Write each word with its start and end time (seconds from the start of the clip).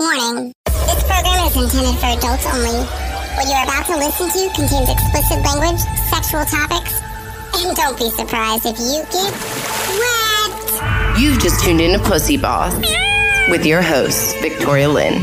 Warning 0.00 0.54
this 0.64 1.04
program 1.04 1.46
is 1.46 1.56
intended 1.56 2.00
for 2.00 2.06
adults 2.06 2.46
only. 2.46 2.80
What 3.36 3.44
you're 3.46 3.62
about 3.64 3.84
to 3.84 3.98
listen 3.98 4.30
to 4.30 4.54
contains 4.54 4.88
explicit 4.88 5.44
language, 5.44 5.78
sexual 6.08 6.46
topics, 6.46 7.02
and 7.58 7.76
don't 7.76 7.98
be 7.98 8.08
surprised 8.08 8.64
if 8.64 8.78
you 8.78 9.04
get 9.12 9.30
wet. 10.00 11.20
You've 11.20 11.38
just 11.38 11.62
tuned 11.62 11.82
in 11.82 12.00
to 12.00 12.08
Pussy 12.08 12.38
Boss 12.38 12.74
with 13.50 13.66
your 13.66 13.82
host, 13.82 14.38
Victoria 14.38 14.88
Lynn. 14.88 15.22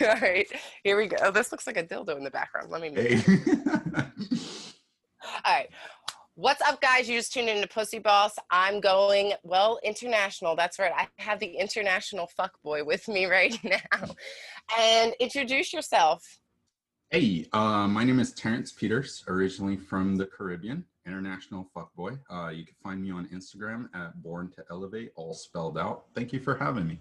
All 0.00 0.16
right, 0.22 0.50
here 0.82 0.96
we 0.96 1.08
go. 1.08 1.30
This 1.30 1.52
looks 1.52 1.66
like 1.66 1.76
a 1.76 1.84
dildo 1.84 2.16
in 2.16 2.24
the 2.24 2.30
background. 2.30 2.70
Let 2.70 2.80
me 2.80 2.88
move. 2.88 3.04
Hey. 3.04 3.22
All 5.44 5.52
right. 5.52 5.68
What's 6.34 6.62
up, 6.62 6.80
guys? 6.80 7.10
You 7.10 7.18
just 7.18 7.34
tuned 7.34 7.50
into 7.50 7.68
Pussy 7.68 7.98
Boss. 7.98 8.32
I'm 8.50 8.80
going, 8.80 9.34
well, 9.42 9.78
international. 9.84 10.56
That's 10.56 10.78
right. 10.78 10.90
I 10.96 11.06
have 11.18 11.38
the 11.40 11.58
international 11.58 12.26
fuckboy 12.40 12.86
with 12.86 13.06
me 13.06 13.26
right 13.30 13.54
now. 13.62 14.06
And 14.78 15.12
introduce 15.20 15.74
yourself. 15.74 16.38
hey, 17.10 17.46
uh, 17.52 17.86
my 17.86 18.02
name 18.02 18.18
is 18.18 18.32
Terrence 18.32 18.72
Peters, 18.72 19.22
originally 19.28 19.76
from 19.76 20.16
the 20.16 20.24
Caribbean, 20.24 20.86
international 21.06 21.68
fuckboy. 21.76 22.18
Uh, 22.30 22.48
you 22.48 22.64
can 22.64 22.76
find 22.82 23.02
me 23.02 23.10
on 23.10 23.26
Instagram 23.26 23.90
at 23.94 24.22
Born 24.22 24.50
to 24.56 24.64
Elevate, 24.70 25.12
all 25.16 25.34
spelled 25.34 25.76
out. 25.76 26.04
Thank 26.14 26.32
you 26.32 26.40
for 26.40 26.56
having 26.56 26.88
me. 26.88 26.98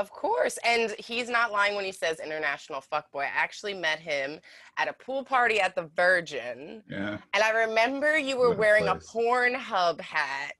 Of 0.00 0.10
course. 0.10 0.58
And 0.64 0.94
he's 0.98 1.28
not 1.28 1.52
lying 1.52 1.76
when 1.76 1.84
he 1.84 1.92
says 1.92 2.20
international 2.20 2.82
fuckboy. 2.90 3.24
I 3.24 3.30
actually 3.34 3.74
met 3.74 3.98
him 3.98 4.40
at 4.78 4.88
a 4.88 4.94
pool 4.94 5.22
party 5.22 5.60
at 5.60 5.74
the 5.74 5.90
Virgin. 5.94 6.82
Yeah. 6.88 7.18
And 7.34 7.42
I 7.42 7.50
remember 7.50 8.16
you 8.16 8.38
were 8.38 8.48
What 8.48 8.58
wearing 8.58 8.88
a 8.88 8.94
place. 8.94 9.10
Pornhub 9.12 10.00
hat. 10.00 10.54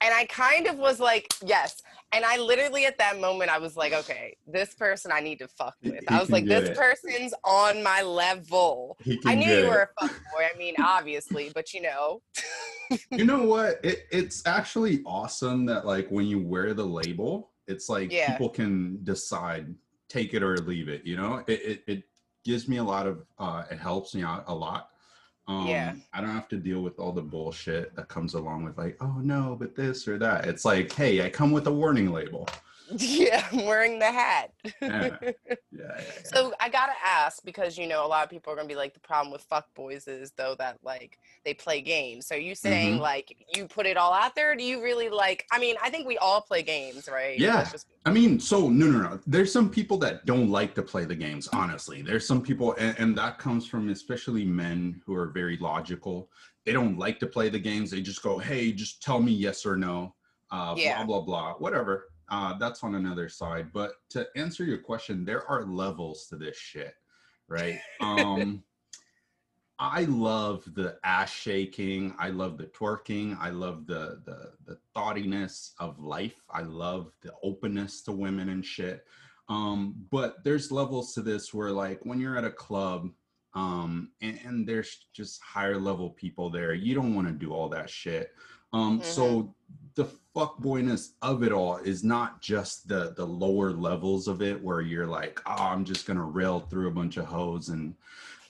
And 0.00 0.12
I 0.12 0.24
kind 0.24 0.66
of 0.66 0.78
was 0.78 0.98
like, 0.98 1.32
yes. 1.46 1.80
And 2.12 2.24
I 2.24 2.38
literally 2.38 2.86
at 2.86 2.98
that 2.98 3.20
moment, 3.20 3.50
I 3.50 3.58
was 3.58 3.76
like, 3.76 3.92
okay, 3.92 4.36
this 4.48 4.74
person 4.74 5.12
I 5.12 5.20
need 5.20 5.38
to 5.38 5.48
fuck 5.48 5.76
with. 5.82 5.94
he 6.00 6.08
I 6.08 6.18
was 6.18 6.30
like, 6.30 6.44
this 6.44 6.70
it. 6.70 6.76
person's 6.76 7.32
on 7.44 7.82
my 7.84 8.02
level. 8.02 8.98
I 9.24 9.36
knew 9.36 9.46
you 9.46 9.68
were 9.68 9.90
a 10.00 10.04
fuckboy. 10.04 10.48
I 10.52 10.58
mean, 10.58 10.74
obviously, 10.82 11.52
but 11.54 11.72
you 11.72 11.82
know, 11.82 12.20
you 13.12 13.24
know 13.24 13.44
what? 13.44 13.82
It, 13.84 14.06
it's 14.10 14.44
actually 14.44 15.02
awesome 15.06 15.66
that 15.66 15.86
like 15.86 16.08
when 16.08 16.26
you 16.26 16.40
wear 16.40 16.74
the 16.74 16.84
label, 16.84 17.52
it's 17.66 17.88
like 17.88 18.12
Yeah. 18.12 18.32
people 18.32 18.48
can 18.48 19.02
decide 19.04 19.74
take 20.08 20.34
it 20.34 20.42
or 20.42 20.56
leave 20.58 20.88
it. 20.88 21.04
You 21.04 21.16
know, 21.16 21.42
it 21.46 21.60
it, 21.62 21.84
it 21.86 22.02
gives 22.44 22.68
me 22.68 22.76
a 22.76 22.84
lot 22.84 23.06
of 23.06 23.24
uh, 23.38 23.64
it 23.70 23.78
helps 23.78 24.14
me 24.14 24.22
out 24.22 24.44
a 24.46 24.54
lot. 24.54 24.90
Um, 25.46 25.66
Yeah. 25.66 25.94
I 26.12 26.20
don't 26.20 26.30
have 26.30 26.48
to 26.48 26.56
deal 26.56 26.80
with 26.82 26.98
all 26.98 27.12
the 27.12 27.22
bullshit 27.22 27.94
that 27.96 28.08
comes 28.08 28.34
along 28.34 28.64
with 28.64 28.78
like, 28.78 28.96
oh 29.00 29.18
no, 29.20 29.56
but 29.58 29.74
this 29.74 30.06
or 30.08 30.18
that. 30.18 30.46
It's 30.46 30.64
like, 30.64 30.92
hey, 30.92 31.24
I 31.24 31.30
come 31.30 31.52
with 31.52 31.66
a 31.66 31.72
warning 31.72 32.12
label. 32.12 32.48
yeah, 32.96 33.46
I'm 33.50 33.64
wearing 33.64 33.98
the 33.98 34.06
hat. 34.12 34.52
Yeah. 34.80 35.16
Yeah, 35.22 35.30
yeah. 35.72 36.00
So 36.24 36.52
I 36.60 36.68
gotta 36.68 36.92
ask 37.04 37.42
because 37.44 37.76
you 37.78 37.86
know 37.86 38.06
a 38.06 38.08
lot 38.08 38.24
of 38.24 38.30
people 38.30 38.52
are 38.52 38.56
gonna 38.56 38.68
be 38.68 38.74
like 38.76 38.94
the 38.94 39.00
problem 39.00 39.32
with 39.32 39.42
fuck 39.42 39.66
boys 39.74 40.06
is 40.06 40.32
though 40.36 40.54
that 40.58 40.78
like 40.82 41.18
they 41.44 41.54
play 41.54 41.80
games. 41.80 42.26
So 42.26 42.34
you 42.34 42.54
saying 42.54 42.98
Mhm. 42.98 43.00
like 43.00 43.36
you 43.54 43.66
put 43.66 43.86
it 43.86 43.96
all 43.96 44.12
out 44.12 44.34
there? 44.34 44.52
Or 44.52 44.56
do 44.56 44.62
you 44.64 44.82
really 44.82 45.08
like? 45.08 45.46
I 45.50 45.58
mean, 45.58 45.76
I 45.82 45.90
think 45.90 46.06
we 46.06 46.16
all 46.18 46.40
play 46.40 46.62
games, 46.62 47.08
right? 47.10 47.38
Yeah. 47.38 47.68
Just- 47.70 47.86
I 48.06 48.10
mean, 48.12 48.38
so 48.38 48.68
no, 48.68 48.86
no, 48.86 48.98
no. 49.00 49.20
There's 49.26 49.52
some 49.52 49.68
people 49.70 49.96
that 49.98 50.26
don't 50.26 50.50
like 50.50 50.74
to 50.74 50.82
play 50.82 51.04
the 51.04 51.14
games. 51.16 51.48
Honestly, 51.48 52.02
there's 52.02 52.26
some 52.26 52.42
people, 52.42 52.74
and, 52.78 52.94
and 52.98 53.18
that 53.18 53.38
comes 53.38 53.66
from 53.66 53.88
especially 53.88 54.44
men 54.44 55.00
who 55.06 55.14
are 55.14 55.28
very 55.28 55.56
logical. 55.56 56.30
They 56.64 56.72
don't 56.72 56.98
like 56.98 57.18
to 57.20 57.26
play 57.26 57.48
the 57.48 57.58
games. 57.58 57.90
They 57.90 58.00
just 58.02 58.22
go, 58.22 58.38
"Hey, 58.38 58.72
just 58.72 59.02
tell 59.02 59.20
me 59.20 59.32
yes 59.32 59.64
or 59.66 59.76
no." 59.76 60.14
Uh, 60.50 60.74
Yeah. 60.76 61.02
Blah 61.04 61.20
blah 61.20 61.24
blah. 61.24 61.54
Whatever. 61.54 62.08
Uh, 62.28 62.56
that's 62.58 62.82
on 62.82 62.94
another 62.94 63.28
side. 63.28 63.72
But 63.72 63.92
to 64.10 64.26
answer 64.36 64.64
your 64.64 64.78
question, 64.78 65.24
there 65.24 65.48
are 65.48 65.64
levels 65.66 66.26
to 66.28 66.36
this 66.36 66.56
shit, 66.56 66.94
right? 67.48 67.78
Um, 68.00 68.62
I 69.78 70.04
love 70.04 70.64
the 70.74 70.98
ass 71.02 71.32
shaking. 71.32 72.14
I 72.18 72.28
love 72.28 72.58
the 72.58 72.66
twerking. 72.66 73.36
I 73.40 73.50
love 73.50 73.86
the 73.86 74.22
the 74.24 74.52
the 74.66 74.78
thoughtiness 74.94 75.74
of 75.80 75.98
life. 75.98 76.40
I 76.48 76.62
love 76.62 77.10
the 77.22 77.32
openness 77.42 78.02
to 78.02 78.12
women 78.12 78.50
and 78.50 78.64
shit. 78.64 79.04
Um, 79.48 79.94
but 80.10 80.42
there's 80.44 80.70
levels 80.70 81.12
to 81.14 81.22
this 81.22 81.52
where 81.52 81.72
like 81.72 82.00
when 82.04 82.20
you're 82.20 82.38
at 82.38 82.44
a 82.44 82.50
club, 82.50 83.10
um, 83.54 84.10
and, 84.20 84.38
and 84.44 84.66
there's 84.66 85.06
just 85.12 85.40
higher 85.42 85.78
level 85.78 86.10
people 86.10 86.50
there, 86.50 86.74
you 86.74 86.94
don't 86.94 87.14
want 87.14 87.26
to 87.28 87.32
do 87.32 87.52
all 87.52 87.68
that 87.68 87.88
shit. 87.88 88.32
Um, 88.72 89.00
so 89.02 89.54
the 89.94 90.08
fuckboyness 90.34 91.10
of 91.22 91.44
it 91.44 91.52
all 91.52 91.76
is 91.76 92.02
not 92.02 92.42
just 92.42 92.88
the 92.88 93.14
the 93.16 93.24
lower 93.24 93.70
levels 93.72 94.26
of 94.26 94.42
it 94.42 94.60
where 94.60 94.80
you're 94.80 95.06
like, 95.06 95.40
oh, 95.46 95.52
I'm 95.56 95.84
just 95.84 96.06
gonna 96.06 96.24
rail 96.24 96.58
through 96.60 96.88
a 96.88 96.92
bunch 96.92 97.16
of 97.16 97.26
hoes 97.26 97.68
and 97.68 97.94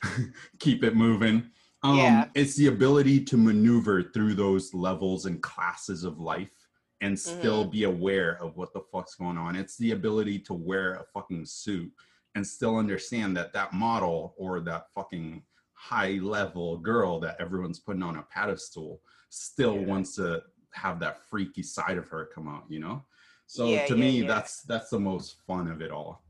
keep 0.59 0.83
it 0.83 0.97
moving. 0.97 1.51
Um, 1.83 1.99
Yeah. 1.99 2.29
It's 2.35 2.57
the 2.57 2.69
ability 2.69 3.25
to 3.25 3.37
maneuver 3.37 4.03
through 4.03 4.35
those 4.35 4.73
levels 4.73 5.27
and 5.27 5.43
classes 5.43 6.05
of 6.05 6.19
life 6.19 6.51
and 7.03 7.19
still 7.19 7.67
be 7.67 7.85
aware 7.85 8.43
of 8.43 8.57
what 8.57 8.73
the 8.73 8.81
fuck's 8.91 9.15
going 9.15 9.37
on. 9.37 9.57
It's 9.57 9.77
the 9.77 9.91
ability 9.91 10.39
to 10.41 10.55
wear 10.55 10.95
a 10.95 11.05
fucking 11.13 11.45
suit 11.45 11.93
and 12.34 12.47
still 12.47 12.77
understand 12.77 13.37
that 13.37 13.53
that 13.53 13.72
model 13.72 14.34
or 14.37 14.61
that 14.61 14.87
fucking 14.95 15.43
high 15.72 16.19
level 16.22 16.78
girl 16.78 17.21
that 17.21 17.37
everyone's 17.41 17.78
putting 17.81 18.03
on 18.03 18.17
a 18.17 18.22
pedestal 18.22 19.00
still 19.31 19.77
Yeah. 19.77 19.87
wants 19.87 20.15
to 20.17 20.43
have 20.73 20.99
that 21.00 21.19
freaky 21.28 21.62
side 21.62 21.99
of 21.99 22.09
her 22.09 22.27
come 22.34 22.49
out, 22.49 22.65
you 22.69 22.81
know? 22.81 23.05
So 23.47 23.67
Yeah, 23.67 23.87
to 23.87 23.94
yeah, 23.94 24.00
me, 24.00 24.23
that's 24.23 24.62
that's 24.62 24.91
the 24.91 24.99
most 24.99 25.37
fun 25.47 25.69
of 25.69 25.83
it 25.83 25.91
all. 25.91 26.23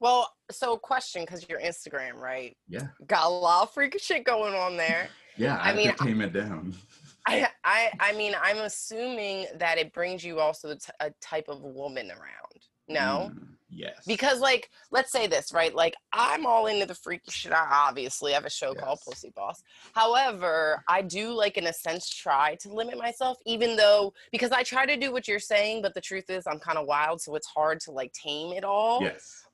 Well, 0.00 0.30
so 0.50 0.76
question 0.76 1.22
because 1.22 1.48
your 1.48 1.60
Instagram, 1.60 2.14
right? 2.14 2.56
Yeah. 2.68 2.88
Got 3.06 3.26
a 3.26 3.28
lot 3.28 3.62
of 3.64 3.72
freaky 3.72 3.98
shit 3.98 4.24
going 4.24 4.54
on 4.54 4.76
there. 4.76 5.08
Yeah, 5.38 5.58
I 5.58 5.72
I, 5.72 5.74
mean, 5.74 5.94
tame 5.96 6.22
it 6.22 6.32
down. 6.32 6.74
I, 7.26 7.46
I, 7.62 7.90
I 8.00 8.12
mean, 8.14 8.34
I'm 8.40 8.56
assuming 8.56 9.48
that 9.56 9.76
it 9.76 9.92
brings 9.92 10.24
you 10.24 10.40
also 10.40 10.74
t- 10.74 10.80
a 11.00 11.10
type 11.20 11.48
of 11.48 11.60
woman 11.60 12.10
around. 12.10 12.62
No. 12.88 13.32
Mm, 13.34 13.48
yes. 13.70 14.04
because 14.06 14.40
like 14.40 14.70
let's 14.90 15.10
say 15.10 15.26
this 15.26 15.52
right 15.52 15.74
like 15.74 15.94
i'm 16.12 16.46
all 16.46 16.66
into 16.66 16.86
the 16.86 16.94
freaky 16.94 17.30
shit 17.30 17.52
I 17.52 17.66
obviously 17.70 18.32
have 18.32 18.44
a 18.44 18.50
show 18.50 18.74
called 18.74 19.00
pussy 19.06 19.32
boss 19.34 19.62
however 19.94 20.82
i 20.88 21.02
do 21.02 21.30
like 21.32 21.56
in 21.56 21.66
a 21.66 21.72
sense 21.72 22.08
try 22.08 22.56
to 22.60 22.72
limit 22.72 22.98
myself 22.98 23.38
even 23.46 23.76
though 23.76 24.12
because 24.32 24.52
i 24.52 24.62
try 24.62 24.86
to 24.86 24.96
do 24.96 25.12
what 25.12 25.26
you're 25.28 25.38
saying 25.38 25.82
but 25.82 25.94
the 25.94 26.00
truth 26.00 26.30
is 26.30 26.46
i'm 26.46 26.58
kind 26.58 26.78
of 26.78 26.86
wild 26.86 27.20
so 27.20 27.34
it's 27.34 27.48
hard 27.48 27.80
to 27.80 27.90
like 27.90 28.12
tame 28.12 28.52
it 28.52 28.64
all 28.64 29.02
yes. 29.02 29.46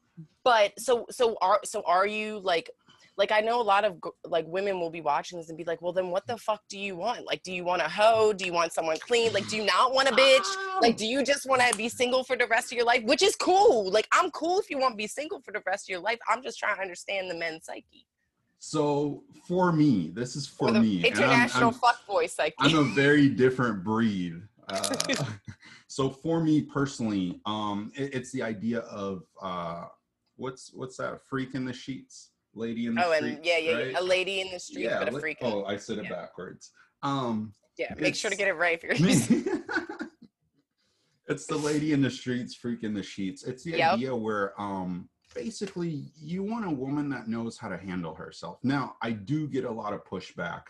but 0.45 0.73
so 0.79 1.07
so 1.11 1.37
are 1.41 1.61
so 1.65 1.83
are 1.87 2.07
you 2.07 2.39
like 2.41 2.71
like 3.19 3.31
I 3.31 3.41
know 3.41 3.61
a 3.61 3.63
lot 3.63 3.85
of 3.85 3.99
like 4.25 4.47
women 4.49 4.81
will 4.81 4.91
be 4.91 5.01
watching 5.03 5.39
this 5.39 5.49
and 5.51 5.59
be 5.59 5.65
like, 5.65 5.83
well, 5.83 5.93
then 5.93 6.09
what 6.09 6.27
the 6.27 6.37
fuck 6.39 6.61
do 6.69 6.79
you 6.79 6.97
want? 6.97 7.27
Like, 7.27 7.43
do 7.43 7.53
you 7.53 7.63
want 7.65 7.83
a 7.83 7.89
hoe? 7.89 8.33
Do 8.33 8.45
you 8.47 8.53
want 8.53 8.73
someone 8.73 8.97
clean? 9.01 9.33
Like, 9.33 9.49
do 9.49 9.57
you 9.57 9.65
not 9.67 9.93
want 9.95 10.09
a 10.09 10.13
bitch? 10.13 10.47
Like, 10.81 10.97
do 10.97 11.07
you 11.07 11.23
just 11.23 11.47
want 11.47 11.61
to 11.63 11.77
be 11.77 11.89
single 11.89 12.25
for 12.25 12.37
the 12.37 12.47
rest 12.47 12.73
of 12.73 12.77
your 12.77 12.87
life? 12.87 13.03
Which 13.05 13.23
is 13.23 13.37
cool. 13.37 13.91
Like, 13.91 14.09
I'm 14.13 14.31
cool 14.31 14.59
if 14.61 14.71
you 14.71 14.79
want 14.79 14.93
to 14.95 14.97
be 14.97 15.07
single 15.07 15.41
for 15.43 15.53
the 15.53 15.61
rest 15.67 15.87
of 15.89 15.93
your 15.93 16.01
life. 16.01 16.19
I'm 16.29 16.43
just 16.43 16.59
trying 16.59 16.77
to 16.77 16.83
understand 16.83 17.31
the 17.31 17.35
men's 17.35 17.67
psyche 17.67 18.07
So 18.59 19.25
for 19.47 19.73
me, 19.73 20.11
this 20.15 20.35
is 20.35 20.47
for 20.47 20.69
or 20.69 20.73
the 20.73 20.81
me. 20.81 20.97
and 21.07 21.15
I'm- 21.15 21.23
international 21.25 21.69
I'm, 21.69 21.75
fuckboy 21.75 22.31
psyche. 22.31 22.55
I'm 22.61 22.77
a 22.77 22.85
very 22.95 23.29
different 23.29 23.85
breed. 23.85 24.35
Uh, 24.69 24.95
so 25.89 26.09
for 26.09 26.41
me 26.43 26.63
personally, 26.63 27.41
um, 27.47 27.91
it- 27.97 28.15
it's 28.15 28.31
the 28.33 28.41
idea 28.43 28.79
of 28.79 29.23
uh, 29.43 29.85
what's 30.37 30.71
what's 30.73 30.97
that? 30.97 31.21
Freak 31.29 31.55
in 31.55 31.65
the 31.65 31.73
sheets, 31.73 32.31
lady 32.55 32.87
in 32.87 32.95
the 32.95 33.05
oh, 33.05 33.15
streets. 33.15 33.37
and 33.37 33.45
yeah, 33.45 33.59
yeah, 33.59 33.75
right? 33.75 33.91
yeah, 33.93 34.01
a 34.01 34.03
lady 34.03 34.41
in 34.41 34.51
the 34.51 34.59
street, 34.59 34.91
but 34.91 35.09
a 35.15 35.21
freak. 35.21 35.39
Oh, 35.43 35.65
I 35.65 35.77
said 35.77 35.99
it 35.99 36.05
yeah. 36.05 36.11
backwards. 36.11 36.71
Um, 37.03 37.53
yeah, 37.79 37.95
make 37.99 38.15
sure 38.15 38.31
to 38.31 38.37
get 38.37 38.49
it 38.49 38.55
right 38.55 38.81
for 38.81 38.89
yourself. 38.89 39.29
it's 41.29 41.47
the 41.47 41.57
lady 41.57 41.93
in 41.93 42.03
the 42.03 42.11
streets, 42.11 42.55
freak 42.55 42.83
in 42.85 42.95
the 42.95 43.03
sheets. 43.03 43.45
It's 43.45 43.65
the 43.65 43.73
Yep. 43.73 43.95
idea 43.95 44.15
where 44.17 44.61
um 44.61 45.09
basically 45.35 46.13
you 46.21 46.43
want 46.43 46.67
a 46.67 46.71
woman 46.71 47.09
that 47.09 47.29
knows 47.29 47.57
how 47.57 47.69
to 47.69 47.79
handle 47.79 48.15
herself. 48.15 48.59
Now, 48.63 48.97
I 49.01 49.13
do 49.13 49.49
get 49.49 49.65
a 49.65 49.71
lot 49.71 49.95
of 49.95 50.05
pushback, 50.05 50.63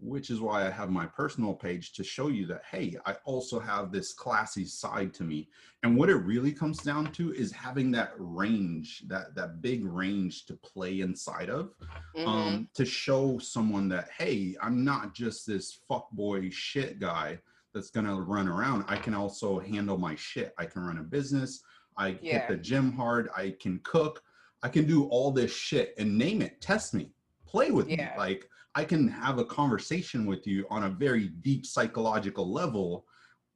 which 0.00 0.30
is 0.30 0.40
why 0.40 0.66
I 0.66 0.70
have 0.70 0.90
my 0.90 1.06
personal 1.06 1.54
page 1.54 1.92
to 1.94 2.04
show 2.04 2.28
you 2.28 2.46
that 2.46 2.62
hey, 2.70 2.96
I 3.06 3.16
also 3.24 3.58
have 3.58 3.90
this 3.90 4.12
classy 4.12 4.64
side 4.64 5.12
to 5.14 5.24
me. 5.24 5.48
And 5.82 5.96
what 5.96 6.08
it 6.08 6.16
really 6.16 6.52
comes 6.52 6.78
down 6.78 7.12
to 7.12 7.32
is 7.34 7.50
having 7.52 7.90
that 7.92 8.12
range, 8.18 9.02
that 9.08 9.34
that 9.34 9.60
big 9.60 9.84
range 9.84 10.46
to 10.46 10.54
play 10.54 11.00
inside 11.00 11.50
of 11.50 11.74
Mhm. 12.16 12.26
um, 12.26 12.68
to 12.74 12.84
show 12.84 13.38
someone 13.38 13.88
that 13.88 14.08
hey 14.10 14.56
i'm 14.62 14.82
not 14.84 15.14
just 15.14 15.46
this 15.46 15.80
fuckboy 15.88 16.52
shit 16.52 16.98
guy 16.98 17.38
that's 17.74 17.90
gonna 17.90 18.18
run 18.20 18.48
around. 18.48 18.84
I 18.88 18.96
can 18.96 19.14
also 19.14 19.58
handle 19.58 19.98
my 19.98 20.14
shit. 20.14 20.54
I 20.58 20.64
can 20.64 20.82
run 20.82 20.98
a 20.98 21.02
business. 21.02 21.62
I 21.98 22.12
hit 22.12 22.48
the 22.48 22.56
gym 22.56 22.92
hard. 22.92 23.28
I 23.36 23.54
can 23.60 23.78
cook. 23.80 24.22
I 24.62 24.68
can 24.70 24.86
do 24.86 25.04
all 25.08 25.30
this 25.30 25.54
shit 25.54 25.94
and 25.98 26.16
name 26.16 26.40
it. 26.40 26.60
Test 26.62 26.94
me. 26.94 27.12
Play 27.46 27.70
with 27.70 27.88
Yeah. 27.88 28.12
me 28.12 28.18
like 28.18 28.48
i 28.74 28.84
can 28.84 29.08
have 29.08 29.38
a 29.38 29.44
conversation 29.44 30.26
with 30.26 30.46
you 30.46 30.66
on 30.70 30.84
a 30.84 30.88
very 30.90 31.28
deep 31.28 31.64
psychological 31.66 32.50
level 32.50 33.06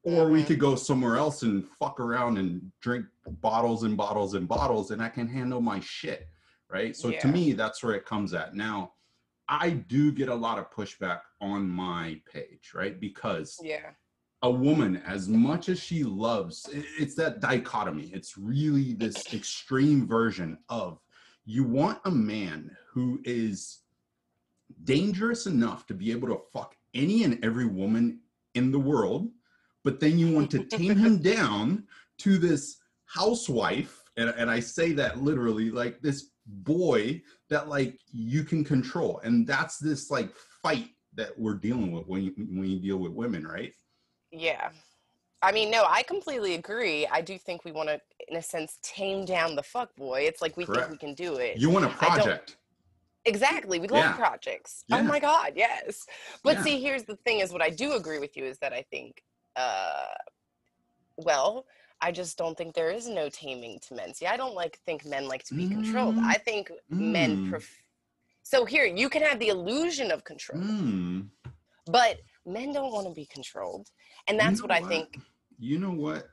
or 0.05 0.29
we 0.29 0.43
Mhm. 0.43 0.47
could 0.47 0.59
go 0.59 0.75
somewhere 0.75 1.17
else 1.17 1.43
and 1.43 1.65
fuck 1.79 2.01
around 2.01 2.37
and 2.37 2.73
drink 2.81 3.07
bottles 3.41 3.85
and 3.85 3.97
bottles 3.97 4.35
and 4.35 4.49
bottles 4.49 4.91
and 4.91 5.03
i 5.03 5.09
can 5.09 5.29
handle 5.29 5.61
my 5.61 5.81
shit 5.81 6.29
right? 6.71 6.97
So 6.97 7.11
to 7.13 7.29
me 7.29 7.53
that's 7.53 7.83
where 7.83 7.95
it 7.95 8.07
comes 8.07 8.33
at. 8.33 8.55
Now 8.55 8.95
i 9.47 9.69
do 9.71 10.11
get 10.11 10.31
a 10.31 10.35
lot 10.35 10.59
of 10.59 10.71
pushback 10.71 11.21
on 11.41 11.69
my 11.69 12.19
page 12.33 12.73
right? 12.75 12.99
Because 12.99 13.61
Yeah. 13.63 13.91
a 14.41 14.51
woman 14.51 14.97
as 14.97 15.29
much 15.29 15.69
as 15.69 15.79
she 15.79 16.03
loves 16.03 16.69
it's 16.73 17.15
that 17.17 17.41
dichotomy. 17.41 18.07
It's 18.15 18.39
really 18.39 18.95
this 18.95 19.33
extreme 19.35 20.07
version 20.07 20.59
of 20.71 20.99
you 21.45 21.63
want 21.65 22.01
a 22.07 22.11
man 22.11 22.75
who 22.91 23.21
is 23.25 23.82
dangerous 24.85 25.47
enough 25.47 25.87
to 25.87 25.95
be 25.95 26.11
able 26.11 26.29
to 26.29 26.41
fuck 26.53 26.77
any 26.95 27.25
and 27.25 27.43
every 27.45 27.67
woman 27.67 28.21
in 28.55 28.71
the 28.71 28.79
world 28.79 29.29
but 29.85 29.99
then 29.99 30.19
you 30.19 30.33
want 30.33 30.51
to 30.51 30.65
tame 30.65 30.97
him 30.97 31.19
down 31.35 31.85
to 32.19 32.39
this 32.39 32.79
housewife 33.07 34.03
and, 34.17 34.31
and 34.31 34.51
i 34.51 34.61
say 34.61 34.93
that 34.93 35.23
literally 35.23 35.71
like 35.71 36.01
this 36.01 36.31
boy 36.47 37.21
that 37.49 37.69
like 37.69 37.99
you 38.13 38.45
can 38.45 38.65
control 38.65 39.21
and 39.25 39.47
that's 39.47 39.79
this 39.79 40.11
like 40.11 40.31
fight 40.63 40.89
that 41.15 41.39
we're 41.39 41.55
dealing 41.55 41.93
with 41.93 42.07
when 42.07 42.23
you 42.23 42.33
when 42.37 42.69
you 42.69 42.81
deal 42.81 42.99
with 42.99 43.13
women 43.13 43.47
right 43.47 43.75
Yeah. 44.31 44.71
I 45.45 45.51
mean, 45.51 45.73
no, 45.73 45.85
I 45.89 46.05
completely 46.05 46.55
agree. 46.55 47.05
I 47.09 47.21
do 47.21 47.37
think 47.37 47.65
we 47.65 47.73
want 47.73 47.89
to, 47.89 48.01
in 48.29 48.37
a 48.37 48.43
sense, 48.43 48.79
tame 48.83 49.25
down 49.25 49.57
the 49.57 49.63
fuck 49.63 49.95
boy. 49.97 50.21
It's 50.21 50.41
like 50.41 50.57
we 50.57 50.65
Correct. 50.65 50.89
think 50.89 51.03
we 51.03 51.07
can 51.07 51.15
do 51.15 51.35
it. 51.35 51.59
You 51.59 51.69
want 51.69 51.85
a 51.85 51.89
project. 51.89 52.57
Exactly. 53.25 53.79
We 53.79 53.89
love 53.89 54.01
Yeah. 54.05 54.17
projects. 54.17 54.85
Yeah. 54.89 54.99
Oh 54.99 55.03
my 55.05 55.21
God, 55.21 55.53
yes. 55.55 56.07
But 56.43 56.57
Yeah. 56.57 56.63
see, 56.65 56.81
here's 56.81 57.05
the 57.05 57.17
thing 57.17 57.41
is 57.41 57.53
what 57.53 57.63
I 57.63 57.71
do 57.71 57.93
agree 57.93 58.19
with 58.19 58.37
you 58.37 58.45
is 58.45 58.59
that 58.59 58.73
I 58.73 58.83
think, 58.91 59.23
uh, 59.57 60.07
well, 61.17 61.67
I 62.01 62.11
just 62.11 62.37
don't 62.37 62.57
think 62.59 62.75
there 62.75 62.91
is 62.91 63.07
no 63.09 63.29
taming 63.29 63.79
to 63.87 63.95
men. 63.95 64.13
See, 64.13 64.27
I 64.27 64.37
don't 64.37 64.55
like 64.55 64.79
think 64.87 65.05
men 65.05 65.29
like 65.29 65.45
to 65.45 65.55
be 65.55 65.69
controlled. 65.69 66.17
Mm. 66.17 66.25
I 66.25 66.35
think 66.39 66.73
men 66.89 67.37
Mm. 67.37 67.51
pref- 67.51 67.83
so 68.43 68.65
here 68.65 68.85
you 68.85 69.09
can 69.09 69.23
have 69.23 69.39
the 69.39 69.49
illusion 69.49 70.11
of 70.11 70.25
control, 70.25 70.61
Mm. 70.61 71.31
but 71.87 72.19
men 72.45 72.73
don't 72.73 72.93
want 72.93 73.07
to 73.07 73.13
be 73.13 73.27
controlled. 73.27 73.89
And 74.27 74.39
that's 74.39 74.59
You 74.59 74.63
what 74.67 74.71
know 74.81 74.87
I 74.87 74.89
think 74.89 75.17
You 75.59 75.79
know 75.79 75.93
what? 75.93 76.29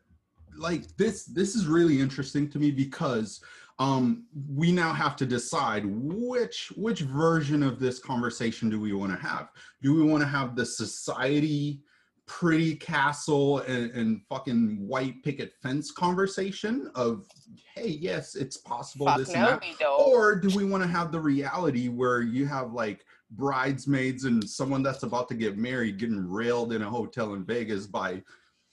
Like 0.56 0.98
this 0.98 1.26
this 1.26 1.54
is 1.56 1.68
really 1.68 2.02
interesting 2.02 2.50
to 2.50 2.58
me 2.58 2.72
because 2.72 3.44
um 3.80 4.26
we 4.54 4.72
now 4.72 4.94
have 4.94 5.16
to 5.16 5.26
decide 5.26 5.84
which 5.86 6.72
which 6.76 7.00
version 7.00 7.64
of 7.64 7.80
this 7.80 7.98
conversation 7.98 8.70
do 8.70 8.80
we 8.80 8.94
want 8.94 9.12
to 9.12 9.28
have? 9.28 9.50
Do 9.82 9.96
we 9.96 10.04
want 10.04 10.22
to 10.22 10.28
have 10.28 10.56
the 10.56 10.66
society 10.66 11.82
pretty 12.30 12.76
castle 12.76 13.58
and, 13.62 13.90
and 13.92 14.22
fucking 14.30 14.78
white 14.88 15.24
picket 15.24 15.52
fence 15.64 15.90
conversation 15.90 16.92
of 16.94 17.26
hey 17.74 17.88
yes 17.88 18.36
it's 18.36 18.56
possible 18.56 19.08
fuck 19.08 19.18
this 19.18 19.30
and 19.30 19.42
no, 19.42 19.50
that 19.50 19.62
we 19.62 19.76
don't. 19.80 20.00
or 20.00 20.36
do 20.36 20.56
we 20.56 20.64
want 20.64 20.84
to 20.84 20.88
have 20.88 21.12
the 21.12 21.20
reality 21.20 21.88
where 21.88 22.22
you 22.22 22.46
have 22.46 22.72
like 22.72 23.04
bridesmaids 23.32 24.26
and 24.26 24.48
someone 24.48 24.84
that's 24.84 25.02
about 25.02 25.28
to 25.28 25.34
get 25.34 25.58
married 25.58 25.98
getting 25.98 26.30
railed 26.30 26.72
in 26.72 26.84
a 26.84 26.90
hotel 26.90 27.34
in 27.34 27.44
Vegas 27.44 27.88
by 27.88 28.22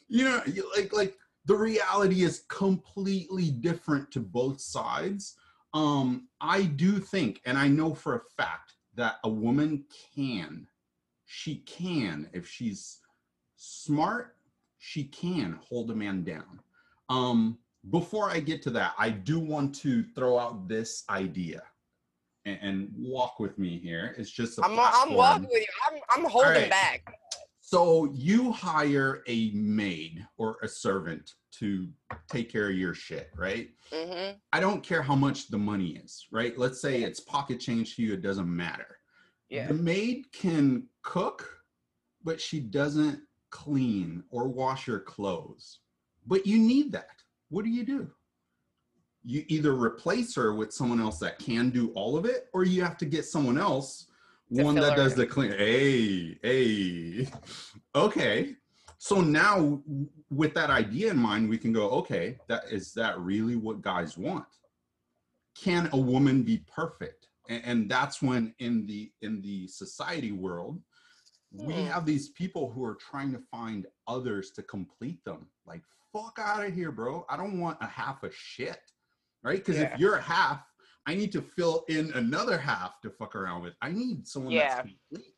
you 0.06 0.24
know 0.24 0.42
like 0.76 0.92
like 0.92 1.16
the 1.46 1.54
reality 1.54 2.22
is 2.22 2.44
completely 2.48 3.50
different 3.50 4.10
to 4.10 4.20
both 4.20 4.60
sides 4.60 5.36
um 5.74 6.28
i 6.40 6.62
do 6.62 6.98
think 6.98 7.40
and 7.46 7.56
i 7.56 7.66
know 7.66 7.94
for 7.94 8.16
a 8.16 8.20
fact 8.36 8.74
that 8.94 9.16
a 9.24 9.28
woman 9.28 9.84
can 10.14 10.66
she 11.24 11.56
can 11.66 12.28
if 12.32 12.48
she's 12.48 12.98
smart 13.56 14.36
she 14.78 15.04
can 15.04 15.58
hold 15.68 15.90
a 15.90 15.94
man 15.94 16.22
down 16.22 16.60
um 17.08 17.58
before 17.90 18.30
i 18.30 18.38
get 18.38 18.62
to 18.62 18.70
that 18.70 18.92
i 18.98 19.08
do 19.08 19.38
want 19.38 19.74
to 19.74 20.02
throw 20.14 20.38
out 20.38 20.68
this 20.68 21.04
idea 21.08 21.62
and, 22.44 22.58
and 22.62 22.92
walk 22.96 23.38
with 23.40 23.58
me 23.58 23.78
here 23.78 24.14
it's 24.18 24.30
just 24.30 24.58
a 24.58 24.64
I'm, 24.64 24.78
I'm 24.78 25.14
walking 25.14 25.48
with 25.50 25.62
you. 25.62 25.66
I'm, 25.90 26.00
I'm 26.10 26.30
holding 26.30 26.52
right. 26.52 26.70
back. 26.70 27.18
So 27.66 28.12
you 28.14 28.52
hire 28.52 29.24
a 29.26 29.50
maid 29.50 30.24
or 30.36 30.56
a 30.62 30.68
servant 30.68 31.34
to 31.58 31.88
take 32.30 32.48
care 32.48 32.68
of 32.70 32.76
your 32.76 32.94
shit, 32.94 33.32
right? 33.34 33.70
hmm 33.92 34.36
I 34.52 34.60
don't 34.60 34.84
care 34.84 35.02
how 35.02 35.16
much 35.16 35.48
the 35.48 35.58
money 35.58 35.96
is, 35.96 36.28
right? 36.30 36.56
Let's 36.56 36.80
say 36.80 37.02
it's 37.02 37.18
pocket 37.18 37.58
change 37.58 37.96
to 37.96 38.02
you, 38.02 38.12
it 38.12 38.22
doesn't 38.22 38.46
matter. 38.46 38.98
Yeah. 39.48 39.66
The 39.66 39.74
maid 39.74 40.30
can 40.30 40.84
cook, 41.02 41.58
but 42.22 42.40
she 42.40 42.60
doesn't 42.60 43.18
clean 43.50 44.22
or 44.30 44.46
wash 44.46 44.86
your 44.86 45.00
clothes. 45.00 45.80
But 46.24 46.46
you 46.46 46.60
need 46.60 46.92
that. 46.92 47.20
What 47.48 47.64
do 47.64 47.70
you 47.72 47.84
do? 47.84 48.08
You 49.24 49.44
either 49.48 49.74
replace 49.74 50.36
her 50.36 50.54
with 50.54 50.72
someone 50.72 51.00
else 51.00 51.18
that 51.18 51.40
can 51.40 51.70
do 51.70 51.90
all 51.96 52.16
of 52.16 52.26
it, 52.26 52.46
or 52.52 52.62
you 52.62 52.84
have 52.84 52.96
to 52.98 53.06
get 53.06 53.24
someone 53.24 53.58
else, 53.58 54.06
one 54.48 54.74
that 54.76 54.96
does 54.96 55.14
the 55.14 55.26
clean. 55.26 55.52
Hey, 55.52 56.38
hey. 56.42 57.28
Okay. 57.94 58.56
So 58.98 59.20
now 59.20 59.82
with 60.30 60.54
that 60.54 60.70
idea 60.70 61.10
in 61.10 61.18
mind, 61.18 61.48
we 61.48 61.58
can 61.58 61.72
go, 61.72 61.90
okay, 61.90 62.38
that 62.48 62.64
is 62.70 62.92
that 62.94 63.18
really 63.18 63.56
what 63.56 63.82
guys 63.82 64.16
want? 64.16 64.46
Can 65.54 65.88
a 65.92 65.96
woman 65.98 66.42
be 66.42 66.64
perfect? 66.72 67.28
And, 67.48 67.62
and 67.64 67.90
that's 67.90 68.22
when 68.22 68.54
in 68.58 68.86
the 68.86 69.10
in 69.22 69.40
the 69.42 69.66
society 69.68 70.32
world, 70.32 70.80
we 71.52 71.74
Hmm. 71.74 71.86
have 71.86 72.06
these 72.06 72.30
people 72.30 72.70
who 72.70 72.84
are 72.84 72.96
trying 72.96 73.32
to 73.32 73.38
find 73.50 73.86
others 74.06 74.50
to 74.52 74.62
complete 74.62 75.22
them. 75.24 75.46
Like, 75.64 75.82
fuck 76.12 76.38
out 76.42 76.64
of 76.64 76.74
here, 76.74 76.90
bro. 76.92 77.24
I 77.28 77.36
don't 77.36 77.60
want 77.60 77.78
a 77.80 77.86
half 77.86 78.22
a 78.22 78.30
shit. 78.32 78.80
Right? 79.42 79.58
Because 79.58 79.76
Yeah. 79.76 79.94
if 79.94 80.00
you're 80.00 80.16
a 80.16 80.22
half, 80.22 80.64
I 81.06 81.14
need 81.14 81.32
to 81.32 81.40
fill 81.42 81.84
in 81.88 82.12
another 82.14 82.58
half 82.58 83.00
to 83.02 83.10
fuck 83.10 83.36
around 83.36 83.62
with. 83.62 83.74
I 83.80 83.90
need 83.90 84.26
someone 84.26 84.52
Yeah. 84.52 84.68
that's 84.68 84.80
complete. 84.80 85.34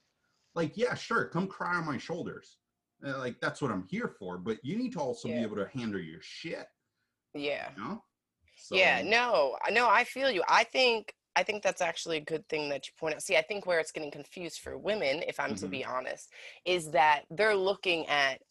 Like, 0.55 0.77
yeah, 0.77 0.95
sure, 0.95 1.27
come 1.27 1.47
cry 1.47 1.77
on 1.77 1.85
my 1.87 1.99
shoulders. 1.99 2.57
Uh, 3.07 3.19
like 3.19 3.39
that's 3.41 3.63
what 3.63 3.71
I'm 3.71 3.87
here 3.89 4.09
for. 4.19 4.39
But 4.39 4.65
you 4.65 4.77
need 4.77 4.93
to 4.95 5.01
also 5.01 5.29
be 5.29 5.43
able 5.43 5.57
to 5.57 5.69
handle 5.69 6.01
your 6.01 6.21
shit. 6.23 6.67
Yeah. 7.35 7.71
You 7.77 7.83
know? 7.85 8.05
Yeah, 8.73 9.03
no, 9.03 9.57
no, 9.71 9.89
I 9.89 10.03
feel 10.03 10.31
you. 10.31 10.43
I 10.49 10.65
think 10.65 11.15
I 11.37 11.45
think 11.45 11.63
that's 11.63 11.81
actually 11.81 12.17
a 12.17 12.21
good 12.23 12.49
thing 12.49 12.69
that 12.71 12.89
you 12.89 12.93
point 12.99 13.15
out. 13.15 13.23
See, 13.23 13.37
I 13.37 13.43
think 13.43 13.65
where 13.65 13.79
it's 13.79 13.93
getting 13.93 14.11
confused 14.11 14.59
for 14.59 14.77
women, 14.77 15.23
if 15.29 15.39
I'm 15.39 15.55
to 15.57 15.67
Mhm. 15.69 15.71
be 15.71 15.85
honest, 15.85 16.33
is 16.65 16.91
that 16.91 17.27
they're 17.31 17.55
looking 17.55 18.09
at 18.09 18.43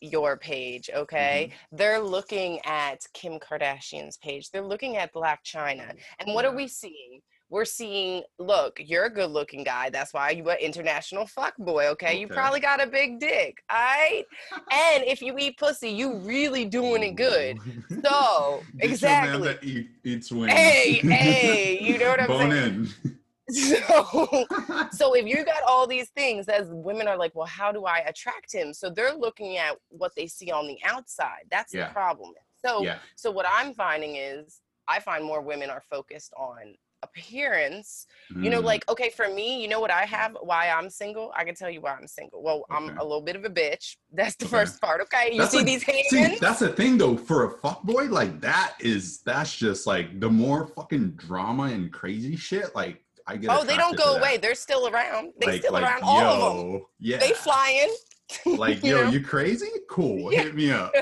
your 0.00 0.36
page, 0.36 0.90
okay? 0.94 1.50
Mm-hmm. 1.50 1.76
They're 1.76 2.00
looking 2.00 2.60
at 2.64 3.00
Kim 3.12 3.38
Kardashian's 3.38 4.16
page. 4.18 4.50
They're 4.50 4.62
looking 4.62 4.96
at 4.96 5.12
Blac 5.12 5.38
Chyna. 5.44 5.94
And 6.20 6.34
what 6.34 6.44
are 6.44 6.54
we 6.54 6.68
seeing? 6.68 7.20
We're 7.50 7.66
seeing, 7.66 8.22
look, 8.38 8.80
you're 8.84 9.04
a 9.04 9.10
good 9.10 9.30
looking 9.30 9.62
guy. 9.62 9.88
That's 9.90 10.12
why 10.12 10.30
you 10.30 10.48
an 10.50 10.56
international 10.60 11.26
fuck 11.26 11.54
boy, 11.58 11.86
okay? 11.88 12.18
You 12.18 12.26
probably 12.26 12.58
got 12.58 12.82
a 12.82 12.86
big 12.86 13.20
dick, 13.20 13.58
all 13.70 13.76
right? 13.76 14.24
and 14.72 15.04
if 15.04 15.22
you 15.22 15.36
eat 15.38 15.56
pussy, 15.58 15.90
you 15.90 16.16
really 16.16 16.64
doing 16.64 17.02
it 17.02 17.12
good. 17.16 17.58
So, 18.04 18.60
Get 18.80 19.00
your 19.00 19.10
man 19.10 19.42
exactly. 19.42 19.70
eat, 19.70 19.88
eats 20.04 20.32
wings. 20.32 20.52
Hey, 20.52 20.94
hey, 20.94 21.78
you 21.80 21.96
know 21.98 22.08
what 22.10 22.20
I'm 22.20 22.26
Bone 22.28 22.50
saying? 22.50 22.88
in. 23.04 23.18
So, 23.52 24.46
so 24.92 25.14
if 25.14 25.26
you 25.26 25.44
got 25.44 25.62
all 25.66 25.86
these 25.86 26.08
things, 26.10 26.48
as 26.48 26.68
women 26.70 27.06
are 27.08 27.16
like, 27.18 27.34
well, 27.34 27.46
how 27.46 27.72
do 27.72 27.84
I 27.84 27.98
attract 27.98 28.52
him? 28.52 28.72
So 28.72 28.88
they're 28.90 29.14
looking 29.14 29.58
at 29.58 29.76
what 29.90 30.12
they 30.16 30.26
see 30.26 30.50
on 30.50 30.66
the 30.66 30.78
outside. 30.84 31.44
That's 31.50 31.74
Yeah. 31.74 31.88
the 31.88 31.92
problem. 31.92 32.32
So, 32.64 32.82
yeah. 32.82 32.98
so 33.16 33.30
what 33.30 33.46
I'm 33.48 33.74
finding 33.74 34.16
is, 34.16 34.60
I 34.88 35.00
find 35.00 35.24
more 35.24 35.40
women 35.42 35.70
are 35.70 35.82
focused 35.90 36.32
on 36.36 36.74
appearance. 37.02 38.06
You 38.34 38.48
know, 38.48 38.60
Mm. 38.62 38.64
like, 38.64 38.88
okay, 38.88 39.10
for 39.10 39.28
me, 39.28 39.60
you 39.60 39.68
know 39.68 39.78
what 39.80 39.90
I 39.90 40.04
have? 40.06 40.36
Why 40.40 40.70
I'm 40.70 40.88
single? 40.88 41.30
I 41.36 41.44
can 41.44 41.54
tell 41.54 41.68
you 41.68 41.82
why 41.82 41.92
I'm 41.94 42.06
single. 42.06 42.42
Well, 42.42 42.64
I'm 42.70 42.96
a 42.98 43.02
little 43.02 43.20
bit 43.20 43.36
of 43.36 43.44
a 43.44 43.50
bitch. 43.50 43.96
That's 44.12 44.36
the 44.36 44.46
Okay. 44.46 44.52
first 44.56 44.80
part. 44.80 45.02
Okay, 45.02 45.30
you 45.32 45.38
That's 45.40 45.52
see 45.52 45.60
a- 45.60 45.64
these 45.64 45.82
hands? 45.82 46.08
See, 46.08 46.38
that's 46.40 46.60
the 46.60 46.70
thing 46.70 46.96
though. 46.96 47.16
For 47.16 47.44
a 47.44 47.50
fuck 47.58 47.82
boy, 47.82 48.04
like 48.06 48.40
that 48.40 48.74
is 48.80 49.20
that's 49.22 49.54
just 49.54 49.86
like 49.86 50.18
the 50.20 50.30
more 50.30 50.66
fucking 50.68 51.10
drama 51.16 51.64
and 51.64 51.92
crazy 51.92 52.36
shit. 52.36 52.74
Like 52.74 53.03
I 53.26 53.36
get. 53.36 53.50
oh, 53.50 53.64
they 53.64 53.76
don't 53.76 53.96
go 53.96 54.16
away. 54.16 54.36
They're 54.36 54.54
still 54.54 54.88
around. 54.88 55.32
They 55.40 55.46
Like- 55.46 55.60
still 55.62 55.72
like, 55.72 55.82
around. 55.84 56.02
All 56.02 56.42
of 56.42 56.56
them. 56.72 56.86
Yeah. 56.98 57.18
They 57.18 57.32
flying. 57.32 57.94
Like 58.46 58.82
you 58.82 58.96
yo, 58.96 59.04
know? 59.04 59.10
you 59.10 59.20
crazy? 59.20 59.68
Cool. 59.88 60.32
Yeah. 60.32 60.44
Hit 60.44 60.54
me 60.56 60.70
up. 60.72 60.92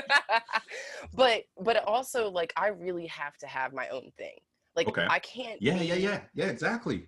but 1.13 1.43
but 1.57 1.77
also 1.85 2.29
like 2.29 2.51
I 2.57 2.67
really 2.67 3.07
have 3.07 3.35
to 3.37 3.47
have 3.47 3.73
my 3.73 3.87
own 3.87 4.11
thing. 4.17 4.35
Like 4.75 4.89
Okay. 4.89 5.07
I 5.09 5.19
can't. 5.19 5.59
Yeah, 5.61 5.75
yeah, 5.81 5.95
yeah, 5.95 6.19
yeah. 6.35 6.45
Exactly. 6.47 7.07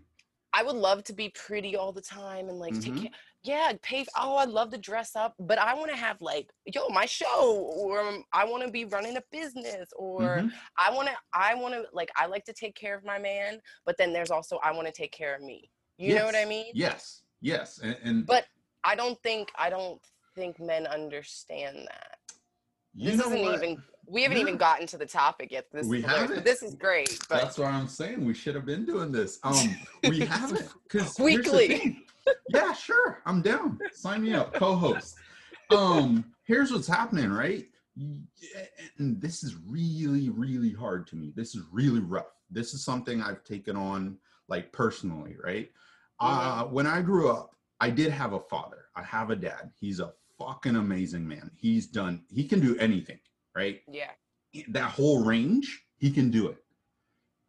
I 0.58 0.64
would 0.64 0.76
love 0.76 1.04
to 1.06 1.14
be 1.14 1.30
pretty 1.30 1.76
all 1.76 1.92
the 1.92 2.02
time 2.02 2.48
and 2.48 2.58
like 2.58 2.74
Mhm. 2.74 2.82
take 2.82 2.96
care. 2.96 3.12
Yeah, 3.44 3.74
pay. 3.82 4.06
Oh, 4.18 4.38
I'd 4.38 4.50
love 4.50 4.72
to 4.72 4.78
dress 4.78 5.16
up, 5.16 5.36
but 5.38 5.60
I 5.60 5.74
want 5.76 5.92
to 5.92 5.98
have 5.98 6.20
like, 6.22 6.50
yo, 6.66 6.88
my 6.90 7.06
show, 7.06 7.58
or 7.76 8.00
um, 8.00 8.24
I 8.32 8.46
want 8.46 8.64
to 8.64 8.72
be 8.72 8.86
running 8.86 9.18
a 9.18 9.24
business, 9.32 9.90
or 9.98 10.38
Mhm. 10.38 10.52
I 10.80 10.92
want 10.92 11.10
to, 11.10 11.16
I 11.34 11.54
want 11.56 11.74
to, 11.76 11.86
like, 11.94 12.10
I 12.16 12.26
like 12.26 12.46
to 12.46 12.54
take 12.54 12.74
care 12.76 12.96
of 12.96 13.04
my 13.04 13.20
man, 13.20 13.62
but 13.86 13.98
then 13.98 14.14
there's 14.14 14.32
also 14.32 14.58
I 14.64 14.72
want 14.72 14.88
to 14.88 14.94
take 14.94 15.12
care 15.12 15.36
of 15.36 15.42
me. 15.42 15.70
You 15.98 16.16
know 16.16 16.26
what 16.26 16.36
I 16.36 16.46
mean? 16.46 16.72
Yes. 16.74 17.24
Yes. 17.42 17.80
And, 17.80 17.98
and 18.04 18.26
But 18.26 18.46
I 18.84 18.96
don't 18.96 19.22
think 19.24 19.52
I 19.58 19.70
don't 19.70 20.02
think 20.36 20.60
men 20.60 20.88
understand 20.88 21.78
that. 21.88 22.18
You 22.94 23.12
this 23.12 23.20
know 23.20 23.28
isn't 23.28 23.42
what? 23.42 23.64
even. 23.64 23.84
We 24.08 24.24
haven't 24.24 24.38
Yeah. 24.38 24.44
even 24.44 24.58
gotten 24.58 24.88
to 24.88 24.98
the 24.98 25.06
topic 25.06 25.52
yet. 25.52 25.72
This 25.72 25.88
We 25.88 26.00
is 26.00 26.06
haven't. 26.06 26.44
This 26.46 26.62
is 26.64 26.76
great. 26.76 27.20
But 27.30 27.42
That's 27.42 27.58
what 27.58 27.68
I'm 27.68 27.88
saying. 27.88 28.24
We 28.24 28.34
should 28.34 28.56
have 28.56 28.66
been 28.66 28.86
doing 28.86 29.12
this. 29.12 29.40
Um, 29.44 29.56
we 30.10 30.20
haven't 30.22 30.70
because 30.84 31.18
Weekly. 31.20 32.06
Yeah, 32.50 32.74
sure. 32.74 33.22
I'm 33.26 33.42
down. 33.42 33.80
Sign 33.94 34.24
me 34.24 34.34
up, 34.34 34.54
co-host. 34.54 35.16
Um, 35.70 36.26
here's 36.44 36.72
what's 36.72 36.88
happening, 36.88 37.32
right? 37.32 37.66
And 38.98 39.22
this 39.22 39.44
is 39.44 39.56
really, 39.68 40.30
really 40.30 40.74
hard 40.74 41.08
to 41.08 41.16
me. 41.16 41.32
This 41.36 41.56
is 41.56 41.64
really 41.72 42.00
rough. 42.02 42.26
This 42.50 42.74
is 42.74 42.84
something 42.84 43.22
I've 43.22 43.44
taken 43.44 43.76
on 43.76 44.18
like 44.48 44.72
personally, 44.72 45.36
right? 45.44 45.72
Uh, 46.20 46.66
when 46.66 46.88
I 46.88 47.02
grew 47.02 47.30
up, 47.32 47.56
I 47.80 47.90
did 47.90 48.12
have 48.12 48.34
a 48.34 48.40
father. 48.40 48.86
I 48.96 49.04
have 49.04 49.30
a 49.30 49.36
dad. 49.36 49.72
He's 49.80 50.00
a 50.00 50.14
fucking 50.38 50.76
amazing 50.76 51.28
man. 51.28 51.52
He's 51.56 51.88
done. 51.88 52.24
He 52.30 52.46
can 52.48 52.60
do 52.60 52.78
anything, 52.78 53.20
right? 53.56 53.82
yeah, 53.92 54.12
that 54.70 54.92
whole 54.92 55.24
range, 55.24 55.84
he 55.98 56.12
can 56.12 56.30
do 56.30 56.48
it. 56.48 56.58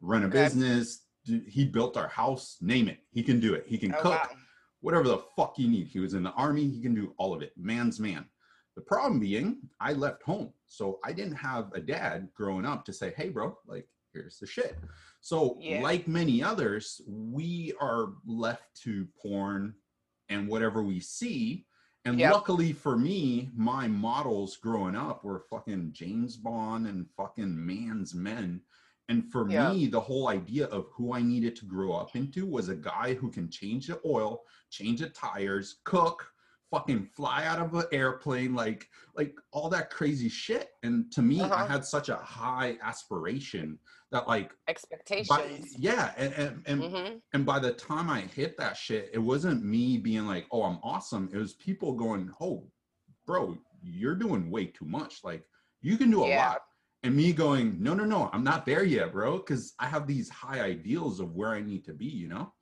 Run 0.01 0.23
a 0.25 0.27
Okay. 0.27 0.45
business. 0.45 1.03
He 1.25 1.65
built 1.65 1.97
our 1.97 2.09
house. 2.09 2.57
Name 2.61 2.89
it. 2.89 2.99
He 3.11 3.23
can 3.23 3.41
do 3.41 3.55
it. 3.55 3.65
He 3.67 3.77
can 3.79 3.93
oh 3.95 4.01
cook. 4.01 4.13
wow, 4.13 4.31
Whatever 4.81 5.05
the 5.09 5.19
fuck 5.37 5.59
you 5.59 5.69
need. 5.69 5.89
He 5.89 5.99
was 5.99 6.15
in 6.15 6.23
the 6.23 6.31
army. 6.33 6.69
He 6.69 6.81
can 6.81 6.95
do 6.95 7.13
all 7.19 7.35
of 7.35 7.43
it. 7.43 7.53
Man's 7.57 7.99
man. 7.99 8.25
The 8.77 8.83
problem 8.83 9.19
being, 9.19 9.59
I 9.81 9.95
left 9.95 10.23
home, 10.23 10.53
so 10.67 11.01
I 11.03 11.13
didn't 11.13 11.35
have 11.37 11.73
a 11.75 11.81
dad 11.81 12.29
growing 12.35 12.67
up 12.67 12.85
to 12.85 12.93
say, 12.93 13.13
"Hey, 13.17 13.31
bro, 13.31 13.59
like 13.67 13.89
here's 14.13 14.39
the 14.39 14.47
shit." 14.47 14.79
So, 15.23 15.59
Yeah. 15.61 15.81
like 15.81 16.07
many 16.07 16.43
others, 16.43 17.01
we 17.09 17.73
are 17.81 18.13
left 18.27 18.77
to 18.83 19.07
porn 19.21 19.75
and 20.29 20.47
whatever 20.47 20.83
we 20.83 21.01
see. 21.01 21.66
And 22.07 22.21
Yep. 22.21 22.31
luckily 22.31 22.73
for 22.73 22.97
me, 22.97 23.51
my 23.57 23.89
models 23.89 24.57
growing 24.57 24.95
up 24.95 25.25
were 25.25 25.41
fucking 25.51 25.93
James 25.93 26.37
Bond 26.37 26.87
and 26.87 27.11
fucking 27.17 27.67
man's 27.67 28.15
men. 28.15 28.63
And 29.09 29.29
for 29.31 29.45
Yeah. 29.45 29.69
me, 29.75 29.89
the 29.89 30.01
whole 30.01 30.29
idea 30.29 30.67
of 30.67 30.87
who 30.93 31.13
I 31.13 31.21
needed 31.23 31.57
to 31.57 31.65
grow 31.67 31.93
up 31.93 32.15
into 32.15 32.47
was 32.47 32.69
a 32.69 32.77
guy 32.77 33.15
who 33.15 33.29
can 33.29 33.51
change 33.51 33.89
the 33.89 34.01
oil, 34.07 34.45
change 34.71 35.01
the 35.01 35.11
tires, 35.11 35.81
cook, 35.83 36.33
fucking 36.77 37.07
fly 37.07 37.45
out 37.47 37.59
of 37.59 37.75
an 37.75 37.85
airplane, 37.93 38.55
like 38.55 38.89
like 39.15 39.35
all 39.51 39.69
that 39.71 39.91
crazy 39.91 40.29
shit. 40.29 40.71
And 40.83 41.11
to 41.13 41.23
me, 41.23 41.41
I 41.41 41.45
Uh-huh. 41.49 41.67
had 41.67 41.85
such 41.85 42.09
a 42.11 42.17
high 42.17 42.77
aspiration 42.83 43.79
that 44.11 44.29
like 44.29 44.53
expectations. 44.69 45.29
by, 45.29 45.61
yeah, 45.79 46.13
and 46.17 46.33
and, 46.35 46.63
and 46.67 46.83
hmm 46.95 47.17
and 47.33 47.47
by 47.47 47.59
the 47.59 47.73
time 47.73 48.11
I 48.11 48.21
hit 48.21 48.57
that 48.59 48.77
shit, 48.77 49.11
it 49.13 49.19
wasn't 49.19 49.65
me 49.65 49.97
being 49.99 50.27
like, 50.27 50.47
"Oh, 50.51 50.63
I'm 50.65 50.79
awesome." 50.83 51.31
It 51.33 51.39
was 51.39 51.55
people 51.55 51.93
going, 51.95 52.31
"Oh, 52.41 52.71
bro, 53.27 53.57
you're 53.83 54.15
doing 54.15 54.51
way 54.51 54.67
too 54.67 54.85
much. 54.85 55.25
Like, 55.25 55.45
you 55.81 55.97
can 55.97 56.11
do 56.11 56.25
a 56.25 56.29
Yeah. 56.29 56.49
lot." 56.51 56.63
And 57.03 57.15
me 57.17 57.33
going, 57.33 57.83
"No, 57.83 57.95
no, 57.95 58.05
no, 58.05 58.29
I'm 58.33 58.45
not 58.45 58.67
there 58.67 58.85
yet, 58.85 59.13
bro, 59.13 59.39
because 59.39 59.75
I 59.79 59.87
have 59.87 60.07
these 60.07 60.29
high 60.29 60.61
ideals 60.61 61.21
of 61.21 61.35
where 61.35 61.51
I 61.51 61.61
need 61.61 61.85
to 61.87 61.95
be." 61.95 62.07
You 62.07 62.29
know? 62.29 62.53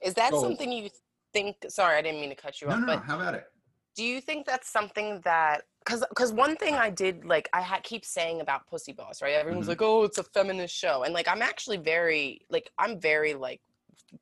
Is 0.00 0.14
that 0.14 0.30
So- 0.32 0.42
something 0.42 0.70
you 0.70 0.90
think? 1.32 1.56
Sorry, 1.68 1.96
I 1.96 2.02
didn't 2.02 2.20
mean 2.20 2.30
to 2.30 2.36
cut 2.36 2.60
you 2.60 2.68
No, 2.68 2.74
off, 2.74 2.80
no, 2.80 2.86
but 2.86 2.96
no. 2.96 3.02
Have 3.02 3.20
at 3.20 3.34
it. 3.34 3.46
Do 3.94 4.04
you 4.04 4.20
think 4.20 4.46
that's 4.46 4.68
something 4.70 5.20
that 5.24 5.62
because 5.84 6.04
because 6.08 6.32
one 6.32 6.56
thing 6.56 6.74
i 6.74 6.90
did 6.90 7.24
like 7.24 7.48
i 7.52 7.60
had 7.60 7.82
keep 7.82 8.04
saying 8.04 8.40
about 8.40 8.66
pussy 8.66 8.92
boss 8.92 9.22
right 9.22 9.34
everyone's 9.34 9.66
Mhm. 9.66 9.70
like 9.70 9.82
oh 9.82 10.04
it's 10.04 10.18
a 10.18 10.24
feminist 10.24 10.74
show 10.74 11.02
and 11.04 11.14
like 11.14 11.28
i'm 11.28 11.42
actually 11.42 11.76
very 11.76 12.40
like 12.50 12.70
i'm 12.78 13.00
very 13.00 13.34
like 13.34 13.60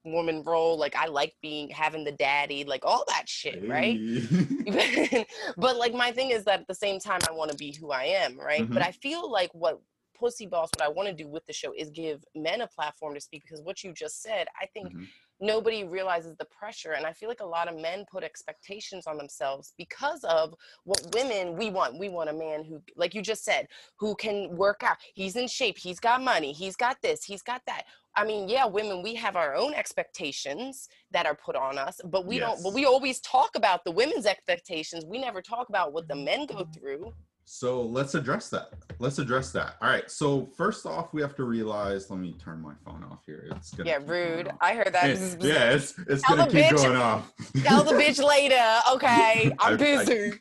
woman 0.05 0.43
role 0.45 0.77
like 0.79 0.97
i 0.97 1.07
like 1.07 1.35
being 1.43 1.69
having 1.71 2.05
the 2.05 2.13
daddy 2.13 2.65
like 2.65 2.85
all 2.85 3.05
that 3.09 3.29
shit 3.29 3.67
right 3.69 3.99
Hey. 4.67 5.27
but 5.57 5.77
like 5.77 5.93
my 5.93 6.13
thing 6.13 6.31
is 6.31 6.45
that 6.45 6.61
at 6.61 6.69
the 6.69 6.75
same 6.75 6.99
time 7.01 7.21
i 7.29 7.33
want 7.33 7.51
to 7.51 7.57
be 7.57 7.73
who 7.79 7.91
i 7.91 8.05
am 8.05 8.39
right 8.39 8.69
but 8.69 8.83
Mhm. 8.83 8.87
i 8.87 8.93
feel 8.93 9.31
like 9.31 9.53
what 9.55 9.81
pussy 10.19 10.47
boss 10.47 10.71
what 10.77 10.85
i 10.85 10.89
want 10.89 11.09
to 11.09 11.15
do 11.15 11.29
with 11.29 11.45
the 11.47 11.53
show 11.53 11.73
is 11.77 11.91
give 11.91 12.25
men 12.35 12.61
a 12.61 12.67
platform 12.69 13.15
to 13.15 13.21
speak 13.21 13.43
because 13.43 13.61
what 13.63 13.83
you 13.83 13.93
just 13.93 14.23
said 14.23 14.47
i 14.61 14.67
think 14.67 14.93
Mhm. 14.93 15.07
Nobody 15.43 15.85
realizes 15.85 16.35
the 16.37 16.45
pressure 16.47 16.93
and 16.93 17.05
i 17.05 17.13
feel 17.13 17.29
like 17.29 17.41
a 17.41 17.45
lot 17.45 17.69
of 17.69 17.77
men 17.79 18.05
put 18.11 18.23
expectations 18.25 19.07
on 19.07 19.19
themselves 19.19 19.75
because 19.77 20.23
of 20.25 20.55
what 20.85 21.05
women 21.15 21.57
we 21.57 21.69
want 21.69 21.99
we 21.99 22.09
want 22.09 22.31
a 22.31 22.33
man 22.33 22.65
who 22.65 22.81
like 22.97 23.13
you 23.15 23.21
just 23.21 23.45
said 23.45 23.67
who 23.99 24.15
can 24.15 24.57
work 24.57 24.83
out. 24.83 24.97
He's 25.15 25.37
in 25.37 25.49
shape 25.49 25.77
he's 25.79 26.01
got 26.01 26.23
money 26.23 26.53
he's 26.53 26.77
got 26.77 26.97
this 27.03 27.25
he's 27.25 27.43
got 27.43 27.63
that. 27.67 27.83
I 28.17 28.25
mean 28.25 28.49
yeah 28.49 28.67
women 28.67 29.03
we 29.03 29.15
have 29.17 29.37
our 29.37 29.55
own 29.55 29.75
expectations 29.75 30.89
that 31.11 31.27
are 31.27 31.35
put 31.35 31.57
on 31.57 31.79
us 31.79 32.01
but 32.05 32.27
we 32.27 32.39
don't 32.39 32.63
but 32.63 32.73
we 32.75 32.85
always 32.85 33.21
talk 33.21 33.51
about 33.57 33.85
the 33.85 33.91
women's 33.91 34.27
expectations. 34.27 35.05
We 35.05 35.19
never 35.19 35.43
talk 35.43 35.69
about 35.69 35.93
what 35.93 36.09
the 36.09 36.17
men 36.17 36.47
go 36.47 36.55
Mm-hmm. 36.63 36.73
through 36.73 37.13
So 37.45 37.83
let's 37.83 38.15
address 38.15 38.49
that. 38.51 38.71
Let's 38.99 39.19
address 39.19 39.53
that. 39.53 39.77
All 39.83 39.89
right. 39.89 40.11
So 40.11 40.47
first 40.57 40.87
off, 40.87 41.13
we 41.13 41.21
have 41.23 41.35
to 41.37 41.45
realize. 41.45 42.09
Let 42.11 42.21
me 42.21 42.35
turn 42.43 42.61
my 42.61 42.73
phone 42.85 43.05
off 43.05 43.21
here. 43.27 43.49
It's 43.51 43.75
gonna 43.75 43.91
yeah 43.91 43.99
rude 44.05 44.51
i 44.61 44.75
heard 44.75 44.93
that 44.93 45.11
It- 45.11 45.43
yeah, 45.43 45.71
it's 45.71 45.95
it's 46.09 46.23
gonna 46.25 46.47
keep 46.47 46.65
bitch- 46.67 46.77
going 46.77 46.97
off. 46.97 47.33
tell 47.65 47.83
the 47.83 47.93
bitch 47.93 48.23
later 48.25 48.81
okay 48.95 49.53
i'm 49.59 49.77
busy 49.77 50.33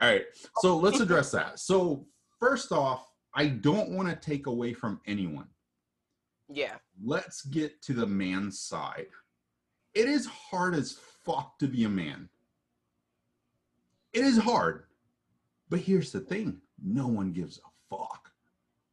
All 0.00 0.10
right. 0.10 0.24
So 0.58 0.76
let's 0.76 1.00
address 1.00 1.30
that. 1.30 1.58
So 1.60 2.06
first 2.38 2.72
off, 2.72 3.08
I 3.34 3.46
don't 3.48 3.90
want 3.90 4.08
to 4.08 4.16
take 4.16 4.46
away 4.46 4.72
from 4.74 5.00
anyone. 5.06 5.46
yeah 6.48 6.74
Let's 7.02 7.42
get 7.42 7.80
to 7.82 7.92
the 7.94 8.06
man's 8.06 8.60
side. 8.60 9.06
It 9.94 10.08
is 10.08 10.26
hard 10.26 10.74
as 10.74 10.98
fuck 11.24 11.58
to 11.60 11.66
be 11.68 11.84
a 11.84 11.88
man. 11.88 12.28
It 14.12 14.24
is 14.24 14.36
hard. 14.38 14.83
But 15.68 15.80
here's 15.80 16.12
the 16.12 16.20
thing 16.20 16.60
no 16.82 17.06
one 17.06 17.32
gives 17.32 17.58
a 17.58 17.96
fuck. 17.96 18.30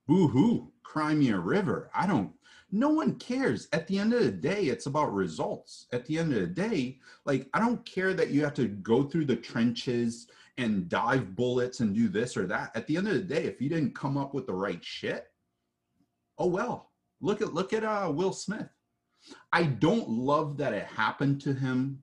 Boo 0.08 0.28
hoo, 0.28 0.72
cry 0.84 1.14
me 1.14 1.30
a 1.30 1.40
river. 1.40 1.90
I 1.94 2.08
don't, 2.08 2.32
no 2.72 2.90
one 2.90 3.16
cares. 3.16 3.68
At 3.74 3.88
the 3.88 4.00
end 4.00 4.14
of 4.14 4.24
the 4.24 4.32
day, 4.32 4.64
it's 4.66 4.86
about 4.86 5.14
results. 5.14 5.88
At 5.94 6.06
the 6.06 6.18
end 6.18 6.34
of 6.34 6.40
the 6.40 6.48
day, 6.48 7.00
like, 7.26 7.50
I 7.54 7.60
don't 7.60 7.86
care 7.86 8.14
that 8.14 8.30
you 8.30 8.44
have 8.44 8.54
to 8.56 8.68
go 8.68 9.04
through 9.04 9.26
the 9.26 9.36
trenches 9.36 10.28
and 10.58 10.90
dive 10.90 11.36
bullets 11.36 11.80
and 11.80 11.94
do 11.96 12.08
this 12.08 12.38
or 12.38 12.46
that. 12.48 12.72
At 12.76 12.88
the 12.88 12.98
end 12.98 13.08
of 13.08 13.14
the 13.14 13.22
day, 13.22 13.44
if 13.44 13.62
you 13.62 13.70
didn't 13.70 13.96
come 13.96 14.18
up 14.18 14.34
with 14.34 14.48
the 14.48 14.54
right 14.54 14.84
shit, 14.84 15.28
oh 16.38 16.48
well. 16.48 16.92
Look 17.24 17.42
at 17.42 17.54
look 17.54 17.72
at 17.72 17.84
uh 17.84 18.12
Will 18.14 18.34
Smith. 18.34 18.70
I 19.54 19.64
don't 19.64 20.10
love 20.10 20.58
that 20.58 20.74
it 20.74 20.86
happened 20.86 21.42
to 21.42 21.54
him 21.54 22.02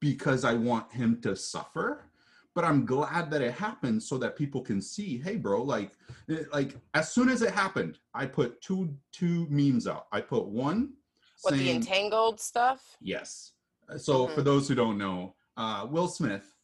because 0.00 0.44
I 0.44 0.54
want 0.54 0.92
him 0.92 1.20
to 1.22 1.36
suffer, 1.36 2.10
but 2.54 2.64
I'm 2.64 2.86
glad 2.86 3.30
that 3.32 3.42
it 3.42 3.52
happened 3.52 4.02
so 4.02 4.16
that 4.18 4.36
people 4.36 4.60
can 4.60 4.80
see, 4.80 5.18
hey 5.18 5.36
bro, 5.36 5.62
like 5.62 5.92
eh, 6.30 6.44
like 6.52 6.76
as 6.94 7.12
soon 7.12 7.28
as 7.28 7.42
it 7.42 7.52
happened, 7.52 7.98
I 8.14 8.26
put 8.26 8.60
two 8.62 8.96
two 9.12 9.46
memes 9.50 9.86
out. 9.86 10.06
I 10.12 10.20
put 10.20 10.46
one 10.46 10.94
what 11.42 11.54
the 11.54 11.70
entangled 11.70 12.40
stuff 12.40 12.96
Yes. 13.00 13.52
Uh, 13.88 13.98
So 13.98 14.28
for 14.28 14.40
Mhm. 14.40 14.44
those 14.44 14.68
who 14.68 14.74
don't 14.74 14.96
know, 14.98 15.34
uh, 15.56 15.86
Will 15.90 16.08
Smith, 16.08 16.54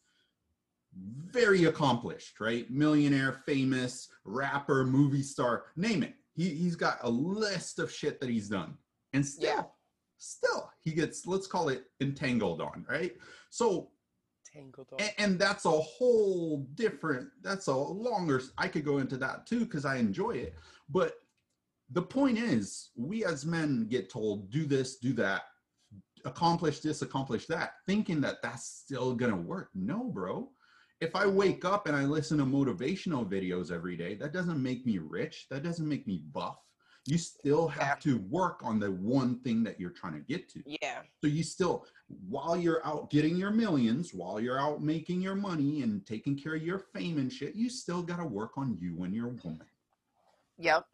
very 0.93 1.65
accomplished, 1.65 2.39
right? 2.39 2.69
Millionaire, 2.69 3.33
famous, 3.45 4.09
rapper, 4.25 4.85
movie 4.85 5.23
star, 5.23 5.65
name 5.75 6.03
it. 6.03 6.15
He 6.33 6.49
he's 6.55 6.75
got 6.75 6.99
a 7.03 7.09
list 7.09 7.79
of 7.79 7.91
shit 7.91 8.19
that 8.21 8.29
he's 8.29 8.49
done, 8.49 8.77
and 9.13 9.25
still, 9.25 9.43
Yeah. 9.55 9.63
still 10.17 10.71
he 10.79 10.91
gets 10.93 11.27
let's 11.27 11.47
call 11.47 11.69
it 11.69 11.91
entangled 11.99 12.61
on, 12.61 12.85
right? 12.89 13.15
So 13.49 13.91
Tangled 14.53 14.87
and, 14.99 15.13
and 15.17 15.39
that's 15.39 15.65
a 15.65 15.71
whole 15.71 16.67
different 16.75 17.29
that's 17.41 17.67
a 17.67 17.73
longer 17.73 18.41
i 18.57 18.67
could 18.67 18.83
go 18.83 18.97
into 18.97 19.15
that 19.17 19.45
too 19.45 19.61
because 19.61 19.85
i 19.85 19.95
enjoy 19.95 20.31
it. 20.31 20.55
But 20.89 21.13
the 21.91 22.01
point 22.01 22.37
is 22.37 22.89
we 22.95 23.23
as 23.25 23.45
men 23.45 23.87
get 23.89 24.09
told 24.09 24.49
do 24.49 24.65
this 24.65 24.97
do 24.97 25.13
that 25.13 25.43
accomplish 26.25 26.79
this 26.79 27.01
accomplish 27.01 27.45
that 27.47 27.75
thinking 27.85 28.21
that 28.21 28.41
that's 28.41 28.65
still 28.65 29.15
gonna 29.15 29.35
work. 29.35 29.69
No 29.73 30.03
bro. 30.03 30.49
If 30.99 31.15
i 31.15 31.25
wake 31.25 31.63
up 31.65 31.87
and 31.87 31.95
i 31.95 32.03
listen 32.05 32.37
to 32.39 32.45
motivational 32.45 33.25
videos 33.25 33.71
every 33.71 33.95
day 33.95 34.15
that 34.15 34.33
doesn't 34.33 34.61
make 34.61 34.85
me 34.85 34.97
rich. 34.97 35.47
That 35.49 35.63
doesn't 35.63 35.87
make 35.87 36.07
me 36.07 36.23
buff 36.31 36.57
you 37.05 37.17
still 37.17 37.67
have 37.67 37.99
to 37.99 38.19
work 38.29 38.61
on 38.63 38.79
the 38.79 38.91
one 38.91 39.39
thing 39.39 39.63
that 39.63 39.79
you're 39.79 39.89
trying 39.89 40.13
to 40.13 40.19
get 40.19 40.47
to 40.49 40.61
yeah 40.65 41.01
so 41.21 41.27
you 41.27 41.43
still, 41.43 41.85
while 42.27 42.57
you're 42.57 42.85
out 42.85 43.11
getting 43.11 43.35
your 43.35 43.51
millions, 43.51 44.11
while 44.11 44.39
you're 44.39 44.59
out 44.59 44.81
making 44.81 45.21
your 45.21 45.35
money 45.35 45.83
and 45.83 46.03
taking 46.05 46.35
care 46.35 46.55
of 46.55 46.63
your 46.63 46.79
fame 46.79 47.19
and 47.19 47.31
shit, 47.31 47.53
you 47.53 47.69
still 47.69 48.01
got 48.01 48.17
to 48.17 48.25
work 48.25 48.57
on 48.57 48.75
you 48.81 49.03
and 49.03 49.13
your 49.13 49.27
woman. 49.27 49.67
yep 50.57 50.85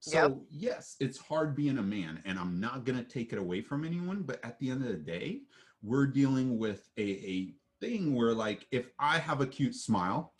So 0.00 0.12
Yep. 0.12 0.36
yes, 0.50 0.96
it's 0.98 1.18
hard 1.18 1.54
being 1.54 1.78
a 1.78 1.82
man, 1.82 2.20
and 2.24 2.40
I'm 2.40 2.58
not 2.58 2.84
gonna 2.84 3.04
take 3.04 3.32
it 3.32 3.38
away 3.38 3.62
from 3.62 3.84
anyone. 3.84 4.22
But 4.22 4.44
at 4.44 4.58
the 4.58 4.70
end 4.70 4.82
of 4.82 4.88
the 4.88 4.96
day, 4.96 5.42
we're 5.82 6.06
dealing 6.08 6.58
with 6.58 6.88
a, 6.96 7.02
a 7.02 7.54
thing 7.80 8.14
where, 8.14 8.34
like, 8.34 8.66
if 8.72 8.90
I 8.98 9.18
have 9.18 9.40
a 9.40 9.46
cute 9.46 9.76
smile, 9.76 10.34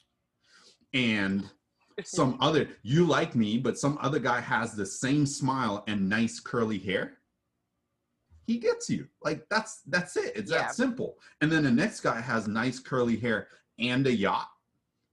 and 0.94 1.48
some 2.04 2.36
other 2.40 2.68
you 2.82 3.06
like 3.06 3.34
me, 3.34 3.58
but 3.58 3.78
some 3.78 3.98
other 4.00 4.18
guy 4.18 4.40
has 4.40 4.72
the 4.74 4.86
same 4.86 5.26
smile 5.26 5.84
and 5.86 6.08
nice 6.08 6.40
curly 6.40 6.78
hair, 6.78 7.18
he 8.46 8.58
gets 8.58 8.88
you. 8.88 9.08
Like 9.22 9.48
that's 9.48 9.82
that's 9.86 10.16
it. 10.16 10.32
It's 10.36 10.50
Yeah. 10.50 10.58
that 10.62 10.74
simple. 10.74 11.18
And 11.40 11.50
then 11.50 11.64
the 11.64 11.70
next 11.70 12.00
guy 12.00 12.20
has 12.20 12.46
nice 12.46 12.78
curly 12.78 13.16
hair 13.16 13.48
and 13.78 14.06
a 14.06 14.12
yacht. 14.14 14.48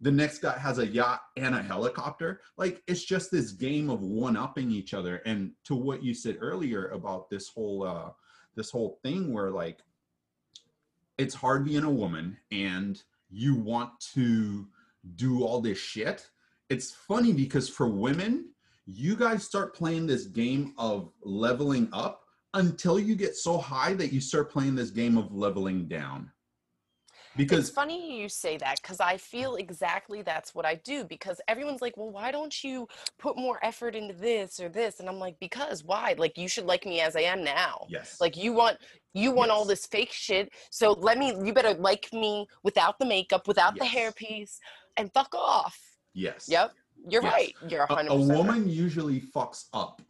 the 0.02 0.12
next 0.12 0.40
guy 0.40 0.58
has 0.58 0.80
a 0.80 0.86
yacht 0.88 1.22
and 1.38 1.56
a 1.56 1.62
helicopter. 1.64 2.42
Like 2.58 2.84
it's 2.88 3.06
just 3.06 3.32
this 3.32 3.52
game 3.52 3.90
of 3.90 4.02
one 4.02 4.36
upping 4.36 4.70
each 4.70 4.94
other. 4.94 5.18
And 5.26 5.54
to 5.64 5.76
what 5.76 6.04
you 6.04 6.14
said 6.14 6.38
earlier 6.42 6.90
about 6.90 7.30
this 7.30 7.48
whole 7.48 7.84
uh 7.84 8.12
this 8.56 8.70
whole 8.70 9.00
thing 9.02 9.32
where 9.34 9.50
like 9.50 9.80
it's 11.18 11.34
hard 11.34 11.64
being 11.64 11.84
a 11.86 11.90
woman 11.90 12.38
and 12.52 13.02
you 13.30 13.56
want 13.56 13.92
to 14.14 14.68
do 15.16 15.44
all 15.44 15.62
this 15.62 15.78
shit. 15.78 16.30
It's 16.70 16.92
funny 16.92 17.34
because 17.34 17.70
for 17.70 17.88
women, 17.88 18.50
you 18.86 19.16
guys 19.16 19.44
start 19.44 19.76
playing 19.76 20.08
this 20.08 20.26
game 20.26 20.74
of 20.78 21.12
leveling 21.22 21.90
up 21.94 22.22
until 22.54 23.00
you 23.00 23.16
get 23.16 23.36
so 23.36 23.58
high 23.58 23.94
that 23.94 24.14
you 24.14 24.22
start 24.22 24.52
playing 24.52 24.76
this 24.76 24.92
game 24.92 25.18
of 25.18 25.34
leveling 25.34 25.88
down. 25.88 26.32
Because 27.36 27.68
it's 27.68 27.70
funny 27.76 28.22
you 28.22 28.30
say 28.30 28.58
that 28.58 28.80
because 28.82 29.00
I 29.00 29.18
feel 29.18 29.56
exactly 29.56 30.22
that's 30.22 30.54
what 30.54 30.66
I 30.66 30.76
do. 30.76 31.04
Because 31.04 31.42
everyone's 31.48 31.82
like, 31.82 31.98
well, 31.98 32.12
why 32.12 32.32
don't 32.32 32.64
you 32.64 32.88
put 33.18 33.38
more 33.38 33.60
effort 33.64 33.96
into 33.96 34.14
this 34.14 34.60
or 34.60 34.70
this? 34.70 35.00
And 35.00 35.10
I'm 35.10 35.18
like, 35.18 35.40
because 35.40 35.84
why? 35.84 36.14
Like, 36.18 36.38
you 36.38 36.48
should 36.48 36.66
like 36.66 36.86
me 36.86 37.02
as 37.02 37.16
I 37.16 37.22
am 37.22 37.44
now. 37.44 37.88
yes, 37.90 38.18
Like, 38.22 38.38
you 38.38 38.54
want 38.54 38.78
you 39.16 39.32
want 39.32 39.52
all 39.52 39.66
this 39.66 39.86
fake 39.88 40.12
shit. 40.12 40.52
So 40.70 40.92
let 40.92 41.18
me. 41.18 41.34
You 41.44 41.54
better 41.54 41.74
like 41.74 42.12
me 42.14 42.48
without 42.64 43.00
the 43.00 43.06
makeup, 43.06 43.48
without 43.48 43.78
the 43.78 43.86
Yes. 43.86 43.96
hairpiece, 43.96 44.58
and 44.98 45.12
fuck 45.14 45.34
off. 45.34 45.93
Yes. 46.14 46.48
Yep, 46.50 46.74
you're 47.10 47.24
Yes. 47.24 47.34
right. 47.34 47.56
You're 47.70 47.84
a, 47.84 47.88
100. 47.88 48.12
a 48.12 48.16
percent 48.18 48.38
woman 48.38 48.70
usually 48.70 49.20
fucks 49.22 49.66
up, 49.74 50.02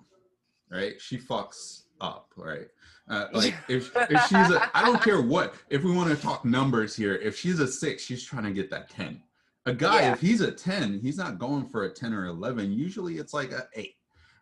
right? 0.70 1.00
She 1.00 1.18
fucks 1.18 1.84
up, 2.02 2.32
right? 2.38 2.68
Uh, 3.10 3.28
like 3.34 3.56
if 3.68 3.92
if 3.96 4.22
she's 4.28 4.50
a, 4.52 4.70
I 4.78 4.84
don't 4.86 5.02
care 5.02 5.22
what. 5.22 5.56
If 5.70 5.84
we 5.84 5.92
want 5.92 6.10
to 6.16 6.22
talk 6.22 6.46
numbers 6.46 6.96
here, 6.96 7.16
if 7.16 7.38
she's 7.38 7.60
a 7.60 7.68
six, 7.68 8.04
she's 8.04 8.24
trying 8.24 8.44
to 8.44 8.52
get 8.52 8.70
that 8.72 8.90
ten. 8.90 9.22
A 9.66 9.74
guy, 9.74 10.02
Yeah. 10.02 10.14
if 10.14 10.22
he's 10.22 10.42
a 10.42 10.52
ten, 10.52 11.00
he's 11.00 11.18
not 11.18 11.40
going 11.40 11.66
for 11.68 11.86
a 11.86 11.90
ten 11.94 12.14
or 12.14 12.26
eleven. 12.28 12.72
Usually, 12.72 13.18
it's 13.18 13.34
like 13.34 13.52
a 13.52 13.68
eight, 13.76 13.96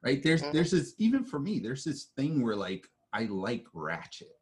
right? 0.03 0.22
There's 0.22 0.41
Mhm. 0.41 0.51
there's 0.53 0.72
this 0.72 0.94
even 0.98 1.24
for 1.24 1.39
me. 1.39 1.60
There's 1.60 1.84
this 1.84 2.06
thing 2.15 2.41
where 2.44 2.56
like 2.56 2.88
I 3.13 3.24
like 3.25 3.65
ratchet, 3.74 4.36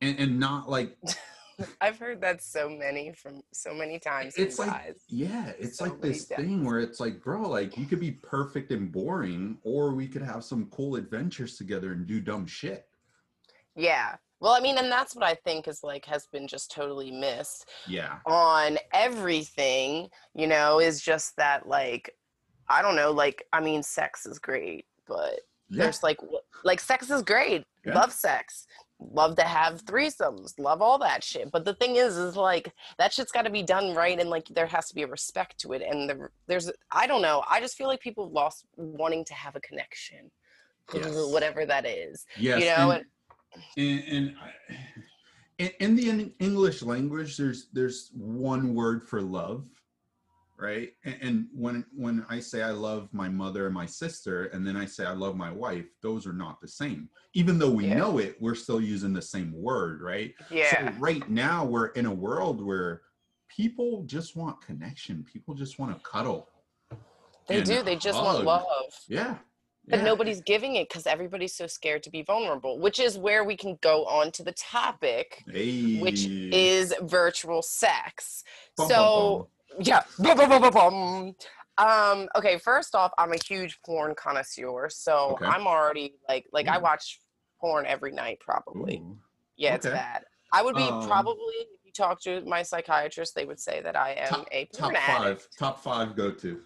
and 0.00 0.18
and 0.18 0.38
not 0.40 0.68
like 0.68 0.96
I've 1.80 1.98
heard 1.98 2.20
that 2.22 2.42
so 2.42 2.68
many 2.68 3.12
from 3.12 3.42
so 3.52 3.72
many 3.74 3.98
times. 3.98 4.34
it's 4.36 4.58
like 4.58 4.70
guys. 4.70 5.02
yeah 5.08 5.52
it's 5.58 5.78
So 5.78 5.84
like 5.84 6.00
this 6.00 6.26
down. 6.26 6.38
thing 6.38 6.64
where 6.64 6.80
it's 6.80 7.00
like 7.00 7.22
bro 7.22 7.42
like 7.42 7.76
you 7.76 7.86
could 7.86 8.00
be 8.00 8.12
perfect 8.12 8.70
and 8.72 8.90
boring 8.92 9.58
or 9.62 9.92
we 9.94 10.06
could 10.08 10.22
have 10.22 10.44
some 10.44 10.66
cool 10.66 10.96
adventures 10.96 11.56
together 11.56 11.92
and 11.92 12.06
do 12.06 12.20
dumb 12.20 12.46
shit 12.46 12.86
Yeah. 13.76 14.16
Well, 14.42 14.52
I 14.52 14.60
mean, 14.60 14.78
and 14.78 14.90
that's 14.90 15.14
what 15.14 15.22
I 15.24 15.34
think 15.34 15.68
is 15.68 15.80
like 15.84 16.06
has 16.06 16.26
been 16.32 16.48
just 16.48 16.70
totally 16.70 17.10
missed 17.10 17.68
yeah 17.86 18.18
on 18.26 18.78
everything, 18.94 20.08
you 20.34 20.46
know, 20.46 20.80
is 20.80 21.00
just 21.02 21.36
that 21.36 21.66
like 21.68 22.10
I 22.68 22.82
don't 22.82 22.96
know, 22.96 23.10
like 23.10 23.44
I 23.52 23.60
mean, 23.60 23.82
sex 23.82 24.24
is 24.26 24.38
great, 24.38 24.86
but 25.06 25.40
yeah 25.68 25.82
there's 25.84 26.02
like 26.02 26.18
like 26.64 26.80
sex 26.80 27.10
is 27.10 27.22
great. 27.22 27.64
Yeah. 27.84 27.94
Love 27.94 28.12
sex. 28.12 28.66
Love 29.00 29.34
to 29.36 29.42
have 29.42 29.84
threesomes. 29.84 30.58
Love 30.58 30.82
all 30.82 30.98
that 30.98 31.24
shit. 31.24 31.50
But 31.50 31.64
the 31.64 31.74
thing 31.74 31.96
is 31.96 32.16
is 32.18 32.36
like 32.36 32.72
that 32.98 33.12
shit's 33.12 33.32
got 33.32 33.42
to 33.42 33.50
be 33.50 33.62
done 33.62 33.94
right 33.94 34.18
and 34.20 34.28
like 34.28 34.46
there 34.48 34.66
has 34.66 34.88
to 34.88 34.94
be 34.94 35.02
a 35.02 35.06
respect 35.06 35.58
to 35.60 35.72
it 35.72 35.82
and 35.82 36.08
the, 36.08 36.28
there's 36.46 36.70
I 36.92 37.06
don't 37.06 37.22
know. 37.22 37.42
I 37.48 37.60
just 37.60 37.76
feel 37.76 37.86
like 37.88 38.00
people 38.00 38.26
have 38.26 38.32
lost 38.32 38.66
wanting 38.76 39.24
to 39.26 39.34
have 39.34 39.56
a 39.56 39.60
connection. 39.60 40.30
Yes. 40.92 41.14
Whatever 41.32 41.64
that 41.66 41.86
is. 41.86 42.26
yes 42.36 42.58
you 42.60 42.66
know, 42.66 42.90
and, 42.90 43.04
and, 43.76 44.04
and 44.08 44.36
I- 44.42 44.76
in, 45.58 45.70
in 45.78 45.94
the 45.94 46.34
english 46.40 46.82
language 46.82 47.36
there's 47.36 47.68
there's 47.72 48.10
one 48.14 48.74
word 48.74 49.06
for 49.06 49.20
love 49.22 49.66
right 50.60 50.92
and, 51.04 51.16
and 51.20 51.46
when 51.54 51.84
when 51.94 52.24
i 52.28 52.38
say 52.38 52.62
i 52.62 52.70
love 52.70 53.08
my 53.12 53.28
mother 53.28 53.66
and 53.66 53.74
my 53.74 53.86
sister 53.86 54.46
and 54.46 54.66
then 54.66 54.76
i 54.76 54.84
say 54.84 55.04
i 55.04 55.12
love 55.12 55.36
my 55.36 55.50
wife 55.50 55.86
those 56.02 56.26
are 56.26 56.32
not 56.32 56.60
the 56.60 56.68
same 56.68 57.08
even 57.34 57.58
though 57.58 57.70
we 57.70 57.86
Yeah. 57.86 57.98
know 57.98 58.18
it 58.18 58.36
we're 58.40 58.54
still 58.54 58.80
using 58.80 59.12
the 59.12 59.22
same 59.22 59.52
word 59.52 60.02
right 60.02 60.34
Yeah. 60.50 60.92
So 60.92 60.98
right 60.98 61.28
now 61.30 61.64
we're 61.64 61.88
in 61.88 62.06
a 62.06 62.14
world 62.14 62.64
where 62.64 63.02
people 63.54 64.04
just 64.04 64.36
want 64.36 64.60
connection. 64.64 65.24
People 65.30 65.54
just 65.54 65.78
want 65.78 65.92
to 65.92 66.00
cuddle. 66.08 66.48
They 67.48 67.62
do. 67.62 67.82
They 67.82 67.96
just 67.96 68.16
hug. 68.18 68.24
want 68.24 68.44
love. 68.44 68.94
Yeah. 69.08 69.36
But 69.88 69.98
yeah. 69.98 70.04
nobody's 70.04 70.40
giving 70.42 70.76
it 70.76 70.88
because 70.88 71.06
everybody's 71.06 71.54
so 71.54 71.66
scared 71.66 72.02
to 72.04 72.10
be 72.10 72.22
vulnerable, 72.22 72.78
which 72.78 73.00
is 73.00 73.18
where 73.18 73.44
we 73.44 73.56
can 73.56 73.76
go 73.80 74.04
on 74.04 74.30
to 74.32 74.44
the 74.44 74.52
topic, 74.52 75.42
which 75.48 76.26
is 76.26 76.94
virtual 77.02 77.60
sex. 77.60 78.44
Bum, 78.76 78.88
bum, 78.88 78.96
so, 78.96 79.48
yeah. 79.78 80.02
Bum. 80.18 81.34
Um, 81.78 82.28
okay, 82.36 82.58
first 82.58 82.94
off, 82.94 83.12
I'm 83.16 83.32
a 83.32 83.36
huge 83.46 83.78
porn 83.86 84.14
connoisseur. 84.14 84.88
So 84.90 85.30
Okay. 85.32 85.46
I'm 85.46 85.66
already 85.66 86.14
like 86.28 86.46
like 86.52 86.68
I 86.68 86.78
watch 86.78 87.20
porn 87.60 87.86
every 87.86 88.12
night 88.12 88.38
probably. 88.40 88.96
Ooh. 88.98 89.16
Yeah, 89.56 89.74
it's 89.74 89.86
okay. 89.86 89.94
bad. 89.94 90.24
I 90.52 90.62
would 90.62 90.74
be 90.76 90.82
Um, 90.82 91.06
probably 91.06 91.54
if 91.54 91.84
you 91.84 91.92
talk 91.92 92.20
to 92.22 92.42
my 92.42 92.62
psychiatrist, 92.62 93.34
they 93.34 93.44
would 93.46 93.60
say 93.60 93.80
that 93.82 93.96
I 93.96 94.12
am 94.12 94.28
Top, 94.28 94.48
a 94.52 94.64
top 94.66 94.80
porn 94.92 94.94
five. 94.96 95.20
addict. 95.22 95.48
Top 95.58 95.82
five 95.82 96.16
go 96.16 96.30
to. 96.32 96.60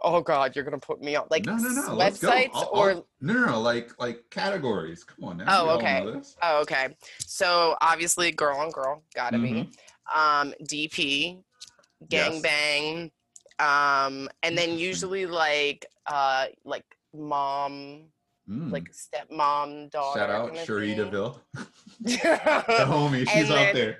Oh 0.00 0.20
god, 0.20 0.54
you're 0.54 0.64
gonna 0.64 0.78
put 0.78 1.00
me 1.00 1.16
on 1.16 1.26
like 1.30 1.44
no, 1.46 1.56
no, 1.56 1.68
no. 1.70 1.82
s- 1.82 1.88
Let's 1.88 2.20
go. 2.20 2.30
websites 2.30 2.50
I'll- 2.54 2.70
or 2.72 2.90
I'll- 2.90 3.06
no, 3.20 3.32
no, 3.34 3.46
no. 3.46 3.60
Like 3.60 3.98
like 4.00 4.24
categories. 4.30 5.04
Come 5.04 5.24
on 5.24 5.36
now. 5.38 5.44
Oh, 5.48 5.70
okay. 5.76 6.04
Oh, 6.42 6.60
okay. 6.62 6.96
So 7.20 7.76
obviously, 7.80 8.30
girl 8.32 8.56
on 8.58 8.70
girl, 8.70 9.02
gotta 9.14 9.38
be. 9.38 9.50
Mhm. 9.52 9.74
Um, 10.14 10.54
DP, 10.64 11.42
Yes. 12.10 12.42
gangbang, 12.42 13.10
um, 13.58 14.28
and 14.42 14.56
then 14.56 14.78
usually 14.78 15.26
like 15.26 15.86
uh 16.06 16.46
like 16.64 16.84
mom, 17.14 18.04
Mm. 18.48 18.70
like 18.70 18.84
stepmom, 18.92 19.90
daughter. 19.90 20.20
Shout 20.20 20.30
out 20.30 20.56
Cherie. 20.58 20.94
DeVille, 20.94 21.40
the 22.00 22.16
homie. 22.86 23.28
She's 23.28 23.50
And 23.50 23.58
out 23.58 23.74
there. 23.74 23.98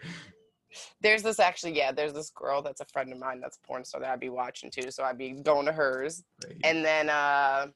there's 1.00 1.22
this 1.24 1.40
actually, 1.40 1.76
yeah, 1.76 1.90
there's 1.90 2.12
this 2.12 2.30
girl 2.30 2.62
that's 2.62 2.80
a 2.80 2.85
friend 2.85 3.12
of 3.12 3.18
mine 3.18 3.40
that's 3.40 3.56
a 3.56 3.66
porn 3.66 3.85
star 3.85 4.00
that 4.02 4.11
I'd 4.11 4.20
be 4.20 4.28
watching 4.28 4.70
too, 4.70 4.90
so 4.92 5.02
I'd 5.02 5.18
be 5.18 5.32
going 5.32 5.66
to 5.66 5.72
hers. 5.72 6.22
Right. 6.46 6.61
And 6.62 6.85
then 6.85 7.11
uh 7.11 7.66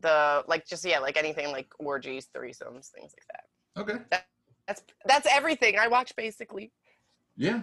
the 0.00 0.42
like 0.48 0.66
just 0.66 0.84
yeah, 0.84 0.98
like 0.98 1.16
anything 1.16 1.52
like 1.52 1.68
orgies, 1.78 2.26
threesomes, 2.36 2.88
things 2.88 3.12
like 3.14 3.28
that. 3.32 3.44
okay. 3.80 4.04
That's 4.66 4.82
that's 5.06 5.28
everything 5.30 5.78
I 5.78 5.86
watch 5.88 6.16
basically. 6.16 6.72
Yeah. 7.36 7.60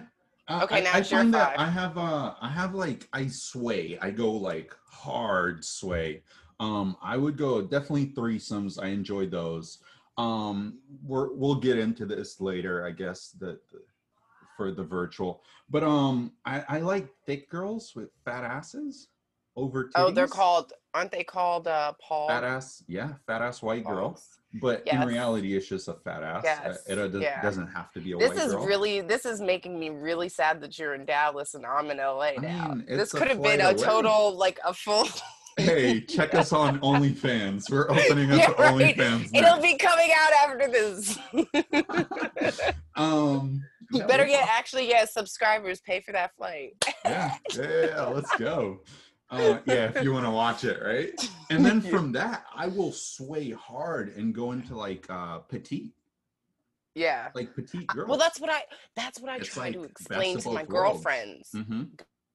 Okay, 0.50 0.76
I, 0.78 0.80
now 0.80 0.92
I 0.94 0.96
your 0.96 1.04
find 1.04 1.34
that. 1.34 1.58
I 1.58 1.66
have 1.66 1.96
uh 1.96 2.34
I 2.40 2.48
have 2.48 2.74
like 2.74 3.08
I 3.12 3.26
sway. 3.28 3.98
I 4.00 4.10
go 4.10 4.30
like 4.32 4.74
hard 4.86 5.64
sway. 5.64 6.22
Um 6.60 6.96
I 7.02 7.16
would 7.16 7.36
go 7.36 7.62
definitely 7.62 8.06
threesomes. 8.06 8.82
I 8.82 8.88
enjoy 8.88 9.26
those. 9.26 9.78
Um 10.18 10.78
we're 11.04 11.32
we'll 11.32 11.54
get 11.54 11.78
into 11.78 12.06
this 12.06 12.40
later, 12.40 12.84
I 12.86 12.90
guess, 12.90 13.30
the, 13.30 13.58
the 13.70 13.82
for 14.56 14.72
the 14.72 14.84
virtual. 14.84 15.42
But 15.70 15.84
um 15.84 16.32
I, 16.44 16.64
I 16.68 16.78
like 16.80 17.08
thick 17.24 17.48
girls 17.48 17.92
with 17.94 18.10
fat 18.24 18.44
asses 18.44 19.08
over 19.56 19.90
Oh, 19.94 20.10
they're 20.10 20.26
called 20.26 20.72
aren't 20.92 21.12
they 21.12 21.24
called 21.24 21.68
uh 21.68 21.92
PAWG? 22.02 22.28
fat 22.28 22.44
ass, 22.44 22.82
yeah, 22.88 23.14
fat 23.26 23.42
ass 23.42 23.62
white 23.62 23.84
girl. 23.84 24.20
But 24.60 24.86
in 24.86 25.00
reality, 25.06 25.56
it's 25.56 25.66
just 25.68 25.88
a 25.88 25.94
fat 25.94 26.22
ass. 26.22 26.44
Uh, 26.44 26.48
Yes, 26.64 26.82
It, 26.86 26.96
does, 26.96 27.22
yeah. 27.22 27.40
doesn't 27.40 27.68
have 27.68 27.90
to 27.92 28.00
be 28.00 28.12
a 28.12 28.18
This 28.18 28.30
white 28.30 28.38
is 28.46 28.52
girl. 28.52 28.66
really 28.66 29.00
this 29.00 29.24
is 29.24 29.40
making 29.40 29.78
me 29.80 29.88
really 29.90 30.28
sad 30.28 30.60
that 30.60 30.78
you're 30.78 30.94
in 30.94 31.04
Dallas 31.06 31.54
and 31.54 31.64
I'm 31.64 31.90
in 31.90 31.96
LA 31.98 32.32
now. 32.40 32.74
mean, 32.74 32.84
this 32.86 33.12
could 33.12 33.28
have 33.28 33.42
been 33.42 33.60
a 33.60 33.68
away. 33.70 33.82
total 33.82 34.36
like 34.36 34.58
a 34.64 34.74
full 34.74 35.06
hey, 35.58 36.00
check 36.00 36.34
us 36.34 36.52
on 36.52 36.80
OnlyFans. 36.80 37.70
We're 37.70 37.90
opening 37.90 38.30
up 38.32 38.38
Yeah, 38.38 38.62
right. 38.62 38.96
OnlyFans. 38.96 39.30
It'll 39.34 39.60
be 39.60 39.76
coming 39.76 40.10
out 40.14 40.32
after 40.48 40.68
this. 40.68 41.18
Um, 42.96 43.62
better 44.06 44.24
fine. 44.26 44.36
actually 44.48 44.88
yeah, 44.88 45.04
subscribers, 45.06 45.80
pay 45.80 46.00
for 46.00 46.12
that 46.12 46.34
flight. 46.36 46.74
Yeah, 47.04 47.34
yeah, 47.54 47.86
yeah, 47.86 48.04
let's 48.06 48.34
go. 48.36 48.80
Uh, 49.32 49.58
yeah, 49.64 49.90
if 49.94 50.04
you 50.04 50.12
want 50.12 50.26
to 50.26 50.30
watch 50.30 50.62
it, 50.64 50.78
right? 50.82 51.10
And 51.50 51.64
then 51.64 51.80
from 51.92 52.12
that, 52.12 52.44
I 52.54 52.66
will 52.66 52.92
sway 52.92 53.50
hard 53.50 54.14
and 54.16 54.34
go 54.34 54.52
into 54.52 54.76
like 54.76 55.06
uh 55.08 55.38
petite, 55.38 55.92
Yeah. 56.94 57.30
like 57.34 57.54
petite 57.54 57.86
girls. 57.86 58.08
Well 58.08 58.18
that's 58.18 58.38
what 58.40 58.50
I 58.50 58.62
that's 58.94 59.18
what 59.20 59.30
I 59.30 59.36
It's 59.38 59.48
try 59.48 59.72
to 59.72 59.84
explain 59.84 60.38
to 60.38 60.48
my 60.50 60.64
worlds. 60.64 60.70
girlfriends. 60.70 61.48
hmm 61.52 61.84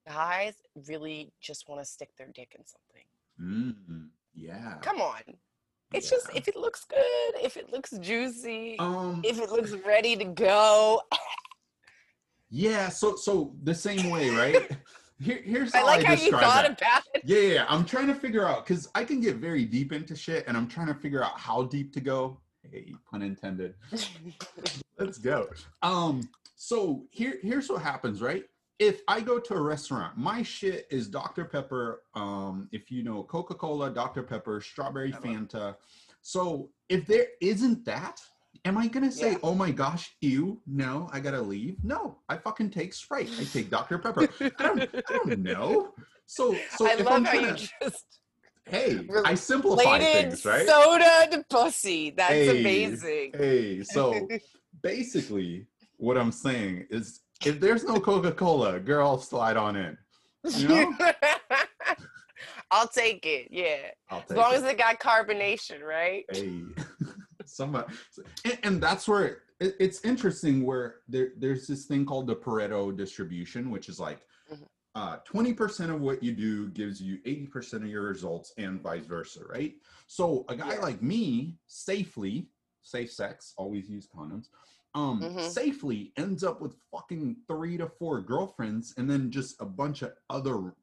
Guys 0.07 0.53
really 0.88 1.31
just 1.41 1.67
want 1.69 1.81
to 1.81 1.86
stick 1.86 2.10
their 2.17 2.29
dick 2.33 2.55
in 2.57 2.63
something. 2.65 3.07
mm 3.39 4.07
Yeah. 4.33 4.75
Come 4.81 4.99
on. 5.01 5.21
It's 5.93 6.10
just 6.10 6.27
if 6.36 6.47
it 6.47 6.55
looks 6.57 6.83
good, 6.86 7.31
if 7.43 7.55
it 7.57 7.71
looks 7.71 7.91
juicy, 7.91 8.77
Um. 8.79 9.21
if 9.23 9.39
it 9.39 9.51
looks 9.51 9.71
ready 9.86 10.15
to 10.17 10.25
go. 10.25 11.01
Yeah. 12.49 12.89
So 12.89 13.15
so 13.15 13.53
the 13.63 13.75
same 13.75 14.10
way, 14.10 14.29
right? 14.31 14.71
Here, 15.19 15.41
here's 15.43 15.73
how 15.73 15.82
I 15.82 15.84
like 15.84 16.06
how 16.06 16.13
you 16.13 16.32
thought 16.32 16.41
that. 16.41 16.82
about 16.82 17.03
it. 17.13 17.23
Yeah, 17.25 17.39
yeah, 17.39 17.53
yeah. 17.53 17.65
I'm 17.69 17.86
trying 17.86 18.08
to 18.08 18.15
figure 18.15 18.47
out 18.47 18.65
because 18.65 18.88
I 18.93 19.03
can 19.03 19.19
get 19.19 19.38
very 19.38 19.65
deep 19.65 19.91
into 19.91 20.15
shit, 20.15 20.45
and 20.47 20.56
I'm 20.56 20.67
trying 20.67 20.88
to 20.88 20.93
figure 20.93 21.23
out 21.23 21.39
how 21.39 21.63
deep 21.63 21.93
to 21.93 22.01
go. 22.01 22.39
Hey, 22.69 22.93
pun 23.10 23.21
intended. 23.21 23.75
Let's 24.99 25.17
go. 25.17 25.47
Um, 25.82 26.30
so 26.56 27.06
here, 27.10 27.39
here's 27.41 27.69
what 27.69 27.82
happens, 27.82 28.21
right? 28.21 28.43
if 28.80 29.01
I 29.08 29.21
go 29.21 29.39
to 29.39 29.53
a 29.56 29.62
restaurant, 29.62 30.17
my 30.17 30.43
shit 30.43 30.88
is 30.91 31.08
Dr. 31.08 31.45
Pepper. 31.45 32.03
Um, 32.13 32.69
if 32.71 32.91
you 32.91 33.03
know 33.03 33.23
Coca 33.23 33.56
Cola, 33.56 33.89
Dr. 33.89 34.23
Pepper, 34.23 34.62
strawberry 34.62 35.12
Fanta. 35.12 35.75
So 36.21 36.69
if 36.89 37.08
there 37.08 37.27
isn't 37.41 37.86
that, 37.86 38.21
am 38.65 38.77
I 38.77 38.87
gonna 38.87 39.11
say, 39.11 39.31
Yeah. 39.31 39.37
oh 39.43 39.55
my 39.55 39.71
gosh, 39.71 40.15
ew, 40.21 40.61
no, 40.65 41.09
I 41.11 41.19
gotta 41.19 41.41
leave? 41.41 41.77
No, 41.83 42.19
I 42.29 42.37
fucking 42.37 42.71
take 42.71 42.93
Sprite. 42.93 43.29
I 43.39 43.43
take 43.45 43.69
Dr. 43.69 43.97
Pepper. 43.97 44.27
I 44.59 44.63
don't, 44.63 44.89
I 44.93 45.13
don't 45.13 45.39
know. 45.39 45.93
So, 46.25 46.55
so 46.75 46.87
I 46.87 46.93
if 46.93 47.05
love 47.05 47.13
I'm 47.13 47.23
how 47.25 47.31
trying 47.31 47.57
you 47.57 47.67
just 47.81 48.05
hey, 48.65 49.07
I 49.25 49.33
simplify 49.35 49.99
things, 49.99 50.43
right? 50.45 50.67
soda 50.67 51.27
to 51.31 51.43
pussy. 51.49 52.11
That's 52.11 52.33
Hey, 52.33 52.59
amazing. 52.61 53.31
Hey, 53.35 53.83
so 53.83 54.27
basically, 54.83 55.67
what 55.97 56.17
I'm 56.17 56.31
saying 56.31 56.87
is, 56.89 57.21
if 57.45 57.59
there's 57.59 57.83
no 57.83 57.99
Coca 57.99 58.31
Cola, 58.31 58.79
girl, 58.79 59.17
slide 59.17 59.57
on 59.57 59.75
in. 59.75 59.97
You 60.55 60.67
know? 60.67 60.95
I'll 62.71 62.87
take 62.87 63.25
it. 63.25 63.47
Yeah. 63.51 63.91
I'll 64.09 64.23
As 64.29 64.35
long 64.35 64.53
it. 64.53 64.57
as 64.57 64.63
it 64.63 64.77
got 64.77 64.99
carbonation, 64.99 65.81
right? 65.81 66.25
hey, 66.29 66.63
somebody, 67.57 67.93
and, 68.45 68.59
and 68.63 68.81
that's 68.81 69.07
where 69.07 69.41
it, 69.59 69.75
it's 69.79 70.05
interesting. 70.05 70.63
Where 70.65 70.97
there, 71.09 71.29
there's 71.37 71.67
this 71.67 71.85
thing 71.85 72.05
called 72.05 72.27
the 72.27 72.35
Pareto 72.35 72.95
distribution, 72.95 73.69
which 73.71 73.89
is 73.89 73.99
like 73.99 74.21
Mhm. 74.53 74.65
uh, 74.95 75.17
20% 75.31 75.93
of 75.93 75.99
what 76.01 76.23
you 76.23 76.31
do 76.31 76.69
gives 76.69 77.01
you 77.01 77.19
80% 77.25 77.83
of 77.83 77.87
your 77.87 78.03
results, 78.03 78.53
and 78.57 78.81
vice 78.81 79.05
versa, 79.05 79.41
right? 79.49 79.75
So 80.07 80.45
a 80.47 80.55
guy 80.55 80.75
Yeah. 80.75 80.79
like 80.81 81.01
me, 81.01 81.57
safely, 81.67 82.49
safe 82.83 83.11
sex, 83.11 83.53
always 83.57 83.89
use 83.89 84.07
condoms. 84.07 84.47
Um, 84.95 85.21
Mhm. 85.21 85.41
safely 85.51 86.13
ends 86.17 86.43
up 86.43 86.61
with 86.61 86.73
fucking 86.91 87.35
three 87.47 87.77
to 87.77 87.87
four 87.99 88.21
girlfriends, 88.21 88.93
and 88.97 89.07
then 89.09 89.29
just 89.29 89.59
a 89.61 89.65
bunch 89.65 90.01
of 90.01 90.13
other. 90.29 90.73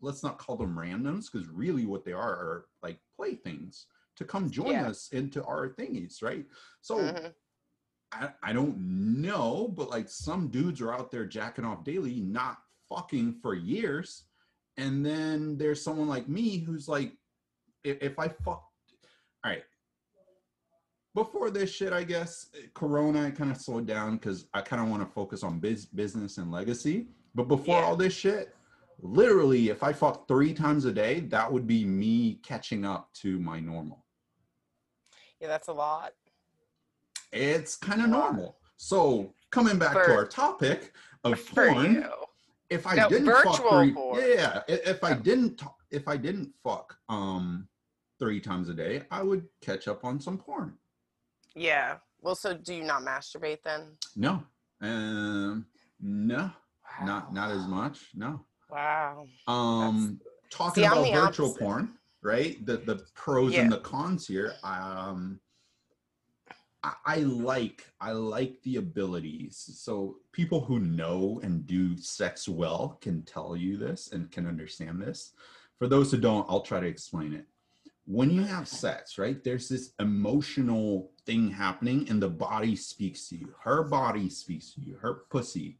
Let's 0.00 0.22
not 0.22 0.38
call 0.38 0.56
them 0.56 0.76
randoms, 0.76 1.32
because 1.32 1.48
really 1.48 1.86
what 1.86 2.04
they 2.04 2.12
are 2.12 2.34
are 2.46 2.66
like 2.82 3.00
playthings 3.16 3.86
to 4.16 4.24
come 4.24 4.50
join 4.50 4.72
Yeah. 4.72 4.88
us 4.88 5.08
into 5.12 5.44
our 5.44 5.68
thingies, 5.68 6.22
right? 6.22 6.46
So 6.80 6.98
Mhm. 6.98 7.34
I, 8.12 8.32
I 8.42 8.52
don't 8.52 8.78
know, 8.78 9.68
but 9.68 9.90
like 9.90 10.08
some 10.08 10.48
dudes 10.48 10.80
are 10.80 10.92
out 10.92 11.10
there 11.10 11.26
jacking 11.26 11.64
off 11.64 11.82
daily, 11.84 12.20
not 12.20 12.58
fucking 12.88 13.40
for 13.40 13.54
years. 13.54 14.24
And 14.76 15.04
then 15.04 15.56
there's 15.58 15.82
someone 15.82 16.08
like 16.08 16.28
me 16.28 16.58
who's 16.58 16.88
like, 16.88 17.16
if, 17.82 18.00
if 18.02 18.18
I 18.18 18.28
fuck, 18.28 18.62
all 18.62 18.70
right. 19.44 19.64
Before 21.14 21.50
this 21.50 21.70
shit, 21.72 21.92
I 21.92 22.02
guess 22.02 22.50
Corona 22.74 23.30
kind 23.30 23.50
of 23.52 23.56
slowed 23.56 23.86
down 23.86 24.16
because 24.16 24.46
I 24.52 24.60
kind 24.62 24.82
of 24.82 24.88
want 24.88 25.02
to 25.02 25.12
focus 25.12 25.44
on 25.44 25.60
biz, 25.60 25.86
business 25.86 26.38
and 26.38 26.50
legacy. 26.50 27.08
But 27.36 27.44
before 27.48 27.78
Yeah. 27.80 27.84
all 27.84 27.96
this 27.96 28.12
shit, 28.12 28.54
literally, 29.00 29.68
if 29.68 29.82
I 29.84 29.92
fuck 29.92 30.26
three 30.26 30.52
times 30.54 30.84
a 30.86 30.92
day, 30.92 31.20
that 31.20 31.52
would 31.52 31.66
be 31.68 31.84
me 31.84 32.36
catching 32.44 32.84
up 32.84 33.12
to 33.14 33.38
my 33.38 33.60
normal. 33.60 34.03
Yeah, 35.40 35.48
that's 35.48 35.68
a 35.68 35.72
lot. 35.72 36.12
It's 37.32 37.76
kind 37.76 38.02
of 38.02 38.08
normal. 38.08 38.56
So 38.76 39.32
coming 39.50 39.78
back 39.78 39.92
For- 39.92 40.06
to 40.06 40.12
our 40.14 40.26
topic 40.26 40.92
of 41.24 41.44
porn, 41.54 41.94
you. 41.94 42.10
if 42.70 42.86
I 42.86 42.94
No, 42.94 43.08
didn't 43.08 43.26
fuck 43.30 43.56
three, 43.56 43.92
porn. 43.92 44.22
yeah, 44.26 44.62
if 44.68 45.02
I 45.02 45.14
didn't, 45.14 45.62
if 45.90 46.06
I 46.08 46.16
didn't 46.16 46.52
fuck 46.62 46.96
um 47.08 47.68
three 48.18 48.40
times 48.40 48.68
a 48.68 48.74
day, 48.74 49.02
I 49.10 49.22
would 49.22 49.46
catch 49.60 49.88
up 49.88 50.04
on 50.04 50.20
some 50.20 50.38
porn. 50.38 50.74
Yeah. 51.54 51.96
Well, 52.20 52.34
so 52.34 52.54
do 52.54 52.74
you 52.74 52.84
not 52.84 53.02
masturbate 53.02 53.62
then? 53.64 53.96
No, 54.16 54.42
um, 54.80 55.66
no, 56.00 56.50
not 57.04 57.34
not 57.34 57.50
as 57.50 57.66
much. 57.66 58.10
No. 58.14 58.44
Wow. 58.70 59.26
Um, 59.46 60.20
talking 60.50 60.82
See, 60.84 60.86
about 60.86 61.04
virtual 61.12 61.46
opposite. 61.48 61.60
porn, 61.60 61.92
right? 62.24 62.64
The 62.66 62.78
the 62.78 63.04
pros 63.14 63.54
and 63.54 63.70
the 63.70 63.78
cons 63.78 64.26
here. 64.26 64.54
Um, 64.64 65.38
I, 66.82 66.92
I 67.06 67.16
like 67.18 67.86
I 68.00 68.12
like 68.12 68.60
the 68.62 68.76
abilities. 68.76 69.56
So 69.78 70.16
people 70.32 70.60
who 70.60 70.80
know 70.80 71.40
and 71.44 71.66
do 71.66 71.96
sex 71.96 72.48
well 72.48 72.98
can 73.00 73.22
tell 73.22 73.54
you 73.56 73.76
this 73.76 74.10
and 74.12 74.30
can 74.32 74.48
understand 74.48 75.00
this. 75.00 75.32
For 75.78 75.86
those 75.86 76.10
who 76.10 76.18
don't, 76.18 76.46
I'll 76.48 76.62
try 76.62 76.80
to 76.80 76.86
explain 76.86 77.34
it. 77.34 77.46
When 78.06 78.30
you 78.30 78.42
have 78.42 78.68
sex, 78.68 79.16
right? 79.16 79.42
There's 79.42 79.68
this 79.68 79.92
emotional 79.98 81.10
thing 81.24 81.50
happening, 81.50 82.06
and 82.10 82.20
the 82.20 82.28
body 82.28 82.76
speaks 82.76 83.28
to 83.28 83.36
you. 83.36 83.54
Her 83.62 83.82
body 83.82 84.28
speaks 84.28 84.74
to 84.74 84.80
you. 84.82 84.96
Her 84.96 85.24
pussy 85.30 85.78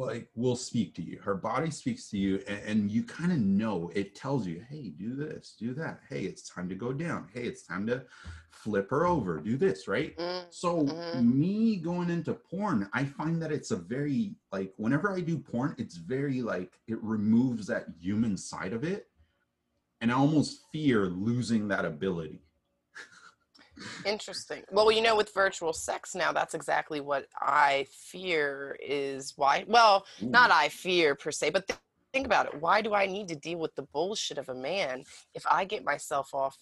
like 0.00 0.28
will 0.34 0.56
speak 0.56 0.94
to 0.96 1.02
you. 1.02 1.18
Her 1.22 1.34
body 1.34 1.70
speaks 1.70 2.08
to 2.10 2.18
you 2.18 2.42
and, 2.48 2.60
and 2.66 2.90
you 2.90 3.02
kind 3.04 3.32
of 3.32 3.38
know. 3.38 3.90
It 3.94 4.14
tells 4.14 4.46
you 4.46 4.64
hey 4.68 4.90
do 4.90 5.14
this 5.14 5.54
do 5.58 5.74
that. 5.74 6.00
Hey 6.08 6.22
it's 6.22 6.48
time 6.48 6.68
to 6.68 6.74
go 6.74 6.92
down. 6.92 7.28
Hey 7.32 7.42
it's 7.44 7.62
time 7.62 7.86
to 7.86 8.04
flip 8.50 8.90
her 8.90 9.06
over. 9.06 9.38
Do 9.40 9.56
this 9.56 9.88
right? 9.88 10.16
Mm, 10.16 10.44
so 10.50 10.84
Mhm. 10.84 11.24
me 11.34 11.76
going 11.76 12.10
into 12.10 12.32
porn 12.34 12.88
i 12.92 13.04
find 13.04 13.42
that 13.42 13.50
it's 13.50 13.72
a 13.72 13.76
very 13.76 14.36
like 14.52 14.72
whenever 14.76 15.10
i 15.10 15.20
do 15.20 15.36
porn 15.38 15.74
it's 15.78 15.96
very 15.96 16.42
like 16.42 16.80
it 16.86 17.02
removes 17.02 17.66
that 17.66 17.86
human 17.98 18.36
side 18.36 18.72
of 18.72 18.84
it 18.84 19.08
and 20.00 20.12
i 20.12 20.14
almost 20.14 20.62
fear 20.72 21.06
losing 21.06 21.66
that 21.68 21.84
ability 21.84 22.43
Interesting. 24.04 24.62
Well, 24.70 24.90
you 24.92 25.02
know, 25.02 25.16
with 25.16 25.32
virtual 25.34 25.72
sex 25.72 26.14
now, 26.14 26.32
that's 26.32 26.54
exactly 26.54 27.00
what 27.00 27.26
I 27.40 27.86
fear 27.90 28.76
is 28.84 29.32
why. 29.36 29.64
Well, 29.66 30.06
not 30.20 30.50
I 30.50 30.68
fear 30.68 31.14
per 31.14 31.30
se, 31.30 31.50
but 31.50 31.66
th- 31.66 31.78
think 32.12 32.26
about 32.26 32.46
it. 32.46 32.60
Why 32.60 32.80
do 32.80 32.94
I 32.94 33.06
need 33.06 33.28
to 33.28 33.36
deal 33.36 33.58
with 33.58 33.74
the 33.74 33.82
bullshit 33.82 34.38
of 34.38 34.48
a 34.48 34.54
man 34.54 35.04
if 35.34 35.44
I 35.50 35.64
get 35.64 35.84
myself 35.84 36.32
off 36.32 36.56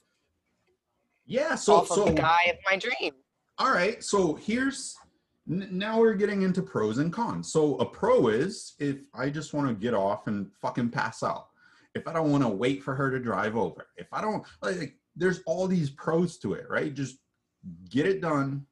yeah 1.24 1.54
so 1.54 1.76
off 1.76 1.88
so 1.88 2.02
of 2.02 2.08
the 2.08 2.20
guy 2.20 2.44
of 2.48 2.56
my 2.68 2.76
dream? 2.76 3.12
All 3.58 3.72
right, 3.72 4.02
so 4.02 4.34
here's 4.34 4.96
n- 5.50 5.68
now 5.70 6.00
we're 6.00 6.14
getting 6.14 6.42
into 6.42 6.62
pros 6.62 6.98
and 6.98 7.12
cons. 7.12 7.52
So 7.52 7.76
a 7.76 7.84
pro 7.84 8.28
is 8.28 8.74
if 8.78 8.96
I 9.14 9.28
just 9.28 9.52
want 9.52 9.68
to 9.68 9.74
get 9.74 9.94
off 9.94 10.26
and 10.26 10.50
fucking 10.60 10.90
pass 10.90 11.22
out. 11.22 11.48
If 11.94 12.08
I 12.08 12.14
don't 12.14 12.30
want 12.30 12.42
to 12.42 12.48
wait 12.48 12.82
for 12.82 12.94
her 12.94 13.10
to 13.10 13.20
drive 13.20 13.54
over. 13.54 13.86
If 13.98 14.06
I 14.12 14.22
don't 14.22 14.42
like 14.62 14.96
there's 15.16 15.40
all 15.46 15.66
these 15.66 15.90
pros 15.90 16.38
to 16.38 16.54
it, 16.54 16.66
right? 16.68 16.92
Just 16.94 17.18
get 17.90 18.06
it 18.06 18.20
done, 18.20 18.66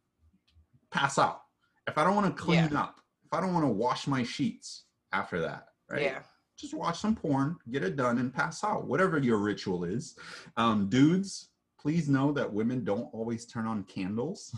pass 0.91 1.19
out. 1.19 1.43
If 1.87 1.99
I 1.99 2.05
don't 2.05 2.15
want 2.15 2.35
to 2.35 2.43
clean 2.43 2.77
up, 2.77 3.01
if 3.25 3.33
I 3.33 3.41
don't 3.41 3.53
want 3.53 3.65
to 3.65 3.73
wash 3.73 4.07
my 4.07 4.23
sheets 4.23 4.85
after 5.13 5.41
that, 5.41 5.67
right? 5.91 6.03
Yeah. 6.03 6.21
Just 6.57 6.75
watch 6.75 7.01
some 7.01 7.17
porn, 7.17 7.57
get 7.71 7.83
it 7.85 7.97
done, 7.97 8.19
and 8.19 8.33
pass 8.33 8.63
out. 8.63 8.87
Whatever 8.87 9.19
your 9.19 9.39
ritual 9.39 9.85
is. 9.85 10.15
Um, 10.59 10.89
dudes, 10.89 11.49
please 11.81 12.09
know 12.09 12.33
that 12.33 12.53
women 12.53 12.85
don't 12.85 13.09
always 13.15 13.47
turn 13.47 13.67
on 13.67 13.85
candles. 13.85 14.55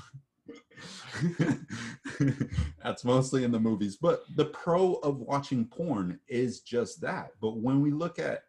That's 2.82 3.04
mostly 3.04 3.44
in 3.44 3.52
the 3.52 3.60
movies. 3.60 3.96
But 3.96 4.24
the 4.34 4.46
pro 4.46 4.94
of 4.94 5.20
watching 5.20 5.64
porn 5.64 6.18
is 6.26 6.60
just 6.60 7.00
that. 7.02 7.30
But 7.40 7.58
when 7.58 7.80
we 7.80 7.92
look 7.92 8.18
at 8.18 8.42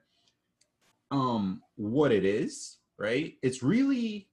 um 1.12 1.62
what 1.76 2.12
it 2.12 2.26
is, 2.26 2.80
right? 3.04 3.34
It's 3.42 3.62
really 3.62 4.30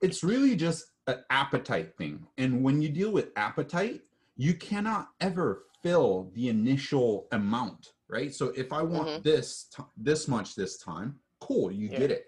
it's 0.00 0.22
really 0.22 0.54
just 0.54 0.84
an 1.08 1.24
appetite 1.30 1.96
thing. 1.96 2.24
And 2.36 2.62
when 2.62 2.80
you 2.80 2.88
deal 2.88 3.10
with 3.10 3.30
appetite, 3.36 4.02
you 4.36 4.54
cannot 4.54 5.08
ever 5.20 5.64
fill 5.82 6.30
the 6.34 6.48
initial 6.50 7.26
amount, 7.32 7.94
right? 8.08 8.32
So 8.32 8.48
if 8.54 8.72
I 8.72 8.82
want 8.82 9.08
Mhm. 9.08 9.22
this 9.24 9.64
t- 9.74 9.82
this 9.96 10.28
much 10.28 10.54
this 10.54 10.76
time, 10.78 11.18
cool, 11.40 11.72
you 11.72 11.88
Yeah. 11.88 11.98
get 11.98 12.10
it. 12.12 12.26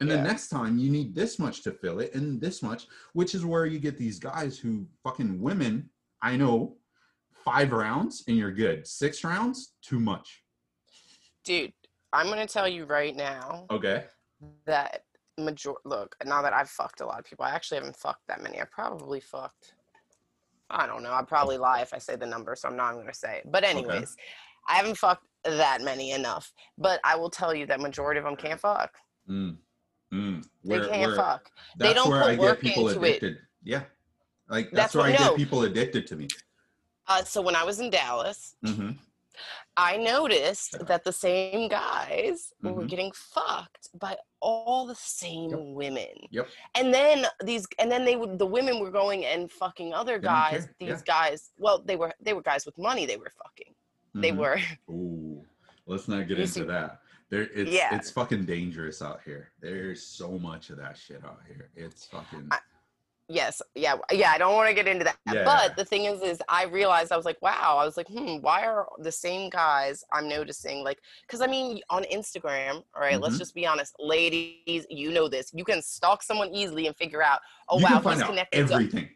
And 0.00 0.10
the 0.10 0.20
next 0.20 0.48
time 0.48 0.78
you 0.78 0.90
need 0.90 1.14
this 1.14 1.38
much 1.38 1.62
to 1.62 1.72
fill 1.72 1.98
it 2.00 2.14
and 2.14 2.40
this 2.40 2.62
much, 2.62 2.86
which 3.14 3.34
is 3.34 3.44
where 3.44 3.64
you 3.66 3.78
get 3.80 3.96
these 3.96 4.18
guys 4.18 4.58
who 4.58 4.86
fucking 5.02 5.40
women, 5.40 5.90
I 6.22 6.36
know, 6.36 6.76
five 7.44 7.72
rounds 7.72 8.22
and 8.28 8.36
you're 8.36 8.52
good. 8.52 8.86
Six 8.86 9.24
rounds, 9.24 9.74
too 9.82 9.98
much. 9.98 10.44
Dude, 11.44 11.72
I'm 12.12 12.26
going 12.26 12.46
to 12.46 12.52
tell 12.52 12.68
you 12.68 12.84
right 12.84 13.16
now 13.16 13.66
Okay. 13.70 14.06
That 14.66 15.04
major 15.36 15.72
look, 15.84 16.16
now 16.24 16.42
that 16.42 16.52
I've 16.52 16.68
fucked 16.70 17.00
a 17.00 17.06
lot 17.06 17.18
of 17.18 17.24
people, 17.24 17.44
I 17.44 17.50
actually 17.50 17.78
haven't 17.78 17.96
fucked 17.96 18.26
that 18.28 18.42
many. 18.42 18.60
I 18.60 18.64
probably 18.64 19.20
fucked 19.20 19.74
I 20.70 20.86
don't 20.86 21.02
know. 21.02 21.12
I'd 21.12 21.26
probably 21.26 21.56
lie 21.56 21.80
if 21.80 21.94
I 21.94 21.98
say 21.98 22.14
the 22.16 22.26
number, 22.26 22.54
so 22.54 22.68
I'm 22.68 22.76
not 22.76 22.92
going 22.92 23.06
to 23.06 23.14
say 23.14 23.38
it. 23.38 23.50
But 23.50 23.64
anyways, 23.64 24.14
I 24.68 24.74
haven't 24.74 24.98
fucked 24.98 25.24
that 25.44 25.80
many 25.80 26.10
enough. 26.10 26.52
But 26.76 27.00
I 27.04 27.16
will 27.16 27.30
tell 27.30 27.54
you 27.54 27.64
that 27.66 27.80
majority 27.80 28.18
of 28.18 28.24
them 28.24 28.36
can't 28.36 28.60
fuck. 28.60 28.92
Mm. 29.28 29.56
Mm. 30.12 30.44
They 30.64 30.80
can't 30.80 30.90
where- 31.12 31.16
fuck. 31.16 31.50
That's 31.78 31.88
They 31.90 31.94
don't 31.94 32.10
where 32.10 32.20
put 32.20 32.28
I 32.28 32.34
get 32.34 32.40
work 32.42 32.60
people 32.60 32.88
into 32.88 33.02
it. 33.02 33.08
addicted. 33.16 33.38
Yeah. 33.62 33.82
Like 34.50 34.66
that's, 34.66 34.92
That's 34.92 34.94
where 34.94 35.10
what- 35.10 35.20
I 35.20 35.24
no. 35.24 35.30
get 35.30 35.36
people 35.38 35.62
addicted 35.62 36.06
to 36.08 36.16
me. 36.16 36.28
Uh, 37.06 37.24
so 37.24 37.40
when 37.40 37.56
I 37.56 37.64
was 37.64 37.80
in 37.80 37.88
Dallas, 37.88 38.54
hmm 38.62 38.90
I 39.80 39.96
noticed 39.96 40.72
that 40.88 41.04
the 41.04 41.12
same 41.12 41.68
guys 41.68 42.52
were 42.62 42.72
Mhm. 42.82 42.88
getting 42.88 43.12
fucked 43.12 43.88
by 43.94 44.16
all 44.40 44.86
the 44.86 44.96
same 44.96 45.72
women. 45.74 46.14
Yep. 46.30 46.48
And 46.74 46.92
then 46.92 47.26
these 47.44 47.64
and 47.78 47.90
then 47.92 48.04
they 48.04 48.16
would 48.16 48.38
the 48.40 48.46
women 48.46 48.80
were 48.80 48.90
going 48.90 49.24
and 49.24 49.50
fucking 49.50 49.94
other 49.94 50.18
They 50.18 50.26
guys. 50.26 50.68
These 50.80 50.88
yeah. 50.88 51.00
guys, 51.06 51.52
well, 51.58 51.78
they 51.78 51.94
were 51.96 52.12
they 52.20 52.34
were 52.34 52.42
guys 52.42 52.66
with 52.66 52.76
money 52.76 53.06
they 53.06 53.16
were 53.16 53.30
fucking. 53.42 53.72
They 54.14 54.32
Mhm. 54.32 54.36
were. 54.38 54.58
Ooh, 54.92 55.46
let's 55.86 56.08
not 56.08 56.26
get 56.28 56.38
into 56.40 56.52
see- 56.52 56.62
that. 56.64 57.00
There, 57.30 57.42
it's 57.54 57.70
Yeah. 57.70 57.94
it's 57.94 58.10
fucking 58.10 58.46
dangerous 58.46 59.00
out 59.00 59.20
here. 59.24 59.52
There's 59.60 60.02
so 60.02 60.38
much 60.38 60.70
of 60.70 60.78
that 60.78 60.96
shit 60.96 61.22
out 61.24 61.40
here. 61.46 61.70
It's 61.76 62.04
fucking. 62.06 62.48
I- 62.50 62.58
Yes, 63.30 63.60
yeah, 63.74 63.96
yeah. 64.10 64.30
I 64.30 64.38
don't 64.38 64.54
want 64.54 64.68
to 64.68 64.74
get 64.74 64.88
into 64.88 65.04
that, 65.04 65.18
Yeah. 65.30 65.44
but 65.44 65.76
the 65.76 65.84
thing 65.84 66.06
is, 66.06 66.22
is 66.22 66.42
I 66.48 66.64
realized 66.64 67.12
I 67.12 67.16
was 67.16 67.26
like, 67.26 67.40
wow. 67.42 67.76
I 67.78 67.84
was 67.84 67.98
like, 67.98 68.08
hmm, 68.08 68.36
why 68.40 68.64
are 68.64 68.88
the 68.98 69.12
same 69.12 69.50
guys 69.50 70.02
I'm 70.12 70.28
noticing 70.28 70.82
like? 70.82 70.98
Because 71.26 71.42
I 71.42 71.46
mean, 71.46 71.80
on 71.90 72.04
Instagram, 72.04 72.82
all 72.94 73.02
right, 73.02 73.20
let's 73.20 73.36
Mhm. 73.36 73.40
just 73.40 73.54
be 73.54 73.66
honest, 73.66 73.94
ladies, 73.98 74.86
you 74.88 75.10
know 75.10 75.28
this. 75.28 75.50
You 75.52 75.64
can 75.64 75.82
stalk 75.82 76.22
someone 76.22 76.54
easily 76.54 76.86
and 76.86 76.96
figure 76.96 77.22
out, 77.22 77.40
oh 77.68 77.78
you 77.78 77.84
wow, 77.84 78.00
he's 78.00 78.22
connected 78.22 78.66
to 78.68 79.08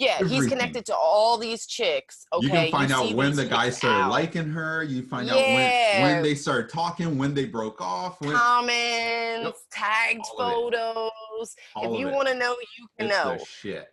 everything. 0.00 0.28
yeah, 0.28 0.40
he's 0.40 0.48
connected 0.48 0.84
to 0.86 0.94
all 0.96 1.38
these 1.38 1.66
chicks. 1.66 2.26
Okay, 2.32 2.44
you 2.46 2.50
can 2.50 2.70
find 2.70 2.90
see 2.90 2.94
out 2.94 3.12
when 3.14 3.34
the 3.34 3.44
guys 3.46 3.66
chicks 3.68 3.78
started 3.78 4.04
out, 4.04 4.10
liking 4.10 4.48
her. 4.50 4.82
You 4.84 5.02
find 5.02 5.28
out 5.30 5.36
when 5.36 6.02
when 6.02 6.22
they 6.22 6.34
started 6.34 6.70
talking, 6.70 7.18
when 7.18 7.34
they 7.34 7.44
broke 7.46 7.80
off. 7.80 8.20
When, 8.20 8.34
comments, 8.34 9.64
tagged 9.70 10.20
all 10.38 10.70
photos. 10.70 11.56
if 11.82 11.98
you 11.98 12.08
want 12.08 12.28
to 12.28 12.34
know, 12.34 12.54
you 12.78 12.86
can 12.98 13.06
It's 13.08 13.16
know. 13.16 13.38
shit. 13.44 13.88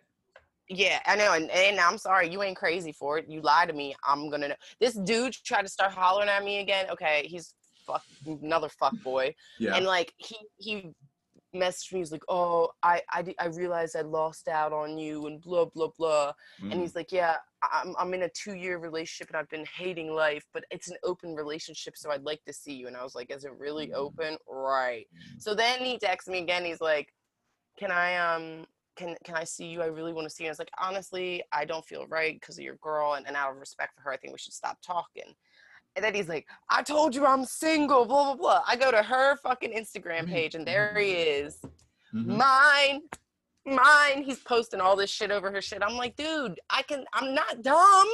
Yeah, 0.68 0.98
I 1.04 1.14
know, 1.16 1.34
and, 1.34 1.50
and 1.50 1.78
I'm 1.78 1.98
sorry, 1.98 2.30
you 2.30 2.42
ain't 2.42 2.56
crazy 2.56 2.90
for 2.90 3.18
it. 3.18 3.28
You 3.28 3.42
lie 3.42 3.66
to 3.66 3.74
me, 3.74 3.94
I'm 4.06 4.30
gonna 4.30 4.48
know. 4.48 4.54
This 4.80 4.94
dude 4.94 5.34
tried 5.34 5.62
to 5.62 5.68
start 5.68 5.92
hollering 5.92 6.30
at 6.30 6.42
me 6.42 6.60
again. 6.60 6.86
Okay, 6.90 7.26
he's 7.26 7.52
fuck 7.86 8.02
another 8.26 8.70
fuck 8.70 8.94
boy, 9.02 9.34
Yeah. 9.58 9.76
and 9.76 9.84
like 9.84 10.14
he 10.16 10.36
he 10.56 10.94
messaged 11.54 11.92
me. 11.92 12.00
He's 12.00 12.12
like, 12.12 12.24
"Oh, 12.28 12.70
I 12.82 13.02
I 13.10 13.34
I 13.38 13.46
realized 13.46 13.96
I 13.96 14.02
lost 14.02 14.48
out 14.48 14.72
on 14.72 14.98
you," 14.98 15.26
and 15.26 15.40
blah 15.40 15.66
blah 15.66 15.88
blah. 15.98 16.32
Mm. 16.60 16.72
And 16.72 16.80
he's 16.80 16.94
like, 16.94 17.12
"Yeah, 17.12 17.38
I'm 17.62 17.94
I'm 17.98 18.14
in 18.14 18.22
a 18.22 18.28
two 18.30 18.54
year 18.54 18.78
relationship 18.78 19.28
and 19.28 19.36
I've 19.36 19.48
been 19.48 19.66
hating 19.66 20.12
life, 20.12 20.44
but 20.52 20.64
it's 20.70 20.88
an 20.90 20.96
open 21.04 21.34
relationship, 21.34 21.96
so 21.96 22.10
I'd 22.10 22.22
like 22.24 22.44
to 22.44 22.52
see 22.52 22.74
you." 22.74 22.86
And 22.88 22.96
I 22.96 23.02
was 23.02 23.14
like, 23.14 23.30
"Is 23.30 23.44
it 23.44 23.52
really 23.54 23.88
Mm. 23.88 23.94
open?" 23.94 24.38
Right. 24.48 25.06
So 25.38 25.54
then 25.54 25.80
he 25.84 25.98
texts 25.98 26.28
me 26.28 26.38
again. 26.40 26.64
He's 26.64 26.80
like, 26.80 27.14
"Can 27.78 27.90
I 27.90 28.16
um 28.16 28.66
can 28.96 29.16
can 29.24 29.36
I 29.36 29.44
see 29.44 29.66
you? 29.66 29.82
I 29.82 29.86
really 29.86 30.12
want 30.12 30.26
to 30.28 30.30
see 30.34 30.44
you." 30.44 30.48
And 30.48 30.52
I 30.52 30.54
was 30.54 30.58
like, 30.60 30.70
"Honestly, 30.78 31.42
I 31.52 31.64
don't 31.64 31.84
feel 31.84 32.06
right 32.06 32.34
because 32.40 32.58
of 32.58 32.64
your 32.64 32.76
girl, 32.76 33.14
and, 33.14 33.26
and 33.26 33.36
out 33.36 33.52
of 33.52 33.58
respect 33.58 33.94
for 33.96 34.02
her, 34.02 34.12
I 34.12 34.16
think 34.16 34.32
we 34.32 34.38
should 34.38 34.52
stop 34.54 34.78
talking." 34.82 35.34
And 35.96 36.04
then 36.04 36.14
he's 36.14 36.28
like, 36.28 36.46
"I 36.68 36.82
told 36.82 37.14
you 37.14 37.24
I'm 37.24 37.44
single." 37.44 38.04
Blah 38.04 38.34
blah 38.34 38.36
blah. 38.36 38.62
I 38.66 38.76
go 38.76 38.90
to 38.90 39.02
her 39.02 39.36
fucking 39.36 39.72
Instagram 39.72 40.26
page, 40.26 40.54
and 40.54 40.66
there 40.66 40.94
he 40.98 41.12
is, 41.12 41.60
Mhm. 42.12 42.36
mine, 42.36 43.02
mine. 43.64 44.24
He's 44.24 44.40
posting 44.40 44.80
all 44.80 44.96
this 44.96 45.10
shit 45.10 45.30
over 45.30 45.50
her 45.52 45.62
shit. 45.62 45.82
I'm 45.82 45.96
like, 45.96 46.16
dude, 46.16 46.58
I 46.68 46.82
can. 46.82 47.04
I'm 47.12 47.34
not 47.34 47.62
dumb. 47.62 48.08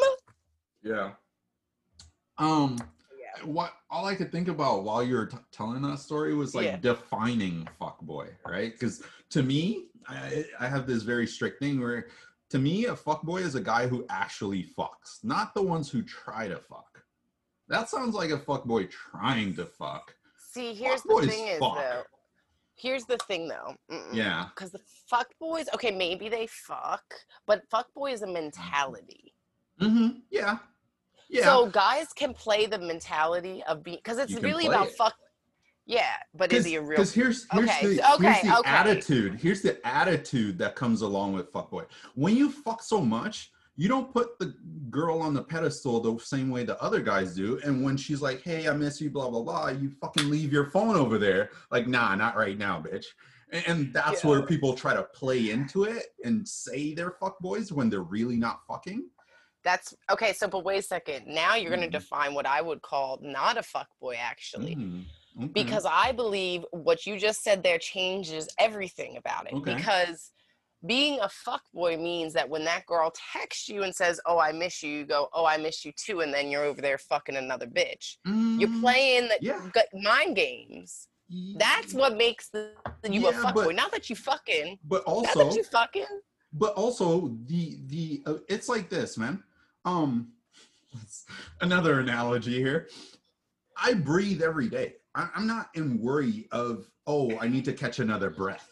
Yeah. 0.82 1.12
Um. 2.38 2.76
Yeah. 3.18 3.44
What 3.46 3.72
all 3.90 4.04
I 4.06 4.14
could 4.14 4.32
think 4.32 4.48
about 4.48 4.84
while 4.84 5.02
you 5.02 5.14
were 5.14 5.26
t- 5.26 5.36
telling 5.52 5.82
that 5.82 5.98
story 6.00 6.34
was 6.34 6.54
like 6.54 6.66
Yeah. 6.66 6.76
defining 6.76 7.68
fuckboy, 7.80 8.30
right? 8.46 8.72
Because 8.72 9.02
to 9.30 9.42
me, 9.42 9.86
I, 10.08 10.44
I 10.58 10.68
have 10.68 10.86
this 10.86 11.02
very 11.02 11.26
strict 11.26 11.60
thing 11.60 11.80
where, 11.80 12.08
to 12.50 12.58
me, 12.58 12.86
a 12.86 12.94
fuckboy 12.94 13.42
is 13.42 13.54
a 13.54 13.60
guy 13.60 13.86
who 13.86 14.04
actually 14.10 14.64
fucks, 14.76 15.22
not 15.22 15.54
the 15.54 15.62
ones 15.62 15.90
who 15.90 16.02
try 16.02 16.48
to 16.48 16.56
fuck. 16.58 16.89
That 17.70 17.88
sounds 17.88 18.14
like 18.14 18.30
a 18.30 18.36
fuckboy 18.38 18.90
trying 18.90 19.54
to 19.54 19.64
fuck. 19.64 20.14
See, 20.52 20.74
here's 20.74 21.02
Fuckboys 21.02 21.22
the 21.22 21.28
thing 21.28 21.46
is 21.46 21.58
fuck. 21.60 21.76
though. 21.76 22.02
Here's 22.74 23.04
the 23.04 23.16
thing 23.28 23.46
though. 23.46 23.74
Mm-mm. 23.90 24.12
Yeah. 24.12 24.46
Because 24.54 24.72
the 24.72 24.80
fuck 25.08 25.28
boys, 25.38 25.66
okay, 25.74 25.92
maybe 25.92 26.28
they 26.28 26.46
fuck, 26.48 27.04
but 27.46 27.62
fuck 27.70 27.92
boy 27.94 28.10
is 28.12 28.22
a 28.22 28.26
mentality. 28.26 29.34
Mm-hmm. 29.80 30.18
Yeah. 30.30 30.58
Yeah. 31.28 31.44
So 31.44 31.66
guys 31.66 32.12
can 32.12 32.34
play 32.34 32.66
the 32.66 32.78
mentality 32.78 33.62
of 33.68 33.84
being 33.84 33.98
because 34.02 34.18
it's 34.18 34.34
really 34.34 34.66
about 34.66 34.88
it. 34.88 34.94
fuck. 34.96 35.14
Yeah, 35.86 36.14
but 36.34 36.52
is 36.52 36.64
he 36.64 36.74
a 36.76 36.80
real? 36.80 36.90
Because 36.90 37.12
here's 37.14 37.46
here's 37.52 37.68
Okay, 37.70 37.86
the, 37.86 37.96
so- 38.02 38.18
here's 38.18 38.36
okay, 38.38 38.48
the 38.48 38.58
okay. 38.58 38.70
attitude. 38.70 39.34
Here's 39.40 39.62
the 39.62 39.84
attitude 39.86 40.58
that 40.58 40.74
comes 40.74 41.02
along 41.02 41.34
with 41.34 41.52
fuckboy. 41.52 41.86
When 42.16 42.36
you 42.36 42.50
fuck 42.50 42.82
so 42.82 43.00
much, 43.00 43.52
you 43.80 43.88
don't 43.88 44.12
put 44.12 44.38
the 44.38 44.54
girl 44.90 45.22
on 45.22 45.32
the 45.32 45.42
pedestal 45.42 46.00
the 46.00 46.22
same 46.22 46.50
way 46.50 46.64
the 46.64 46.78
other 46.82 47.00
guys 47.00 47.34
do. 47.34 47.58
And 47.64 47.82
when 47.82 47.96
she's 47.96 48.20
like, 48.20 48.42
"Hey, 48.42 48.68
I 48.68 48.74
miss 48.74 49.00
you," 49.00 49.08
blah 49.08 49.30
blah 49.30 49.40
blah, 49.42 49.68
you 49.70 49.90
fucking 50.02 50.28
leave 50.28 50.52
your 50.52 50.66
phone 50.70 50.96
over 50.96 51.16
there. 51.16 51.48
Like, 51.70 51.86
nah, 51.86 52.14
not 52.14 52.36
right 52.36 52.58
now, 52.58 52.82
bitch. 52.82 53.06
And, 53.50 53.64
and 53.66 53.94
that's 53.94 54.22
Yeah. 54.22 54.30
where 54.30 54.42
people 54.42 54.74
try 54.74 54.92
to 54.92 55.04
play 55.04 55.48
into 55.48 55.84
it 55.84 56.08
and 56.22 56.46
say 56.46 56.92
they're 56.92 57.12
fuckboys 57.22 57.72
when 57.72 57.88
they're 57.88 58.02
really 58.02 58.36
not 58.36 58.60
fucking. 58.68 59.08
That's 59.64 59.94
okay. 60.10 60.34
So, 60.34 60.46
but 60.46 60.62
wait 60.62 60.80
a 60.80 60.82
second. 60.82 61.26
Now 61.26 61.54
you're 61.54 61.70
going 61.70 61.80
Mhm. 61.80 61.92
to 61.92 61.98
define 62.00 62.34
what 62.34 62.44
I 62.44 62.60
would 62.60 62.82
call 62.82 63.18
not 63.22 63.56
a 63.56 63.62
fuck 63.62 63.88
boy, 63.98 64.16
actually. 64.16 64.76
Mm, 64.76 65.04
okay. 65.38 65.46
because 65.54 65.86
I 65.86 66.12
believe 66.12 66.66
what 66.72 67.06
you 67.06 67.18
just 67.18 67.42
said 67.42 67.62
there 67.62 67.78
changes 67.78 68.46
everything 68.58 69.16
about 69.16 69.46
it. 69.46 69.54
Okay. 69.54 69.74
Because 69.74 70.32
being 70.86 71.20
a 71.20 71.28
fuck 71.28 71.62
boy 71.74 71.96
means 71.96 72.32
that 72.34 72.48
when 72.48 72.64
that 72.64 72.86
girl 72.86 73.12
texts 73.32 73.68
you 73.68 73.82
and 73.82 73.94
says, 73.94 74.20
"Oh, 74.26 74.38
I 74.38 74.52
miss 74.52 74.82
you," 74.82 74.90
you 74.90 75.04
go, 75.06 75.28
"Oh, 75.32 75.44
I 75.44 75.56
miss 75.56 75.84
you 75.84 75.92
too," 75.92 76.20
and 76.20 76.32
then 76.32 76.50
you're 76.50 76.64
over 76.64 76.80
there 76.80 76.98
fucking 76.98 77.36
another 77.36 77.66
bitch. 77.66 78.16
You're 78.24 78.68
Mm, 78.70 78.80
playing 78.80 79.28
the 79.28 79.38
yeah. 79.40 79.70
mind 79.94 80.36
games. 80.36 81.08
That's 81.56 81.94
what 81.94 82.16
makes 82.16 82.48
the, 82.48 82.72
you 83.08 83.28
a 83.28 83.32
Yeah, 83.32 83.42
fuckboy. 83.42 83.64
but- 83.66 83.74
Not 83.76 83.92
that 83.92 84.10
you 84.10 84.16
fucking. 84.16 84.78
But 84.84 85.06
Not 85.06 85.14
also, 85.14 85.44
that 85.44 85.54
you 85.56 85.62
fucking. 85.64 86.06
but 86.52 86.74
also 86.74 87.36
the 87.46 87.78
the 87.86 88.22
uh, 88.26 88.38
it's 88.48 88.68
like 88.68 88.88
this 88.90 89.16
man 89.16 89.40
um 89.84 90.32
another 91.60 92.00
analogy 92.00 92.56
here 92.58 92.88
i 93.76 93.94
breathe 93.94 94.42
every 94.42 94.68
day 94.68 94.96
I, 95.14 95.28
i'm 95.36 95.46
not 95.46 95.68
in 95.74 96.00
worry 96.00 96.48
of 96.50 96.90
oh 97.06 97.38
i 97.38 97.46
need 97.46 97.64
to 97.66 97.72
catch 97.72 98.00
another 98.00 98.30
breath 98.30 98.69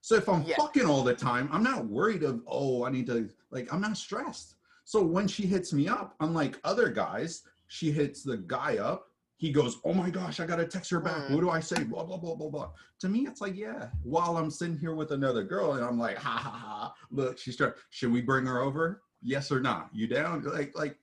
so 0.00 0.14
if 0.16 0.28
i'm 0.28 0.42
Yeah. 0.44 0.56
fucking 0.56 0.86
all 0.86 1.02
the 1.02 1.14
time 1.14 1.48
i'm 1.52 1.62
not 1.62 1.86
worried 1.86 2.22
of 2.22 2.42
oh 2.46 2.84
i 2.84 2.90
need 2.90 3.06
to 3.06 3.28
like 3.50 3.72
i'm 3.72 3.80
not 3.80 3.96
stressed. 3.96 4.56
So 4.84 5.02
when 5.02 5.28
she 5.28 5.44
hits 5.46 5.72
me 5.72 5.86
up 5.88 6.14
unlike 6.20 6.58
other 6.64 6.88
guys 6.88 7.42
she 7.68 7.90
hits 7.92 8.22
the 8.22 8.38
guy 8.38 8.78
up 8.78 9.06
he 9.36 9.52
goes 9.52 9.78
oh 9.84 9.94
my 9.94 10.10
gosh 10.10 10.40
i 10.40 10.46
gotta 10.46 10.66
text 10.66 10.90
her 10.90 11.00
back. 11.00 11.16
Mm. 11.28 11.30
what 11.34 11.40
do 11.40 11.50
i 11.50 11.60
say? 11.60 11.84
Blah 11.84 12.04
blah 12.04 12.16
blah 12.16 12.34
blah 12.34 12.48
blah. 12.50 12.70
To 13.00 13.08
me 13.08 13.20
it's 13.26 13.40
like 13.40 13.56
yeah. 13.56 13.88
While 14.02 14.36
i'm 14.36 14.50
sitting 14.50 14.76
here 14.78 14.94
with 14.94 15.12
another 15.12 15.44
girl 15.44 15.74
and 15.74 15.84
i'm 15.84 15.98
like 15.98 16.16
ha 16.18 16.30
ha 16.30 16.50
ha 16.50 16.94
look 17.10 17.38
she's 17.38 17.56
trying 17.56 17.72
should 17.90 18.10
we 18.12 18.20
bring 18.20 18.46
her 18.46 18.60
over? 18.60 19.02
Yes 19.22 19.52
or 19.52 19.60
not 19.60 19.90
you 19.92 20.06
down? 20.06 20.42
Like 20.44 20.76
like 20.76 20.96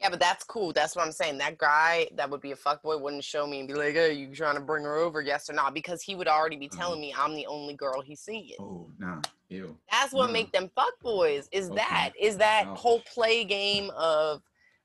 Yeah, 0.00 0.08
but 0.08 0.18
that's 0.20 0.44
cool. 0.44 0.72
That's 0.72 0.96
what 0.96 1.04
I'm 1.04 1.12
saying. 1.12 1.38
That 1.38 1.58
guy 1.58 2.08
that 2.14 2.30
would 2.30 2.40
be 2.40 2.52
a 2.52 2.56
fuckboy 2.56 3.00
wouldn't 3.00 3.22
show 3.24 3.46
me 3.46 3.58
and 3.58 3.68
be 3.68 3.74
like, 3.74 3.92
"Hey, 3.94 4.14
you 4.14 4.34
trying 4.34 4.54
to 4.54 4.60
bring 4.60 4.84
her 4.84 4.96
over? 4.96 5.20
Yes 5.20 5.50
or 5.50 5.52
not?" 5.52 5.74
Because 5.74 6.02
he 6.02 6.14
would 6.14 6.28
already 6.28 6.56
be 6.56 6.68
telling 6.68 7.00
me 7.00 7.14
I'm 7.16 7.34
the 7.34 7.46
only 7.46 7.74
girl 7.74 8.00
he's 8.00 8.20
seeing. 8.20 8.56
oh 8.58 8.88
nah 8.98 9.20
ew 9.50 9.76
That's 9.90 10.12
what 10.14 10.30
Mm. 10.30 10.32
make 10.32 10.52
them 10.52 10.70
fuckboys. 10.76 11.48
Is 11.52 11.66
Okay. 11.66 11.76
that 11.76 12.12
is 12.18 12.38
that 12.38 12.64
Oh. 12.68 12.74
whole 12.74 13.00
play 13.00 13.44
game 13.44 13.90
of 13.90 14.42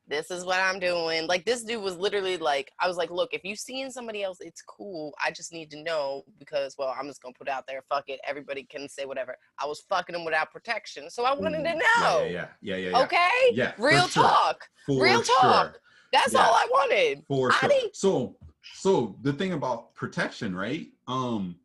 this 0.08 0.30
is 0.30 0.46
what 0.46 0.60
I'm 0.60 0.80
doing. 0.80 1.28
Like 1.28 1.46
this 1.46 1.64
dude 1.64 1.82
was 1.82 1.98
literally 1.98 2.38
like, 2.38 2.72
I 2.80 2.88
was 2.88 2.96
like, 2.98 3.10
look, 3.10 3.34
if 3.34 3.44
you 3.44 3.56
seeing 3.56 3.90
somebody 3.90 4.24
else, 4.24 4.38
it's 4.40 4.62
cool. 4.62 5.14
I 5.24 5.32
just 5.32 5.52
need 5.52 5.72
to 5.72 5.82
know 5.82 6.24
because, 6.38 6.76
well, 6.78 6.94
I'm 6.98 7.08
just 7.08 7.22
gonna 7.22 7.34
put 7.38 7.48
it 7.48 7.52
out 7.52 7.66
there. 7.68 7.82
Fuck 7.90 8.06
it. 8.10 8.20
Everybody 8.28 8.64
can 8.70 8.88
say 8.88 9.06
whatever. 9.06 9.36
I 9.60 9.66
was 9.66 9.84
fucking 9.90 10.16
him 10.16 10.24
without 10.26 10.52
protection, 10.52 11.10
so 11.10 11.26
I 11.26 11.34
wanted 11.34 11.64
to 11.64 11.74
know. 11.76 11.80
yeah 12.00 12.26
yeah 12.26 12.48
yeah 12.62 12.76
yeah, 12.76 12.90
yeah, 12.90 13.04
Okay. 13.04 13.30
yeah 13.54 13.74
Real 13.80 14.08
sure, 14.08 14.24
talk. 14.24 14.62
for 14.86 15.02
Real 15.04 15.24
sure. 15.24 15.42
talk. 15.42 15.80
That's 16.14 16.34
Yeah. 16.34 16.40
all 16.46 16.54
I 16.54 16.68
wanted. 16.70 17.24
for 17.28 17.52
I 17.52 17.56
sure. 17.60 17.70
didn't- 17.70 17.96
So, 17.96 18.38
so 18.76 19.18
the 19.22 19.34
thing 19.34 19.54
about 19.54 19.96
protection, 19.96 20.56
right? 20.56 20.88
Um, 21.08 21.56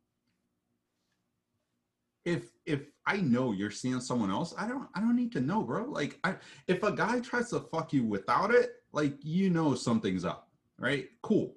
if 2.24 2.50
if 2.66 2.82
I 3.10 3.16
know 3.16 3.50
you're 3.50 3.72
seeing 3.72 4.00
someone 4.00 4.30
else, 4.30 4.54
I 4.56 4.68
don't 4.68 4.88
I 4.94 5.00
don't 5.00 5.16
need 5.16 5.32
to 5.32 5.40
know, 5.40 5.62
bro. 5.62 5.84
Like, 5.84 6.20
I 6.22 6.36
if 6.68 6.84
a 6.84 6.92
guy 6.92 7.18
tries 7.18 7.50
to 7.50 7.58
fuck 7.58 7.92
you 7.92 8.04
without 8.04 8.54
it, 8.54 8.74
like 8.92 9.16
you 9.20 9.50
know 9.50 9.74
something's 9.74 10.24
up, 10.24 10.48
right? 10.78 11.08
Cool, 11.20 11.56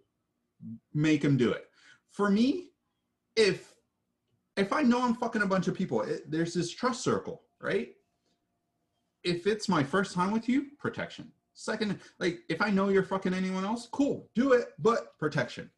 make 0.96 1.24
him 1.24 1.38
do 1.38 1.52
it. 1.52 1.66
For 2.10 2.32
me, 2.32 2.70
if 3.36 3.76
if 4.58 4.74
I 4.74 4.82
know 4.82 5.04
I'm 5.04 5.14
fucking 5.14 5.44
a 5.44 5.48
bunch 5.48 5.68
of 5.68 5.76
people, 5.76 6.02
it, 6.02 6.30
there's 6.32 6.56
this 6.56 6.72
trust 6.72 7.04
circle, 7.04 7.44
right? 7.62 7.90
If 9.24 9.46
it's 9.46 9.70
my 9.70 9.84
first 9.84 10.16
time 10.16 10.32
with 10.32 10.50
you, 10.50 10.72
protection. 10.80 11.32
Second, 11.54 12.00
like 12.20 12.40
if 12.50 12.64
I 12.64 12.72
know 12.72 12.90
you're 12.90 13.04
fucking 13.04 13.34
anyone 13.36 13.64
else, 13.64 13.88
cool, 13.92 14.28
do 14.34 14.54
it, 14.54 14.70
but 14.80 15.16
protection. 15.20 15.70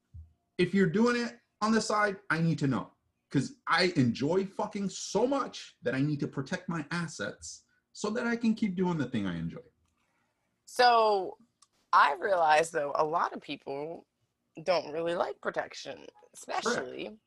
If 0.58 0.74
you're 0.74 0.88
doing 0.88 1.18
it 1.18 1.34
on 1.62 1.74
the 1.74 1.82
side, 1.82 2.16
I 2.30 2.40
need 2.40 2.60
to 2.60 2.68
know 2.68 2.92
because 3.36 3.56
I 3.68 3.92
enjoy 3.98 4.46
fucking 4.46 4.88
so 4.88 5.28
much 5.28 5.76
that 5.84 5.94
I 5.94 6.00
need 6.00 6.22
to 6.22 6.28
protect 6.28 6.70
my 6.70 6.86
assets 6.92 7.64
so 7.92 8.10
that 8.12 8.26
I 8.26 8.38
can 8.38 8.54
keep 8.54 8.78
doing 8.78 8.98
the 8.98 9.08
thing 9.08 9.28
I 9.28 9.38
enjoy. 9.38 9.60
So 10.66 11.36
I 11.92 12.16
realize 12.18 12.72
though 12.72 12.94
a 12.96 13.04
lot 13.04 13.34
of 13.34 13.42
people 13.42 14.06
don't 14.64 14.94
really 14.94 15.16
like 15.16 15.36
protection, 15.42 16.06
especially. 16.34 17.18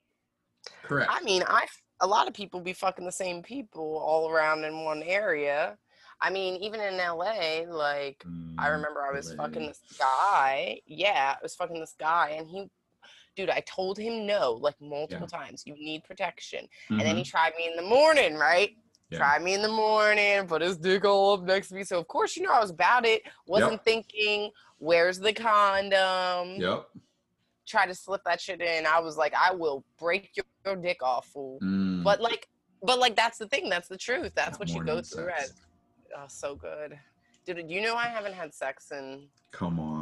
Correct. 0.83 1.11
I 1.12 1.23
mean, 1.25 1.42
I 1.47 1.66
a 2.01 2.07
lot 2.07 2.27
of 2.27 2.33
people 2.33 2.61
be 2.62 2.73
fucking 2.73 3.05
the 3.05 3.12
same 3.12 3.42
people 3.42 3.99
all 3.99 4.31
around 4.31 4.64
in 4.64 4.85
one 4.85 5.03
area. 5.03 5.77
I 6.23 6.31
mean, 6.31 6.57
even 6.62 6.81
in 6.81 6.97
LA, 6.97 7.64
like 7.68 8.25
I 8.57 8.68
Mm, 8.68 8.77
remember 8.77 9.03
I 9.03 9.12
was 9.12 9.31
fucking 9.35 9.66
this 9.66 9.83
guy. 9.99 10.81
Yeah, 10.87 11.35
I 11.37 11.42
was 11.42 11.55
fucking 11.55 11.79
this 11.79 11.94
guy, 12.01 12.31
and 12.38 12.49
he, 12.49 12.71
dude, 13.38 13.51
I 13.51 13.61
told 13.61 13.96
him 13.98 14.27
no 14.27 14.59
like 14.61 14.74
multiple 14.81 15.29
times. 15.29 15.62
You 15.64 15.74
need 15.74 16.03
protection. 16.03 16.68
And 16.90 17.01
then 17.01 17.16
he 17.16 17.22
Mhm. 17.22 17.31
tried 17.31 17.53
me 17.57 17.68
in 17.68 17.77
the 17.77 17.83
morning, 17.88 18.35
right? 18.35 18.77
Yeah. 19.11 19.18
Tried 19.18 19.42
me 19.42 19.55
in 19.55 19.62
the 19.62 19.68
morning, 19.68 20.48
put 20.48 20.61
his 20.61 20.77
dick 20.77 21.05
all 21.05 21.35
up 21.35 21.42
next 21.42 21.68
to 21.68 21.77
me. 21.77 21.85
So 21.85 22.01
of 22.01 22.09
course, 22.09 22.37
you 22.37 22.42
know, 22.42 22.51
I 22.53 22.61
was 22.61 22.70
about 22.70 23.07
it. 23.07 23.22
Wasn't 23.46 23.83
thinking, 23.85 24.51
where's 24.79 25.20
the 25.20 25.33
condom? 25.33 26.61
Yep. 26.61 26.88
Try 27.64 27.87
to 27.87 27.94
slip 27.94 28.22
that 28.24 28.40
shit 28.40 28.61
in. 28.61 28.87
I 28.87 28.98
was 28.98 29.16
like, 29.16 29.35
I 29.35 29.55
will 29.55 29.85
break 30.01 30.33
your, 30.35 30.44
your 30.66 30.74
dick 30.74 31.01
off, 31.01 31.27
fool. 31.29 31.61
Mm. 31.62 32.03
But 32.03 32.20
like, 32.20 32.48
but 32.83 32.98
like, 32.98 33.14
that's 33.14 33.38
the 33.38 33.46
thing. 33.46 33.68
That's 33.68 33.88
the 33.88 33.96
truth. 33.96 34.33
That's 34.35 34.59
That 34.59 34.59
what 34.59 34.68
you 34.68 34.83
go 34.83 35.01
through. 35.01 35.29
As, 35.31 35.55
oh, 36.16 36.24
so 36.27 36.57
good. 36.57 36.98
Dude, 37.46 37.70
you 37.70 37.83
know 37.83 37.94
I 37.94 38.09
haven't 38.09 38.35
had 38.35 38.53
sex 38.53 38.90
in 38.90 39.29
Come 39.53 39.79
on. 39.79 39.97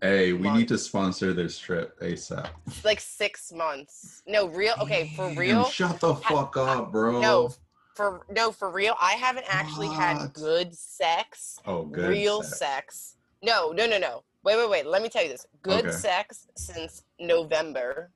Hey, 0.00 0.32
we 0.32 0.48
need 0.50 0.68
to 0.68 0.78
sponsor 0.78 1.32
this 1.32 1.58
trip 1.58 1.98
ASAP. 2.00 2.48
It's 2.68 2.84
like 2.84 3.00
six 3.00 3.52
months. 3.52 4.22
No, 4.26 4.46
real. 4.46 4.74
Okay, 4.80 5.10
for 5.16 5.28
Damn, 5.28 5.38
real. 5.38 5.64
Shut 5.64 5.98
the 5.98 6.14
fuck 6.14 6.56
up, 6.56 6.92
bro. 6.92 7.20
No, 7.20 7.50
for 7.96 8.24
no, 8.30 8.52
for 8.52 8.70
real. 8.70 8.94
I 9.00 9.12
haven't 9.14 9.46
actually 9.48 9.88
had 9.88 10.32
good 10.32 10.72
sex. 10.74 11.58
Oh, 11.66 11.84
good. 11.84 12.10
real 12.10 12.42
sex. 12.44 13.16
No, 13.42 13.72
no, 13.72 13.86
no, 13.86 13.98
no. 13.98 14.22
Wait, 14.44 14.56
wait, 14.56 14.70
wait. 14.70 14.86
Let 14.86 15.02
me 15.02 15.08
tell 15.08 15.22
you 15.24 15.30
this. 15.30 15.46
Good 15.62 15.86
Okay. 15.86 15.96
sex 15.96 16.46
since 16.56 17.02
November 17.18 18.12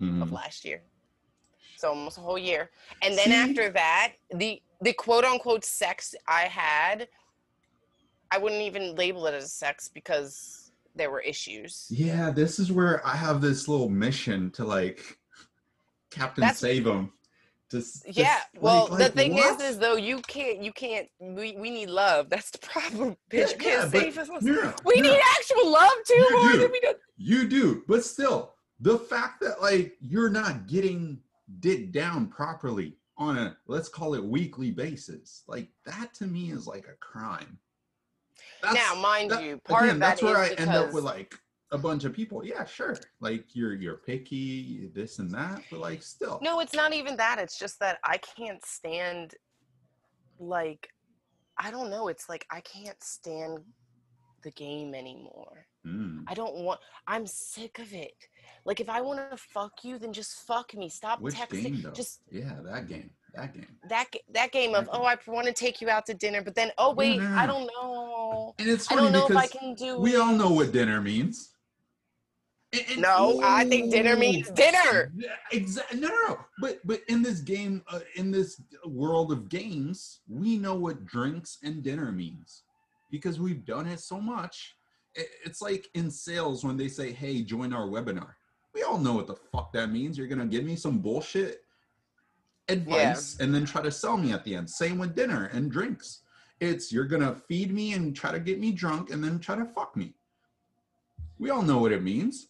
of 0.00 0.06
Mhm. 0.06 0.30
last 0.32 0.64
year. 0.66 0.82
So 1.76 1.88
almost 1.90 2.18
a 2.18 2.20
whole 2.20 2.38
year. 2.38 2.70
And 3.02 3.16
then 3.16 3.32
after 3.32 3.70
that, 3.70 4.14
the 4.30 4.62
the 4.80 4.92
quote 4.92 5.24
unquote 5.24 5.64
sex 5.64 6.14
I 6.28 6.42
had, 6.42 7.08
I 8.30 8.38
wouldn't 8.38 8.62
even 8.62 8.94
label 8.94 9.26
it 9.26 9.34
as 9.34 9.52
sex 9.52 9.88
because 9.88 10.70
there 10.94 11.10
were 11.10 11.20
issues. 11.20 11.86
Yeah, 11.90 12.30
this 12.30 12.58
is 12.58 12.72
where 12.72 13.04
I 13.06 13.16
have 13.16 13.40
this 13.40 13.68
little 13.68 13.88
mission 13.88 14.50
to 14.52 14.64
like 14.64 15.18
Captain 16.10 16.42
That's- 16.42 16.58
Save 16.58 16.86
him. 16.86 17.12
Just, 17.70 18.06
Yeah. 18.06 18.38
just, 18.54 18.62
Well, 18.62 18.88
like- 18.88 18.98
the 18.98 19.04
like, 19.04 19.14
thing 19.14 19.34
what? 19.34 19.60
is, 19.60 19.72
is 19.74 19.78
though 19.78 19.96
you 19.96 20.20
can't, 20.22 20.62
you 20.62 20.72
can't. 20.72 21.06
We, 21.20 21.54
we 21.56 21.70
need 21.70 21.90
love. 21.90 22.30
That's 22.30 22.50
the 22.50 22.58
problem, 22.58 23.10
bitch. 23.30 23.38
Yeah, 23.38 23.40
you 23.48 23.56
can't 23.56 23.94
yeah, 23.94 24.00
save 24.00 24.18
us. 24.18 24.28
Yeah, 24.40 24.72
We 24.86 24.94
yeah. 24.96 25.02
need 25.02 25.20
actual 25.38 25.70
love 25.70 25.92
too 26.06 26.26
more 26.32 26.52
do. 26.52 26.58
than 26.60 26.72
we 26.72 26.80
do. 26.80 26.94
You 27.18 27.46
do, 27.48 27.82
but 27.86 28.04
still, 28.04 28.54
the 28.80 28.98
fact 28.98 29.40
that 29.42 29.60
like 29.60 29.96
you're 30.00 30.30
not 30.30 30.66
getting 30.66 31.20
dick 31.60 31.92
down 31.92 32.28
properly 32.28 32.96
on 33.18 33.36
a 33.36 33.56
let's 33.66 33.88
call 33.90 34.14
it 34.14 34.24
weekly 34.24 34.70
basis, 34.70 35.42
like 35.46 35.68
that 35.84 36.14
to 36.14 36.26
me 36.26 36.50
is 36.52 36.66
like 36.66 36.86
a 36.88 36.96
crime. 37.00 37.58
Now, 38.72 38.94
mind 38.94 39.30
that- 39.30 39.42
you, 39.42 39.58
part 39.58 39.84
again, 39.84 39.96
of 39.96 40.00
that 40.00 40.08
that's 40.10 40.22
where 40.22 40.36
I 40.36 40.46
is 40.48 40.58
end 40.60 40.70
up 40.70 40.92
with 40.92 41.04
like 41.04 41.34
a 41.70 41.78
bunch 41.78 42.04
of 42.04 42.12
people. 42.14 42.44
Yeah, 42.44 42.64
sure, 42.64 42.96
like 43.20 43.54
you're 43.54 43.74
you're 43.74 43.98
picky, 43.98 44.90
this 44.94 45.18
and 45.18 45.30
that, 45.32 45.62
but 45.70 45.80
like 45.80 46.02
still, 46.02 46.38
No, 46.42 46.60
it's 46.60 46.74
not 46.74 46.92
even 46.94 47.16
that. 47.18 47.38
It's 47.38 47.58
just 47.58 47.78
that 47.80 47.98
I 48.04 48.18
can't 48.18 48.64
stand 48.64 49.34
like 50.38 50.88
I 51.58 51.70
don't 51.70 51.90
know, 51.90 52.08
it's 52.08 52.28
like 52.28 52.46
I 52.50 52.60
can't 52.60 53.02
stand 53.02 53.58
the 54.44 54.50
game 54.52 54.94
anymore. 54.94 55.66
Mm, 55.86 56.22
I 56.26 56.34
don't 56.34 56.56
want 56.56 56.80
I'm 57.06 57.26
sick 57.26 57.78
of 57.78 57.92
it. 57.92 58.14
Like 58.64 58.80
if 58.80 58.88
I 58.88 59.00
want 59.00 59.18
to 59.30 59.36
fuck 59.36 59.72
you, 59.82 59.98
then 59.98 60.12
just 60.12 60.46
fuck 60.46 60.74
me. 60.74 60.88
Stop 60.88 61.20
which 61.20 61.34
texting. 61.34 61.62
game 61.64 61.82
though? 61.82 61.90
Just 61.90 62.20
yeah, 62.30 62.54
that 62.64 62.88
game, 62.88 63.10
that 63.38 63.54
game. 63.54 63.66
that 63.88 64.06
that 64.32 64.52
game 64.52 64.74
of 64.74 64.86
That 64.86 64.94
oh. 64.94 65.04
I 65.04 65.16
want 65.26 65.46
to 65.46 65.52
take 65.52 65.80
you 65.80 65.88
out 65.88 66.06
to 66.06 66.14
dinner, 66.14 66.42
but 66.42 66.54
then 66.54 66.70
oh 66.78 66.92
wait, 66.94 67.20
I 67.20 67.46
don't 67.46 67.66
know. 67.66 68.54
And 68.58 68.68
it's 68.68 68.90
I 68.90 68.96
funny 68.96 69.12
don't 69.12 69.12
know 69.12 69.26
if 69.26 69.36
I 69.36 69.46
because 69.46 69.50
can 69.60 69.74
do 69.74 69.98
we 70.00 70.16
all 70.16 70.34
know 70.34 70.50
what 70.50 70.72
dinner 70.72 71.00
means. 71.00 71.50
And- 72.72 72.84
and- 72.90 73.00
No, 73.00 73.40
I 73.42 73.64
think 73.64 73.90
dinner 73.90 74.16
means 74.16 74.50
dinner. 74.50 75.10
Yeah, 75.16 75.30
exactly. 75.52 76.00
No, 76.00 76.08
no, 76.08 76.14
no. 76.28 76.38
But 76.60 76.80
but 76.86 77.00
in 77.08 77.22
this 77.22 77.40
game, 77.40 77.82
uh, 77.88 78.00
in 78.16 78.30
this 78.30 78.60
world 78.84 79.32
of 79.32 79.48
games, 79.48 80.20
we 80.28 80.58
know 80.58 80.74
what 80.74 81.06
drinks 81.06 81.58
and 81.62 81.82
dinner 81.82 82.12
means 82.12 82.64
because 83.10 83.40
we've 83.40 83.64
done 83.64 83.86
it 83.86 84.00
so 84.00 84.20
much. 84.20 84.76
I- 85.16 85.24
It's 85.46 85.62
like 85.62 85.88
in 85.94 86.10
sales 86.10 86.64
when 86.64 86.76
they 86.76 86.88
say, 86.88 87.12
"Hey, 87.12 87.40
join 87.42 87.72
our 87.72 87.86
webinar." 87.88 88.34
We 88.74 88.82
all 88.82 88.98
know 88.98 89.14
what 89.14 89.26
the 89.26 89.34
fuck 89.50 89.72
that 89.72 89.90
means. 89.90 90.18
You're 90.18 90.26
gonna 90.28 90.46
give 90.46 90.64
me 90.64 90.76
some 90.76 90.98
bullshit 90.98 91.64
advice 92.68 93.36
and 93.40 93.54
then 93.54 93.64
try 93.64 93.82
to 93.82 93.90
sell 93.90 94.16
me 94.16 94.32
at 94.32 94.44
the 94.44 94.54
end. 94.54 94.68
Same 94.68 94.98
with 94.98 95.14
dinner 95.14 95.46
and 95.52 95.70
drinks. 95.70 96.22
It's 96.60 96.92
you're 96.92 97.04
gonna 97.06 97.34
feed 97.48 97.72
me 97.72 97.92
and 97.94 98.14
try 98.14 98.32
to 98.32 98.40
get 98.40 98.58
me 98.58 98.72
drunk 98.72 99.10
and 99.10 99.22
then 99.22 99.38
try 99.38 99.56
to 99.56 99.64
fuck 99.64 99.96
me. 99.96 100.14
We 101.38 101.50
all 101.50 101.62
know 101.62 101.78
what 101.78 101.92
it 101.92 102.02
means. 102.02 102.48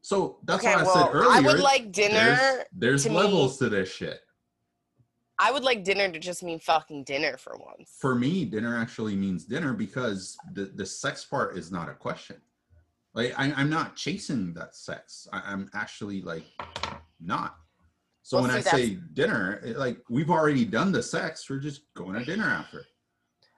So 0.00 0.38
that's 0.44 0.64
Okay, 0.64 0.74
why 0.74 0.80
I 0.80 0.84
well, 0.84 0.94
said 1.06 1.14
earlier. 1.14 1.30
I 1.30 1.40
would 1.40 1.60
like 1.60 1.92
dinner 1.92 2.14
There's, 2.14 2.64
there's 2.72 3.02
to 3.04 3.10
me- 3.10 3.16
levels 3.16 3.58
to 3.58 3.68
this 3.68 3.90
shit. 3.92 4.20
I 5.38 5.50
would 5.50 5.64
like 5.64 5.82
dinner 5.82 6.08
to 6.10 6.18
just 6.18 6.42
mean 6.44 6.60
fucking 6.60 7.04
dinner 7.04 7.36
for 7.36 7.56
once. 7.58 7.96
For 8.00 8.14
me, 8.14 8.44
dinner 8.44 8.78
actually 8.78 9.16
means 9.16 9.44
dinner 9.44 9.72
because 9.72 10.36
the, 10.52 10.66
the 10.66 10.86
sex 10.86 11.24
part 11.24 11.58
is 11.58 11.72
not 11.72 11.88
a 11.88 11.94
question. 11.94 12.36
Like 13.14 13.34
I, 13.38 13.52
I'm 13.52 13.68
not 13.68 13.96
chasing 13.96 14.54
that 14.54 14.74
sex. 14.76 15.26
I, 15.32 15.42
I'm 15.44 15.68
actually 15.74 16.22
like 16.22 16.44
not. 17.20 17.56
So 18.24 18.38
Well, 18.38 18.48
when 18.48 18.62
see, 18.62 18.70
I 18.70 18.72
say 18.72 18.98
dinner, 19.12 19.60
it, 19.62 19.76
like 19.76 19.98
we've 20.08 20.30
already 20.30 20.64
done 20.64 20.92
the 20.92 21.02
sex, 21.02 21.48
we're 21.50 21.58
just 21.58 21.82
going 21.92 22.18
to 22.18 22.24
dinner 22.24 22.44
after. 22.46 22.86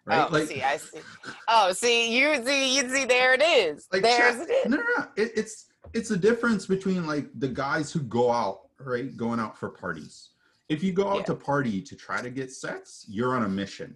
Right? 0.05 0.27
Oh, 0.29 0.33
like 0.33 0.49
see, 0.49 0.61
I 0.61 0.77
see. 0.77 0.99
Oh, 1.47 1.71
see, 1.73 2.19
you 2.19 2.45
see, 2.45 2.77
you 2.77 2.89
see, 2.89 3.05
there 3.05 3.35
it 3.35 3.43
is. 3.43 3.87
Like, 3.93 4.03
There's 4.03 4.41
it. 4.41 4.51
Is. 4.51 4.67
No, 4.67 4.79
no, 4.79 4.83
no. 4.99 5.07
It, 5.17 5.31
it's 5.37 5.67
it's 5.95 6.11
a 6.11 6.17
difference 6.17 6.67
between 6.67 7.07
like 7.07 7.29
the 7.39 7.47
guys 7.47 7.93
who 7.93 8.01
go 8.01 8.33
out, 8.33 8.63
right, 8.81 9.17
going 9.17 9.39
out 9.39 9.57
for 9.57 9.69
parties. 9.69 10.31
If 10.69 10.83
you 10.83 10.93
go 10.93 11.11
out 11.11 11.19
Yeah. 11.19 11.25
to 11.27 11.35
party 11.37 11.81
to 11.83 11.95
try 11.95 12.21
to 12.21 12.29
get 12.29 12.51
sex, 12.51 13.05
you're 13.09 13.37
on 13.37 13.45
a 13.45 13.49
mission. 13.49 13.95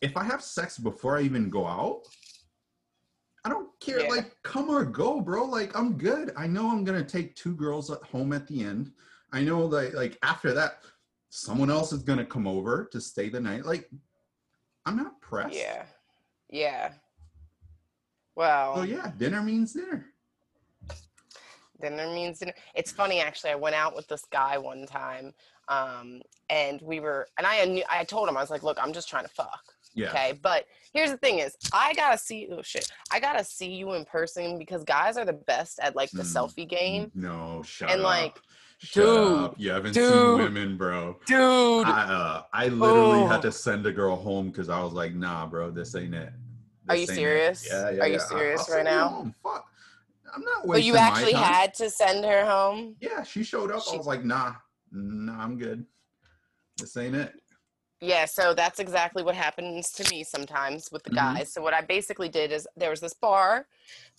If 0.00 0.16
I 0.16 0.24
have 0.24 0.42
sex 0.42 0.78
before 0.78 1.18
I 1.18 1.20
even 1.20 1.50
go 1.50 1.66
out, 1.66 2.04
I 3.44 3.50
don't 3.50 3.68
care. 3.78 4.00
Yeah. 4.04 4.08
Like, 4.08 4.36
come 4.42 4.70
or 4.70 4.84
go, 4.86 5.20
bro. 5.20 5.44
Like, 5.44 5.76
I'm 5.76 5.98
good. 5.98 6.32
I 6.34 6.46
know 6.46 6.70
I'm 6.70 6.82
gonna 6.82 7.04
take 7.04 7.36
two 7.36 7.54
girls 7.54 7.90
at 7.90 8.02
home 8.04 8.32
at 8.32 8.46
the 8.48 8.64
end. 8.64 8.90
I 9.32 9.42
know 9.42 9.66
that 9.68 9.94
like 9.94 10.18
after 10.22 10.52
that, 10.54 10.82
someone 11.30 11.70
else 11.70 11.92
is 11.92 12.02
gonna 12.02 12.24
come 12.26 12.46
over 12.46 12.88
to 12.92 13.00
stay 13.00 13.28
the 13.28 13.40
night. 13.40 13.64
Like, 13.64 13.88
I'm 14.84 14.96
not 14.96 15.20
pressed. 15.20 15.54
Yeah, 15.56 15.84
yeah. 16.50 16.92
Well, 18.36 18.76
So 18.76 18.82
yeah, 18.82 19.12
dinner 19.16 19.42
means 19.42 19.72
dinner. 19.72 20.06
dinner 21.80 22.06
means 22.14 22.38
dinner. 22.38 22.54
It's 22.74 22.92
funny 22.92 23.20
actually. 23.20 23.50
I 23.50 23.56
went 23.56 23.74
out 23.74 23.94
with 23.96 24.06
this 24.08 24.24
guy 24.30 24.58
one 24.58 24.86
time, 24.86 25.32
um, 25.68 26.20
and 26.50 26.80
we 26.82 27.00
were, 27.00 27.28
and 27.38 27.46
I 27.46 27.64
knew, 27.64 27.84
I 27.90 28.04
told 28.04 28.28
him 28.28 28.36
I 28.36 28.40
was 28.40 28.50
like, 28.50 28.62
"Look, 28.62 28.78
I'm 28.80 28.92
just 28.92 29.08
trying 29.08 29.24
to 29.24 29.30
fuck." 29.30 29.62
Yeah. 29.94 30.08
Okay, 30.08 30.38
but 30.42 30.64
here's 30.94 31.10
the 31.10 31.18
thing: 31.18 31.38
is 31.40 31.54
I 31.72 31.92
gotta 31.94 32.16
see. 32.18 32.48
Oh 32.50 32.62
shit! 32.62 32.90
I 33.10 33.20
gotta 33.20 33.44
see 33.44 33.70
you 33.72 33.92
in 33.94 34.04
person 34.04 34.58
because 34.58 34.84
guys 34.84 35.16
are 35.16 35.24
the 35.26 35.32
best 35.34 35.78
at 35.80 35.94
like 35.96 36.10
the 36.10 36.22
Mm. 36.22 36.34
selfie 36.36 36.68
game, 36.68 37.10
No, 37.14 37.62
shut 37.62 37.90
And, 37.90 38.00
up. 38.00 38.06
like, 38.06 38.40
Shut 38.84 39.04
dude, 39.04 39.38
up. 39.38 39.54
You 39.58 39.70
haven't 39.70 39.94
dude. 39.94 40.12
seen 40.12 40.38
women, 40.38 40.76
bro. 40.76 41.16
dude. 41.26 41.86
I, 41.86 42.02
uh, 42.02 42.42
I 42.52 42.66
literally 42.68 43.20
Oh. 43.22 43.26
had 43.28 43.40
to 43.42 43.52
send 43.52 43.86
a 43.86 43.92
girl 43.92 44.16
home 44.16 44.50
because 44.50 44.68
I 44.68 44.82
was 44.82 44.92
like, 44.92 45.14
nah, 45.14 45.46
bro, 45.46 45.70
this 45.70 45.94
ain't 45.94 46.14
it. 46.14 46.32
Are 46.88 46.96
you 46.96 47.02
ain't 47.02 47.10
it." 47.10 47.14
serious? 47.14 47.66
Yeah, 47.70 47.90
yeah. 47.90 48.02
Are 48.02 48.06
you 48.08 48.14
yeah. 48.14 48.18
I- 48.24 48.28
serious 48.28 48.68
I'll 48.68 48.76
right 48.76 48.84
now? 48.84 49.32
Fuck. 49.42 49.66
I'm 50.34 50.42
not 50.42 50.66
but 50.66 50.82
you 50.82 50.96
actually 50.96 51.34
had 51.34 51.74
to 51.74 51.90
send 51.90 52.24
her 52.24 52.44
home. 52.44 52.96
Yeah, 53.00 53.22
she 53.22 53.44
showed 53.44 53.70
up. 53.70 53.82
She- 53.84 53.94
I 53.94 53.96
was 53.98 54.06
like, 54.06 54.24
nah, 54.24 54.54
nah, 54.90 55.40
I'm 55.42 55.58
good. 55.58 55.84
This 56.78 56.96
ain't 56.96 57.14
it. 57.14 57.34
Yeah, 58.00 58.24
so 58.24 58.52
that's 58.52 58.80
exactly 58.80 59.22
what 59.22 59.36
happens 59.36 59.92
to 59.92 60.10
me 60.10 60.24
sometimes 60.24 60.90
with 60.90 61.04
the 61.04 61.10
Mhm. 61.10 61.14
guys. 61.36 61.52
So 61.52 61.62
what 61.62 61.72
I 61.74 61.82
basically 61.82 62.28
did 62.28 62.50
is 62.50 62.66
there 62.76 62.90
was 62.90 62.98
this 63.00 63.14
bar, 63.14 63.68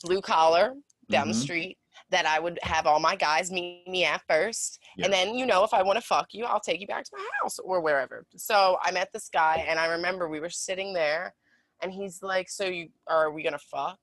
blue 0.03 0.21
collar, 0.21 0.75
down 1.09 1.27
the 1.27 1.33
Mhm. 1.33 1.41
street 1.41 1.77
that 2.13 2.25
I 2.25 2.39
would 2.39 2.57
have 2.63 2.85
all 2.87 2.99
my 2.99 3.15
guys 3.15 3.51
meet 3.51 3.87
me 3.87 4.05
at 4.05 4.21
first. 4.29 4.79
Yeah. 4.97 5.05
And 5.05 5.13
then, 5.13 5.35
you 5.35 5.45
know, 5.45 5.63
if 5.63 5.73
I 5.73 5.81
want 5.83 5.97
to 5.99 6.05
fuck 6.05 6.27
you, 6.33 6.45
I'll 6.45 6.59
take 6.59 6.79
you 6.81 6.87
back 6.87 7.03
to 7.05 7.11
my 7.17 7.27
house 7.41 7.59
or 7.59 7.81
wherever. 7.81 8.25
So 8.37 8.77
I 8.81 8.91
met 8.91 9.09
this 9.13 9.29
guy 9.29 9.65
and 9.67 9.77
I 9.79 9.87
remember 9.87 10.27
we 10.29 10.39
were 10.39 10.49
sitting 10.49 10.93
there 10.93 11.33
and 11.81 11.91
he's 11.91 12.21
like, 12.23 12.49
So 12.49 12.65
you 12.65 12.89
are 13.07 13.31
we 13.31 13.43
gonna 13.43 13.59
fuck? 13.59 13.99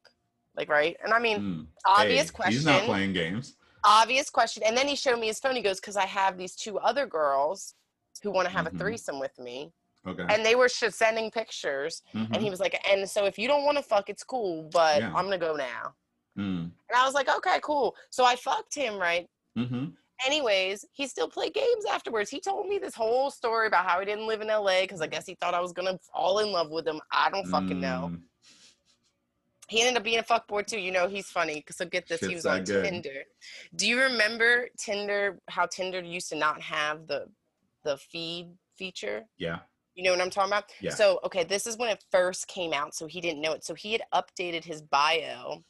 Like, 0.56 0.68
right? 0.68 0.96
And 1.02 1.12
I 1.14 1.18
mean, 1.18 1.38
Mm. 1.40 1.66
obvious 1.86 2.26
Hey, 2.30 2.34
question. 2.34 2.52
He's 2.54 2.64
not 2.66 2.82
playing 2.82 3.12
games. 3.12 3.56
obvious 3.84 4.28
question. 4.30 4.62
And 4.64 4.76
then 4.76 4.86
he 4.88 4.96
showed 4.96 5.18
me 5.18 5.28
his 5.28 5.38
phone. 5.40 5.56
He 5.56 5.62
goes, 5.62 5.80
Because 5.80 5.96
I 5.96 6.06
have 6.06 6.36
these 6.36 6.54
two 6.56 6.78
other 6.78 7.06
girls 7.06 7.74
who 8.22 8.30
want 8.30 8.46
to 8.48 8.52
have 8.52 8.66
Mhm. 8.66 8.74
a 8.74 8.78
threesome 8.78 9.18
with 9.20 9.38
me. 9.38 9.72
Okay. 10.06 10.26
And 10.28 10.44
they 10.44 10.54
were 10.54 10.68
sh- 10.68 10.84
sending 10.90 11.30
pictures. 11.30 12.02
Mhm. 12.14 12.34
And 12.34 12.42
he 12.42 12.50
was 12.50 12.58
like, 12.60 12.74
And 12.90 13.08
so 13.08 13.24
if 13.26 13.38
you 13.38 13.46
don't 13.48 13.64
want 13.64 13.76
to 13.78 13.82
fuck, 13.82 14.10
it's 14.10 14.24
cool, 14.24 14.64
but 14.72 15.00
Yeah. 15.00 15.08
I'm 15.08 15.26
going 15.26 15.38
to 15.38 15.46
go 15.46 15.54
now. 15.54 15.94
Mm. 16.40 16.62
And 16.88 16.96
I 16.96 17.04
was 17.04 17.14
like, 17.14 17.28
Okay, 17.28 17.58
cool. 17.62 17.94
So 18.10 18.24
I 18.24 18.34
fucked 18.36 18.74
him, 18.74 18.96
right? 18.98 19.28
Mm-hmm. 19.58 19.86
anyways, 20.26 20.84
he 20.92 21.06
still 21.06 21.28
played 21.28 21.54
games 21.54 21.84
afterwards. 21.90 22.30
He 22.30 22.40
told 22.40 22.68
me 22.68 22.78
this 22.78 22.94
whole 22.94 23.30
story 23.30 23.66
about 23.66 23.84
how 23.86 23.98
he 24.00 24.06
didn't 24.06 24.26
live 24.26 24.40
in 24.40 24.48
LA 24.48 24.82
because 24.82 25.00
I 25.00 25.06
guess 25.06 25.26
he 25.26 25.34
thought 25.34 25.54
I 25.54 25.60
was 25.60 25.72
gonna 25.72 25.98
fall 26.12 26.38
in 26.40 26.52
love 26.52 26.70
with 26.70 26.86
him. 26.86 27.00
I 27.12 27.30
don't 27.30 27.46
fucking 27.46 27.80
know. 27.80 28.10
Mm, 28.12 28.20
He 29.68 29.80
ended 29.80 29.96
up 29.96 30.04
being 30.04 30.18
a 30.18 30.22
fuckboy 30.22 30.66
too. 30.66 30.78
You 30.80 30.92
know, 30.92 31.08
he's 31.08 31.28
funny 31.28 31.64
so 31.70 31.84
get 31.86 32.06
this, 32.08 32.20
he 32.20 32.34
was 32.34 32.46
on 32.46 32.64
good. 32.64 32.84
Tinder. 32.84 33.22
Do 33.76 33.86
you 33.88 34.00
remember 34.00 34.68
Tinder? 34.78 35.38
How 35.48 35.66
Tinder 35.66 36.00
used 36.00 36.28
to 36.30 36.36
not 36.36 36.60
have 36.60 37.06
the 37.06 37.26
the 37.84 37.96
feed 37.96 38.48
feature? 38.76 39.24
Yeah. 39.38 39.60
You 39.94 40.04
know 40.04 40.12
what 40.12 40.20
I'm 40.20 40.30
talking 40.30 40.50
about? 40.52 40.64
Yeah. 40.80 40.94
So, 40.94 41.18
okay, 41.24 41.44
this 41.44 41.66
is 41.66 41.76
when 41.76 41.90
it 41.90 42.02
first 42.10 42.46
came 42.46 42.72
out, 42.72 42.94
so 42.94 43.06
he 43.06 43.20
didn't 43.20 43.40
know 43.42 43.52
it. 43.52 43.64
So 43.64 43.74
he 43.74 43.92
had 43.92 44.02
updated 44.14 44.64
his 44.64 44.80
bio, 44.82 45.62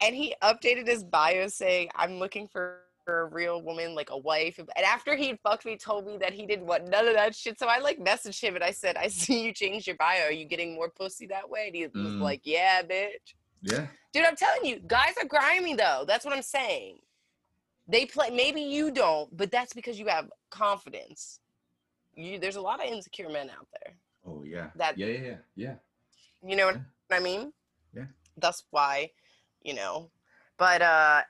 and 0.00 0.14
he 0.14 0.34
updated 0.42 0.86
his 0.86 1.02
bio 1.04 1.48
saying, 1.48 1.90
"I'm 1.94 2.18
looking 2.18 2.46
for." 2.48 2.80
A 3.08 3.24
real 3.26 3.62
woman, 3.62 3.94
like 3.94 4.10
a 4.10 4.18
wife, 4.18 4.58
and 4.58 4.68
after 4.84 5.14
he 5.14 5.38
fucked 5.44 5.64
me, 5.64 5.76
told 5.76 6.08
me 6.08 6.16
that 6.16 6.32
he 6.32 6.44
didn't 6.44 6.66
want 6.66 6.88
none 6.88 7.06
of 7.06 7.14
that 7.14 7.36
shit. 7.36 7.56
So 7.56 7.68
I 7.68 7.78
like 7.78 8.00
messaged 8.00 8.40
him 8.40 8.56
and 8.56 8.64
I 8.64 8.72
said, 8.72 8.96
"I 8.96 9.06
see 9.22 9.44
you 9.44 9.52
changed 9.52 9.86
your 9.86 9.94
bio. 9.94 10.24
Are 10.24 10.32
you 10.32 10.44
getting 10.44 10.74
more 10.74 10.88
pussy 10.90 11.24
that 11.28 11.48
way?" 11.48 11.66
And 11.68 11.76
he 11.76 11.82
was 11.86 11.92
Mm. 11.92 12.20
like, 12.20 12.40
"Yeah, 12.42 12.82
bitch." 12.82 13.34
Yeah. 13.62 13.86
Dude, 14.12 14.24
I'm 14.24 14.34
telling 14.34 14.64
you, 14.64 14.80
guys 14.88 15.14
are 15.22 15.28
grimy 15.28 15.76
though. 15.76 16.02
That's 16.04 16.24
what 16.24 16.34
I'm 16.34 16.42
saying. 16.42 16.98
They 17.86 18.06
play. 18.06 18.30
Maybe 18.30 18.60
you 18.62 18.90
don't, 18.90 19.28
but 19.36 19.52
that's 19.52 19.72
because 19.72 20.00
you 20.00 20.08
have 20.08 20.28
confidence. 20.50 21.38
You, 22.16 22.40
there's 22.40 22.56
a 22.56 22.60
lot 22.60 22.84
of 22.84 22.90
insecure 22.92 23.28
men 23.28 23.50
out 23.50 23.68
there. 23.80 23.94
Oh 24.26 24.42
yeah. 24.42 24.70
That- 24.74 24.98
yeah, 24.98 25.06
yeah, 25.06 25.20
yeah, 25.20 25.36
yeah. 25.54 25.74
You 26.44 26.56
know 26.56 26.66
what 26.66 26.80
Yeah. 27.10 27.16
I 27.18 27.20
mean? 27.20 27.52
Yeah. 27.94 28.06
That's 28.36 28.64
why, 28.72 29.12
you 29.66 29.74
know. 29.74 30.10
But 30.56 30.80
uh 30.80 31.22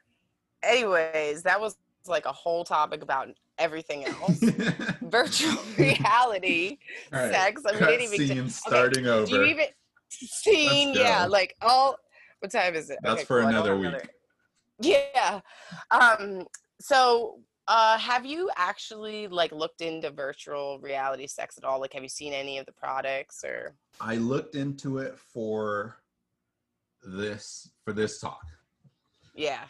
anyways, 0.63 1.43
that 1.43 1.61
was 1.61 1.77
like 2.07 2.27
a 2.27 2.33
whole 2.33 2.65
topic 2.65 3.03
about 3.03 3.29
everything 3.59 4.05
else. 4.05 4.39
Virtual 5.03 5.57
reality, 5.79 6.79
right, 7.11 7.33
sex. 7.33 7.63
I 7.67 7.73
mean, 7.73 7.81
cut 7.81 7.91
it 7.93 8.01
even 8.03 8.29
scene 8.29 8.49
starting 8.51 9.07
over. 9.07 9.27
do 9.27 9.37
you 9.37 9.45
even 9.45 9.67
scene? 10.11 10.93
Yeah, 10.95 11.27
like 11.27 11.57
all 11.63 11.97
what 12.41 12.53
time 12.53 12.75
is 12.75 12.91
it? 12.91 12.99
That's 13.03 13.15
Okay, 13.15 13.25
for 13.25 13.41
cool, 13.41 13.49
another 13.49 13.77
week. 13.77 14.09
Yeah. 14.81 15.41
Um 15.91 16.47
so 16.81 17.41
uh 17.67 17.97
have 17.99 18.27
you 18.27 18.51
actually 18.57 19.27
like 19.27 19.51
looked 19.51 19.81
into 19.81 20.11
virtual 20.11 20.79
reality 20.81 21.27
sex 21.27 21.57
at 21.59 21.65
all? 21.65 21.81
Like 21.81 21.95
have 21.95 22.03
you 22.03 22.09
seen 22.11 22.33
any 22.35 22.59
of 22.59 22.67
the 22.67 22.73
products 22.73 23.43
or 23.43 23.75
I 24.01 24.17
looked 24.17 24.55
into 24.55 24.99
it 24.99 25.19
for 25.19 25.97
this 27.07 27.71
for 27.85 27.93
this 27.93 28.21
talk. 28.21 28.45
yeah. 29.35 29.61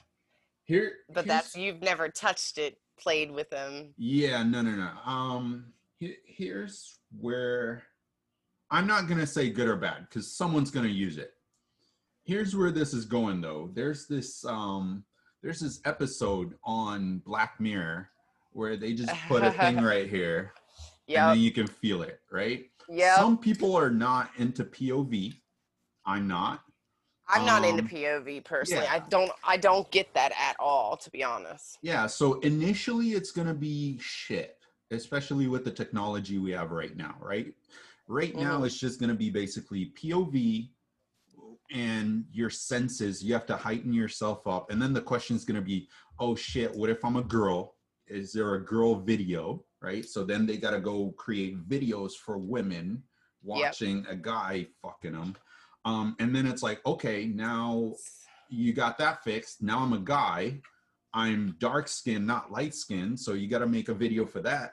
Here, 0.64 0.94
But 1.14 1.26
that's 1.28 1.54
you've 1.54 1.80
never 1.80 2.08
touched 2.08 2.58
it, 2.58 2.76
played 2.98 3.30
with 3.30 3.48
them. 3.50 3.94
Yeah, 3.96 4.42
no, 4.42 4.62
no, 4.62 4.72
no. 4.72 4.90
Um, 5.08 5.72
he- 6.00 6.16
here's 6.24 6.98
where 7.20 7.84
I'm 8.72 8.84
not 8.88 9.06
gonna 9.06 9.28
say 9.28 9.48
good 9.48 9.68
or 9.68 9.76
bad 9.76 10.08
because 10.08 10.32
someone's 10.36 10.72
gonna 10.72 10.88
use 10.88 11.18
it. 11.18 11.34
Here's 12.24 12.56
where 12.56 12.72
this 12.72 12.92
is 12.94 13.04
going 13.04 13.40
though. 13.40 13.70
There's 13.74 14.08
this 14.08 14.44
um, 14.44 15.04
there's 15.40 15.60
this 15.60 15.80
episode 15.84 16.58
on 16.64 17.18
Black 17.24 17.60
Mirror 17.60 18.08
where 18.50 18.76
they 18.76 18.92
just 18.92 19.14
put 19.28 19.44
a 19.44 19.52
thing 19.52 19.76
right 19.84 20.08
here 20.10 20.52
and 20.56 20.90
Yeah. 21.06 21.28
then 21.28 21.38
you 21.38 21.52
can 21.52 21.68
feel 21.68 22.02
it, 22.02 22.18
right? 22.32 22.68
Yeah. 22.88 23.14
Some 23.14 23.38
people 23.38 23.76
are 23.78 23.90
not 23.90 24.30
into 24.38 24.64
POV. 24.64 25.34
I'm 26.04 26.26
not. 26.26 26.62
I'm 27.28 27.44
not 27.44 27.64
into 27.64 27.82
um, 27.82 27.88
POV 27.88 28.44
personally. 28.44 28.86
I 28.86 29.00
don't 29.00 29.30
I 29.44 29.56
don't 29.56 29.90
get 29.90 30.12
that 30.14 30.32
at 30.38 30.56
all, 30.58 30.96
to 30.98 31.10
be 31.10 31.24
honest. 31.24 31.78
Yeah, 31.82 32.06
so 32.06 32.40
initially 32.40 33.10
it's 33.10 33.32
going 33.32 33.48
to 33.48 33.54
be 33.54 33.98
shit, 34.00 34.58
especially 34.90 35.48
with 35.48 35.64
the 35.64 35.70
technology 35.70 36.38
we 36.38 36.52
have 36.52 36.70
right 36.70 36.96
now, 36.96 37.16
right? 37.20 37.52
Right 38.08 38.34
now 38.36 38.60
Mhm. 38.60 38.66
it's 38.66 38.78
just 38.78 39.00
going 39.00 39.10
to 39.10 39.16
be 39.16 39.30
basically 39.30 39.92
POV 40.00 40.70
and 41.72 42.24
your 42.32 42.50
senses. 42.50 43.22
You 43.24 43.32
have 43.32 43.46
to 43.46 43.56
heighten 43.56 43.92
yourself 43.92 44.46
up. 44.46 44.70
And 44.70 44.80
then 44.80 44.92
the 44.92 45.00
question 45.00 45.34
is 45.34 45.44
going 45.44 45.60
to 45.60 45.66
be, 45.66 45.88
oh 46.20 46.36
shit, 46.36 46.72
what 46.76 46.90
if 46.90 47.04
I'm 47.04 47.16
a 47.16 47.22
girl? 47.22 47.74
Is 48.06 48.32
there 48.32 48.54
a 48.54 48.64
girl 48.64 48.94
video, 48.94 49.64
right? 49.82 50.04
So 50.04 50.22
then 50.24 50.46
they 50.46 50.58
got 50.58 50.70
to 50.70 50.80
go 50.80 51.10
create 51.16 51.68
videos 51.68 52.12
for 52.12 52.38
women 52.38 53.02
watching 53.42 54.06
a 54.08 54.14
guy 54.14 54.68
fucking 54.80 55.12
them. 55.12 55.36
Um, 55.86 56.16
and 56.18 56.34
then 56.34 56.46
it's 56.46 56.64
like, 56.64 56.84
okay, 56.84 57.26
now 57.26 57.94
you 58.50 58.72
got 58.72 58.98
that 58.98 59.22
fixed. 59.22 59.62
Now 59.62 59.78
I'm 59.78 59.92
a 59.92 59.98
guy. 60.00 60.60
I'm 61.14 61.54
dark 61.60 61.86
skinned, 61.88 62.26
not 62.26 62.50
light 62.50 62.74
skinned. 62.74 63.18
So 63.18 63.32
you 63.34 63.48
got 63.48 63.60
to 63.60 63.66
make 63.68 63.88
a 63.88 63.94
video 63.94 64.26
for 64.26 64.40
that. 64.42 64.72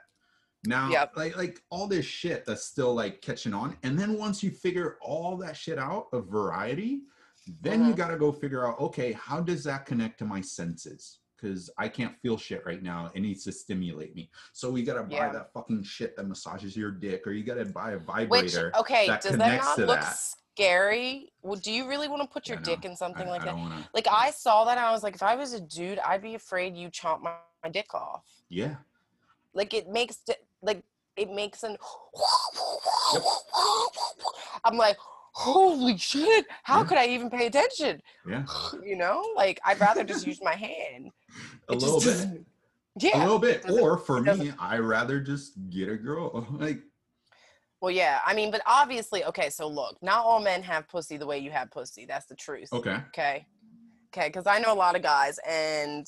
Now, 0.66 0.90
Yep. 0.90 1.12
like 1.16 1.38
like 1.38 1.62
all 1.70 1.88
this 1.88 2.06
shit 2.06 2.46
that's 2.46 2.66
still 2.66 2.94
like 2.96 3.22
catching 3.22 3.54
on. 3.54 3.78
And 3.84 3.98
then 3.98 4.18
once 4.18 4.42
you 4.42 4.50
figure 4.50 4.98
all 5.02 5.38
that 5.38 5.56
shit 5.56 5.78
out 5.78 6.08
of 6.14 6.28
variety, 6.28 7.02
then 7.62 7.86
you 7.86 7.94
Mhm. 7.94 7.98
got 7.98 8.08
to 8.08 8.18
go 8.18 8.32
figure 8.32 8.68
out, 8.68 8.80
okay, 8.80 9.12
how 9.12 9.40
does 9.42 9.64
that 9.66 9.86
connect 9.86 10.18
to 10.20 10.26
my 10.26 10.42
senses? 10.42 11.20
Because 11.36 11.70
I 11.78 11.90
can't 11.90 12.18
feel 12.22 12.38
shit 12.38 12.66
right 12.66 12.82
now. 12.82 13.12
It 13.14 13.20
needs 13.20 13.44
to 13.44 13.52
stimulate 13.52 14.16
me. 14.16 14.32
So 14.54 14.72
we 14.72 14.82
got 14.82 14.94
to 14.96 15.04
buy 15.04 15.26
Yeah. 15.28 15.34
that 15.34 15.54
fucking 15.54 15.84
shit 15.84 16.16
that 16.16 16.28
massages 16.28 16.76
your 16.76 16.92
dick, 16.92 17.28
or 17.28 17.32
you 17.34 17.44
got 17.44 17.56
to 17.56 17.66
buy 17.66 17.92
a 17.92 17.98
Which 17.98 18.06
vibrator. 18.06 18.72
okay, 18.78 19.08
that 19.08 19.22
does 19.22 19.38
that 19.38 19.44
connects 19.44 19.66
not 19.68 19.76
to 19.76 19.86
look 19.86 20.00
that. 20.00 20.18
Scary? 20.56 21.32
Well, 21.42 21.60
do 21.60 21.72
you 21.72 21.88
really 21.88 22.08
want 22.08 22.22
to 22.22 22.28
put 22.28 22.48
your 22.48 22.58
Yeah, 22.58 22.64
dick 22.64 22.86
in 22.86 22.96
something 22.96 23.28
I, 23.28 23.32
like 23.32 23.42
I 23.42 23.46
that? 23.46 23.56
want 23.56 23.84
to. 23.84 23.90
Like 23.94 24.08
I 24.10 24.32
saw 24.32 24.66
that 24.66 24.78
and 24.78 24.86
I 24.86 24.92
was 24.92 25.04
like, 25.04 25.16
if 25.16 25.24
I 25.24 25.36
was 25.36 25.54
a 25.54 25.60
dude, 25.62 26.00
I'd 26.00 26.22
be 26.22 26.36
afraid 26.36 26.76
you 26.78 26.90
chomp 26.90 27.22
my, 27.22 27.34
my 27.64 27.70
dick 27.70 27.94
off. 27.94 28.24
Yeah. 28.50 28.76
Like 29.54 29.74
it 29.74 29.90
makes 29.90 30.18
like 30.62 30.84
it 31.16 31.30
makes 31.32 31.64
an. 31.64 31.78
I'm 34.64 34.78
like, 34.78 34.98
holy 35.34 35.98
shit! 35.98 36.46
How 36.64 36.80
Yeah. 36.80 36.84
could 36.86 36.98
I 36.98 37.08
even 37.08 37.30
pay 37.30 37.48
attention? 37.48 38.02
Yeah. 38.28 38.46
You 38.84 38.96
know, 38.98 39.24
like 39.36 39.60
I'd 39.66 39.80
rather 39.80 40.04
just 40.04 40.26
use 40.26 40.40
my 40.42 40.56
hand. 40.56 41.12
A 41.70 41.74
It 41.74 41.82
little 41.82 42.00
bit. 42.00 42.44
Yeah. 43.00 43.18
a 43.18 43.24
little 43.24 43.40
bit 43.40 43.68
or 43.72 43.98
for 43.98 44.22
me 44.22 44.52
i 44.60 44.78
rather 44.78 45.20
just 45.20 45.54
get 45.72 45.90
a 45.90 45.98
girl 45.98 46.46
like 46.60 46.80
Well, 47.84 47.92
yeah. 47.92 48.22
I 48.26 48.34
mean, 48.34 48.50
but 48.50 48.62
obviously, 48.66 49.26
okay. 49.26 49.50
So 49.50 49.68
look, 49.68 49.98
not 50.02 50.24
all 50.24 50.40
men 50.40 50.64
have 50.64 50.88
pussy 50.88 51.18
the 51.18 51.28
way 51.28 51.40
you 51.40 51.52
have 51.52 51.70
pussy. 51.70 52.06
That's 52.06 52.26
the 52.28 52.36
truth. 52.36 52.72
okay 52.72 53.02
Okay. 53.10 53.46
Okay. 54.16 54.30
Because 54.30 54.48
I 54.48 54.58
know 54.60 54.72
a 54.72 54.74
lot 54.74 54.96
of 54.96 55.02
guys 55.02 55.38
and 55.46 56.08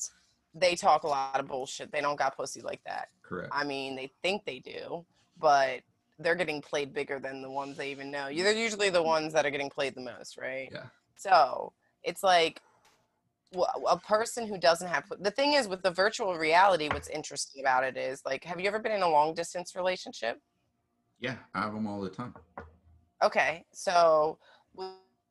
they 0.54 0.74
talk 0.74 1.02
a 1.02 1.06
lot 1.06 1.38
of 1.38 1.46
bullshit. 1.46 1.92
They 1.92 2.00
don't 2.00 2.18
got 2.18 2.34
pussy 2.34 2.62
like 2.62 2.80
that. 2.86 3.08
correct 3.22 3.50
I 3.52 3.62
mean, 3.64 3.94
they 3.94 4.10
think 4.22 4.46
they 4.46 4.58
do, 4.60 5.04
but 5.38 5.80
they're 6.18 6.34
getting 6.34 6.62
played 6.62 6.94
bigger 6.94 7.18
than 7.18 7.42
the 7.42 7.50
ones 7.50 7.76
they 7.76 7.90
even 7.90 8.10
know. 8.10 8.28
They're 8.34 8.52
usually 8.52 8.88
the 8.88 9.02
ones 9.02 9.34
that 9.34 9.44
are 9.44 9.50
getting 9.50 9.68
played 9.68 9.94
the 9.94 10.00
most, 10.00 10.38
right? 10.38 10.70
Yeah. 10.72 10.84
So 11.16 11.74
it's 12.02 12.22
like 12.22 12.62
a 13.86 13.98
person 13.98 14.46
who 14.46 14.56
doesn't 14.56 14.88
have 14.88 15.04
the 15.20 15.30
thing 15.30 15.52
is 15.52 15.68
with 15.68 15.82
the 15.82 15.90
virtual 15.90 16.38
reality. 16.38 16.88
What's 16.90 17.08
interesting 17.08 17.60
about 17.60 17.84
it 17.84 17.98
is 17.98 18.22
like, 18.24 18.44
have 18.44 18.60
you 18.60 18.66
ever 18.66 18.78
been 18.78 18.92
in 18.92 19.02
a 19.02 19.10
long 19.10 19.34
distance 19.34 19.76
relationship? 19.76 20.38
Yeah 21.20 21.36
i 21.54 21.60
have 21.60 21.72
them 21.74 21.86
all 21.86 22.00
the 22.00 22.10
time 22.10 22.34
Okay, 23.24 23.64
so 23.72 24.38
with 24.74 24.88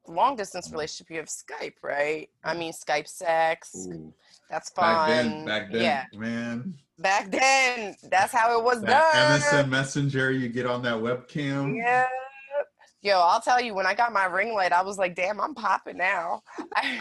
long 0.08 0.36
distance 0.36 0.68
mm-hmm. 0.68 0.76
relationship, 0.76 1.10
you 1.10 1.18
have 1.18 1.28
Skype, 1.28 1.76
right? 1.84 2.30
I 2.44 2.56
mean, 2.56 2.74
Skype 2.74 3.08
sex. 3.08 3.76
Ooh. 3.88 4.14
That's 4.50 4.70
fun. 4.70 4.86
back 4.86 5.08
then 5.08 5.46
back 5.46 5.72
then 5.72 5.82
Yeah, 5.82 6.06
man 6.20 6.76
back 7.00 7.32
then, 7.32 7.96
that's 8.12 8.32
how 8.32 8.58
it 8.58 8.64
was 8.64 8.82
that 8.82 9.42
done. 9.42 9.66
msn 9.66 9.70
messenger 9.70 10.32
you 10.32 10.48
get 10.50 10.68
on 10.68 10.84
that 10.84 10.96
webcam 10.96 11.76
Yeah. 11.76 12.06
Yo, 13.02 13.20
I'll 13.20 13.42
tell 13.42 13.62
you, 13.62 13.76
when 13.76 13.86
I 13.86 13.94
got 13.94 14.14
my 14.14 14.26
ring 14.26 14.56
light, 14.56 14.72
I 14.72 14.82
was 14.82 14.98
like, 14.98 15.14
damn, 15.16 15.40
I'm 15.40 15.54
popping 15.54 15.98
now. 15.98 16.42
I, 16.76 17.00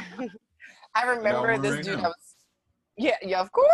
I 0.95 1.05
remember 1.07 1.57
this 1.57 1.87
dude, 1.87 1.97
now. 1.97 2.05
I 2.05 2.09
was, 2.09 2.34
yeah, 2.97 3.17
yeah, 3.23 3.41
of 3.41 3.51
course. 3.53 3.71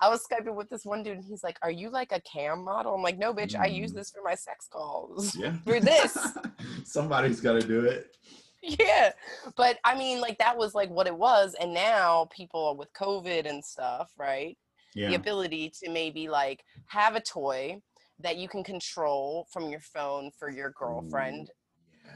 I 0.00 0.08
was 0.08 0.22
Skyping 0.26 0.54
with 0.54 0.68
this 0.68 0.84
one 0.84 1.02
dude, 1.02 1.16
and 1.18 1.24
he's 1.24 1.42
like, 1.42 1.58
Are 1.62 1.70
you 1.70 1.90
like 1.90 2.12
a 2.12 2.20
cam 2.20 2.64
model? 2.64 2.94
I'm 2.94 3.02
like, 3.02 3.18
No, 3.18 3.32
bitch, 3.34 3.54
I 3.58 3.66
use 3.66 3.92
Mm. 3.92 3.96
this 3.96 4.10
for 4.10 4.22
my 4.24 4.34
sex 4.34 4.68
calls. 4.72 5.34
yeah 5.36 5.54
For 5.66 5.80
this. 5.80 6.16
somebody's 6.84 7.40
got 7.40 7.54
to 7.60 7.66
do 7.66 7.80
it 7.84 8.16
yeah. 8.62 9.12
But 9.56 9.78
I 9.86 9.96
mean, 9.96 10.20
like, 10.20 10.36
that 10.36 10.58
was 10.58 10.74
like 10.74 10.90
what 10.90 11.06
it 11.06 11.16
was. 11.16 11.54
And 11.58 11.72
now 11.72 12.28
people 12.30 12.76
with 12.76 12.92
COVID 12.92 13.48
and 13.48 13.64
stuff, 13.64 14.10
right? 14.18 14.54
Yeah. 14.94 15.08
the 15.08 15.14
ability 15.14 15.72
to 15.82 15.90
maybe 15.90 16.28
like 16.28 16.62
have 16.88 17.14
a 17.16 17.20
toy 17.22 17.80
that 18.18 18.36
you 18.36 18.48
can 18.48 18.62
control 18.62 19.46
from 19.52 19.70
your 19.70 19.80
phone 19.80 20.30
for 20.38 20.50
your 20.50 20.74
girlfriend 20.78 21.46
Yeah. 21.48 21.54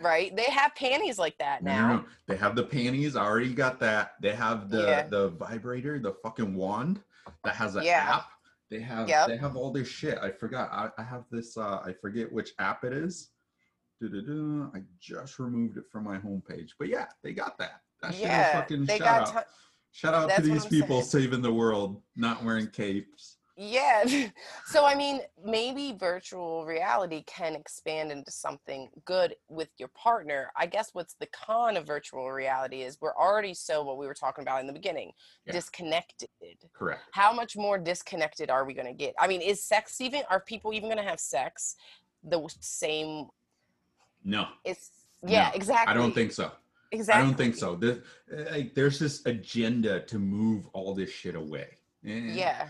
Right 0.00 0.34
they 0.36 0.44
have 0.44 0.74
panties 0.74 1.18
like 1.18 1.36
that 1.38 1.62
now 1.62 1.88
no, 1.88 1.96
no. 1.96 2.04
They 2.26 2.36
have 2.36 2.56
the 2.56 2.62
panties. 2.64 3.16
I 3.16 3.24
already 3.24 3.52
got 3.52 3.78
that. 3.80 4.12
They 4.22 4.34
have 4.34 4.70
the 4.70 4.82
Yeah. 4.82 5.06
the 5.08 5.28
vibrator, 5.30 5.98
the 5.98 6.14
fucking 6.22 6.54
wand 6.54 7.02
that 7.44 7.54
has 7.54 7.76
an 7.76 7.84
Yeah. 7.84 8.16
app. 8.16 8.26
They 8.70 8.80
have 8.80 9.08
Yep. 9.08 9.28
they 9.28 9.36
have 9.36 9.56
all 9.56 9.70
this 9.72 9.88
shit. 9.88 10.18
I 10.18 10.30
forgot. 10.30 10.70
I, 10.72 10.90
I 11.00 11.04
have 11.04 11.24
this. 11.30 11.56
Uh, 11.56 11.80
I 11.84 11.92
forget 12.00 12.32
which 12.32 12.52
app 12.58 12.82
it 12.84 12.92
is. 12.94 13.28
Du-du-du. 14.00 14.70
I 14.74 14.82
just 14.98 15.38
removed 15.38 15.76
it 15.76 15.84
from 15.92 16.04
my 16.04 16.18
homepage. 16.18 16.70
But 16.78 16.88
yeah, 16.88 17.06
they 17.22 17.32
got 17.32 17.58
that. 17.58 17.82
That 18.02 18.12
shit 18.14 18.22
yeah 18.22 18.52
fucking 18.60 18.86
they 18.86 18.98
shout 18.98 19.06
got 19.06 19.28
out. 19.28 19.32
ton- 19.34 19.44
Shout 19.92 20.14
out 20.14 20.30
to 20.34 20.42
these 20.42 20.66
people 20.66 21.02
saying. 21.02 21.24
saving 21.26 21.42
the 21.42 21.52
world, 21.52 22.02
not 22.16 22.42
wearing 22.42 22.66
capes. 22.68 23.33
Yeah. 23.56 24.04
So 24.66 24.84
I 24.86 24.94
mean, 24.94 25.20
maybe 25.44 25.94
virtual 25.98 26.64
reality 26.64 27.22
can 27.26 27.54
expand 27.54 28.10
into 28.10 28.30
something 28.32 28.88
good 29.04 29.36
with 29.48 29.68
your 29.78 29.88
partner. 29.88 30.50
I 30.56 30.66
guess 30.66 30.90
what's 30.94 31.14
the 31.14 31.26
con 31.26 31.76
of 31.76 31.86
virtual 31.86 32.32
reality 32.32 32.82
is 32.82 32.98
we're 33.00 33.14
already 33.14 33.54
so 33.54 33.84
what 33.84 33.98
we 33.98 34.06
were 34.06 34.14
talking 34.14 34.42
about 34.42 34.60
in 34.60 34.66
the 34.66 34.72
beginning, 34.72 35.12
Yeah. 35.46 35.52
disconnected. 35.52 36.28
Correct. 36.72 37.02
How 37.12 37.32
much 37.32 37.56
more 37.56 37.78
disconnected 37.78 38.50
are 38.50 38.64
we 38.64 38.74
going 38.74 38.86
to 38.86 38.92
get? 38.94 39.14
I 39.18 39.28
mean, 39.28 39.40
is 39.42 39.62
sex 39.62 40.00
even 40.00 40.22
are 40.30 40.40
people 40.40 40.72
even 40.72 40.88
going 40.88 41.02
to 41.04 41.08
have 41.08 41.20
sex 41.20 41.76
the 42.24 42.40
same 42.60 43.28
No, 44.24 44.48
it's 44.64 44.90
yeah, 45.26 45.50
No, 45.50 45.54
exactly. 45.54 45.92
I 45.92 45.96
don't 45.96 46.14
think 46.14 46.32
so. 46.32 46.50
exactly. 46.90 47.22
I 47.22 47.24
don't 47.26 47.36
think 47.36 47.54
so. 47.54 47.76
This, 47.76 47.98
eh, 48.32 48.44
like, 48.50 48.74
there's 48.74 48.98
this 48.98 49.24
agenda 49.26 50.00
to 50.00 50.18
move 50.18 50.66
all 50.72 50.94
this 50.94 51.10
shit 51.10 51.34
away. 51.34 51.68
And 52.02 52.34
Yeah. 52.34 52.68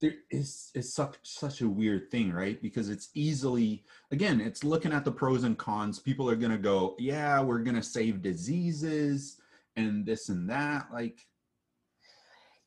There 0.00 0.14
is 0.30 0.70
it's 0.74 0.94
such 0.94 1.16
such 1.22 1.60
a 1.60 1.68
weird 1.68 2.10
thing, 2.10 2.32
right? 2.32 2.60
Because 2.60 2.88
it's 2.88 3.10
easily 3.14 3.84
again, 4.10 4.40
it's 4.40 4.64
looking 4.64 4.92
at 4.92 5.04
the 5.04 5.12
pros 5.12 5.44
and 5.44 5.58
cons. 5.58 5.98
People 5.98 6.28
are 6.28 6.36
gonna 6.36 6.58
go, 6.58 6.96
yeah, 6.98 7.40
we're 7.40 7.60
gonna 7.60 7.82
save 7.82 8.22
diseases 8.22 9.40
and 9.76 10.06
this 10.06 10.28
and 10.28 10.48
that. 10.48 10.86
Like, 10.92 11.26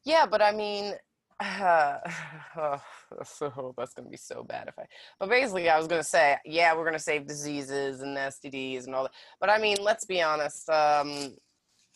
Yeah, 0.04 0.26
but 0.26 0.42
I 0.42 0.52
mean, 0.52 0.94
uh, 1.40 1.98
so 3.24 3.74
that's 3.78 3.94
gonna 3.94 4.10
be 4.10 4.18
so 4.18 4.44
bad 4.44 4.68
if 4.68 4.78
I. 4.78 4.86
But 5.20 5.30
basically, 5.30 5.70
I 5.70 5.78
was 5.78 5.88
gonna 5.88 6.04
say, 6.04 6.38
yeah, 6.46 6.76
we're 6.76 6.86
gonna 6.86 7.00
save 7.00 7.28
diseases 7.28 8.02
and 8.02 8.16
STDs 8.16 8.86
and 8.86 8.96
all 8.96 9.04
that. 9.04 9.14
But 9.40 9.50
I 9.50 9.58
mean, 9.58 9.78
let's 9.82 10.06
be 10.06 10.22
honest. 10.22 10.70
Um, 10.70 11.36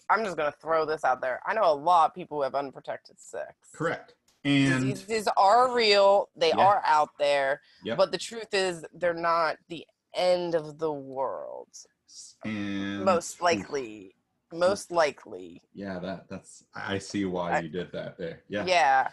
I'm 0.09 0.23
just 0.23 0.37
gonna 0.37 0.53
throw 0.61 0.85
this 0.85 1.03
out 1.03 1.21
there. 1.21 1.41
I 1.45 1.53
know 1.53 1.71
a 1.71 1.73
lot 1.73 2.09
of 2.09 2.15
people 2.15 2.37
who 2.37 2.43
have 2.43 2.55
unprotected 2.55 3.19
sex. 3.19 3.53
correct. 3.73 4.15
And 4.47 4.85
Diseases 4.93 5.27
are 5.37 5.73
real. 5.73 6.29
They 6.35 6.49
Yeah. 6.49 6.57
are 6.65 6.81
out 6.85 7.09
there. 7.19 7.61
Yep. 7.83 7.97
But 7.97 8.11
the 8.11 8.17
truth 8.17 8.53
is, 8.53 8.85
they're 8.93 9.13
not 9.13 9.57
the 9.67 9.85
end 10.13 10.55
of 10.55 10.79
the 10.79 10.91
world. 10.91 11.67
and 12.45 13.03
Most 13.03 13.35
oof, 13.35 13.41
likely. 13.41 14.15
Most 14.53 14.91
likely. 14.91 15.61
Yeah, 15.73 15.99
that 15.99 16.29
that's 16.29 16.63
I 16.73 16.99
see 16.99 17.25
why 17.25 17.57
I- 17.57 17.59
you 17.59 17.69
did 17.69 17.91
that 17.91 18.17
there. 18.17 18.43
Yeah. 18.47 18.65
Yeah. 18.65 19.09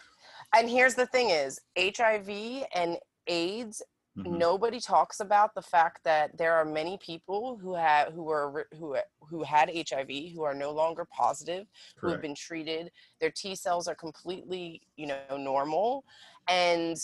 And 0.54 0.70
here's 0.70 0.94
the 0.94 1.06
thing 1.06 1.30
is 1.30 1.60
HIV 1.76 2.64
and 2.74 2.96
AIDS, 3.26 3.82
Mhm. 4.16 4.38
nobody 4.38 4.80
talks 4.80 5.20
about 5.20 5.54
the 5.54 5.62
fact 5.62 6.04
that 6.04 6.36
there 6.38 6.54
are 6.54 6.64
many 6.64 6.96
people 6.98 7.56
who 7.58 7.74
have 7.74 8.12
who 8.12 8.28
are 8.30 8.68
who 8.78 8.96
who 9.28 9.42
had 9.42 9.68
HIV 9.70 10.32
who 10.34 10.42
are 10.44 10.54
no 10.54 10.70
longer 10.70 11.04
positive, 11.04 11.66
who 12.00 12.08
have 12.08 12.20
been 12.20 12.34
treated, 12.34 12.92
their 13.20 13.30
T 13.32 13.54
cells 13.56 13.88
are 13.88 13.94
completely, 13.94 14.82
you 14.96 15.06
know, 15.06 15.36
normal. 15.36 16.04
And 16.48 16.96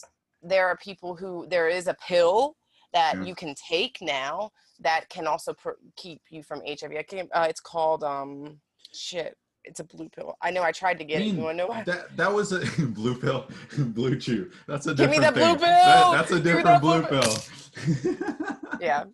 there 0.43 0.67
are 0.69 0.77
people 0.77 1.17
who 1.17 1.47
there 1.49 1.69
is 1.69 1.87
a 1.89 1.95
pill 1.95 2.57
that 2.93 3.17
Yeah. 3.17 3.25
you 3.25 3.35
can 3.35 3.55
take 3.55 4.01
now 4.01 4.53
that 4.81 5.09
can 5.09 5.27
also 5.27 5.53
pr- 5.55 5.81
keep 5.97 6.23
you 6.31 6.43
from 6.43 6.63
HIV. 6.65 6.97
I 6.97 7.03
can't, 7.03 7.31
uh, 7.35 7.47
it's 7.49 7.61
called 7.61 8.03
um 8.05 8.61
shit. 8.93 9.37
It's 9.65 9.81
a 9.81 9.85
blue 9.85 10.09
pill. 10.09 10.37
I 10.43 10.51
know 10.51 10.63
I 10.63 10.73
tried 10.73 10.99
to 10.99 11.05
get 11.05 11.21
it. 11.21 11.27
You 11.27 11.33
Mean, 11.35 11.43
want 11.43 11.59
to 11.59 11.65
know 11.65 11.69
why? 11.69 11.83
That 11.85 12.17
that 12.17 12.33
was 12.33 12.53
a 12.53 12.61
blue 12.87 13.15
pill, 13.19 13.47
BlueChew. 13.71 14.51
That's 14.67 14.87
a 14.87 14.95
Give 14.95 15.11
me 15.11 15.19
different 15.19 15.35
that 15.37 15.59
blue 15.59 15.67
thing. 15.67 15.71
That- 15.71 16.03
pill! 16.03 16.13
that's 16.13 16.31
a 16.33 16.41
different 16.41 16.67
that 16.67 16.81
blue 16.81 17.03
blue 17.03 17.21
pill. 17.21 18.47
Yeah. 18.81 19.05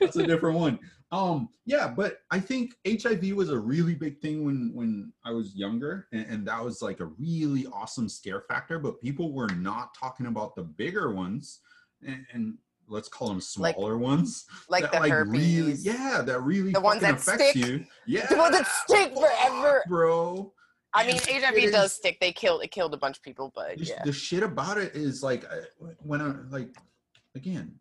that's 0.00 0.16
a 0.16 0.26
different 0.26 0.58
one. 0.58 0.80
Um, 1.12 1.50
yeah, 1.64 1.86
but 1.86 2.18
I 2.32 2.40
think 2.40 2.74
HIV 2.84 3.30
was 3.36 3.50
a 3.50 3.58
really 3.58 3.94
big 3.94 4.20
thing 4.20 4.44
when 4.44 4.72
when 4.74 5.12
I 5.24 5.30
was 5.30 5.54
younger, 5.54 6.08
and, 6.12 6.26
and 6.28 6.48
that 6.48 6.62
was 6.64 6.82
like 6.82 6.98
a 6.98 7.06
really 7.18 7.66
awesome 7.66 8.08
scare 8.08 8.40
factor. 8.48 8.80
But 8.80 9.00
people 9.00 9.32
were 9.32 9.48
not 9.50 9.94
talking 9.94 10.26
about 10.26 10.56
the 10.56 10.64
bigger 10.64 11.12
ones, 11.12 11.60
and, 12.04 12.26
and 12.32 12.58
let's 12.88 13.08
call 13.08 13.28
them 13.28 13.36
Like- 13.58 13.74
smaller 13.74 13.98
ones. 13.98 14.46
Like 14.68 14.84
that, 14.84 14.92
the 14.92 15.00
really, 15.00 15.54
herpes. 15.54 15.84
yeah, 15.86 16.22
that 16.24 16.40
really 16.40 16.72
The 16.72 16.80
ones 16.80 17.00
that 17.02 17.14
affects 17.14 17.50
stick. 17.50 17.56
you. 17.56 17.84
Yeah, 18.06 18.26
The 18.30 18.36
ones 18.36 18.56
that 18.56 18.66
stick 18.66 19.12
forever. 19.14 19.82
bro. 19.88 20.52
I 20.94 21.06
mean, 21.06 21.16
And 21.30 21.44
HIV 21.44 21.56
it 21.58 21.72
does 21.72 21.92
stick. 21.92 22.18
They 22.20 22.32
killed. 22.32 22.62
It 22.62 22.70
killed 22.70 22.94
a 22.94 22.96
bunch 22.96 23.18
of 23.18 23.22
people, 23.22 23.52
but 23.54 23.76
the, 23.78 23.84
yeah. 23.84 24.02
the 24.04 24.12
shit 24.12 24.42
about 24.42 24.78
it 24.78 24.94
is 24.96 25.22
like 25.22 25.44
when 26.02 26.22
I 26.22 26.34
like 26.50 26.74
again 27.34 27.78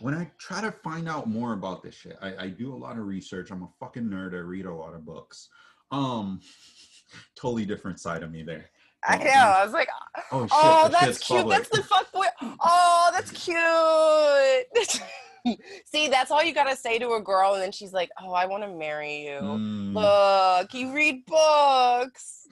when 0.00 0.14
I 0.14 0.30
try 0.38 0.60
to 0.60 0.72
find 0.72 1.08
out 1.08 1.28
more 1.28 1.52
about 1.52 1.82
this 1.82 1.94
shit, 1.94 2.16
I, 2.20 2.34
I 2.44 2.48
do 2.48 2.74
a 2.74 2.76
lot 2.76 2.98
of 2.98 3.06
research. 3.06 3.50
I'm 3.50 3.62
a 3.62 3.68
fucking 3.78 4.04
nerd. 4.04 4.34
I 4.34 4.38
read 4.38 4.66
a 4.66 4.74
lot 4.74 4.94
of 4.94 5.04
books. 5.04 5.48
Um, 5.90 6.40
totally 7.36 7.64
different 7.64 8.00
side 8.00 8.22
of 8.22 8.30
me 8.30 8.42
there. 8.42 8.66
I 9.06 9.18
Oh, 9.20 9.24
know. 9.24 9.30
I 9.30 9.64
was 9.64 9.72
like, 9.72 9.88
Oh 10.32 10.42
shit! 10.42 10.50
oh, 10.52 10.88
that's 10.90 11.18
cute. 11.18 11.40
public. 11.40 11.58
That's 11.58 11.68
the 11.70 11.82
fuck 11.82 12.10
boy. 12.12 12.24
Oh, 12.60 13.10
that's 13.12 13.30
cute. 13.32 15.02
See, 15.84 16.08
that's 16.08 16.30
all 16.30 16.42
you 16.42 16.54
gotta 16.54 16.74
say 16.74 16.98
to 16.98 17.12
a 17.14 17.20
girl, 17.20 17.52
and 17.52 17.62
then 17.62 17.70
she's 17.72 17.92
like, 17.92 18.10
"Oh, 18.18 18.32
I 18.32 18.46
want 18.46 18.62
to 18.62 18.68
marry 18.70 19.24
you." 19.26 19.40
Mm. 19.40 19.92
Look, 19.92 20.72
you 20.72 20.90
read 20.94 21.26
books. 21.26 22.48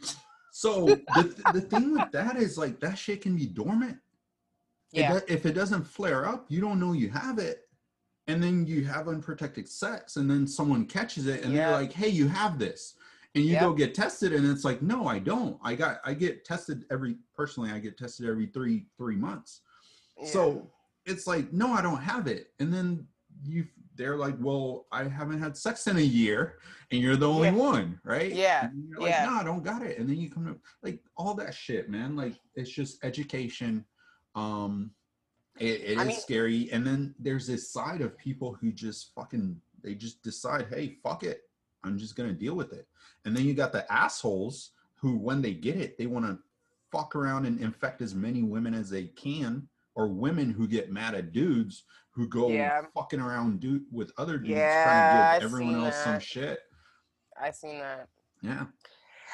So 0.50 0.84
the, 0.86 1.34
the 1.54 1.60
thing 1.62 1.92
with 1.92 2.10
that 2.12 2.36
is 2.36 2.58
like 2.58 2.78
that 2.80 2.98
shit 2.98 3.22
can 3.22 3.34
be 3.34 3.46
dormant. 3.46 3.96
It 4.92 5.00
Yeah, 5.00 5.12
do- 5.20 5.24
if 5.26 5.46
it 5.46 5.54
doesn't 5.54 5.84
flare 5.84 6.26
up, 6.28 6.44
you 6.50 6.60
don't 6.60 6.78
know 6.78 6.92
you 6.92 7.08
have 7.08 7.38
it. 7.38 7.60
And 8.28 8.42
then 8.42 8.66
you 8.66 8.84
have 8.84 9.08
unprotected 9.08 9.68
sex, 9.68 10.16
and 10.16 10.30
then 10.30 10.46
someone 10.46 10.84
catches 10.84 11.26
it, 11.26 11.44
and 11.44 11.52
Yeah. 11.54 11.70
they're 11.70 11.80
like, 11.80 11.92
"Hey, 11.94 12.08
you 12.10 12.28
have 12.28 12.58
this," 12.58 12.94
and 13.34 13.44
you 13.44 13.52
Yep. 13.52 13.60
go 13.62 13.72
get 13.74 13.94
tested, 13.94 14.32
and 14.32 14.46
it's 14.46 14.64
like, 14.64 14.82
"No, 14.82 15.06
I 15.06 15.18
don't. 15.18 15.58
I 15.62 15.74
got. 15.74 16.00
I 16.04 16.14
get 16.14 16.44
tested 16.44 16.84
every. 16.90 17.16
Personally, 17.34 17.70
I 17.70 17.78
get 17.78 17.96
tested 17.96 18.28
every 18.28 18.46
three 18.46 18.86
three 18.98 19.16
months. 19.16 19.60
yeah. 20.20 20.28
So 20.28 20.70
it's 21.06 21.26
like, 21.26 21.52
no, 21.52 21.72
I 21.72 21.82
don't 21.82 22.00
have 22.02 22.26
it. 22.28 22.52
And 22.60 22.72
then 22.72 23.08
you, 23.44 23.66
they're 23.96 24.16
like, 24.16 24.36
well, 24.38 24.86
I 24.92 25.02
haven't 25.04 25.40
had 25.40 25.56
sex 25.56 25.88
in 25.88 25.96
a 25.96 26.00
year, 26.00 26.58
and 26.92 27.00
you're 27.00 27.16
the 27.16 27.28
only 27.28 27.48
Yeah. 27.48 27.54
one, 27.54 28.00
right? 28.04 28.32
Yeah, 28.32 28.66
And 28.66 28.88
you're 28.88 29.00
like, 29.00 29.10
yeah. 29.10 29.24
no, 29.26 29.32
I 29.32 29.42
don't 29.42 29.64
got 29.64 29.82
it. 29.82 29.98
And 29.98 30.08
then 30.08 30.16
you 30.18 30.30
come 30.30 30.46
to 30.46 30.56
like 30.82 31.00
all 31.16 31.34
that 31.34 31.54
shit, 31.54 31.90
man. 31.90 32.14
Like 32.14 32.34
it's 32.54 32.70
just 32.70 33.02
education. 33.04 33.84
Um, 34.36 34.92
it, 35.58 35.80
it 35.80 35.98
is 35.98 36.06
mean- 36.06 36.16
scary. 36.20 36.70
And 36.70 36.86
then 36.86 37.14
there's 37.18 37.46
this 37.48 37.68
side 37.70 38.00
of 38.00 38.16
people 38.16 38.54
who 38.60 38.70
just 38.70 39.12
fucking, 39.14 39.60
they 39.82 39.94
just 39.96 40.22
decide, 40.22 40.66
hey, 40.70 40.98
fuck 41.02 41.24
it, 41.24 41.42
I'm 41.84 41.98
just 41.98 42.16
gonna 42.16 42.32
deal 42.32 42.54
with 42.54 42.72
it. 42.72 42.86
And 43.24 43.36
then 43.36 43.44
you 43.44 43.54
got 43.54 43.72
the 43.72 43.90
assholes 43.92 44.70
who, 44.96 45.16
when 45.18 45.42
they 45.42 45.52
get 45.54 45.76
it, 45.76 45.98
they 45.98 46.06
want 46.06 46.26
to 46.26 46.38
fuck 46.90 47.16
around 47.16 47.46
and 47.46 47.60
infect 47.60 48.02
as 48.02 48.14
many 48.14 48.42
women 48.42 48.74
as 48.74 48.90
they 48.90 49.04
can, 49.06 49.68
or 49.94 50.08
women 50.08 50.50
who 50.50 50.66
get 50.68 50.92
mad 50.92 51.14
at 51.14 51.32
dudes 51.32 51.84
who 52.10 52.28
go 52.28 52.48
Yeah. 52.50 52.82
fucking 52.94 53.20
around 53.20 53.60
dude 53.60 53.84
with 53.90 54.12
other 54.18 54.36
dudes 54.38 54.50
Yeah, 54.50 54.84
trying 54.84 55.16
to 55.16 55.24
I've 55.24 55.40
give 55.40 55.50
everyone 55.50 55.74
seen 55.74 55.84
else 55.84 55.96
some 56.04 56.12
that. 56.14 56.22
shit. 56.22 56.60
I 57.40 57.50
seen 57.50 57.78
that. 57.78 58.08
Yeah. 58.42 58.66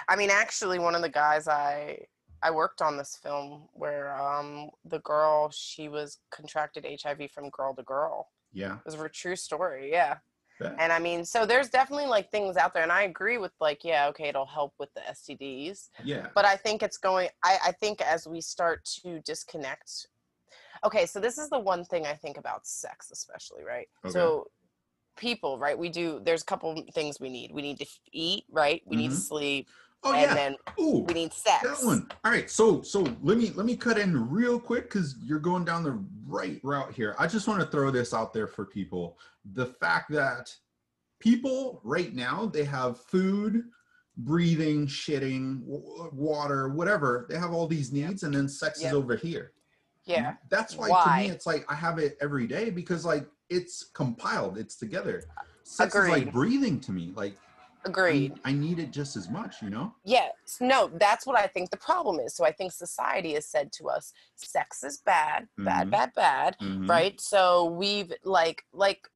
I 0.09 0.15
mean, 0.17 0.31
actually, 0.31 0.79
one 0.79 0.95
of 0.95 1.03
the 1.03 1.09
guys 1.09 1.49
I 1.49 2.07
I 2.41 2.53
worked 2.53 2.81
on 2.83 2.97
this 2.97 3.17
film 3.21 3.69
where 3.73 4.15
um 4.17 4.71
the 4.85 5.01
girl 5.01 5.51
she 5.51 5.89
was 5.89 6.19
contracted 6.31 6.87
HIV 7.03 7.33
from 7.33 7.51
girl 7.51 7.75
to 7.75 7.83
girl. 7.83 8.29
Yeah. 8.53 8.77
It 8.77 8.85
was 8.85 8.95
a 8.95 9.09
true 9.09 9.35
story, 9.37 9.91
yeah. 9.91 10.19
Yeah. 10.61 10.75
And 10.79 10.93
I 10.93 10.99
mean, 10.99 11.25
so 11.25 11.47
there's 11.47 11.69
definitely 11.69 12.07
like 12.07 12.31
things 12.31 12.57
out 12.57 12.75
there, 12.75 12.83
and 12.83 12.93
I 12.93 13.03
agree 13.03 13.39
with 13.39 13.53
like, 13.61 13.85
yeah, 13.85 14.09
okay, 14.09 14.29
it'll 14.29 14.47
help 14.47 14.75
with 14.79 14.93
the 14.95 15.01
STDs, 15.01 15.89
Yeah. 16.03 16.29
but 16.35 16.45
I 16.45 16.57
think 16.57 16.83
it's 16.83 16.99
going. 16.99 17.29
I 17.45 17.59
I 17.67 17.73
think 17.73 18.01
as 18.01 18.27
we 18.27 18.41
start 18.41 18.85
to 19.03 19.21
disconnect. 19.21 20.09
Okay, 20.85 21.07
so 21.07 21.19
this 21.21 21.39
is 21.39 21.51
the 21.51 21.59
one 21.59 21.85
thing 21.85 22.07
I 22.07 22.15
think 22.15 22.37
about 22.39 22.67
sex, 22.67 23.11
especially, 23.11 23.65
right? 23.65 23.89
Okay. 24.05 24.13
So 24.13 24.47
people, 25.17 25.59
right? 25.59 25.77
We 25.77 25.89
do. 25.89 26.21
There's 26.25 26.43
a 26.43 26.47
couple 26.47 26.83
things 26.95 27.19
we 27.21 27.29
need. 27.29 27.53
We 27.53 27.63
need 27.63 27.79
to 27.79 27.87
eat, 28.13 28.45
right? 28.51 28.83
We 28.87 28.97
need 28.97 29.11
to 29.11 29.17
sleep, 29.17 29.69
Oh 30.05 30.13
and 30.13 30.23
yeah. 30.23 30.35
then 30.35 30.57
Ooh. 30.81 31.05
we 31.09 31.15
need 31.15 31.33
sex. 31.33 31.63
That 31.63 31.85
one. 31.85 32.09
All 32.25 32.31
right. 32.31 32.49
So 32.49 32.83
so 32.83 33.01
let 33.23 33.37
me 33.37 33.51
let 33.55 33.67
me 33.67 33.77
cut 33.77 33.99
in 33.99 34.31
real 34.31 34.61
quick 34.61 34.85
because 34.85 35.17
you're 35.25 35.41
going 35.41 35.65
down 35.65 35.83
the 35.83 35.99
right 36.27 36.61
route 36.63 36.93
here. 36.93 37.17
I 37.19 37.27
just 37.27 37.49
want 37.49 37.61
to 37.61 37.67
throw 37.67 37.91
this 37.91 38.15
out 38.15 38.33
there 38.33 38.47
for 38.47 38.65
people. 38.65 39.19
The 39.55 39.67
fact 39.67 40.11
that 40.13 40.55
people 41.19 41.81
right 41.83 42.15
now 42.15 42.47
they 42.47 42.65
have 42.65 43.01
food, 43.01 43.65
breathing, 44.19 44.87
shitting, 44.87 45.61
w- 45.67 46.11
water, 46.13 46.69
whatever. 46.69 47.27
They 47.29 47.37
have 47.37 47.53
all 47.53 47.67
these 47.67 47.93
needs, 47.93 48.23
and 48.23 48.33
then 48.35 48.49
sex 48.49 48.81
Yep. 48.81 48.93
is 48.93 48.95
over 48.97 49.17
here. 49.17 49.53
Yeah. 50.05 50.35
That's 50.49 50.77
why, 50.77 50.89
to 50.89 51.29
me 51.29 51.31
it's 51.35 51.45
like 51.45 51.65
I 51.69 51.75
have 51.75 51.99
it 51.99 52.17
every 52.21 52.47
day 52.47 52.71
because 52.71 53.05
like 53.05 53.27
it's 53.51 53.85
compiled, 53.95 54.59
it's 54.59 54.77
together. 54.77 55.25
Sex 55.65 55.95
is 55.95 56.09
like 56.09 56.33
breathing 56.33 56.81
to 56.81 56.93
me. 56.93 57.13
Like 57.15 57.37
Agreed. 57.85 58.35
I 58.45 58.53
need 58.53 58.79
it 58.79 58.91
just 58.91 59.17
as 59.17 59.29
much, 59.31 59.63
you 59.63 59.71
know? 59.71 59.95
Yes. 60.05 60.33
No, 60.61 60.89
that's 60.95 61.27
what 61.27 61.39
I 61.39 61.47
think 61.47 61.71
the 61.71 61.77
problem 61.77 62.19
is. 62.21 62.35
So 62.35 62.45
I 62.45 62.53
think 62.53 62.73
society 62.73 63.35
has 63.35 63.47
said 63.47 63.73
to 63.75 63.89
us, 63.89 64.13
sex 64.37 64.83
is 64.85 64.99
bad, 64.99 65.49
bad, 65.59 65.87
Mhm. 65.87 65.91
bad, 65.91 66.13
bad, 66.15 66.57
Mhm. 66.59 66.89
right? 66.89 67.21
So 67.21 67.65
we've 67.67 68.13
like 68.25 68.65
like 68.73 69.09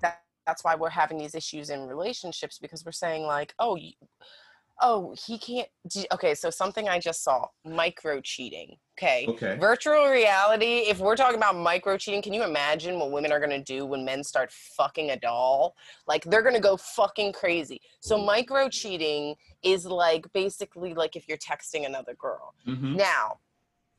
that 0.00 0.22
that's 0.46 0.62
why 0.62 0.76
we're 0.76 0.90
having 0.90 1.18
these 1.18 1.34
issues 1.34 1.70
in 1.70 1.88
relationships 1.88 2.58
because 2.58 2.84
we're 2.84 2.92
saying 2.92 3.24
like, 3.24 3.52
oh, 3.58 3.74
you, 3.74 3.92
Oh, 4.80 5.14
he 5.26 5.38
can't. 5.38 5.68
do- 5.88 6.04
Okay, 6.12 6.34
so 6.34 6.50
something 6.50 6.88
I 6.88 6.98
just 6.98 7.22
saw 7.24 7.46
micro 7.64 8.20
cheating. 8.20 8.76
Okay. 8.98 9.26
Okay. 9.28 9.56
Virtual 9.58 10.06
reality, 10.08 10.84
if 10.88 10.98
we're 11.00 11.16
talking 11.16 11.36
about 11.36 11.54
micro 11.56 11.96
cheating, 11.98 12.22
can 12.22 12.32
you 12.32 12.42
imagine 12.44 12.98
what 12.98 13.10
women 13.10 13.30
are 13.32 13.38
going 13.38 13.50
to 13.50 13.62
do 13.62 13.84
when 13.86 14.04
men 14.04 14.24
start 14.24 14.50
fucking 14.52 15.10
a 15.10 15.16
doll? 15.18 15.76
Like, 16.06 16.24
they're 16.24 16.42
going 16.42 16.54
to 16.54 16.60
go 16.60 16.76
fucking 16.76 17.32
crazy. 17.34 17.80
So, 18.00 18.16
micro 18.18 18.68
cheating 18.70 19.34
is 19.62 19.84
like 19.86 20.26
basically 20.32 20.94
like 20.94 21.14
if 21.16 21.28
you're 21.28 21.38
texting 21.38 21.84
another 21.86 22.14
girl. 22.14 22.54
Mhm. 22.66 22.96
Now, 22.96 23.38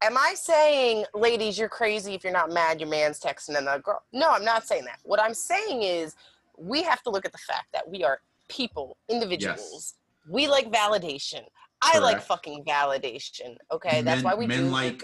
am 0.03 0.17
I 0.17 0.33
saying, 0.35 1.05
ladies, 1.13 1.57
you're 1.59 1.69
crazy 1.69 2.13
if 2.15 2.23
you're 2.23 2.33
not 2.33 2.51
mad 2.51 2.79
your 2.79 2.89
man's 2.89 3.19
texting 3.19 3.57
another 3.57 3.81
girl? 3.81 4.03
No, 4.13 4.29
I'm 4.29 4.45
not 4.45 4.67
saying 4.67 4.85
that. 4.85 4.99
What 5.03 5.19
I'm 5.21 5.33
saying 5.33 5.83
is 5.83 6.15
we 6.57 6.81
have 6.83 7.03
to 7.03 7.09
look 7.11 7.25
at 7.25 7.31
the 7.31 7.37
fact 7.37 7.67
that 7.73 7.87
we 7.87 8.03
are 8.03 8.21
people, 8.47 8.97
individuals. 9.09 9.93
We 10.29 10.47
like 10.47 10.71
validation. 10.71 11.41
I 11.81 11.99
like 11.99 12.21
fucking 12.21 12.63
validation. 12.65 13.55
Okay, 13.71 14.01
that's 14.01 14.23
why 14.23 14.35
we 14.35 14.47
men 14.47 14.65
do 14.65 14.69
like 14.69 15.03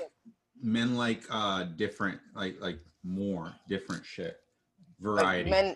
men 0.62 0.96
like 0.96 1.24
uh 1.30 1.64
different 1.64 2.20
like 2.36 2.60
like 2.60 2.80
more 3.04 3.54
different 3.70 4.06
shit 4.06 4.38
like 5.02 5.24
variety 5.24 5.50
men. 5.50 5.76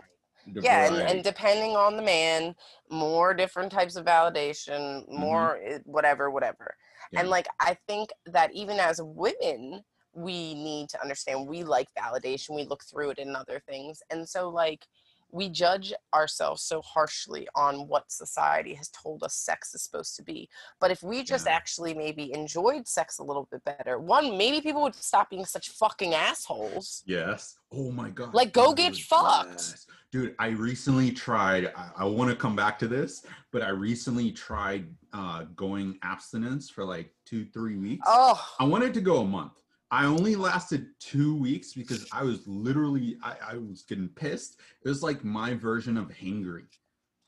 Yeah, 0.55 0.85
and, 0.85 0.95
variety. 0.95 1.13
and 1.13 1.23
depending 1.23 1.75
on 1.75 1.97
the 1.97 2.01
man, 2.01 2.55
more 2.89 3.33
different 3.33 3.71
types 3.71 3.95
of 3.95 4.05
validation, 4.05 5.03
Mm-hmm. 5.03 5.19
more 5.19 5.59
eh, 5.63 5.79
whatever, 5.83 6.29
whatever. 6.29 6.73
And 7.15 7.29
like 7.29 7.47
I 7.59 7.77
think 7.87 8.09
that 8.25 8.51
even 8.53 8.79
as 8.79 8.99
women, 9.01 9.81
we 10.13 10.55
need 10.55 10.89
to 10.89 11.01
understand 11.01 11.47
we 11.47 11.63
like 11.63 11.87
validation. 11.97 12.55
We 12.55 12.63
look 12.63 12.83
through 12.89 13.11
it 13.11 13.19
in 13.19 13.35
other 13.35 13.61
things, 13.69 14.01
and 14.09 14.27
so 14.27 14.49
like 14.49 14.85
we 15.31 15.49
judge 15.49 15.93
ourselves 16.13 16.63
so 16.63 16.81
harshly 16.81 17.47
on 17.55 17.87
what 17.87 18.11
society 18.11 18.73
has 18.73 18.89
told 18.89 19.23
us 19.23 19.35
sex 19.35 19.73
is 19.75 19.83
supposed 19.83 20.15
to 20.15 20.23
be. 20.23 20.49
But 20.79 20.91
if 20.91 21.03
we 21.03 21.23
just 21.23 21.45
Yeah. 21.45 21.53
actually 21.53 21.93
maybe 21.93 22.31
enjoyed 22.33 22.87
sex 22.87 23.19
a 23.19 23.23
little 23.23 23.47
bit 23.51 23.63
better, 23.65 23.99
one 23.99 24.37
maybe 24.37 24.61
people 24.61 24.81
would 24.83 24.95
stop 24.95 25.29
being 25.29 25.45
such 25.45 25.69
fucking 25.69 26.13
assholes. 26.13 27.03
yes 27.05 27.57
oh 27.71 27.91
my 27.91 28.09
god 28.09 28.33
Like, 28.33 28.53
go 28.53 28.67
dude, 28.73 28.93
get 28.93 28.95
fucked. 28.95 29.49
yes. 29.51 29.87
dude 30.11 30.33
i 30.39 30.47
recently 30.47 31.11
tried 31.11 31.73
i, 31.75 31.89
I 31.97 32.05
want 32.05 32.29
to 32.29 32.35
come 32.35 32.55
back 32.55 32.79
to 32.79 32.87
this 32.87 33.25
but 33.51 33.61
i 33.61 33.69
recently 33.69 34.31
tried 34.31 34.87
uh 35.11 35.43
going 35.55 35.99
abstinence 36.03 36.69
for 36.69 36.85
like 36.85 37.11
two 37.25 37.43
three 37.45 37.75
weeks 37.75 38.05
Oh, 38.07 38.41
I 38.59 38.63
wanted 38.63 38.93
to 38.93 39.01
go 39.01 39.17
a 39.17 39.25
month. 39.25 39.51
I 39.89 40.05
only 40.05 40.35
lasted 40.35 40.87
two 40.99 41.35
weeks 41.35 41.73
because 41.73 42.07
I 42.11 42.23
was 42.23 42.45
literally 42.47 43.17
I, 43.23 43.35
I 43.51 43.57
was 43.57 43.83
getting 43.83 44.09
pissed. 44.09 44.59
It 44.83 44.89
was 44.89 45.01
like 45.03 45.23
my 45.23 45.53
version 45.53 45.97
of 45.97 46.09
hangry. 46.09 46.65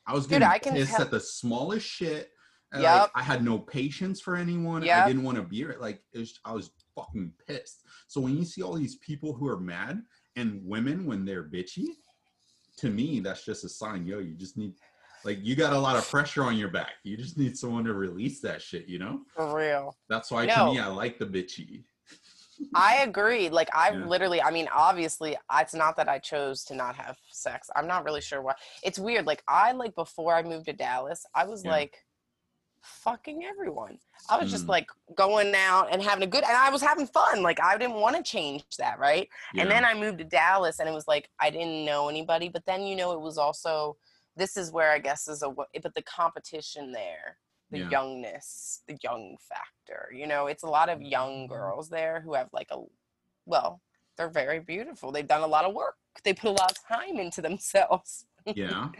I 0.06 0.12
was 0.12 0.24
Dude, 0.24 0.40
getting 0.40 0.48
I 0.48 0.58
can 0.58 0.72
pissed 0.74 0.92
tell- 0.92 1.02
at 1.02 1.10
the 1.10 1.20
smallest 1.20 1.86
shit. 1.86 2.30
Yep. 2.72 2.82
Like, 2.82 3.10
I 3.16 3.22
had 3.22 3.42
no 3.44 3.58
patience 3.58 4.20
for 4.20 4.36
anyone. 4.36 4.88
I 4.88 5.06
didn't 5.08 5.24
want 5.24 5.36
to 5.38 5.42
be 5.42 5.62
it. 5.62 5.80
Like 5.80 6.02
it 6.12 6.18
was, 6.20 6.38
I 6.44 6.52
was 6.52 6.70
fucking 6.94 7.32
pissed. 7.48 7.82
So 8.06 8.20
when 8.20 8.36
you 8.36 8.44
see 8.44 8.62
all 8.62 8.74
these 8.74 8.96
people 8.96 9.32
who 9.32 9.48
are 9.48 9.58
mad 9.58 10.02
and 10.36 10.60
women 10.64 11.04
when 11.04 11.24
they're 11.24 11.44
bitchy, 11.44 11.86
to 12.76 12.88
me 12.90 13.20
that's 13.20 13.44
just 13.44 13.64
a 13.64 13.68
sign. 13.68 14.06
Yo, 14.06 14.18
you 14.20 14.34
just 14.34 14.56
need 14.56 14.74
like 15.24 15.38
you 15.42 15.56
got 15.56 15.72
a 15.72 15.78
lot 15.78 15.96
of 15.96 16.08
pressure 16.08 16.44
on 16.44 16.56
your 16.56 16.68
back. 16.70 16.92
You 17.02 17.16
just 17.16 17.36
need 17.36 17.58
someone 17.58 17.84
to 17.84 17.92
release 17.94 18.40
that 18.42 18.62
shit. 18.62 18.86
You 18.86 18.98
know. 19.00 19.20
for 19.34 19.56
real. 19.56 19.96
That's 20.08 20.30
why 20.30 20.46
No. 20.46 20.54
to 20.68 20.72
me 20.72 20.78
I 20.78 20.86
like 20.86 21.18
the 21.18 21.26
bitchy. 21.26 21.82
I 22.74 22.96
agree. 22.98 23.48
Like 23.48 23.68
I 23.74 23.90
Yeah. 23.90 24.04
literally, 24.06 24.40
I 24.42 24.50
mean, 24.50 24.68
obviously, 24.72 25.36
it's 25.54 25.74
not 25.74 25.96
that 25.96 26.08
I 26.08 26.18
chose 26.18 26.64
to 26.66 26.74
not 26.74 26.94
have 26.96 27.18
sex. 27.30 27.70
I'm 27.74 27.86
not 27.86 28.04
really 28.04 28.20
sure 28.20 28.42
why. 28.42 28.54
It's 28.82 28.98
weird. 28.98 29.26
Like 29.26 29.42
I 29.48 29.72
like 29.72 29.94
before 29.94 30.34
I 30.34 30.42
moved 30.42 30.66
to 30.66 30.72
Dallas, 30.72 31.24
I 31.34 31.44
was 31.44 31.64
Yeah. 31.64 31.70
like 31.72 32.04
fucking 32.82 33.44
everyone. 33.44 33.98
I 34.28 34.38
was 34.38 34.50
just 34.50 34.64
Mm. 34.66 34.70
like 34.70 34.90
going 35.14 35.54
out 35.54 35.88
and 35.92 36.02
having 36.02 36.22
a 36.22 36.26
good 36.26 36.44
and 36.44 36.56
I 36.56 36.70
was 36.70 36.80
having 36.80 37.06
fun. 37.06 37.42
Like 37.42 37.60
I 37.60 37.76
didn't 37.76 37.96
want 38.00 38.16
to 38.16 38.22
change 38.22 38.64
that, 38.78 38.98
right? 38.98 39.28
And 39.58 39.70
then 39.70 39.84
I 39.84 39.94
moved 39.94 40.18
to 40.18 40.24
Dallas 40.24 40.78
and 40.80 40.88
it 40.88 40.92
was 40.92 41.06
like 41.08 41.28
I 41.38 41.50
didn't 41.50 41.84
know 41.84 42.08
anybody, 42.08 42.48
but 42.48 42.64
then 42.66 42.82
you 42.86 42.96
know 42.96 43.12
it 43.12 43.20
was 43.20 43.36
also 43.38 43.98
this 44.36 44.56
is 44.56 44.70
where 44.70 44.92
I 44.92 44.98
guess 44.98 45.28
is 45.28 45.42
a 45.42 45.50
but 45.50 45.94
the 45.94 46.02
competition 46.02 46.92
there, 46.92 47.38
the 47.70 47.78
Yeah. 47.78 47.90
youngness, 47.90 48.82
the 48.86 48.98
young 49.02 49.36
factor. 49.40 50.10
You 50.12 50.26
know, 50.26 50.46
it's 50.46 50.62
a 50.62 50.68
lot 50.68 50.88
of 50.88 51.00
young 51.00 51.44
mm-hmm. 51.44 51.52
girls 51.52 51.88
there 51.88 52.20
who 52.20 52.34
have 52.34 52.48
like 52.52 52.68
a 52.70 52.78
well, 53.46 53.80
they're 54.16 54.28
very 54.28 54.60
beautiful. 54.60 55.10
They've 55.10 55.26
done 55.26 55.42
a 55.42 55.46
lot 55.46 55.64
of 55.64 55.74
work. 55.74 55.96
They 56.24 56.34
put 56.34 56.50
a 56.50 56.52
lot 56.52 56.72
of 56.72 56.78
time 56.86 57.18
into 57.18 57.40
themselves. 57.42 58.26
yeah. 58.46 58.88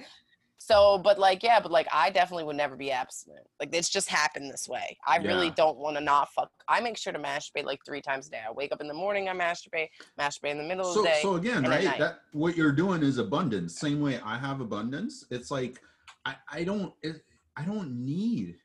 So, 0.63 0.99
but 0.99 1.19
like, 1.19 1.43
yeah, 1.43 1.59
but 1.59 1.73
like, 1.73 1.89
I 1.91 2.11
definitely 2.11 2.45
would 2.45 2.55
never 2.55 2.77
be 2.77 2.93
abstinent. 2.93 3.47
Like, 3.59 3.75
it's 3.75 3.89
just 3.89 4.09
happened 4.09 4.51
this 4.53 4.69
way. 4.69 4.97
I 5.07 5.17
really 5.17 5.51
don't 5.51 5.79
want 5.79 5.97
to 5.97 6.03
not 6.03 6.29
fuck. 6.33 6.51
I 6.69 6.81
make 6.81 6.99
sure 6.99 7.15
to 7.15 7.19
masturbate 7.19 7.65
like 7.65 7.81
three 7.85 8.03
times 8.03 8.29
a 8.29 8.31
day. 8.31 8.41
I 8.47 8.53
wake 8.53 8.71
up 8.71 8.83
in 8.83 8.87
the 8.87 8.95
morning, 8.95 9.29
I 9.29 9.33
masturbate, 9.33 9.89
masturbate 10.21 10.51
in 10.51 10.59
the 10.59 10.65
middle 10.65 10.87
of 10.87 10.95
the 10.95 11.03
day. 11.03 11.19
so 11.23 11.37
again, 11.37 11.65
right? 11.65 11.99
That 11.99 12.21
what 12.33 12.59
you're 12.59 12.73
doing 12.73 13.03
is 13.03 13.17
abundance. 13.17 13.81
Same 13.81 14.03
way 14.03 14.21
I 14.23 14.37
have 14.37 14.61
abundance. 14.61 15.25
It's 15.31 15.51
like 15.51 15.81
I 16.27 16.37
I 16.53 16.63
don't 16.63 16.93
it, 17.03 17.25
I 17.57 17.65
don't 17.65 18.05
need 18.05 18.57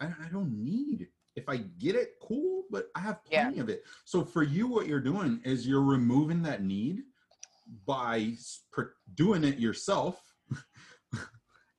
I, 0.00 0.06
I 0.06 0.28
don't 0.32 0.52
need 0.52 1.08
if 1.36 1.48
I 1.48 1.56
get 1.56 1.96
it, 1.96 2.14
cool, 2.22 2.64
but 2.70 2.90
I 2.94 3.00
have 3.00 3.20
Yeah. 3.28 3.44
plenty 3.44 3.58
of 3.60 3.68
it. 3.68 3.82
So 4.04 4.24
for 4.24 4.42
you, 4.44 4.68
what 4.68 4.86
you're 4.86 5.00
doing 5.00 5.40
is 5.44 5.66
you're 5.66 5.82
removing 5.82 6.42
that 6.42 6.62
need 6.62 7.02
by 7.86 8.34
doing 9.14 9.42
it 9.44 9.58
yourself. 9.58 10.22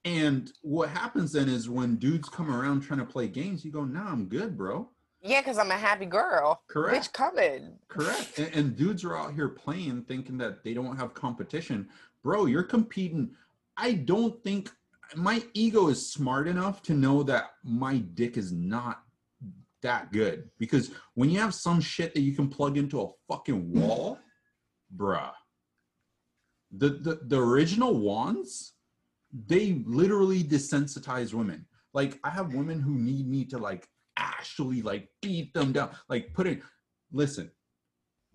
and 0.05 0.51
what 0.61 0.89
happens 0.89 1.32
then 1.32 1.49
is 1.49 1.70
when 1.70 1.95
dudes 1.95 2.30
come 2.30 2.53
around 2.53 2.82
trying 2.82 2.99
to 2.99 3.05
play 3.05 3.28
games, 3.28 3.63
you 3.66 3.72
go, 3.72 3.86
"Nah, 3.86 4.11
I'm 4.11 4.26
good, 4.26 4.57
bro." 4.57 4.89
yeah, 5.22 5.41
because 5.41 5.57
I'm 5.57 5.72
a 5.72 5.78
happy 5.78 6.05
girl. 6.05 6.61
Correct. 6.68 7.05
Bitch, 7.07 7.13
coming. 7.13 7.80
Correct. 7.88 8.38
And, 8.38 8.53
and 8.53 8.78
dudes 8.78 9.03
are 9.03 9.18
out 9.18 9.34
here 9.34 9.49
playing 9.49 10.03
thinking 10.03 10.38
that 10.38 10.63
they 10.63 10.76
don't 10.76 10.95
have 10.97 11.16
competition. 11.16 11.89
Bro, 12.22 12.45
you're 12.45 12.61
competing. 12.63 13.32
I 13.76 13.93
don't 13.93 14.41
think 14.43 14.72
my 15.16 15.43
ego 15.53 15.88
is 15.88 16.12
smart 16.12 16.47
enough 16.47 16.82
to 16.84 16.93
know 16.93 17.24
that 17.24 17.51
my 17.64 17.97
dick 17.97 18.38
is 18.38 18.51
not 18.51 19.03
that 19.82 20.12
good. 20.12 20.49
Because 20.58 20.91
when 21.14 21.30
you 21.30 21.39
have 21.39 21.53
some 21.53 21.80
shit 21.80 22.14
that 22.14 22.22
you 22.22 22.36
can 22.36 22.49
plug 22.49 22.78
into 22.78 23.01
a 23.01 23.10
fucking 23.28 23.72
wall, 23.72 24.20
bruh. 24.95 25.32
The 26.72 26.89
the, 26.89 27.20
the 27.28 27.39
original 27.39 27.97
wands, 27.97 28.74
they 29.47 29.82
literally 29.86 30.43
desensitize 30.43 31.34
women. 31.34 31.66
Like 31.93 32.20
I 32.24 32.30
have 32.30 32.53
women 32.53 32.82
who 32.82 32.95
need 32.95 33.28
me 33.28 33.45
to 33.45 33.58
like 33.58 33.88
actually 34.18 34.82
like 34.82 35.10
beat 35.22 35.53
them 35.53 35.72
down, 35.72 35.91
like 36.10 36.34
put 36.34 36.47
it. 36.47 36.62
Listen, 37.12 37.51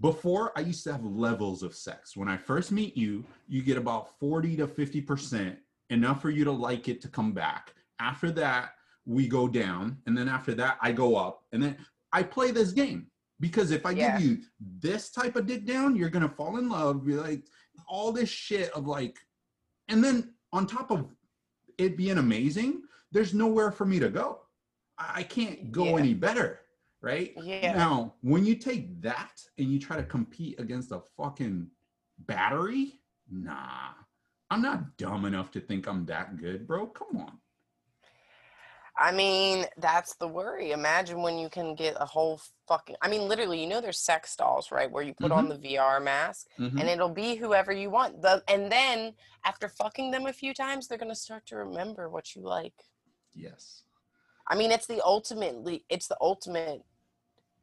before 0.01 0.53
I 0.57 0.61
used 0.61 0.85
to 0.85 0.93
have 0.93 1.05
levels 1.05 1.63
of 1.63 1.75
sex. 1.75 2.17
When 2.17 2.29
I 2.29 2.37
first 2.37 2.73
meet 2.73 2.97
you, 2.97 3.25
you 3.47 3.63
get 3.63 3.77
about 3.77 4.19
40 4.19 4.57
to 4.57 4.67
50%, 4.67 5.57
enough 5.91 6.23
for 6.23 6.31
you 6.31 6.45
to 6.45 6.53
like 6.53 6.89
it 6.89 7.01
to 7.03 7.09
come 7.09 7.33
back. 7.33 7.75
After 8.01 8.31
that, 8.33 8.71
we 9.07 9.29
go 9.29 9.49
down. 9.49 9.99
And 10.07 10.17
then 10.17 10.29
after 10.29 10.55
that, 10.55 10.79
I 10.81 10.93
go 10.93 11.17
up. 11.17 11.45
And 11.53 11.63
then 11.63 11.77
I 12.13 12.23
play 12.23 12.51
this 12.51 12.73
game 12.73 13.11
because 13.41 13.71
if 13.71 13.85
I 13.85 13.91
Yeah. 13.93 14.19
give 14.19 14.27
you 14.27 14.39
this 14.81 15.11
type 15.11 15.37
of 15.37 15.47
dick 15.47 15.67
down, 15.67 15.97
you're 15.97 16.11
going 16.11 16.29
to 16.29 16.35
fall 16.35 16.59
in 16.59 16.69
love. 16.69 17.07
You're 17.07 17.23
like 17.23 17.45
all 17.87 18.13
this 18.13 18.29
shit 18.29 18.71
of 18.73 18.87
like, 18.87 19.19
and 19.89 20.03
then 20.03 20.35
on 20.53 20.67
top 20.67 20.91
of 20.91 21.15
it 21.79 21.97
being 21.97 22.19
amazing, 22.19 22.83
there's 23.13 23.35
nowhere 23.35 23.73
for 23.73 23.85
me 23.85 23.99
to 23.99 24.09
go. 24.09 24.41
I 24.99 25.21
I 25.21 25.23
can't 25.25 25.73
go 25.73 25.85
Yeah. 25.87 25.97
any 25.99 26.15
better, 26.15 26.61
right? 27.01 27.33
Yeah. 27.43 27.75
Now, 27.75 28.15
when 28.21 28.45
you 28.45 28.55
take 28.55 29.01
that 29.03 29.43
and 29.59 29.69
you 29.73 29.79
try 29.81 29.97
to 29.97 30.05
compete 30.05 30.61
against 30.61 30.93
a 30.93 31.01
fucking 31.17 31.71
battery, 32.19 33.01
nah. 33.31 33.95
I'm 34.51 34.63
not 34.63 34.97
dumb 34.97 35.25
enough 35.27 35.51
to 35.53 35.61
think 35.61 35.87
I'm 35.87 36.05
that 36.07 36.37
good, 36.39 36.67
bro. 36.67 36.87
Come 36.89 37.17
on. 37.19 37.39
I 38.99 39.13
mean, 39.13 39.65
that's 39.79 40.15
the 40.17 40.29
worry. 40.29 40.73
Imagine 40.73 41.23
when 41.23 41.39
you 41.39 41.49
can 41.49 41.75
get 41.75 41.97
a 41.99 42.05
whole 42.05 42.41
fucking. 42.69 42.97
I 43.01 43.09
mean, 43.09 43.29
literally, 43.29 43.61
you 43.63 43.67
know, 43.67 43.81
there's 43.81 43.99
sex 43.99 44.37
dolls, 44.37 44.71
right? 44.71 44.91
Where 44.91 45.03
you 45.03 45.15
put 45.15 45.33
on 45.33 45.49
the 45.49 45.57
VR 45.57 46.01
mask 46.03 46.49
Mhm. 46.59 46.79
and 46.81 46.89
it'll 46.89 47.09
be 47.09 47.37
whoever 47.37 47.73
you 47.73 47.89
want. 47.89 48.21
The 48.21 48.43
and 48.47 48.71
then 48.71 49.15
after 49.45 49.69
fucking 49.69 50.11
them 50.11 50.27
a 50.27 50.33
few 50.33 50.53
times, 50.53 50.87
they're 50.87 50.99
gonna 50.99 51.15
start 51.15 51.47
to 51.47 51.57
remember 51.57 52.11
what 52.11 52.35
you 52.35 52.43
like. 52.43 52.91
Yes. 53.33 53.85
I 54.49 54.57
mean, 54.57 54.71
it's 54.73 54.87
the 54.87 55.01
ultimately, 55.03 55.87
it's 55.89 56.09
the 56.09 56.19
ultimate 56.21 56.83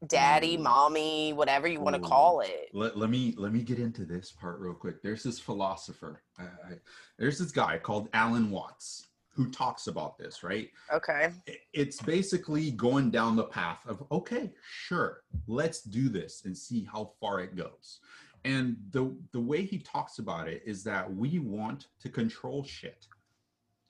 daddy, 0.06 0.58
Mm. 0.58 0.62
mommy, 0.64 1.34
whatever 1.34 1.68
you 1.68 1.80
want 1.82 1.96
to 1.96 2.02
call 2.02 2.42
it. 2.42 2.70
Let, 2.74 2.98
let 2.98 3.10
me 3.10 3.34
let 3.38 3.52
me 3.52 3.62
get 3.62 3.80
into 3.80 4.06
this 4.06 4.32
part 4.32 4.60
real 4.60 4.74
quick. 4.74 5.02
There's 5.02 5.24
this 5.24 5.40
philosopher. 5.40 6.22
I, 6.38 6.44
I, 6.44 6.74
there's 7.18 7.40
this 7.40 7.52
guy 7.52 7.78
called 7.80 8.10
Alan 8.14 8.52
Watts 8.52 9.08
who 9.30 9.50
talks 9.52 9.86
about 9.88 10.18
this, 10.18 10.44
right? 10.44 10.70
Okay. 10.92 11.32
It's 11.74 12.02
basically 12.02 12.72
going 12.72 13.12
down 13.12 13.36
the 13.36 13.44
path 13.46 13.86
of 13.88 14.04
okay, 14.12 14.52
sure, 14.70 15.24
let's 15.48 15.82
do 15.82 16.10
this 16.10 16.44
and 16.46 16.56
see 16.58 16.84
how 16.92 17.12
far 17.20 17.40
it 17.40 17.56
goes. 17.56 18.00
And 18.46 18.78
the 18.92 19.16
the 19.32 19.40
way 19.40 19.64
he 19.64 19.80
talks 19.80 20.20
about 20.20 20.48
it 20.48 20.62
is 20.66 20.84
that 20.84 21.12
we 21.14 21.40
want 21.40 21.88
to 22.02 22.10
control 22.10 22.64
shit. 22.64 23.08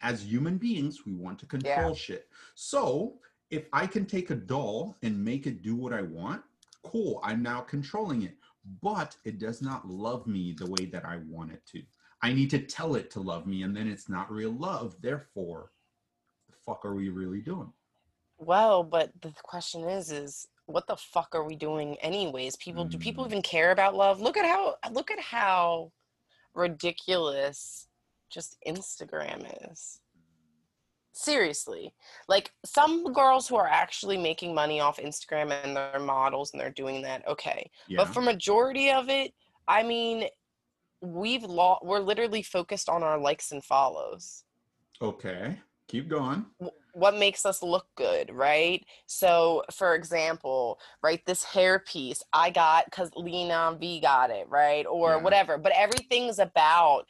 as 0.02 0.24
human 0.24 0.58
beings, 0.58 1.06
we 1.06 1.14
want 1.14 1.40
to 1.40 1.46
control 1.48 1.96
shit. 1.96 2.28
So 2.56 3.16
if 3.50 3.66
I 3.74 3.88
can 3.88 4.06
take 4.06 4.30
a 4.30 4.36
doll 4.36 4.98
and 5.02 5.24
make 5.24 5.48
it 5.48 5.62
do 5.62 5.76
what 5.76 5.94
I 5.94 6.02
want, 6.02 6.42
cool. 6.84 7.20
I'm 7.24 7.42
now 7.42 7.62
controlling 7.62 8.24
it, 8.24 8.36
but 8.82 9.16
it 9.24 9.40
does 9.40 9.62
not 9.62 9.88
love 9.88 10.28
me 10.28 10.54
the 10.58 10.70
way 10.70 10.86
that 10.86 11.06
I 11.06 11.18
want 11.28 11.52
it 11.52 11.66
to. 11.74 11.82
I 12.22 12.34
need 12.34 12.50
to 12.52 12.60
tell 12.60 12.96
it 12.96 13.12
to 13.12 13.20
love 13.20 13.46
me, 13.46 13.64
and 13.64 13.76
then 13.76 13.88
it's 13.88 14.10
not 14.10 14.32
real 14.32 14.52
love. 14.52 14.96
Therefore, 15.02 15.72
the 16.50 16.56
fuck 16.66 16.84
are 16.84 16.96
we 16.96 17.10
really 17.10 17.42
doing? 17.42 17.72
Well, 18.38 18.84
but 18.84 19.12
the 19.22 19.34
question 19.44 19.88
is, 19.88 20.12
is 20.12 20.48
what 20.66 20.88
the 20.88 20.98
fuck 20.98 21.30
are 21.34 21.44
we 21.44 21.56
doing 21.56 21.96
anyways? 21.98 22.56
People, 22.58 22.86
do 22.86 22.98
people 22.98 23.24
Mm. 23.24 23.28
even 23.28 23.42
care 23.42 23.72
about 23.72 23.96
love? 23.96 24.20
Look 24.20 24.36
at 24.38 24.46
how, 24.46 24.76
look 24.92 25.10
at 25.12 25.20
how 25.20 25.92
ridiculous 26.54 27.88
just 28.30 28.58
Instagram 28.68 29.72
is. 29.72 30.02
Seriously, 31.18 31.96
like 32.30 32.52
some 32.64 33.12
girls 33.12 33.48
who 33.48 33.56
are 33.56 33.68
actually 33.68 34.18
making 34.18 34.54
money 34.54 34.80
off 34.80 34.98
Instagram 34.98 35.52
and 35.64 35.76
they're 35.76 36.00
models 36.00 36.52
and 36.52 36.62
they're 36.62 36.70
doing 36.70 37.02
that, 37.02 37.28
okay. 37.28 37.72
Yeah. 37.88 37.98
But 37.98 38.14
for 38.14 38.22
majority 38.22 38.92
of 38.92 39.10
it, 39.10 39.34
I 39.68 39.82
mean, 39.82 40.28
we've 41.02 41.44
lost. 41.44 41.84
We're 41.84 42.00
literally 42.00 42.44
focused 42.44 42.88
on 42.88 43.02
our 43.02 43.18
likes 43.18 43.52
and 43.52 43.64
follows. 43.64 44.44
okay. 45.02 45.58
Keep 45.88 46.10
going. 46.10 46.46
Wh- 46.98 47.00
what 47.00 47.18
makes 47.18 47.46
us 47.46 47.62
look 47.64 47.88
good, 47.96 48.32
right? 48.32 48.86
So, 49.06 49.64
for 49.72 49.96
example, 49.96 50.80
right, 51.02 51.26
this 51.26 51.44
hair 51.44 51.80
piece 51.80 52.24
I 52.34 52.50
got 52.50 52.86
because 52.86 53.10
Lena 53.16 53.78
V 53.80 54.00
got 54.00 54.30
it, 54.30 54.48
right, 54.50 54.86
or 54.86 55.12
Yeah. 55.12 55.16
whatever. 55.18 55.58
But 55.58 55.74
everything's 55.76 56.40
about 56.40 57.06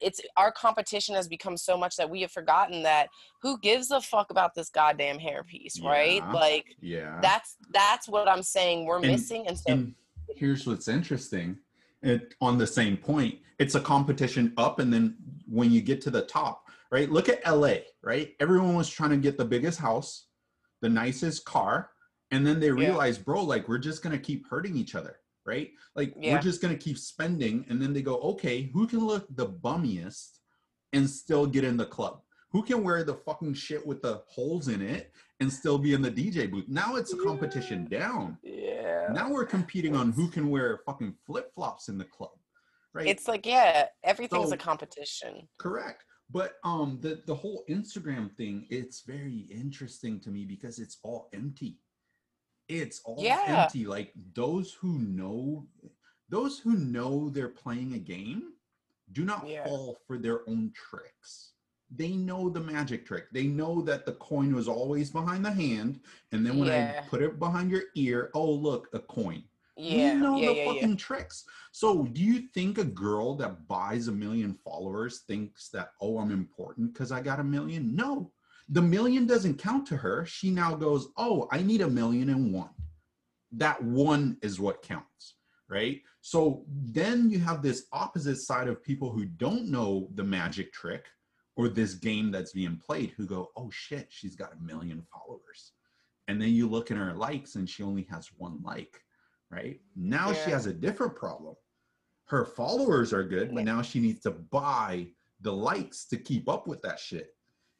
it's 0.00 0.20
our 0.36 0.50
competition 0.52 1.14
has 1.14 1.28
become 1.28 1.56
so 1.56 1.76
much 1.76 1.96
that 1.96 2.08
we 2.10 2.20
have 2.22 2.32
forgotten 2.32 2.82
that 2.84 3.08
who 3.42 3.58
gives 3.60 3.90
a 3.90 4.00
fuck 4.00 4.30
about 4.30 4.54
this 4.54 4.68
goddamn 4.70 5.18
hair 5.18 5.44
piece, 5.44 5.80
right? 5.80 6.16
Yeah. 6.22 6.32
Like 6.32 6.66
Yeah. 6.80 7.18
that's 7.22 7.56
that's 7.70 8.08
what 8.08 8.28
I'm 8.28 8.42
saying 8.42 8.86
we're 8.86 8.96
And- 8.98 9.06
missing, 9.06 9.46
and 9.46 9.58
so 9.58 9.64
and 9.72 9.94
here's 10.34 10.66
what's 10.66 10.88
interesting. 10.88 11.58
It, 12.02 12.34
on 12.40 12.58
the 12.58 12.66
same 12.66 12.96
point, 12.96 13.40
it's 13.58 13.74
a 13.74 13.80
competition 13.80 14.52
up, 14.56 14.78
and 14.78 14.92
then 14.92 15.16
when 15.48 15.72
you 15.72 15.80
get 15.80 16.00
to 16.02 16.10
the 16.10 16.22
top, 16.22 16.67
right? 16.90 17.10
Look 17.10 17.28
at 17.28 17.46
LA, 17.46 17.76
right? 18.02 18.34
Everyone 18.40 18.74
was 18.74 18.88
trying 18.88 19.10
to 19.10 19.16
get 19.16 19.36
the 19.36 19.44
biggest 19.44 19.78
house, 19.78 20.26
the 20.80 20.88
nicest 20.88 21.44
car, 21.44 21.90
and 22.30 22.46
then 22.46 22.60
they 22.60 22.68
Yeah. 22.68 22.72
realize, 22.88 23.18
bro, 23.18 23.42
like 23.44 23.68
we're 23.68 23.78
just 23.78 24.02
gonna 24.02 24.18
keep 24.18 24.46
hurting 24.48 24.76
each 24.76 24.94
other, 24.94 25.20
right? 25.44 25.70
Like 25.94 26.14
Yeah. 26.16 26.34
we're 26.34 26.42
just 26.42 26.60
gonna 26.62 26.76
keep 26.76 26.98
spending, 26.98 27.66
and 27.68 27.80
then 27.80 27.92
they 27.92 28.02
go, 28.02 28.18
okay, 28.20 28.62
who 28.72 28.86
can 28.86 29.00
look 29.00 29.26
the 29.34 29.46
bummiest 29.46 30.40
and 30.92 31.08
still 31.08 31.46
get 31.46 31.64
in 31.64 31.76
the 31.76 31.86
club? 31.86 32.22
Who 32.50 32.62
can 32.62 32.82
wear 32.82 33.04
the 33.04 33.14
fucking 33.14 33.54
shit 33.54 33.86
with 33.86 34.00
the 34.00 34.22
holes 34.26 34.68
in 34.68 34.80
it 34.80 35.12
and 35.40 35.52
still 35.52 35.78
be 35.78 35.92
in 35.92 36.00
the 36.00 36.10
DJ 36.10 36.46
booth? 36.46 36.66
Now 36.68 36.96
it's 36.96 37.12
a 37.12 37.16
competition 37.22 37.84
down. 37.86 38.38
yeah. 38.42 39.08
Now 39.12 39.30
we're 39.30 39.46
competing 39.46 39.94
on 39.96 40.12
who 40.12 40.28
can 40.28 40.50
wear 40.50 40.78
fucking 40.84 41.14
flip 41.26 41.52
flops 41.54 41.88
in 41.88 41.96
the 41.98 42.04
club, 42.04 42.32
right? 42.94 43.06
It's 43.06 43.26
like 43.28 43.44
yeah, 43.46 43.88
everything's 44.02 44.48
So- 44.48 44.54
a 44.54 44.58
competition. 44.58 45.48
correct. 45.58 46.04
But 46.30 46.56
um, 46.62 46.98
the 47.00 47.22
the 47.26 47.34
whole 47.34 47.64
Instagram 47.68 48.34
thing, 48.36 48.66
it's 48.70 49.00
very 49.02 49.46
interesting 49.50 50.20
to 50.20 50.30
me 50.30 50.44
because 50.44 50.78
it's 50.78 50.98
all 51.02 51.28
empty. 51.32 51.78
It's 52.68 53.00
all 53.04 53.22
Yeah. 53.22 53.42
empty. 53.64 53.86
Like 53.86 54.12
those 54.34 54.74
who 54.74 54.98
know, 54.98 55.66
those 56.28 56.58
who 56.58 56.72
know 56.76 57.30
they're 57.30 57.48
playing 57.48 57.94
a 57.94 57.98
game, 57.98 58.52
do 59.12 59.24
not 59.24 59.48
Yeah. 59.48 59.64
fall 59.64 59.96
for 60.06 60.18
their 60.18 60.46
own 60.48 60.72
tricks. 60.74 61.52
They 61.90 62.12
know 62.12 62.50
the 62.50 62.60
magic 62.60 63.06
trick. 63.06 63.30
They 63.32 63.46
know 63.46 63.80
that 63.82 64.04
the 64.04 64.12
coin 64.16 64.54
was 64.54 64.68
always 64.68 65.10
behind 65.10 65.42
the 65.46 65.50
hand, 65.50 66.00
and 66.32 66.44
then 66.44 66.58
when 66.58 66.68
Yeah. 66.68 67.00
I 67.02 67.08
put 67.08 67.22
it 67.22 67.38
behind 67.38 67.70
your 67.70 67.84
ear, 67.94 68.30
oh 68.34 68.52
look, 68.52 68.88
a 68.92 69.00
coin. 69.00 69.48
Yeah, 69.78 70.14
we 70.14 70.20
know 70.20 70.36
yeah, 70.36 70.48
the 70.48 70.54
yeah, 70.56 70.64
fucking 70.72 70.96
tricks. 70.96 71.44
So, 71.70 72.04
do 72.04 72.20
you 72.20 72.48
think 72.52 72.78
a 72.78 72.84
girl 72.84 73.36
that 73.36 73.68
buys 73.68 74.08
a 74.08 74.12
million 74.12 74.58
followers 74.64 75.20
thinks 75.28 75.68
that, 75.68 75.92
oh, 76.00 76.18
I'm 76.18 76.32
important 76.32 76.92
because 76.92 77.12
I 77.12 77.20
got 77.20 77.38
a 77.38 77.44
million? 77.44 77.94
No, 77.94 78.32
the 78.68 78.82
million 78.82 79.24
doesn't 79.24 79.58
count 79.58 79.86
to 79.86 79.96
her. 79.96 80.26
She 80.26 80.50
now 80.50 80.74
goes, 80.74 81.08
oh, 81.16 81.46
I 81.52 81.62
need 81.62 81.80
a 81.80 81.88
million 81.88 82.28
and 82.30 82.52
one. 82.52 82.70
That 83.52 83.80
one 83.80 84.36
is 84.42 84.58
what 84.58 84.82
counts, 84.82 85.34
right? 85.70 86.02
So, 86.22 86.64
then 86.68 87.30
you 87.30 87.38
have 87.38 87.62
this 87.62 87.84
opposite 87.92 88.38
side 88.38 88.66
of 88.66 88.82
people 88.82 89.12
who 89.12 89.26
don't 89.26 89.68
know 89.68 90.08
the 90.16 90.24
magic 90.24 90.72
trick 90.72 91.06
or 91.54 91.68
this 91.68 91.94
game 91.94 92.32
that's 92.32 92.52
being 92.52 92.80
played 92.84 93.12
who 93.16 93.26
go, 93.26 93.50
oh 93.56 93.70
shit, 93.70 94.08
she's 94.10 94.34
got 94.34 94.54
a 94.54 94.64
million 94.64 95.06
followers. 95.12 95.72
And 96.26 96.42
then 96.42 96.50
you 96.50 96.68
look 96.68 96.90
at 96.90 96.96
her 96.96 97.14
likes 97.14 97.54
and 97.54 97.68
she 97.68 97.84
only 97.84 98.06
has 98.10 98.28
one 98.36 98.60
like 98.62 99.00
right? 99.50 99.80
Now 99.96 100.32
she 100.32 100.50
has 100.50 100.66
a 100.66 100.72
different 100.72 101.16
problem. 101.16 101.56
Her 102.26 102.44
followers 102.44 103.12
are 103.12 103.24
good, 103.24 103.48
but 103.48 103.58
Yeah. 103.60 103.76
now 103.76 103.82
she 103.82 104.00
needs 104.00 104.20
to 104.20 104.30
buy 104.30 105.08
the 105.40 105.52
likes 105.52 106.04
to 106.06 106.16
keep 106.18 106.48
up 106.48 106.66
with 106.66 106.82
that 106.82 106.98
shit. 106.98 107.34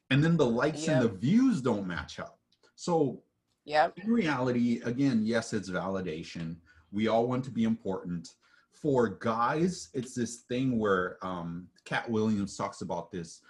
And 0.09 0.23
then 0.23 0.37
the 0.37 0.45
likes 0.45 0.87
and 0.87 1.01
the 1.01 1.09
views 1.09 1.61
don't 1.61 1.85
match 1.85 2.19
up. 2.19 2.39
So 2.75 3.23
Yep. 3.65 3.97
in 3.97 4.11
reality, 4.11 4.81
again, 4.81 5.23
yes, 5.23 5.53
it's 5.53 5.69
validation. 5.69 6.59
We 6.91 7.07
all 7.07 7.27
want 7.27 7.43
to 7.45 7.51
be 7.51 7.65
important. 7.65 8.35
For 8.71 9.09
guys, 9.09 9.89
it's 9.93 10.15
this 10.15 10.37
thing 10.43 10.79
where 10.79 11.23
um, 11.23 11.69
Katt 11.83 12.09
Williams 12.09 12.55
talks 12.57 12.81
about 12.81 13.11
this 13.11 13.41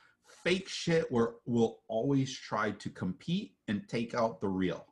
fake 0.44 0.68
shit 0.68 1.10
where 1.12 1.36
we'll 1.46 1.82
always 1.88 2.36
try 2.36 2.72
to 2.72 2.90
compete 2.90 3.56
and 3.68 3.88
take 3.88 4.14
out 4.14 4.42
the 4.42 4.50
real, 4.50 4.86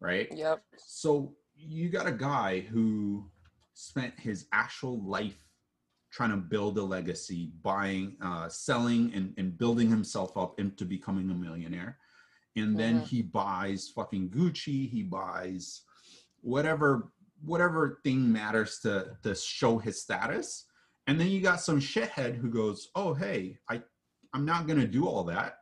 right? 0.00 0.28
Yep. 0.36 0.62
So 0.76 1.34
you 1.66 1.88
got 1.88 2.06
a 2.06 2.12
guy 2.12 2.60
who 2.60 3.30
spent 3.74 4.18
his 4.18 4.46
actual 4.52 5.02
life 5.02 5.36
trying 6.10 6.30
to 6.30 6.36
build 6.36 6.76
a 6.78 6.82
legacy, 6.82 7.52
buying, 7.62 8.16
uh, 8.20 8.48
selling, 8.48 9.12
and, 9.14 9.32
and 9.38 9.56
building 9.56 9.88
himself 9.88 10.36
up 10.36 10.58
into 10.58 10.84
becoming 10.84 11.30
a 11.30 11.34
millionaire. 11.34 11.98
And 12.56 12.76
then 12.76 13.00
Mhm. 13.00 13.06
he 13.06 13.22
buys 13.22 13.88
fucking 13.90 14.30
Gucci, 14.30 14.88
he 14.88 15.02
buys 15.02 15.82
whatever 16.40 17.12
whatever 17.42 18.00
thing 18.04 18.30
matters 18.30 18.80
to 18.80 19.16
to 19.22 19.34
show 19.34 19.78
his 19.78 20.02
status. 20.02 20.66
And 21.06 21.18
then 21.18 21.28
you 21.28 21.40
got 21.40 21.62
some 21.62 21.80
shithead 21.80 22.34
who 22.36 22.50
goes, 22.50 22.88
"Oh, 22.94 23.14
hey, 23.14 23.58
I 23.68 23.82
I'm 24.34 24.44
not 24.44 24.66
gonna 24.66 24.86
do 24.86 25.06
all 25.06 25.24
that. 25.24 25.58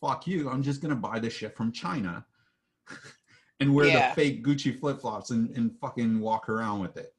Fuck 0.00 0.26
you. 0.26 0.50
I'm 0.50 0.62
just 0.62 0.82
gonna 0.82 0.96
buy 0.96 1.20
the 1.20 1.30
shit 1.30 1.56
from 1.56 1.72
China." 1.72 2.26
and 3.62 3.72
wear 3.72 3.86
Yeah. 3.86 4.08
the 4.08 4.14
fake 4.14 4.44
Gucci 4.44 4.76
flip 4.78 5.00
flops 5.00 5.30
and, 5.30 5.48
and 5.56 5.78
fucking 5.78 6.18
walk 6.20 6.48
around 6.48 6.80
with 6.80 6.96
it. 6.96 7.14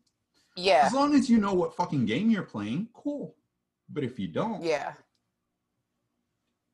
Yeah. 0.56 0.84
As 0.86 0.94
long 0.94 1.16
as 1.16 1.30
you 1.30 1.38
know 1.38 1.54
what 1.54 1.74
fucking 1.76 2.06
game 2.06 2.30
you're 2.30 2.44
playing, 2.44 2.90
cool. 2.94 3.36
But 3.90 4.04
if 4.04 4.20
you 4.20 4.28
don't, 4.28 4.62
Yeah. 4.62 4.94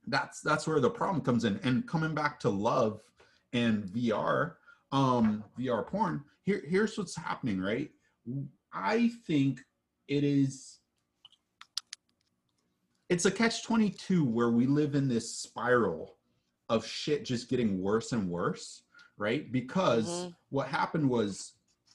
that's 0.07 0.41
that's 0.41 0.67
where 0.67 0.79
the 0.79 0.89
problem 0.89 1.23
comes 1.23 1.45
in. 1.45 1.57
And 1.63 1.87
coming 1.87 2.15
back 2.15 2.39
to 2.41 2.49
love 2.49 3.01
and 3.53 3.83
VR, 3.85 4.55
um, 4.91 5.43
VR 5.57 5.85
porn, 5.85 6.23
here 6.41 6.63
here's 6.67 6.97
what's 6.97 7.15
happening, 7.15 7.61
right? 7.61 7.91
I 8.73 9.09
think 9.27 9.61
it 10.07 10.23
is 10.23 10.79
it's 13.09 13.25
a 13.25 13.31
catch 13.31 13.63
22 13.63 14.23
where 14.23 14.49
we 14.49 14.65
live 14.67 14.93
in 14.95 15.07
this 15.07 15.31
spiral 15.35 16.17
of 16.69 16.85
shit 16.85 17.25
just 17.25 17.49
getting 17.49 17.81
worse 17.81 18.11
and 18.11 18.29
worse, 18.29 18.83
right? 19.19 19.51
Because 19.51 20.07
Mhm. 20.07 20.35
what 20.49 20.67
happened 20.69 21.09
was 21.09 21.53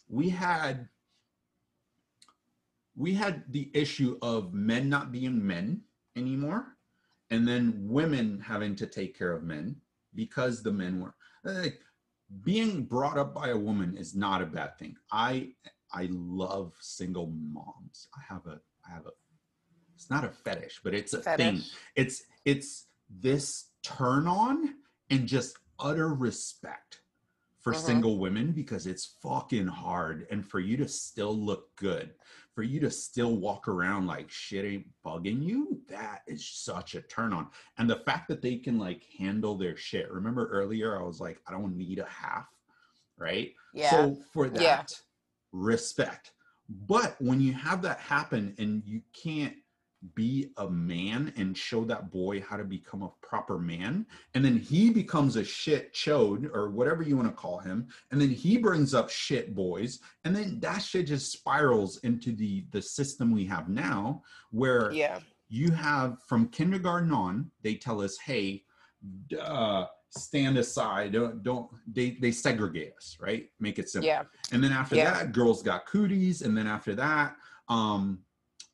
we 0.09 0.29
had 0.29 0.89
we 2.97 3.13
had 3.13 3.43
the 3.53 3.71
issue 3.75 4.17
of 4.23 4.55
men 4.55 4.89
not 4.89 5.11
being 5.11 5.45
men 5.45 5.83
anymore 6.15 6.77
and 7.31 7.49
then 7.49 7.89
women 7.89 8.39
having 8.39 8.77
to 8.77 8.87
take 8.87 9.19
care 9.19 9.33
of 9.33 9.43
men 9.43 9.81
because 10.15 10.63
the 10.63 10.71
men 10.71 11.01
were 11.01 11.17
like 11.43 11.81
being 12.43 12.85
brought 12.85 13.19
up 13.19 13.35
by 13.35 13.49
a 13.49 13.57
woman 13.57 13.97
is 13.97 14.15
not 14.15 14.41
a 14.43 14.47
bad 14.47 14.79
thing. 14.79 14.97
I 15.11 15.55
i 15.93 16.09
love 16.11 16.75
single 16.81 17.27
moms. 17.29 18.09
I 18.17 18.21
have 18.33 18.47
a 18.47 18.61
i 18.87 18.93
have 18.93 19.07
a 19.07 19.13
it's 19.95 20.11
not 20.11 20.25
a 20.25 20.29
fetish 20.31 20.81
but 20.85 20.95
it's 20.95 21.15
a 21.15 21.23
thing. 21.23 21.63
It's 21.97 22.23
it's 22.45 22.87
this 23.11 23.71
turn 23.83 24.29
on 24.29 24.77
and 25.11 25.27
just 25.27 25.57
utter 25.81 26.15
respect 26.15 27.01
for 27.65 27.73
Mhm. 27.73 27.77
single 27.87 28.19
women 28.19 28.53
because 28.53 28.87
it's 28.87 29.17
fucking 29.23 29.67
hard 29.67 30.27
and 30.31 30.47
for 30.47 30.61
you 30.61 30.77
to 30.77 30.87
still 30.87 31.35
look 31.35 31.75
good 31.77 32.15
for 32.53 32.63
you 32.63 32.79
to 32.79 32.91
still 32.91 33.37
walk 33.39 33.67
around 33.67 34.07
like 34.07 34.31
shit 34.31 34.67
ain't 34.67 34.87
bugging 35.03 35.43
you 35.43 35.83
that 35.89 36.23
is 36.27 36.47
such 36.47 36.95
a 36.95 37.01
turn 37.03 37.33
on 37.33 37.49
and 37.79 37.89
the 37.89 37.97
fact 38.01 38.29
that 38.29 38.43
they 38.43 38.57
can 38.59 38.79
like 38.79 39.03
handle 39.19 39.57
their 39.57 39.77
shit 39.77 40.13
remember 40.13 40.47
earlier 40.49 41.01
i 41.01 41.03
was 41.03 41.21
like 41.21 41.41
i 41.47 41.51
don't 41.53 41.75
need 41.75 41.99
a 41.99 42.05
half 42.05 42.47
right 43.17 43.55
Yeah. 43.73 43.91
so 43.91 44.15
for 44.31 44.51
that 44.51 44.61
Yeah. 44.61 44.85
respect 45.53 46.33
but 46.69 47.17
when 47.21 47.41
you 47.41 47.55
have 47.55 47.81
that 47.83 47.99
happen 47.99 48.55
and 48.59 48.85
you 48.85 49.01
can't 49.15 49.57
be 50.15 50.51
a 50.59 50.69
man 50.69 51.33
and 51.37 51.57
show 51.57 51.85
that 51.85 52.11
boy 52.11 52.41
how 52.41 52.57
to 52.57 52.65
become 52.65 53.03
a 53.03 53.11
proper 53.23 53.59
man. 53.59 54.07
And 54.35 54.45
then 54.45 54.57
he 54.59 54.91
becomes 54.91 55.37
a 55.37 55.45
shit 55.45 55.95
chode 55.95 56.51
or 56.55 56.71
whatever 56.71 57.03
you 57.03 57.17
want 57.17 57.29
to 57.29 57.35
call 57.35 57.59
him. 57.59 57.89
And 58.11 58.21
then 58.21 58.29
he 58.31 58.59
brings 58.59 58.93
up 58.93 59.09
shit 59.09 59.55
boys. 59.55 60.01
And 60.25 60.37
then 60.37 60.61
that 60.61 60.83
shit 60.83 61.07
just 61.07 61.33
spirals 61.33 61.99
into 61.99 62.33
the 62.33 62.67
the 62.71 62.83
system 62.83 63.31
we 63.33 63.45
have 63.47 63.69
now 63.69 64.23
where 64.51 64.93
Yeah. 64.93 65.21
you 65.49 65.71
have 65.71 66.19
from 66.27 66.49
kindergarten 66.49 67.13
on 67.13 67.51
they 67.63 67.75
tell 67.77 68.01
us 68.03 68.19
hey 68.19 68.65
uh, 69.39 69.87
stand 70.11 70.57
aside. 70.59 71.13
Don't, 71.13 71.43
don't 71.43 71.69
they 71.87 72.19
they 72.21 72.31
segregate 72.31 72.93
us 72.97 73.17
right? 73.21 73.49
Make 73.59 73.79
it 73.79 73.89
simple. 73.89 74.07
Yeah. 74.09 74.25
and 74.53 74.63
then 74.63 74.73
after 74.73 74.97
Yeah. 74.97 75.15
that 75.15 75.33
girls 75.33 75.63
got 75.63 75.87
cooties. 75.87 76.43
And 76.43 76.57
then 76.57 76.67
after 76.67 76.95
that 76.97 77.37
um 77.69 78.19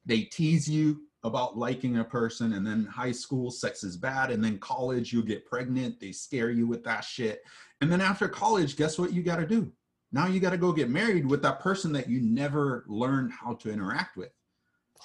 they 0.07 0.23
tease 0.23 0.69
you 0.69 1.03
about 1.23 1.57
liking 1.57 1.99
a 1.99 2.05
person 2.05 2.55
and 2.55 2.67
then 2.67 2.85
high 2.87 3.13
school 3.13 3.51
sex 3.51 3.85
is 3.85 3.97
bad 3.97 4.31
and 4.31 4.43
then 4.43 4.59
college 4.59 5.13
you'll 5.13 5.23
get 5.23 5.45
pregnant 5.47 6.01
they 6.01 6.13
scare 6.13 6.51
you 6.51 6.67
with 6.67 6.83
that 6.83 7.01
shit 7.05 7.43
and 7.83 7.93
then 7.93 8.01
after 8.01 8.27
college 8.29 8.77
guess 8.77 8.99
what 8.99 9.13
you 9.13 9.23
got 9.23 9.37
to 9.37 9.47
do 9.47 9.71
now 10.13 10.27
you 10.27 10.41
got 10.41 10.51
to 10.51 10.57
go 10.57 10.73
get 10.73 10.89
married 10.89 11.27
with 11.27 11.43
that 11.43 11.61
person 11.61 11.93
that 11.93 12.09
you 12.09 12.21
never 12.23 12.85
learned 12.89 13.31
how 13.33 13.53
to 13.55 13.71
interact 13.71 14.17
with 14.17 14.31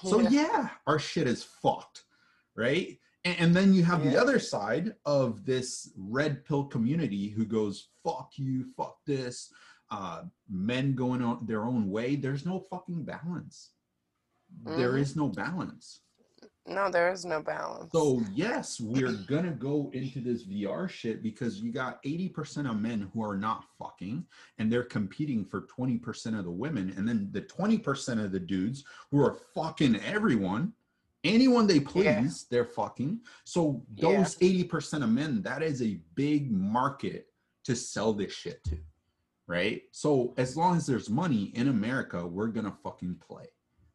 so 0.04 0.20
Yeah. 0.20 0.30
yeah, 0.30 0.70
our 0.88 1.00
shit 1.00 1.26
is 1.26 1.42
fucked, 1.42 2.04
right? 2.56 3.00
And, 3.24 3.40
and 3.40 3.56
then 3.56 3.74
you 3.74 3.82
have 3.86 4.04
the 4.04 4.20
other 4.20 4.40
side 4.40 4.94
of 5.06 5.46
this 5.46 5.94
red 5.98 6.44
pill 6.44 6.66
community 6.66 7.30
who 7.30 7.46
goes, 7.46 7.88
"Fuck 8.04 8.32
you, 8.36 8.66
fuck 8.76 8.98
this." 9.06 9.54
Uh, 9.90 10.24
men 10.50 10.96
going 10.96 11.22
on 11.22 11.46
their 11.46 11.64
own 11.64 11.90
way. 11.90 12.18
There's 12.18 12.46
no 12.46 12.60
fucking 12.70 13.06
balance. 13.06 13.70
There 14.66 14.94
Mhm. 14.96 15.00
is 15.00 15.16
no 15.16 15.30
balance. 15.30 16.02
No, 16.68 16.90
there 16.90 17.12
is 17.12 17.26
no 17.26 17.42
balance. 17.42 17.92
So 17.92 18.22
yes, 18.34 18.80
we're 18.82 19.14
gonna 19.28 19.52
go 19.52 19.92
into 19.94 20.20
this 20.20 20.44
VR 20.46 20.90
shit 20.90 21.22
because 21.22 21.60
you 21.62 21.72
got 21.72 22.02
80% 22.04 22.68
of 22.70 22.80
men 22.80 23.10
who 23.14 23.24
are 23.24 23.38
not 23.38 23.66
fucking 23.78 24.26
and 24.58 24.72
they're 24.72 24.84
competing 24.84 25.46
for 25.46 25.62
20% 25.68 26.38
of 26.38 26.44
the 26.44 26.52
women, 26.52 26.92
and 26.98 27.08
then 27.08 27.30
the 27.32 27.42
20% 27.44 28.24
of 28.24 28.32
the 28.32 28.40
dudes 28.40 28.84
who 29.12 29.24
are 29.24 29.36
fucking 29.54 29.98
everyone, 29.98 30.74
anyone 31.24 31.68
they 31.68 31.80
please, 31.80 32.04
Yeah. 32.06 32.28
they're 32.50 32.66
fucking. 32.66 33.22
So 33.44 33.86
Yeah. 33.96 34.18
those 34.18 34.36
80% 34.42 35.04
of 35.04 35.12
men, 35.12 35.44
that 35.44 35.62
is 35.62 35.84
a 35.84 36.02
big 36.16 36.52
market 36.52 37.32
to 37.66 37.76
sell 37.76 38.12
this 38.12 38.34
shit 38.34 38.64
to. 38.66 38.80
Right? 39.48 39.84
So 39.92 40.34
as 40.38 40.58
long 40.58 40.78
as 40.78 40.88
there's 40.88 41.12
money 41.12 41.56
in 41.56 41.68
America, 41.68 42.26
we're 42.26 42.48
gonna 42.48 42.76
fucking 42.84 43.18
play. 43.18 43.46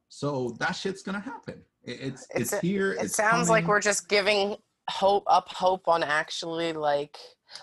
So 0.08 0.50
that 0.60 0.72
shit's 0.72 1.02
gonna 1.02 1.18
happen. 1.18 1.64
It- 1.84 2.00
It's 2.00 2.26
it's, 2.34 2.52
It's 2.52 2.60
here. 2.62 2.92
it 2.92 3.02
it's 3.04 3.16
sounds 3.16 3.48
like 3.48 3.66
we're 3.66 3.80
just 3.80 4.08
giving 4.08 4.56
hope 4.88 5.24
up 5.28 5.48
hope 5.48 5.86
on 5.86 6.02
actually 6.02 6.72
like 6.72 7.16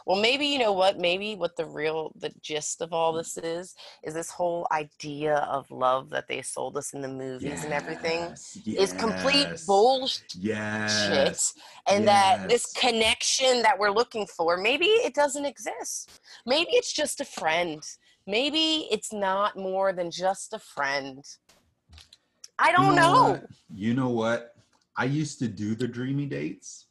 well 0.05 0.20
maybe 0.22 0.45
you 0.45 0.57
know 0.59 0.72
what 0.72 0.97
maybe 0.97 1.36
what 1.36 1.57
the 1.57 1.65
real 1.65 2.11
the 2.15 2.32
gist 2.41 2.80
of 2.82 2.93
all 2.93 3.11
this 3.11 3.38
is 3.38 3.76
is 4.03 4.13
this 4.13 4.30
whole 4.32 4.65
idea 4.72 5.36
of 5.36 5.70
love 5.70 6.09
that 6.09 6.26
they 6.30 6.41
sold 6.41 6.78
us 6.78 6.93
in 6.93 7.01
the 7.01 7.07
movies 7.07 7.65
and 7.65 7.74
everything 7.74 8.22
Yes, 8.30 8.57
is 8.65 8.93
complete 8.93 9.47
yes, 9.49 9.65
bullshit 9.65 10.34
Yes. 10.38 11.53
and 11.89 12.07
that 12.07 12.47
this 12.47 12.72
connection 12.74 13.61
that 13.63 13.78
we're 13.78 13.91
looking 13.91 14.26
for 14.26 14.55
maybe 14.55 14.86
it 14.86 15.13
doesn't 15.13 15.45
exist 15.45 16.22
maybe 16.45 16.70
it's 16.74 16.93
just 16.93 17.20
a 17.20 17.26
friend 17.26 17.84
maybe 18.26 18.88
it's 18.89 19.11
not 19.11 19.57
more 19.57 19.91
than 19.91 20.11
just 20.11 20.53
a 20.53 20.59
friend 20.59 21.26
i 22.60 22.72
don't 22.72 22.95
know, 22.95 23.32
what? 23.32 23.45
You 23.74 23.93
know 23.93 24.10
what? 24.10 24.55
I 24.95 25.05
used 25.05 25.39
to 25.39 25.47
do 25.47 25.76
the 25.76 25.88
dreamy 25.88 26.26
dates. 26.26 26.86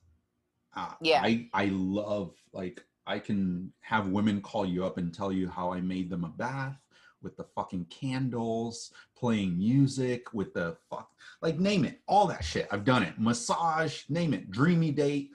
Uh, 0.75 0.93
Yeah. 1.01 1.23
I 1.23 1.49
I 1.53 1.67
love 1.67 2.35
like 2.53 2.85
I 3.07 3.19
can 3.19 3.73
have 3.81 4.09
women 4.09 4.41
call 4.41 4.67
you 4.67 4.85
up 4.85 4.99
and 4.99 5.13
tell 5.13 5.33
you 5.33 5.49
how 5.49 5.73
I 5.73 5.81
made 5.81 6.11
them 6.11 6.25
a 6.25 6.29
bath 6.29 6.79
with 7.23 7.37
the 7.37 7.45
fucking 7.45 7.87
candles, 7.87 8.93
playing 9.17 9.57
music 9.59 10.33
with 10.35 10.53
the 10.55 10.77
fuck 10.91 11.11
like 11.43 11.59
name 11.59 11.85
it, 11.85 12.01
all 12.07 12.27
that 12.29 12.45
shit. 12.45 12.69
I've 12.71 12.85
done 12.85 13.03
it. 13.03 13.19
Massage, 13.19 14.03
name 14.09 14.35
it, 14.35 14.51
dreamy 14.51 14.91
date. 14.93 15.31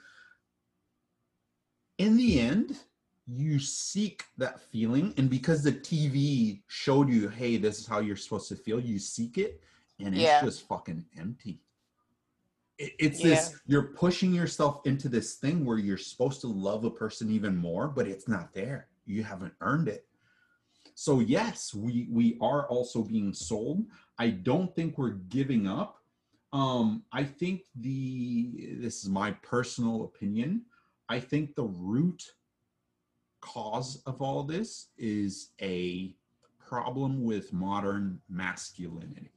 In 1.98 2.16
the 2.16 2.40
end, 2.40 2.78
you 3.26 3.58
seek 3.58 4.24
that 4.38 4.60
feeling 4.60 5.14
and 5.16 5.30
because 5.30 5.62
the 5.62 5.72
TV 5.72 6.62
showed 6.68 7.08
you, 7.08 7.28
hey, 7.28 7.56
this 7.56 7.78
is 7.78 7.86
how 7.86 8.00
you're 8.00 8.16
supposed 8.16 8.48
to 8.48 8.56
feel, 8.56 8.80
you 8.80 8.98
seek 8.98 9.38
it 9.38 9.60
and 9.98 10.14
it's 10.14 10.22
Yeah. 10.22 10.42
just 10.44 10.66
fucking 10.66 11.06
empty. 11.16 11.60
It- 12.78 12.94
It's 12.98 13.20
Yeah. 13.20 13.30
this 13.30 13.60
you're 13.66 13.88
pushing 13.94 14.32
yourself 14.34 14.86
into 14.86 15.08
this 15.08 15.36
thing 15.36 15.64
where 15.64 15.78
you're 15.78 15.98
supposed 15.98 16.40
to 16.42 16.48
love 16.48 16.84
a 16.84 16.90
person 16.90 17.30
even 17.30 17.56
more, 17.56 17.88
but 17.88 18.08
it's 18.08 18.26
not 18.28 18.52
there. 18.54 18.88
You 19.04 19.22
haven't 19.22 19.54
earned 19.60 19.88
it. 19.88 20.08
So 20.94 21.20
yes, 21.20 21.74
we 21.74 22.08
we 22.10 22.38
are 22.40 22.66
also 22.68 23.02
being 23.02 23.32
sold. 23.34 23.86
I 24.18 24.30
don't 24.30 24.74
think 24.74 24.98
we're 24.98 25.10
giving 25.10 25.66
up. 25.66 26.04
Um, 26.52 27.04
I 27.12 27.24
think 27.24 27.66
the 27.74 28.76
this 28.80 29.02
is 29.04 29.08
my 29.08 29.32
personal 29.32 30.04
opinion. 30.04 30.66
I 31.08 31.20
think 31.20 31.54
the 31.54 31.64
root 31.64 32.34
cause 33.40 34.02
of 34.04 34.22
all 34.22 34.44
this 34.44 34.90
is 34.96 35.52
a 35.60 36.14
problem 36.58 37.22
with 37.24 37.52
modern 37.52 38.20
masculinity. 38.28 39.32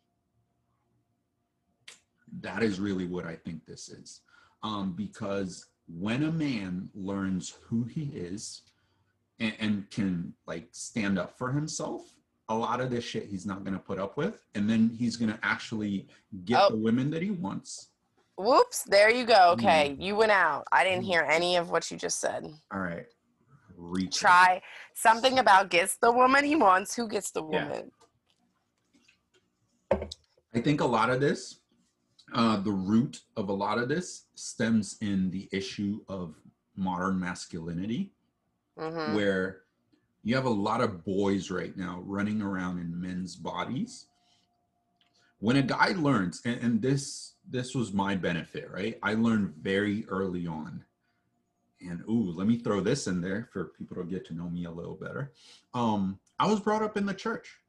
That 2.42 2.64
is 2.64 2.80
really 2.80 3.06
what 3.06 3.26
I 3.26 3.36
think 3.36 3.66
this 3.66 3.90
is. 3.90 4.22
Um, 4.64 4.94
because 4.94 5.66
when 5.88 6.24
a 6.24 6.32
man 6.32 6.90
learns 6.96 7.54
who 7.68 7.84
he 7.84 8.12
is 8.14 8.64
and, 9.40 9.54
and 9.60 9.92
can 9.92 10.34
like 10.48 10.68
stand 10.72 11.20
up 11.20 11.38
for 11.38 11.52
himself, 11.52 12.14
a 12.50 12.56
lot 12.56 12.82
of 12.82 12.90
this 12.90 13.04
shit 13.04 13.28
he's 13.28 13.46
not 13.46 13.64
going 13.64 13.74
to 13.74 13.80
put 13.80 14.00
up 14.00 14.18
with. 14.18 14.46
And 14.56 14.70
then 14.70 14.90
he's 14.90 15.16
going 15.18 15.32
to 15.32 15.40
actually 15.44 16.08
get 16.46 16.60
Oh. 16.62 16.70
the 16.72 16.78
women 16.78 17.10
that 17.12 17.22
he 17.22 17.32
wants. 17.32 17.90
Whoops, 18.38 18.84
there 18.84 19.10
you 19.10 19.26
go. 19.26 19.34
Mm. 19.34 19.54
Okay, 19.54 19.96
you 20.00 20.16
went 20.16 20.32
out. 20.32 20.66
I 20.72 20.84
didn't 20.84 21.04
Mm. 21.04 21.08
hear 21.08 21.22
any 21.22 21.56
of 21.56 21.70
what 21.72 21.90
you 21.90 21.98
just 21.98 22.20
said. 22.20 22.46
All 22.72 22.80
right. 22.80 23.06
Reach. 23.78 24.18
Try 24.18 24.62
something 24.94 25.40
about 25.40 25.70
gets 25.70 25.98
the 25.98 26.12
woman 26.12 26.44
he 26.44 26.56
wants. 26.56 26.96
Who 26.96 27.08
gets 27.08 27.32
the 27.32 27.44
Yeah. 27.44 27.64
woman? 27.68 27.92
I 30.54 30.62
think 30.62 30.82
a 30.82 30.86
lot 30.86 31.10
of 31.10 31.20
this, 31.20 31.60
uh, 32.34 32.58
the 32.58 32.72
root 32.72 33.22
of 33.38 33.50
a 33.50 33.54
lot 33.54 33.78
of 33.78 33.90
this 33.90 34.24
stems 34.36 34.98
in 35.02 35.30
the 35.32 35.48
issue 35.52 36.02
of 36.08 36.36
modern 36.76 37.20
masculinity, 37.20 38.12
hmm 38.78 39.14
where 39.14 39.62
you 40.24 40.36
have 40.36 40.46
a 40.46 40.50
lot 40.50 40.82
of 40.82 41.06
boys 41.06 41.52
right 41.52 41.78
now 41.78 42.02
running 42.04 42.42
around 42.42 42.80
in 42.80 43.00
men's 43.00 43.36
bodies. 43.36 44.08
When 45.40 45.58
a 45.58 45.62
guy 45.62 45.90
learns, 45.96 46.42
and, 46.46 46.60
and 46.62 46.82
this 46.82 47.34
this 47.48 47.76
was 47.76 47.94
my 47.94 48.16
benefit, 48.16 48.70
right? 48.72 48.98
I 49.04 49.14
learned 49.14 49.54
very 49.62 50.06
early 50.08 50.48
on. 50.48 50.84
And 51.80 52.02
ooh, 52.10 52.32
let 52.32 52.48
me 52.48 52.58
throw 52.58 52.82
this 52.82 53.06
in 53.06 53.22
there 53.22 53.48
for 53.54 53.66
people 53.66 53.98
to 53.98 54.04
get 54.04 54.26
to 54.28 54.34
know 54.34 54.50
me 54.50 54.66
a 54.66 54.72
little 54.72 54.96
better. 54.96 55.32
Um, 55.76 56.20
I 56.40 56.48
was 56.48 56.60
brought 56.60 56.82
up 56.82 56.98
in 56.98 57.06
the 57.06 57.14
church. 57.14 57.60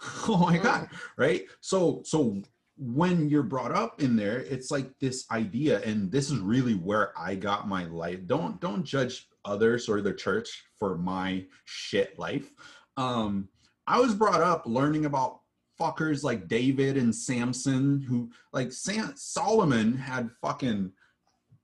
oh 0.28 0.36
my 0.38 0.58
god, 0.58 0.88
right? 1.16 1.46
So 1.60 2.02
so 2.04 2.40
when 2.80 3.28
you're 3.28 3.42
brought 3.42 3.72
up 3.72 4.00
in 4.00 4.16
there, 4.16 4.38
it's 4.38 4.70
like 4.70 4.98
this 5.00 5.26
idea, 5.30 5.82
and 5.82 6.10
this 6.10 6.30
is 6.30 6.38
really 6.38 6.72
where 6.74 7.12
I 7.18 7.34
got 7.34 7.68
my 7.68 7.84
life. 7.84 8.26
Don't 8.26 8.58
don't 8.58 8.84
judge 8.84 9.28
others 9.44 9.88
or 9.88 10.00
the 10.00 10.14
church 10.14 10.64
for 10.78 10.96
my 10.96 11.44
shit 11.66 12.18
life. 12.18 12.50
Um, 12.96 13.48
I 13.86 14.00
was 14.00 14.14
brought 14.14 14.40
up 14.40 14.64
learning 14.64 15.04
about 15.04 15.40
fuckers 15.78 16.22
like 16.22 16.48
David 16.48 16.96
and 16.96 17.14
Samson, 17.14 18.00
who 18.00 18.30
like 18.54 18.72
Sam 18.72 19.12
Solomon 19.14 19.94
had 19.96 20.30
fucking 20.40 20.90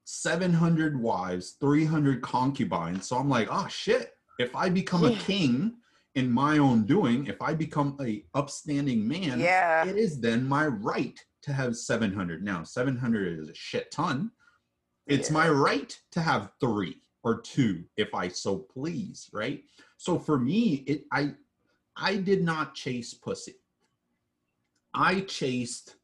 700 0.05 1.01
wives, 1.01 1.57
300 1.61 2.21
concubines. 2.21 3.09
So 3.09 3.17
I'm 3.17 3.31
like, 3.31 3.49
oh 3.51 3.69
shit, 3.69 4.13
if 4.39 4.55
I 4.55 4.69
become 4.69 5.05
a 5.05 5.17
king 5.17 5.77
in 6.17 6.33
my 6.33 6.57
own 6.57 6.85
doing, 6.85 7.27
if 7.27 7.41
I 7.43 7.53
become 7.55 7.97
a 8.01 8.25
upstanding 8.35 9.07
man, 9.07 9.39
Yeah. 9.39 9.87
it 9.87 9.97
is 9.97 10.19
then 10.19 10.49
my 10.49 10.67
right 10.67 11.23
to 11.43 11.53
have 11.53 11.77
700. 11.77 12.43
Now, 12.43 12.65
700 12.65 13.39
is 13.39 13.49
a 13.51 13.55
shit 13.55 13.91
ton. 13.93 14.33
It's 15.07 15.29
Yeah. 15.29 15.35
my 15.35 15.49
right 15.51 16.03
to 16.13 16.23
have 16.23 16.53
three 16.59 17.03
or 17.23 17.41
two 17.43 17.85
if 17.97 18.15
I 18.15 18.29
so 18.29 18.59
please, 18.59 19.29
right? 19.33 19.63
So 19.99 20.19
for 20.19 20.39
me, 20.39 20.85
it 20.87 21.07
I 21.13 21.35
I 21.97 22.17
did 22.17 22.43
not 22.43 22.75
chase 22.75 23.15
pussy. 23.15 23.57
I 24.95 25.21
chased 25.21 25.97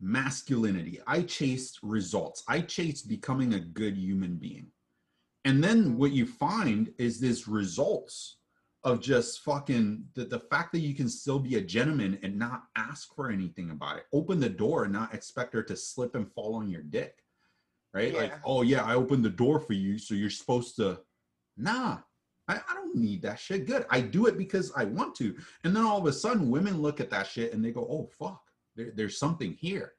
masculinity. 0.00 1.00
I 1.06 1.22
chased 1.22 1.78
results. 1.82 2.42
I 2.48 2.60
chased 2.60 3.08
becoming 3.08 3.54
a 3.54 3.60
good 3.60 3.96
human 3.96 4.36
being. 4.36 4.72
And 5.44 5.62
then 5.62 5.84
mm-hmm. 5.84 5.96
what 5.96 6.12
you 6.12 6.26
find 6.26 6.92
is 6.98 7.20
this 7.20 7.48
results 7.48 8.38
of 8.88 9.00
just 9.00 9.40
fucking 9.44 10.04
the, 10.14 10.24
the 10.24 10.38
fact 10.38 10.72
that 10.72 10.80
you 10.80 10.94
can 10.94 11.08
still 11.08 11.38
be 11.38 11.56
a 11.56 11.60
gentleman 11.60 12.18
and 12.22 12.38
not 12.38 12.64
ask 12.76 13.14
for 13.14 13.30
anything 13.30 13.70
about 13.70 13.98
it. 13.98 14.06
Open 14.12 14.40
the 14.40 14.48
door 14.48 14.84
and 14.84 14.92
not 14.92 15.14
expect 15.14 15.54
her 15.54 15.62
to 15.62 15.76
slip 15.76 16.14
and 16.14 16.30
fall 16.32 16.54
on 16.54 16.68
your 16.68 16.82
dick. 16.82 17.22
Right? 17.94 18.14
Like, 18.14 18.34
oh 18.44 18.62
yeah, 18.62 18.84
I 18.84 18.94
opened 18.94 19.24
the 19.24 19.30
door 19.30 19.60
for 19.60 19.72
you, 19.72 19.98
so 19.98 20.14
you're 20.14 20.30
supposed 20.30 20.76
to 20.76 21.00
nah. 21.56 21.98
I, 22.48 22.56
I 22.56 22.74
don't 22.74 22.96
need 22.96 23.22
that 23.22 23.38
shit. 23.38 23.66
Good. 23.66 23.84
I 23.90 24.00
do 24.00 24.26
it 24.26 24.38
because 24.38 24.72
I 24.74 24.84
want 24.84 25.14
to. 25.16 25.36
And 25.64 25.76
then 25.76 25.84
all 25.84 25.98
of 25.98 26.06
a 26.06 26.12
sudden 26.12 26.50
women 26.50 26.80
look 26.80 27.00
at 27.00 27.10
that 27.10 27.26
shit 27.26 27.52
and 27.52 27.62
they 27.64 27.72
go, 27.72 27.86
oh 27.90 28.08
fuck, 28.18 28.42
there, 28.74 28.92
there's 28.94 29.18
something 29.18 29.52
here. 29.52 29.92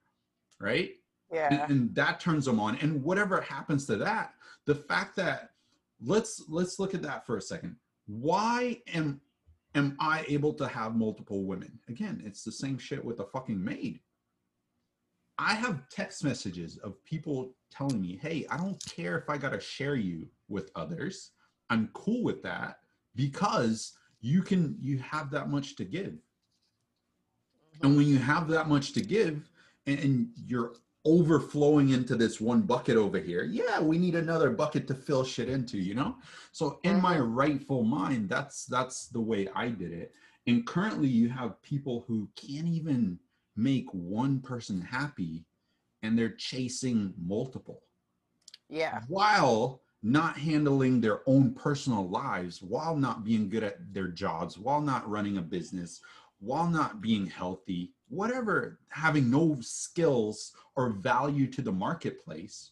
Right? 0.59 0.91
and, 1.31 1.53
Yeah. 1.53 1.65
and 1.69 1.95
that 1.95 2.19
turns 2.19 2.45
them 2.45 2.59
on 2.59 2.75
and 2.77 3.03
whatever 3.03 3.39
happens 3.41 3.85
to 3.85 3.97
that 3.97 4.33
the 4.65 4.75
fact 4.75 5.15
that 5.15 5.51
let's 6.01 6.43
let's 6.47 6.79
look 6.79 6.93
at 6.93 7.01
that 7.01 7.25
for 7.25 7.37
a 7.37 7.41
second 7.41 7.75
why 8.09 8.81
am 8.93 9.21
am 9.75 9.95
i 9.99 10.25
able 10.27 10.53
to 10.53 10.67
have 10.67 10.95
multiple 10.95 11.43
women? 11.45 11.79
Again 11.87 12.21
it's 12.25 12.43
the 12.43 12.51
same 12.51 12.77
shit 12.77 13.03
with 13.03 13.19
a 13.19 13.25
fucking 13.25 13.63
maid. 13.63 13.99
I 15.37 15.53
have 15.53 15.87
text 15.89 16.23
messages 16.23 16.77
of 16.77 17.03
people 17.05 17.53
telling 17.71 18.01
me 18.01 18.17
hey 18.21 18.47
i 18.49 18.57
don't 18.57 18.83
care 18.85 19.15
if 19.15 19.29
i 19.29 19.37
gotta 19.37 19.59
share 19.59 19.95
you 19.95 20.27
with 20.47 20.71
others. 20.75 21.31
I'm 21.69 21.89
cool 21.93 22.23
with 22.23 22.41
that 22.43 22.79
because 23.15 23.93
you 24.21 24.41
can 24.41 24.75
you 24.79 24.97
have 24.99 25.29
that 25.31 25.49
much 25.49 25.75
to 25.75 25.85
give. 25.85 26.17
And 27.83 27.95
when 27.95 28.07
you 28.07 28.17
have 28.17 28.47
that 28.49 28.67
much 28.67 28.93
to 28.93 29.01
give 29.01 29.49
and, 29.85 29.99
and 29.99 30.29
you're 30.35 30.73
overflowing 31.05 31.89
into 31.89 32.15
this 32.15 32.41
one 32.41 32.61
bucket 32.61 32.97
over 32.97 33.19
here, 33.19 33.43
yeah, 33.43 33.79
we 33.79 33.97
need 33.97 34.15
another 34.15 34.49
bucket 34.49 34.87
to 34.87 34.93
fill 34.93 35.23
shit 35.23 35.49
into, 35.49 35.77
you 35.77 35.95
know? 35.95 36.17
So 36.51 36.79
in 36.83 37.01
my 37.01 37.15
mm-hmm. 37.17 37.33
rightful 37.35 37.83
mind, 37.83 38.29
that's 38.29 38.65
that's 38.65 39.07
the 39.07 39.21
way 39.21 39.47
I 39.55 39.69
did 39.69 39.91
it. 39.91 40.13
And 40.47 40.65
currently 40.65 41.07
you 41.07 41.29
have 41.29 41.61
people 41.61 42.03
who 42.07 42.29
can't 42.35 42.67
even 42.67 43.19
make 43.55 43.85
one 43.91 44.39
person 44.39 44.81
happy 44.81 45.45
and 46.01 46.17
they're 46.17 46.29
chasing 46.29 47.13
multiple 47.17 47.83
Yeah. 48.69 49.01
while 49.07 49.81
not 50.01 50.37
handling 50.37 51.01
their 51.01 51.21
own 51.27 51.53
personal 51.53 52.07
lives, 52.07 52.61
while 52.61 52.95
not 52.95 53.25
being 53.25 53.49
good 53.49 53.63
at 53.63 53.93
their 53.93 54.07
jobs, 54.07 54.57
while 54.57 54.79
not 54.81 55.09
running 55.09 55.37
a 55.37 55.41
business, 55.41 56.01
while 56.39 56.69
not 56.69 57.01
being 57.01 57.25
healthy, 57.25 57.93
whatever, 58.07 58.79
having 58.89 59.29
no 59.29 59.57
skills 59.61 60.53
or 60.75 60.89
value 60.89 61.47
to 61.47 61.61
the 61.61 61.71
marketplace. 61.71 62.71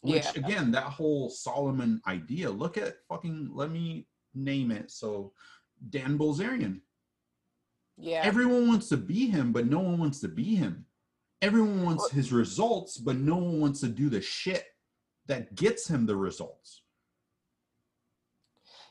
Which 0.00 0.24
Yeah. 0.24 0.44
again, 0.44 0.70
that 0.72 0.84
whole 0.84 1.30
Solomon 1.30 2.02
idea, 2.06 2.50
look 2.50 2.76
at 2.76 3.06
fucking, 3.06 3.54
let 3.54 3.70
me 3.70 4.06
name 4.34 4.70
it. 4.70 4.90
So, 4.90 5.32
Dan 5.90 6.18
Bilzerian. 6.18 6.82
Yeah. 7.96 8.20
Everyone 8.22 8.68
wants 8.68 8.88
to 8.90 8.96
be 8.96 9.30
him, 9.30 9.52
but 9.52 9.66
no 9.66 9.78
one 9.78 9.98
wants 9.98 10.20
to 10.20 10.28
be 10.28 10.56
him. 10.56 10.86
Everyone 11.40 11.84
wants 11.84 12.10
his 12.10 12.32
results, 12.32 12.98
but 12.98 13.16
no 13.16 13.36
one 13.36 13.60
wants 13.60 13.80
to 13.80 13.88
do 13.88 14.08
the 14.10 14.20
shit 14.20 14.76
that 15.26 15.54
gets 15.54 15.88
him 15.88 16.04
the 16.04 16.16
results. 16.16 16.82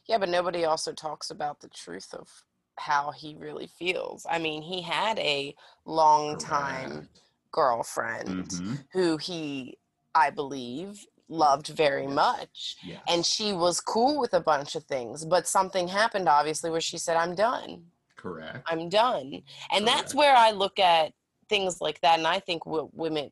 Yeah, 0.08 0.18
but 0.18 0.30
nobody 0.30 0.66
also 0.66 0.94
talks 0.94 1.30
about 1.30 1.60
the 1.62 1.70
truth 1.70 2.14
of 2.14 2.46
how 2.78 3.12
he 3.12 3.36
really 3.36 3.68
feels. 3.68 4.26
I 4.30 4.40
mean, 4.40 4.62
he 4.62 4.82
had 4.82 5.20
a 5.20 5.56
long 5.86 6.38
time 6.38 6.90
Correct. 6.90 7.20
girlfriend 7.52 8.50
Mhm. 8.52 8.86
who 8.94 9.18
he, 9.18 9.78
I 10.16 10.30
believe, 10.32 11.06
loved 11.30 11.68
very 11.68 12.08
much. 12.08 12.78
Yes. 12.84 13.02
And 13.08 13.26
she 13.26 13.54
was 13.54 13.80
cool 13.80 14.20
with 14.20 14.34
a 14.34 14.40
bunch 14.42 14.76
of 14.76 14.84
things, 14.86 15.26
but 15.26 15.48
something 15.48 15.88
happened, 15.88 16.28
obviously, 16.28 16.70
where 16.70 16.82
she 16.82 16.98
said, 16.98 17.18
I'm 17.18 17.36
done. 17.36 17.92
correct. 18.16 18.64
I'm 18.68 18.88
done. 18.88 19.44
And 19.72 19.86
that's 19.86 20.16
where 20.16 20.34
I 20.34 20.52
look 20.52 20.80
at 20.80 21.14
things 21.50 21.82
like 21.82 22.00
that. 22.02 22.18
And 22.20 22.26
I 22.28 22.40
think 22.40 22.64
w- 22.64 22.90
women, 22.94 23.32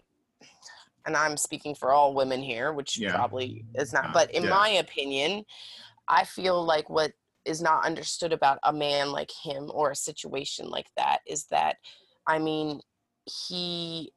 and 1.06 1.16
I'm 1.16 1.38
speaking 1.38 1.76
for 1.76 1.92
all 1.92 2.14
women 2.14 2.42
here, 2.44 2.74
which 2.74 2.98
Yeah. 2.98 3.16
probably 3.16 3.64
is 3.76 3.94
not, 3.94 4.06
Uh, 4.06 4.12
but 4.14 4.32
in 4.32 4.44
yeah. 4.44 4.50
my 4.50 4.70
opinion, 4.70 5.46
I 6.10 6.26
feel 6.26 6.62
like 6.62 6.90
what 6.90 7.14
is 7.46 7.62
not 7.62 7.86
understood 7.86 8.34
about 8.34 8.60
a 8.64 8.72
man 8.74 9.12
like 9.12 9.32
him 9.44 9.70
or 9.74 9.92
a 9.92 9.96
situation 9.96 10.70
like 10.70 10.88
that 10.98 11.20
is 11.28 11.46
that, 11.46 11.78
I 12.28 12.40
mean, 12.40 12.82
he, 13.26 14.12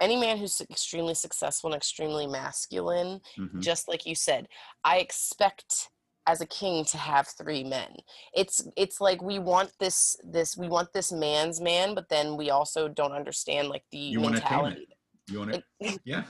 any 0.00 0.16
man 0.16 0.36
who's 0.36 0.60
extremely 0.60 1.14
successful 1.14 1.72
and 1.72 1.76
extremely 1.76 2.26
masculine, 2.26 3.20
Mhm. 3.38 3.60
just 3.60 3.88
like 3.88 4.04
you 4.06 4.14
said 4.14 4.46
i 4.84 4.98
expect 4.98 5.88
as 6.26 6.40
a 6.40 6.46
king 6.46 6.84
to 6.84 6.98
have 6.98 7.26
three 7.28 7.64
men 7.64 7.96
it's 8.34 8.66
it's 8.76 9.00
like 9.00 9.22
we 9.22 9.38
want 9.38 9.72
this 9.80 10.16
this 10.24 10.56
we 10.56 10.68
want 10.68 10.92
this 10.92 11.10
man's 11.12 11.60
man 11.60 11.94
but 11.94 12.08
then 12.08 12.36
we 12.36 12.50
also 12.50 12.88
don't 12.88 13.12
understand 13.12 13.68
like 13.68 13.84
the 13.90 13.98
You 13.98 14.20
wanna 14.20 14.40
tame 14.40 14.50
it. 14.50 14.62
mentality 14.62 14.88
You 15.28 15.38
want 15.38 15.54
it 15.54 15.64
Yeah. 16.04 16.24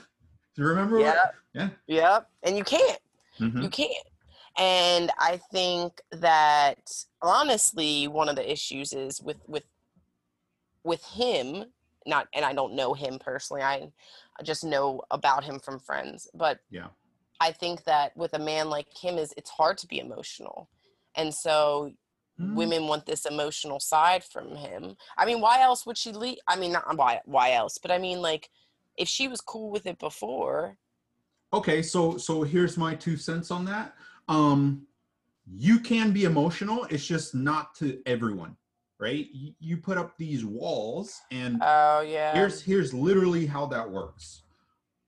Do 0.55 0.61
you 0.61 0.67
remember? 0.69 0.99
yeah 0.99 1.07
What? 1.15 1.35
Yeah. 1.53 1.69
yeah 1.87 2.19
and 2.43 2.57
you 2.57 2.63
can't 2.63 2.99
Mhm. 3.39 3.61
you 3.63 3.69
can't 3.69 4.07
and 4.57 5.11
i 5.19 5.39
think 5.51 6.01
that 6.11 6.77
honestly 7.21 8.07
one 8.07 8.29
of 8.29 8.35
the 8.35 8.51
issues 8.51 8.93
is 8.93 9.21
with 9.21 9.37
with 9.47 9.63
with 10.83 11.03
him 11.05 11.65
not 12.05 12.27
and 12.33 12.45
i 12.45 12.53
don't 12.53 12.73
know 12.75 12.93
him 12.93 13.19
personally 13.19 13.61
i 13.61 13.89
I 14.39 14.43
just 14.43 14.63
know 14.63 15.01
about 15.09 15.43
him 15.43 15.59
from 15.59 15.79
friends 15.79 16.27
but 16.33 16.59
Yeah. 16.69 16.87
i 17.41 17.51
think 17.51 17.83
that 17.85 18.15
with 18.15 18.33
a 18.33 18.39
man 18.39 18.69
like 18.69 18.87
him 18.95 19.17
is 19.17 19.33
it's 19.35 19.49
hard 19.49 19.77
to 19.79 19.87
be 19.87 19.99
emotional 19.99 20.69
and 21.15 21.33
so 21.33 21.91
Mm. 22.39 22.53
women 22.55 22.87
want 22.87 23.07
this 23.07 23.25
emotional 23.25 23.79
side 23.79 24.23
from 24.23 24.55
him 24.55 24.95
i 25.17 25.25
mean 25.25 25.41
why 25.41 25.61
else 25.61 25.87
would 25.87 25.97
she 25.97 26.11
leave 26.11 26.37
i 26.47 26.55
mean 26.55 26.71
not 26.71 26.95
why 26.95 27.19
why 27.25 27.53
else 27.53 27.79
but 27.79 27.89
i 27.89 27.97
mean 27.97 28.21
like 28.21 28.47
if 28.95 29.07
she 29.07 29.27
was 29.27 29.41
cool 29.41 29.71
with 29.71 29.87
it 29.87 29.97
before 29.97 30.77
Okay, 31.53 31.81
so 31.81 32.17
so 32.17 32.43
here's 32.43 32.77
my 32.77 32.93
two 32.93 33.15
cents 33.15 33.51
on 33.51 33.63
that. 33.65 33.95
Um, 34.27 34.87
you 35.55 35.79
can 35.79 36.11
be 36.11 36.25
emotional. 36.25 36.85
It's 36.89 37.05
just 37.05 37.33
not 37.33 37.73
to 37.75 38.01
everyone, 38.05 38.57
right? 38.99 39.27
You, 39.31 39.53
you 39.59 39.77
put 39.77 39.97
up 39.97 40.17
these 40.17 40.43
walls, 40.43 41.19
and 41.31 41.61
oh 41.63 42.01
yeah 42.01 42.33
here's 42.33 42.61
here's 42.61 42.93
literally 42.93 43.45
how 43.45 43.65
that 43.67 43.89
works. 43.89 44.43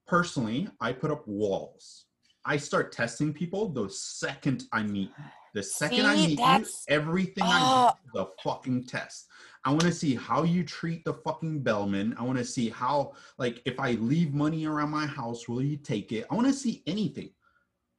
Personally, 0.07 0.67
I 0.79 0.93
put 0.93 1.11
up 1.11 1.27
walls. 1.27 2.05
I 2.45 2.57
start 2.57 2.91
testing 2.91 3.33
people 3.33 3.69
the 3.69 3.89
second 3.89 4.63
I 4.71 4.83
meet. 4.83 5.11
The 5.53 5.63
second 5.63 6.05
I 6.05 6.15
meet 6.15 6.39
you, 6.39 6.65
everything 6.87 7.43
I 7.43 7.91
do, 8.13 8.19
the 8.19 8.27
fucking 8.43 8.85
test. 8.85 9.27
I 9.65 9.71
want 9.71 9.81
to 9.81 9.91
see 9.91 10.15
how 10.15 10.43
you 10.43 10.63
treat 10.63 11.03
the 11.03 11.13
fucking 11.13 11.61
bellman. 11.63 12.15
I 12.17 12.23
want 12.23 12.37
to 12.37 12.45
see 12.45 12.69
how, 12.69 13.13
like, 13.37 13.61
if 13.65 13.79
I 13.79 13.93
leave 13.93 14.33
money 14.33 14.65
around 14.65 14.91
my 14.91 15.05
house, 15.05 15.49
will 15.49 15.61
you 15.61 15.75
take 15.75 16.11
it? 16.11 16.25
I 16.31 16.35
want 16.35 16.47
to 16.47 16.53
see 16.53 16.81
anything. 16.87 17.31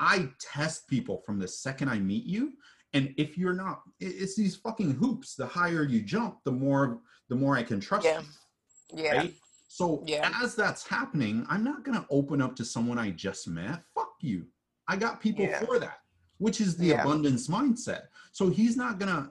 I 0.01 0.31
test 0.41 0.89
people 0.89 1.23
from 1.25 1.39
the 1.39 1.47
second 1.47 1.91
I 1.91 1.99
meet 1.99 2.25
you. 2.25 2.55
And 2.95 3.15
if 3.19 3.39
you're 3.39 3.53
not, 3.53 3.83
it's 4.01 4.35
these 4.35 4.57
fucking 4.57 4.93
hoops. 4.93 5.37
The 5.37 5.47
higher 5.47 5.85
you 5.85 6.01
jump, 6.03 6.39
the 6.45 6.51
more 6.53 7.01
the 7.29 7.37
more 7.37 7.57
I 7.57 7.63
can 7.63 7.79
trust 7.79 8.05
Yeah. 8.07 8.23
you 8.23 9.05
yeah 9.05 9.17
right? 9.19 9.35
So 9.69 10.03
Yeah. 10.09 10.33
as 10.43 10.57
that's 10.57 10.85
happening, 10.85 11.47
I'm 11.49 11.63
not 11.63 11.85
gonna 11.85 12.05
open 12.11 12.43
up 12.43 12.57
to 12.57 12.65
someone 12.65 12.99
I 12.99 13.11
just 13.11 13.47
met. 13.47 13.85
Fuck 13.95 14.15
you. 14.21 14.49
I 14.89 14.97
got 14.97 15.21
people 15.21 15.45
Yeah. 15.45 15.65
for 15.65 15.79
that, 15.79 16.01
which 16.39 16.61
is 16.61 16.77
the 16.77 16.87
Yeah. 16.89 17.03
abundance 17.03 17.47
mindset. 17.47 18.09
So 18.33 18.49
he's 18.51 18.77
not 18.77 18.99
gonna, 18.99 19.31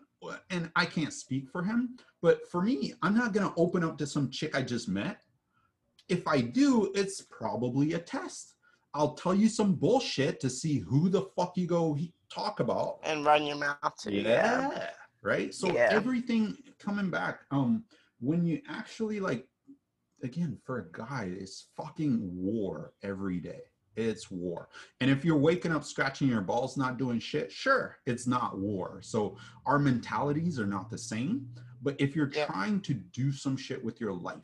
and 0.49 0.71
I 0.77 0.85
can't 0.85 1.13
speak 1.13 1.49
for 1.49 1.61
him, 1.63 1.97
but 2.21 2.49
for 2.49 2.61
me, 2.61 2.93
I'm 3.01 3.15
not 3.15 3.33
gonna 3.33 3.53
open 3.57 3.83
up 3.83 3.97
to 3.97 4.07
some 4.07 4.29
chick 4.29 4.55
I 4.55 4.61
just 4.61 4.87
met. 4.87 5.21
If 6.07 6.25
I 6.25 6.39
do, 6.39 6.91
it's 6.95 7.21
probably 7.21 7.93
a 7.93 7.99
test. 7.99 8.55
I'll 8.93 9.13
tell 9.13 9.35
you 9.35 9.49
some 9.49 9.75
bullshit 9.75 10.39
to 10.41 10.49
see 10.49 10.79
who 10.79 11.09
the 11.09 11.23
fuck 11.35 11.57
you 11.57 11.67
go 11.67 11.97
talk 12.33 12.59
about. 12.59 12.99
And 13.03 13.25
run 13.25 13.45
your 13.45 13.57
mouth 13.57 13.95
to 14.01 14.11
yeah 14.11 14.69
yeah 14.71 14.89
right? 15.21 15.53
So 15.53 15.73
Yeah. 15.73 15.89
everything 15.91 16.57
coming 16.79 17.09
back 17.09 17.41
um 17.51 17.83
when 18.19 18.45
you 18.45 18.61
actually 18.69 19.19
like 19.19 19.47
again 20.23 20.57
for 20.65 20.79
a 20.79 20.91
guy 20.97 21.31
it's 21.37 21.67
fucking 21.75 22.19
war 22.33 22.93
every 23.03 23.39
day. 23.39 23.61
It's 23.95 24.31
war. 24.31 24.69
And 25.01 25.11
if 25.11 25.25
you're 25.25 25.37
waking 25.37 25.73
up 25.73 25.83
scratching 25.83 26.29
your 26.29 26.41
balls 26.41 26.77
not 26.77 26.97
doing 26.97 27.19
shit 27.19 27.51
sure 27.51 27.97
it's 28.05 28.27
not 28.27 28.57
war. 28.57 28.99
So 29.03 29.37
our 29.65 29.77
mentalities 29.77 30.59
are 30.59 30.67
not 30.67 30.89
the 30.89 30.97
same. 30.97 31.47
But 31.81 31.95
if 31.99 32.15
you're 32.15 32.31
Yeah. 32.33 32.45
trying 32.45 32.81
to 32.81 32.93
do 32.93 33.31
some 33.31 33.55
shit 33.57 33.83
with 33.83 33.99
your 34.01 34.13
life 34.13 34.43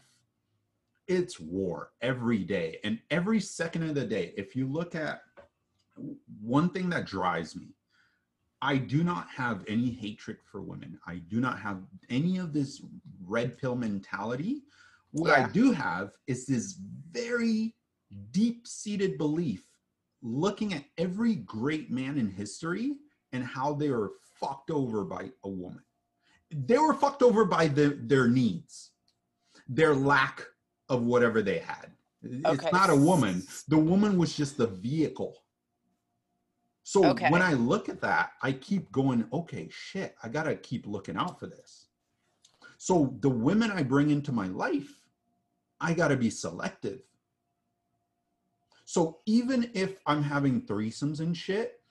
it's 1.07 1.39
war 1.39 1.91
every 2.01 2.39
day 2.39 2.79
and 2.83 2.99
every 3.11 3.39
second 3.39 3.83
of 3.83 3.95
the 3.95 4.05
day 4.05 4.33
if 4.37 4.55
you 4.55 4.67
look 4.67 4.95
at 4.95 5.21
one 6.41 6.69
thing 6.69 6.89
that 6.89 7.05
drives 7.05 7.55
me 7.55 7.75
I 8.61 8.77
do 8.77 9.03
not 9.03 9.27
have 9.29 9.63
any 9.67 9.91
hatred 9.91 10.37
for 10.51 10.59
women. 10.59 10.97
I 11.05 11.17
do 11.17 11.39
not 11.39 11.59
have 11.59 11.83
any 12.09 12.37
of 12.39 12.51
this 12.51 12.81
red 13.23 13.59
pill 13.59 13.75
mentality. 13.75 14.63
What 15.11 15.37
I 15.37 15.47
do 15.49 15.71
have 15.71 16.13
is 16.25 16.47
this 16.47 16.79
very 17.11 17.75
deep 18.31 18.67
seated 18.67 19.19
belief 19.19 19.63
looking 20.23 20.73
at 20.73 20.85
every 20.97 21.35
great 21.35 21.91
man 21.91 22.17
in 22.17 22.29
history 22.29 22.93
and 23.33 23.43
how 23.43 23.73
they 23.73 23.91
were 23.91 24.13
fucked 24.39 24.71
over 24.71 25.03
by 25.03 25.29
a 25.43 25.49
woman. 25.49 25.83
They 26.49 26.77
were 26.79 26.93
fucked 26.93 27.21
over 27.21 27.45
by 27.45 27.67
the, 27.67 27.99
their 28.01 28.27
needs, 28.27 28.91
their 29.67 29.93
lack 29.93 30.43
of 30.89 31.03
whatever 31.03 31.41
they 31.41 31.59
had. 31.59 31.91
It's 32.23 32.63
not 32.71 32.89
a 32.89 32.95
woman. 32.95 33.43
The 33.67 33.77
woman 33.77 34.17
was 34.17 34.35
just 34.35 34.57
the 34.57 34.67
vehicle. 34.67 35.37
So 36.83 37.05
Okay. 37.11 37.29
when 37.29 37.41
I 37.41 37.53
look 37.53 37.89
at 37.89 38.01
that, 38.01 38.33
I 38.43 38.51
keep 38.51 38.91
going, 38.91 39.27
okay, 39.33 39.67
shit, 39.71 40.15
I 40.21 40.29
gotta 40.29 40.55
keep 40.55 40.85
looking 40.85 41.17
out 41.17 41.39
for 41.39 41.47
this. 41.47 41.87
So 42.77 43.15
the 43.21 43.29
women 43.29 43.71
I 43.71 43.81
bring 43.83 44.11
into 44.11 44.31
my 44.31 44.47
life, 44.47 44.99
I 45.81 45.93
gotta 45.93 46.15
be 46.15 46.29
selective. 46.29 47.01
So 48.85 49.19
even 49.25 49.71
if 49.73 49.97
I'm 50.05 50.21
having 50.21 50.61
threesomes 50.61 51.19
and 51.19 51.35
shit, 51.35 51.81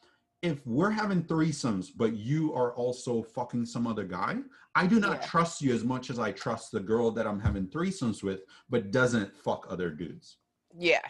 if 0.45 0.65
we're 0.67 0.91
having 0.91 1.23
threesomes, 1.25 1.89
but 1.97 2.13
you 2.15 2.53
are 2.55 2.75
also 2.75 3.23
fucking 3.23 3.65
some 3.65 3.87
other 3.87 4.05
guy, 4.05 4.37
I 4.75 4.87
do 4.87 5.01
not 5.01 5.21
Yeah. 5.23 5.27
trust 5.27 5.63
you 5.63 5.73
as 5.75 5.85
much 5.85 6.11
as 6.11 6.19
I 6.19 6.33
trust 6.33 6.71
the 6.71 6.81
girl 6.81 7.11
that 7.13 7.27
I'm 7.27 7.41
having 7.41 7.67
threesomes 7.67 8.23
with, 8.23 8.45
but 8.69 8.91
doesn't 8.91 9.35
fuck 9.35 9.67
other 9.71 9.91
dudes. 9.91 10.37
Yeah. 10.77 11.01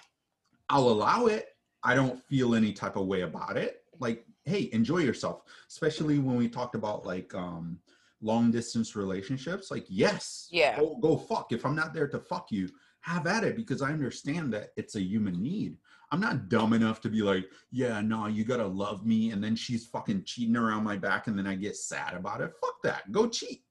I'll 0.69 0.89
allow 0.89 1.27
it. 1.27 1.49
I 1.83 1.97
don't 1.97 2.23
feel 2.29 2.55
any 2.55 2.73
type 2.73 2.95
of 2.95 3.07
way 3.09 3.23
about 3.23 3.57
it. 3.57 3.83
Like, 3.99 4.25
hey, 4.45 4.71
enjoy 4.73 4.99
yourself. 4.99 5.43
Especially 5.69 6.21
when 6.21 6.37
we 6.37 6.49
talked 6.49 6.77
about 6.77 7.05
like 7.05 7.35
um 7.35 7.81
long 8.21 8.53
distance 8.53 8.95
relationships. 8.95 9.71
Like, 9.71 9.85
yes, 9.89 10.49
Yeah. 10.53 10.79
go, 10.79 10.97
go 10.97 11.17
fuck. 11.19 11.51
If 11.53 11.67
I'm 11.67 11.75
not 11.75 11.93
there 11.93 12.09
to 12.09 12.21
fuck 12.21 12.53
you, 12.53 12.69
have 13.01 13.27
at 13.27 13.43
it 13.45 13.55
because 13.57 13.83
I 13.83 13.93
understand 13.93 14.53
that 14.55 14.71
it's 14.77 14.95
a 14.95 15.03
human 15.03 15.43
need. 15.43 15.77
I'm 16.15 16.21
not 16.21 16.49
dumb 16.49 16.75
enough 16.75 17.01
to 17.01 17.09
be 17.09 17.23
like, 17.23 17.51
yeah, 17.73 18.01
no, 18.01 18.29
you 18.29 18.45
gotta 18.45 18.65
love 18.65 19.05
me, 19.05 19.33
and 19.33 19.43
then 19.43 19.57
she's 19.57 19.85
fucking 19.87 20.23
cheating 20.23 20.55
around 20.55 20.85
my 20.85 20.97
back, 20.97 21.27
and 21.27 21.37
then 21.37 21.45
I 21.45 21.57
get 21.57 21.77
sad 21.77 22.15
about 22.15 22.41
it. 22.41 22.53
Fuck 22.61 22.81
that. 22.85 23.11
Go 23.11 23.29
cheat. 23.29 23.65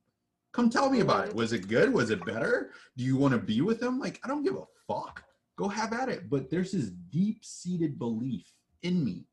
Come 0.52 0.70
tell 0.70 0.89
me 0.89 1.00
about 1.00 1.24
it. 1.24 1.30
Mm-hmm. 1.30 1.38
Was 1.38 1.54
it 1.54 1.70
good? 1.70 1.94
Was 1.94 2.10
it 2.10 2.26
better? 2.26 2.72
Do 2.98 3.06
you 3.06 3.16
want 3.16 3.34
to 3.34 3.39
be 3.39 3.62
with 3.62 3.82
him? 3.82 3.98
Like, 3.98 4.20
I 4.26 4.28
don't 4.28 4.44
give 4.44 4.58
a 4.58 4.66
fuck. 4.89 5.24
Go 5.56 5.70
have 5.70 5.94
at 5.94 6.10
it. 6.10 6.30
But 6.30 6.50
there's 6.50 6.74
this 6.74 6.89
deep 6.89 7.46
seated 7.46 7.98
belief 7.98 8.52
in 8.82 9.06
me 9.06 9.26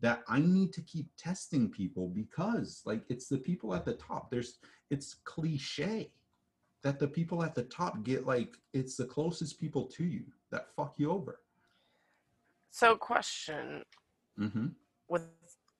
that 0.00 0.22
I 0.26 0.38
need 0.38 0.72
to 0.72 0.80
keep 0.80 1.10
testing 1.18 1.70
people 1.70 2.08
because, 2.08 2.80
like, 2.86 3.02
it's 3.10 3.28
the 3.28 3.36
people 3.36 3.74
at 3.74 3.84
the 3.84 3.92
top. 3.92 4.30
There's, 4.30 4.58
it's 4.88 5.16
cliche 5.24 6.12
that 6.82 6.98
the 6.98 7.08
people 7.08 7.44
at 7.44 7.54
the 7.54 7.64
top 7.64 8.04
get 8.04 8.26
like, 8.26 8.56
it's 8.72 8.96
the 8.96 9.04
closest 9.04 9.60
people 9.60 9.84
to 9.84 10.04
you 10.04 10.22
that 10.50 10.74
fuck 10.74 10.94
you 10.96 11.10
over. 11.10 11.40
So, 12.70 12.96
question 12.96 13.84
Mm-hmm. 14.38 14.66
with 15.08 15.26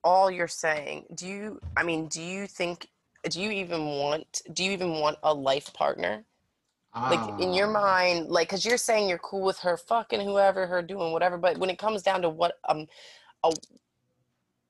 all 0.05 0.31
you're 0.31 0.49
saying, 0.49 1.07
do 1.15 1.27
you, 1.27 1.61
I 1.77 1.83
mean, 1.85 2.09
do 2.09 2.23
you 2.23 2.47
think, 2.47 2.89
do 3.29 3.41
you 3.41 3.51
even 3.51 3.87
want, 3.87 4.43
do 4.53 4.65
you 4.65 4.73
even 4.73 4.93
want 4.93 5.19
a 5.23 5.35
life 5.35 5.73
partner? 5.75 6.25
Like 7.09 7.33
in 7.39 7.53
your 7.55 7.69
Ah. 7.69 7.73
mind, 7.73 8.29
like, 8.29 8.49
cause 8.49 8.65
you're 8.65 8.77
saying 8.79 9.09
you're 9.09 9.19
cool 9.19 9.43
with 9.43 9.59
her 9.61 9.77
fucking 9.77 10.21
whoever, 10.21 10.67
her 10.67 10.83
doing 10.83 11.13
whatever, 11.13 11.39
but 11.39 11.59
when 11.59 11.71
it 11.71 11.79
comes 11.79 12.03
down 12.03 12.23
to 12.23 12.29
what, 12.29 12.55
um, 12.69 12.87
a, 13.45 13.53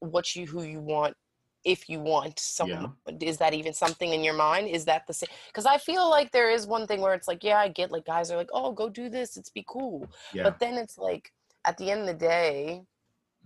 what 0.01 0.35
you, 0.37 0.47
who 0.47 0.63
you 0.63 0.81
want, 0.81 1.17
if 1.65 1.89
you 1.89 2.01
want 2.01 2.39
someone, 2.39 2.89
is 3.21 3.39
that 3.39 3.55
even 3.55 3.75
something 3.75 4.13
in 4.13 4.23
your 4.25 4.35
mind? 4.35 4.69
Is 4.69 4.85
that 4.87 5.07
the 5.07 5.13
same? 5.13 5.29
Cause 5.53 5.67
I 5.67 5.79
feel 5.79 6.09
like 6.09 6.31
there 6.33 6.51
is 6.51 6.67
one 6.67 6.87
thing 6.87 7.01
where 7.01 7.15
it's 7.15 7.29
like, 7.29 7.45
yeah, 7.45 7.59
I 7.59 7.69
get 7.69 7.91
like 7.91 8.07
guys 8.07 8.31
are 8.31 8.37
like, 8.37 8.51
oh, 8.53 8.73
go 8.73 8.89
do 8.89 9.09
this. 9.09 9.37
It's 9.37 9.51
be 9.51 9.65
cool. 9.69 10.11
Yeah. 10.33 10.45
But 10.45 10.59
then 10.61 10.75
it's 10.79 10.97
like, 10.99 11.33
at 11.65 11.77
the 11.79 11.91
end 11.91 12.01
of 12.03 12.07
the 12.07 12.15
day, 12.15 12.83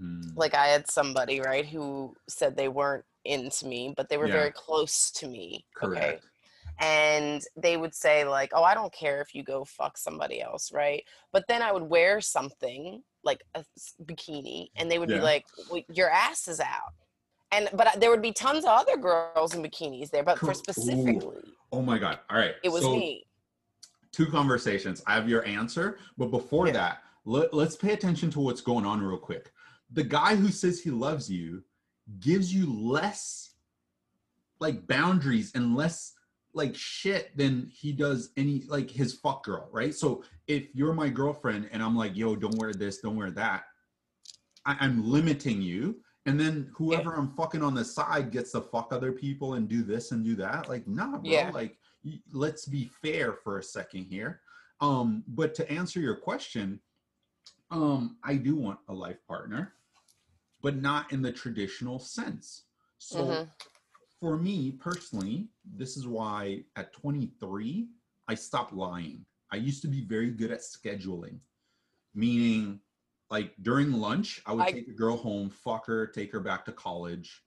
Mm. 0.00 0.34
like 0.36 0.54
I 0.54 0.68
had 0.68 0.90
somebody 0.90 1.40
right 1.40 1.66
who 1.66 2.16
said 2.28 2.56
they 2.56 2.68
weren't 2.68 3.04
into 3.24 3.66
me, 3.66 3.92
but 3.96 4.08
they 4.08 4.16
were 4.16 4.26
Yeah. 4.26 4.32
very 4.32 4.50
close 4.50 5.10
to 5.12 5.28
me. 5.28 5.66
Okay. 5.82 6.00
Correct. 6.00 6.24
And 6.78 7.42
they 7.56 7.76
would 7.76 7.94
say, 7.94 8.24
like, 8.24 8.50
oh, 8.54 8.64
I 8.64 8.74
don't 8.74 8.92
care 8.92 9.20
if 9.20 9.34
you 9.34 9.44
go 9.44 9.64
fuck 9.64 9.98
somebody 9.98 10.40
else, 10.40 10.72
right? 10.72 11.04
But 11.30 11.44
then 11.46 11.62
I 11.62 11.70
would 11.72 11.82
wear 11.84 12.20
something 12.20 13.04
like 13.22 13.44
a 13.54 13.64
bikini, 14.02 14.70
and 14.76 14.90
they 14.90 14.98
would 14.98 15.10
Yeah. 15.10 15.18
be 15.18 15.22
like, 15.22 15.46
well, 15.70 15.82
your 15.90 16.08
ass 16.10 16.48
is 16.48 16.58
out. 16.58 16.94
And 17.52 17.68
but 17.74 17.86
I- 17.88 17.96
there 17.98 18.10
would 18.10 18.22
be 18.22 18.32
tons 18.32 18.64
of 18.64 18.70
other 18.70 18.96
girls 18.96 19.54
in 19.54 19.62
bikinis 19.62 20.10
there, 20.10 20.22
but 20.24 20.38
for 20.38 20.50
Ooh. 20.52 20.54
specifically, 20.54 21.42
Oh 21.70 21.82
my 21.82 21.98
God. 21.98 22.18
All 22.30 22.38
right. 22.38 22.54
it 22.64 22.70
was 22.70 22.82
so 22.82 22.96
me. 22.96 23.26
Two 24.10 24.26
conversations. 24.26 25.02
I 25.06 25.14
have 25.14 25.28
your 25.28 25.44
answer. 25.46 25.98
But 26.16 26.30
before 26.30 26.66
Yeah. 26.68 26.72
that, 26.72 27.02
let, 27.24 27.54
let's 27.54 27.76
pay 27.76 27.92
attention 27.92 28.30
to 28.32 28.40
what's 28.40 28.60
going 28.60 28.86
on 28.86 29.02
real 29.02 29.18
quick. 29.18 29.52
The 29.92 30.04
guy 30.04 30.36
who 30.36 30.48
says 30.48 30.80
he 30.80 30.90
loves 30.90 31.30
you 31.30 31.62
gives 32.20 32.52
you 32.52 32.72
less 32.72 33.54
like 34.60 34.86
boundaries 34.86 35.52
and 35.54 35.76
less 35.76 36.12
like 36.54 36.74
shit 36.74 37.36
than 37.36 37.70
he 37.72 37.92
does 37.92 38.30
any 38.36 38.62
like 38.68 38.90
his 38.90 39.14
fuck 39.14 39.44
girl, 39.44 39.68
right? 39.72 39.94
So 39.94 40.24
if 40.46 40.66
you're 40.74 40.92
my 40.92 41.08
girlfriend 41.08 41.68
and 41.72 41.82
I'm 41.82 41.96
like, 41.96 42.16
yo, 42.16 42.36
don't 42.36 42.58
wear 42.58 42.72
this, 42.72 42.98
don't 42.98 43.16
wear 43.16 43.30
that, 43.32 43.64
I, 44.66 44.76
I'm 44.80 45.08
limiting 45.08 45.62
you. 45.62 45.96
And 46.26 46.38
then 46.38 46.70
whoever 46.76 47.14
I'm 47.14 47.34
fucking 47.34 47.62
on 47.62 47.74
the 47.74 47.84
side 47.84 48.30
gets 48.30 48.52
to 48.52 48.60
fuck 48.60 48.92
other 48.92 49.10
people 49.10 49.54
and 49.54 49.68
do 49.68 49.82
this 49.82 50.12
and 50.12 50.24
do 50.24 50.36
that. 50.36 50.68
Like, 50.68 50.86
nah, 50.86 51.18
bro. 51.18 51.22
Yeah. 51.24 51.50
Like, 51.52 51.78
let's 52.32 52.66
be 52.66 52.90
fair 53.02 53.32
for 53.32 53.58
a 53.58 53.62
second 53.62 54.04
here. 54.04 54.40
Um, 54.80 55.24
but 55.26 55.54
to 55.56 55.70
answer 55.70 55.98
your 55.98 56.14
question, 56.14 56.80
um, 57.72 58.18
I 58.22 58.36
do 58.36 58.54
want 58.54 58.78
a 58.88 58.92
life 58.92 59.18
partner, 59.26 59.72
but 60.60 60.76
not 60.76 61.10
in 61.12 61.22
the 61.22 61.32
traditional 61.32 61.98
sense. 61.98 62.64
So 62.98 63.24
Mhm. 63.24 63.50
for 64.20 64.36
me 64.36 64.72
personally, 64.72 65.48
this 65.64 65.96
is 65.96 66.06
why 66.06 66.64
at 66.76 66.92
23, 66.92 67.88
I 68.28 68.34
stopped 68.34 68.72
lying. 68.74 69.24
I 69.50 69.56
used 69.56 69.82
to 69.82 69.88
be 69.88 70.02
very 70.02 70.30
good 70.30 70.50
at 70.52 70.60
scheduling, 70.60 71.40
meaning 72.14 72.80
like 73.30 73.54
during 73.62 73.92
lunch, 73.92 74.42
I 74.44 74.52
would 74.52 74.66
I- 74.66 74.72
take 74.72 74.88
a 74.88 74.92
girl 74.92 75.16
home, 75.16 75.48
fuck 75.48 75.86
her, 75.86 76.06
take 76.06 76.30
her 76.32 76.40
back 76.40 76.66
to 76.66 76.72
college. 76.72 77.42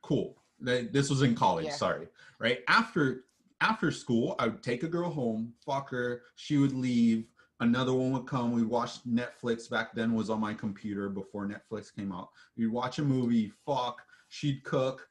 Cool. 0.00 0.42
This 0.58 1.10
was 1.10 1.20
in 1.20 1.34
college, 1.34 1.66
Yeah. 1.66 1.76
sorry. 1.76 2.08
Right? 2.38 2.64
After 2.68 3.26
after 3.60 3.90
school, 3.90 4.34
I 4.38 4.48
would 4.48 4.62
take 4.62 4.82
a 4.82 4.88
girl 4.88 5.08
home, 5.10 5.54
fuck 5.64 5.88
her, 5.90 6.24
she 6.34 6.58
would 6.58 6.72
leave, 6.72 7.30
another 7.64 7.92
one 7.92 8.12
would 8.12 8.26
come, 8.26 8.52
we'd 8.52 8.64
watch 8.64 9.02
Netflix 9.04 9.68
back 9.68 9.94
then 9.94 10.14
was 10.14 10.30
on 10.30 10.40
my 10.40 10.54
computer 10.54 11.08
before 11.08 11.46
Netflix 11.46 11.94
came 11.94 12.12
out. 12.12 12.28
We'd 12.56 12.68
watch 12.68 12.98
a 12.98 13.02
movie, 13.02 13.52
fuck, 13.66 14.02
she'd 14.28 14.62
cook, 14.64 15.08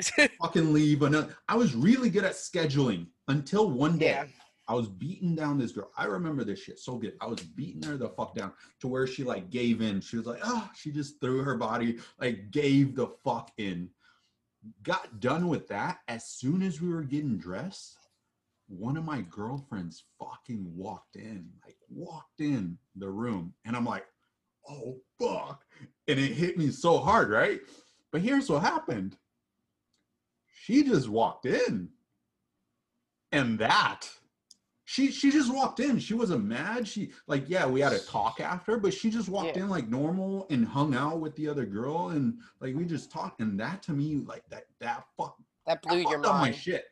fucking 0.40 0.72
leave. 0.72 1.02
Another. 1.02 1.36
I 1.48 1.56
was 1.56 1.74
really 1.74 2.10
good 2.10 2.24
at 2.24 2.32
scheduling 2.32 3.06
until 3.28 3.70
one 3.70 3.98
day 3.98 4.06
Yeah. 4.06 4.24
I 4.68 4.74
was 4.74 4.88
beating 4.88 5.34
down 5.34 5.58
this 5.58 5.72
girl. 5.72 5.90
I 5.96 6.04
remember 6.04 6.44
this 6.44 6.60
shit 6.60 6.78
so 6.78 6.96
good. 6.96 7.14
I 7.20 7.26
was 7.26 7.40
beating 7.40 7.82
her 7.82 7.96
the 7.96 8.08
fuck 8.10 8.36
down 8.36 8.52
to 8.80 8.88
where 8.88 9.06
she 9.06 9.24
like 9.24 9.50
gave 9.50 9.82
in. 9.82 10.00
She 10.00 10.16
was 10.16 10.26
like, 10.26 10.40
oh, 10.44 10.70
she 10.76 10.92
just 10.92 11.20
threw 11.20 11.42
her 11.42 11.56
body, 11.56 11.98
like 12.20 12.50
gave 12.52 12.94
the 12.94 13.08
fuck 13.24 13.50
in. 13.58 13.90
Got 14.84 15.18
done 15.20 15.48
with 15.48 15.66
that. 15.68 15.98
As 16.06 16.26
soon 16.26 16.62
as 16.62 16.80
we 16.80 16.88
were 16.88 17.02
getting 17.02 17.36
dressed, 17.36 17.96
one 18.70 18.96
of 18.96 19.04
my 19.04 19.20
girlfriends 19.22 20.04
fucking 20.18 20.64
walked 20.76 21.16
in, 21.16 21.48
like 21.64 21.76
walked 21.90 22.40
in 22.40 22.78
the 22.96 23.08
room. 23.08 23.52
And 23.64 23.74
I'm 23.76 23.84
like, 23.84 24.06
oh 24.68 24.98
fuck. 25.20 25.64
And 26.08 26.18
it 26.18 26.32
hit 26.32 26.56
me 26.56 26.70
so 26.70 26.98
hard, 26.98 27.30
right? 27.30 27.60
But 28.12 28.20
here's 28.22 28.48
what 28.48 28.62
happened. 28.62 29.16
She 30.52 30.82
just 30.84 31.08
walked 31.08 31.46
in. 31.46 31.88
And 33.32 33.58
that 33.60 34.08
she 34.84 35.12
she 35.12 35.30
just 35.30 35.54
walked 35.54 35.78
in. 35.78 36.00
She 36.00 36.14
wasn't 36.14 36.44
mad. 36.44 36.86
She 36.86 37.12
like 37.28 37.44
yeah, 37.48 37.64
we 37.66 37.80
had 37.80 37.92
a 37.92 37.98
talk 38.00 38.40
after, 38.40 38.76
but 38.76 38.92
she 38.92 39.08
just 39.10 39.28
walked 39.28 39.56
Yeah. 39.56 39.62
in 39.64 39.68
like 39.68 39.88
normal 39.88 40.46
and 40.50 40.66
hung 40.66 40.94
out 40.96 41.20
with 41.20 41.36
the 41.36 41.48
other 41.48 41.64
girl 41.64 42.08
and 42.08 42.38
like 42.60 42.74
we 42.74 42.84
just 42.84 43.10
talked. 43.10 43.40
And 43.40 43.58
that 43.60 43.82
to 43.84 43.92
me 43.92 44.16
like 44.26 44.42
that 44.50 44.64
that 44.80 45.04
fuck 45.16 45.36
That 45.66 45.80
that 45.82 45.88
blew 45.88 45.98
your 46.00 46.10
fucked 46.14 46.26
up 46.26 46.34
my 46.34 46.40
mind. 46.42 46.56
shit. 46.56 46.84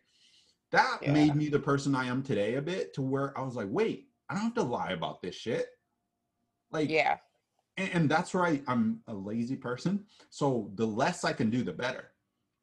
That 0.71 0.99
Yeah. 1.03 1.13
made 1.13 1.35
me 1.35 1.49
the 1.49 1.59
person 1.59 1.95
I 1.95 2.07
am 2.07 2.23
today 2.23 2.55
a 2.57 2.63
bit 2.63 2.93
to 2.95 3.03
where 3.03 3.37
I 3.39 3.43
was 3.43 3.55
like, 3.57 3.69
wait, 3.71 4.11
I 4.29 4.35
don't 4.35 4.43
have 4.45 4.55
to 4.55 4.63
lie 4.63 4.91
about 4.93 5.23
this 5.23 5.35
shit. 5.35 5.69
Like 6.71 6.91
Yeah. 6.91 7.19
and, 7.79 7.91
and 7.93 8.11
that's 8.11 8.35
where 8.35 8.45
I, 8.45 8.61
I'm 8.67 9.03
a 9.07 9.15
lazy 9.15 9.57
person. 9.57 10.05
So 10.31 10.71
the 10.75 10.87
less 10.87 11.25
I 11.25 11.33
can 11.33 11.49
do, 11.49 11.63
the 11.63 11.73
better. 11.73 12.13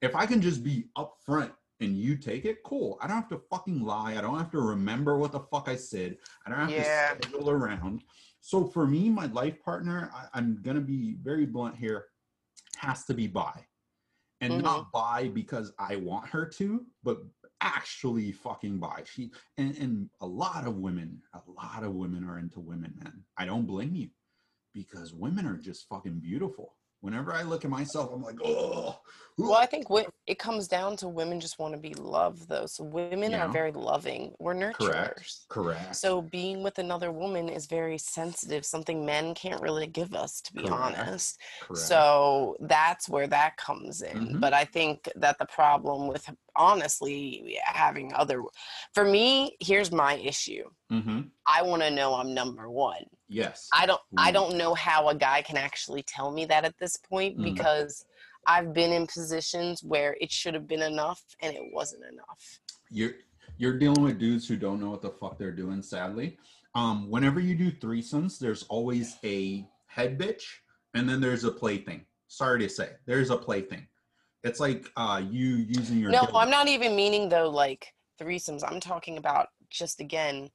If 0.01 0.15
I 0.15 0.25
can 0.25 0.41
just 0.41 0.63
be 0.63 0.89
upfront 0.97 1.51
and 1.79 1.97
you 1.97 2.15
take 2.17 2.45
it, 2.45 2.61
cool. 2.63 2.97
I 3.01 3.07
don't 3.07 3.15
have 3.15 3.29
to 3.29 3.41
fucking 3.49 3.83
lie. 3.83 4.15
I 4.17 4.21
don't 4.21 4.37
have 4.37 4.51
to 4.51 4.61
remember 4.61 5.17
what 5.17 5.31
the 5.31 5.39
fuck 5.39 5.67
I 5.67 5.75
said. 5.75 6.17
I 6.45 6.49
don't 6.49 6.59
have 6.59 6.69
Yeah. 6.69 7.13
to 7.15 7.23
schedule 7.23 7.49
around. 7.49 8.03
So 8.41 8.67
for 8.67 8.85
me, 8.85 9.09
my 9.09 9.25
life 9.27 9.59
partner, 9.63 10.11
I, 10.13 10.27
I'm 10.37 10.61
gonna 10.61 10.81
be 10.81 11.15
very 11.23 11.45
blunt 11.47 11.75
here, 11.75 12.05
has 12.75 13.05
to 13.05 13.15
be 13.15 13.25
bi. 13.25 13.65
And 14.41 14.59
Mhm. 14.59 14.63
not 14.63 14.91
bi 14.91 15.29
because 15.29 15.73
I 15.79 15.95
want 15.95 16.29
her 16.29 16.45
to, 16.45 16.85
but 17.03 17.19
actually 17.61 18.31
fucking 18.31 18.79
bi. 18.79 19.03
She 19.05 19.31
and, 19.57 19.75
and 19.77 20.09
a 20.21 20.25
lot 20.27 20.67
of 20.67 20.77
women, 20.77 21.21
a 21.33 21.41
lot 21.51 21.83
of 21.83 21.93
women 21.93 22.23
are 22.23 22.39
into 22.39 22.59
women, 22.59 22.93
man. 23.03 23.23
I 23.37 23.45
don't 23.45 23.65
blame 23.65 23.95
you 23.95 24.09
because 24.73 25.13
women 25.13 25.45
are 25.45 25.57
just 25.57 25.87
fucking 25.87 26.19
beautiful. 26.19 26.75
Whenever 27.01 27.31
I 27.33 27.43
look 27.43 27.63
at 27.63 27.69
myself, 27.71 28.11
I'm 28.11 28.23
like, 28.23 28.39
oh, 28.43 28.99
Well, 29.37 29.53
I 29.53 29.67
think 29.67 29.83
wi- 29.89 30.07
it 30.25 30.39
comes 30.39 30.67
down 30.67 30.97
to 30.97 31.07
women 31.07 31.39
just 31.39 31.59
want 31.59 31.75
to 31.75 31.79
be 31.79 31.93
loved, 31.93 32.47
though. 32.49 32.65
So 32.65 32.83
women 32.83 33.31
Yeah. 33.31 33.45
are 33.45 33.49
very 33.51 33.71
loving. 33.71 34.33
We're 34.39 34.55
nurturers. 34.55 35.45
Correct. 35.49 35.95
So 35.95 36.21
being 36.21 36.63
with 36.63 36.79
another 36.79 37.11
woman 37.11 37.47
is 37.47 37.67
very 37.67 37.99
sensitive, 37.99 38.65
something 38.65 39.05
men 39.05 39.35
can't 39.35 39.61
really 39.61 39.85
give 39.85 40.15
us, 40.15 40.41
to 40.41 40.53
be 40.53 40.63
Correct. 40.63 40.73
honest. 40.99 41.39
correct. 41.61 41.85
So 41.85 42.55
that's 42.61 43.07
where 43.07 43.27
that 43.27 43.57
comes 43.57 44.01
in. 44.01 44.29
Mhm. 44.29 44.39
But 44.39 44.53
I 44.53 44.65
think 44.65 45.11
that 45.15 45.37
the 45.37 45.45
problem 45.45 46.07
with 46.07 46.27
honestly 46.57 47.57
having 47.63 48.13
other, 48.13 48.41
for 48.93 49.03
me, 49.05 49.55
here's 49.59 49.91
my 49.91 50.15
issue. 50.15 50.63
hmm 50.89 51.21
I 51.47 51.61
want 51.61 51.81
to 51.83 51.91
know 51.91 52.13
I'm 52.15 52.33
number 52.33 52.69
one. 52.69 53.03
Yes. 53.27 53.69
I 53.73 53.85
don't 53.85 54.01
I 54.17 54.31
don't 54.31 54.55
know 54.57 54.73
how 54.73 55.09
a 55.09 55.15
guy 55.15 55.41
can 55.41 55.57
actually 55.57 56.03
tell 56.03 56.31
me 56.31 56.45
that 56.45 56.65
at 56.65 56.77
this 56.79 56.97
point 56.97 57.37
Mm. 57.37 57.43
because 57.43 58.05
I've 58.47 58.73
been 58.73 58.91
in 58.91 59.07
positions 59.07 59.83
where 59.83 60.15
it 60.21 60.31
should 60.31 60.53
have 60.53 60.67
been 60.67 60.81
enough 60.83 61.21
and 61.41 61.55
it 61.55 61.63
wasn't 61.73 62.03
enough. 62.11 62.59
you're 62.91 63.13
you're 63.57 63.77
dealing 63.79 64.03
with 64.03 64.19
dudes 64.19 64.47
who 64.47 64.55
don't 64.57 64.79
know 64.81 64.89
what 64.89 65.01
the 65.01 65.09
fuck 65.09 65.37
they're 65.39 65.51
doing 65.63 65.81
sadly 65.81 66.37
um 66.75 67.09
whenever 67.09 67.39
you 67.39 67.55
do 67.55 67.71
threesomes 67.71 68.37
there's 68.37 68.63
always 68.63 69.17
a 69.23 69.65
head 69.87 70.19
bitch 70.19 70.43
and 70.93 71.07
then 71.09 71.19
there's 71.21 71.43
a 71.45 71.51
plaything 71.51 72.05
sorry 72.27 72.59
to 72.59 72.69
say 72.69 72.89
there's 73.05 73.29
a 73.31 73.37
plaything 73.37 73.87
it's 74.45 74.59
like 74.59 74.91
uh 74.95 75.21
you 75.29 75.55
using 75.67 75.97
your 75.99 76.11
No. 76.11 76.29
I'm 76.35 76.49
not 76.51 76.67
even 76.67 76.95
meaning 76.95 77.27
though 77.29 77.49
like 77.49 77.93
threesomes. 78.21 78.63
I'm 78.65 78.79
talking 78.79 79.17
about 79.17 79.47
just 79.69 79.99
again 79.99 80.49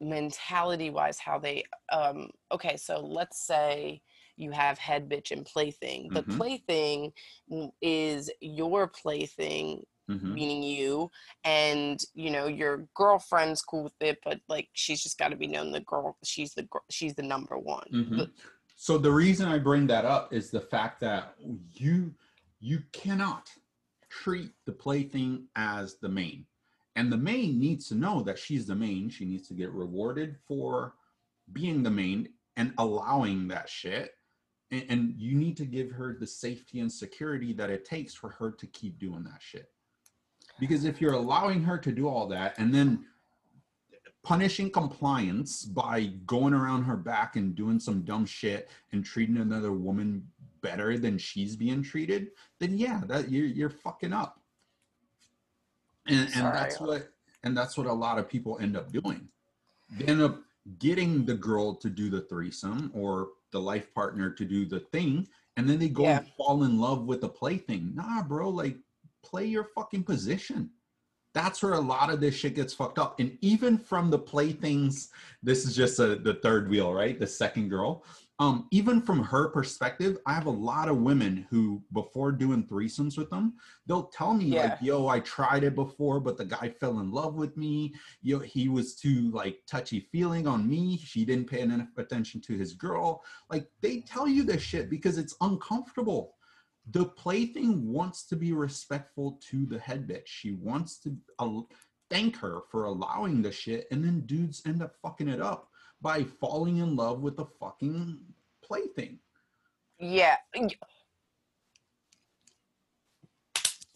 mentality 0.00 0.90
wise 0.90 1.18
how 1.18 1.38
they 1.38 1.64
um 1.92 2.30
okay, 2.52 2.76
so 2.76 3.00
let's 3.00 3.38
say 3.46 4.02
you 4.36 4.50
have 4.50 4.78
head 4.78 5.08
bitch 5.08 5.30
and 5.30 5.44
plaything. 5.44 6.08
The 6.12 6.22
Mhm. 6.22 6.36
plaything 6.38 7.12
is 7.82 8.30
your 8.40 8.88
plaything 8.88 9.84
Mhm. 10.08 10.32
meaning 10.34 10.62
you 10.62 11.10
and 11.44 12.00
you 12.14 12.30
know 12.30 12.46
your 12.48 12.88
girlfriend's 12.94 13.62
cool 13.62 13.84
with 13.84 13.94
it 14.00 14.18
but 14.24 14.40
like 14.48 14.68
she's 14.72 15.02
just 15.02 15.18
got 15.18 15.28
to 15.28 15.36
be 15.36 15.46
known 15.46 15.70
the 15.70 15.80
girl 15.80 16.16
she's 16.24 16.52
the 16.54 16.64
gr- 16.64 16.78
she's 16.90 17.14
the 17.14 17.22
number 17.22 17.56
one 17.56 17.86
Mhm. 17.92 18.16
But- 18.16 18.30
so 18.74 18.98
the 18.98 19.12
reason 19.12 19.46
i 19.46 19.56
bring 19.58 19.86
that 19.86 20.04
up 20.04 20.32
is 20.32 20.50
the 20.50 20.60
fact 20.60 20.98
that 21.00 21.36
you 21.74 22.12
you 22.60 22.82
cannot 22.92 23.50
treat 24.10 24.50
the 24.66 24.72
plaything 24.72 25.46
as 25.56 25.96
the 25.96 26.08
main. 26.08 26.46
And 26.96 27.10
the 27.10 27.16
main 27.16 27.58
needs 27.58 27.88
to 27.88 27.94
know 27.94 28.22
that 28.22 28.38
she's 28.38 28.66
the 28.66 28.74
main. 28.74 29.08
She 29.08 29.24
needs 29.24 29.48
to 29.48 29.54
get 29.54 29.72
rewarded 29.72 30.36
for 30.46 30.94
being 31.52 31.82
the 31.82 31.90
main 31.90 32.28
and 32.56 32.72
allowing 32.78 33.48
that 33.48 33.68
shit. 33.68 34.12
And, 34.70 34.84
and 34.88 35.14
you 35.16 35.36
need 35.36 35.56
to 35.58 35.64
give 35.64 35.90
her 35.92 36.16
the 36.18 36.26
safety 36.26 36.80
and 36.80 36.92
security 36.92 37.52
that 37.54 37.70
it 37.70 37.84
takes 37.84 38.14
for 38.14 38.30
her 38.30 38.50
to 38.50 38.66
keep 38.66 38.98
doing 38.98 39.24
that 39.24 39.40
shit. 39.40 39.70
Because 40.58 40.84
if 40.84 41.00
you're 41.00 41.14
allowing 41.14 41.62
her 41.62 41.78
to 41.78 41.92
do 41.92 42.08
all 42.08 42.26
that 42.28 42.58
and 42.58 42.74
then 42.74 43.06
punishing 44.22 44.70
compliance 44.70 45.64
by 45.64 46.06
going 46.26 46.52
around 46.52 46.82
her 46.82 46.96
back 46.96 47.36
and 47.36 47.54
doing 47.54 47.80
some 47.80 48.02
dumb 48.02 48.26
shit 48.26 48.68
and 48.92 49.04
treating 49.04 49.38
another 49.38 49.72
woman 49.72 50.26
better 50.62 50.98
than 50.98 51.18
she's 51.18 51.56
being 51.56 51.82
treated, 51.82 52.28
then 52.58 52.76
yeah, 52.76 53.00
that 53.06 53.30
you're 53.30 53.46
you're 53.46 53.70
fucking 53.70 54.12
up. 54.12 54.40
And 56.06 56.20
and 56.20 56.30
Sorry. 56.32 56.52
that's 56.52 56.80
what 56.80 57.12
and 57.42 57.56
that's 57.56 57.76
what 57.76 57.86
a 57.86 57.92
lot 57.92 58.18
of 58.18 58.28
people 58.28 58.58
end 58.60 58.76
up 58.76 58.92
doing. 58.92 59.28
They 59.98 60.06
end 60.06 60.22
up 60.22 60.40
getting 60.78 61.24
the 61.24 61.34
girl 61.34 61.74
to 61.74 61.90
do 61.90 62.10
the 62.10 62.20
threesome 62.22 62.90
or 62.94 63.28
the 63.50 63.60
life 63.60 63.92
partner 63.94 64.30
to 64.30 64.44
do 64.44 64.64
the 64.64 64.80
thing, 64.80 65.26
and 65.56 65.68
then 65.68 65.78
they 65.78 65.88
go 65.88 66.04
and 66.04 66.26
fall 66.36 66.64
in 66.64 66.78
love 66.78 67.06
with 67.06 67.20
the 67.20 67.28
plaything. 67.28 67.92
Nah, 67.94 68.22
bro, 68.22 68.48
like 68.48 68.76
play 69.22 69.46
your 69.46 69.64
fucking 69.74 70.04
position 70.04 70.70
that's 71.32 71.62
where 71.62 71.74
a 71.74 71.80
lot 71.80 72.10
of 72.10 72.20
this 72.20 72.34
shit 72.34 72.54
gets 72.54 72.74
fucked 72.74 72.98
up. 72.98 73.20
And 73.20 73.38
even 73.40 73.78
from 73.78 74.10
the 74.10 74.18
playthings, 74.18 75.10
this 75.42 75.64
is 75.64 75.76
just 75.76 75.98
a, 75.98 76.16
the 76.16 76.34
third 76.34 76.68
wheel, 76.68 76.92
right? 76.92 77.18
The 77.18 77.26
second 77.26 77.68
girl. 77.68 78.04
Um, 78.40 78.68
even 78.70 79.02
from 79.02 79.22
her 79.22 79.48
perspective, 79.50 80.16
I 80.24 80.32
have 80.32 80.46
a 80.46 80.50
lot 80.50 80.88
of 80.88 80.96
women 80.96 81.46
who, 81.50 81.82
before 81.92 82.32
doing 82.32 82.66
threesomes 82.66 83.18
with 83.18 83.28
them, 83.28 83.52
they'll 83.86 84.06
tell 84.06 84.32
me 84.32 84.58
like, 84.58 84.78
"Yo, 84.80 85.08
I 85.08 85.20
tried 85.20 85.62
it 85.62 85.74
before, 85.74 86.20
but 86.20 86.38
the 86.38 86.46
guy 86.46 86.70
fell 86.80 87.00
in 87.00 87.10
love 87.10 87.34
with 87.34 87.54
me. 87.58 87.92
Yo, 88.22 88.38
he 88.38 88.70
was 88.70 88.94
too 88.94 89.30
like 89.32 89.58
touchy 89.66 90.08
feeling 90.10 90.46
on 90.46 90.66
me. 90.66 90.96
She 90.96 91.26
didn't 91.26 91.50
pay 91.50 91.60
enough 91.60 91.88
attention 91.98 92.40
to 92.42 92.54
his 92.54 92.72
girl. 92.72 93.22
Like 93.50 93.68
they 93.82 94.00
tell 94.00 94.26
you 94.26 94.42
this 94.42 94.62
shit 94.62 94.88
because 94.88 95.18
it's 95.18 95.36
uncomfortable 95.42 96.34
the 96.92 97.04
plaything 97.04 97.92
wants 97.92 98.24
to 98.26 98.36
be 98.36 98.52
respectful 98.52 99.38
to 99.50 99.66
the 99.66 99.78
head 99.78 100.08
bitch. 100.08 100.26
She 100.26 100.52
wants 100.52 100.98
to 101.00 101.16
uh, 101.38 101.60
thank 102.08 102.36
her 102.36 102.60
for 102.70 102.84
allowing 102.84 103.42
the 103.42 103.52
shit, 103.52 103.86
and 103.90 104.02
then 104.04 104.20
dudes 104.26 104.62
end 104.66 104.82
up 104.82 104.94
fucking 105.02 105.28
it 105.28 105.40
up 105.40 105.68
by 106.00 106.24
falling 106.40 106.78
in 106.78 106.96
love 106.96 107.20
with 107.20 107.36
the 107.36 107.44
fucking 107.60 108.18
plaything. 108.62 109.18
yeah 109.98 110.36
y- 110.54 110.68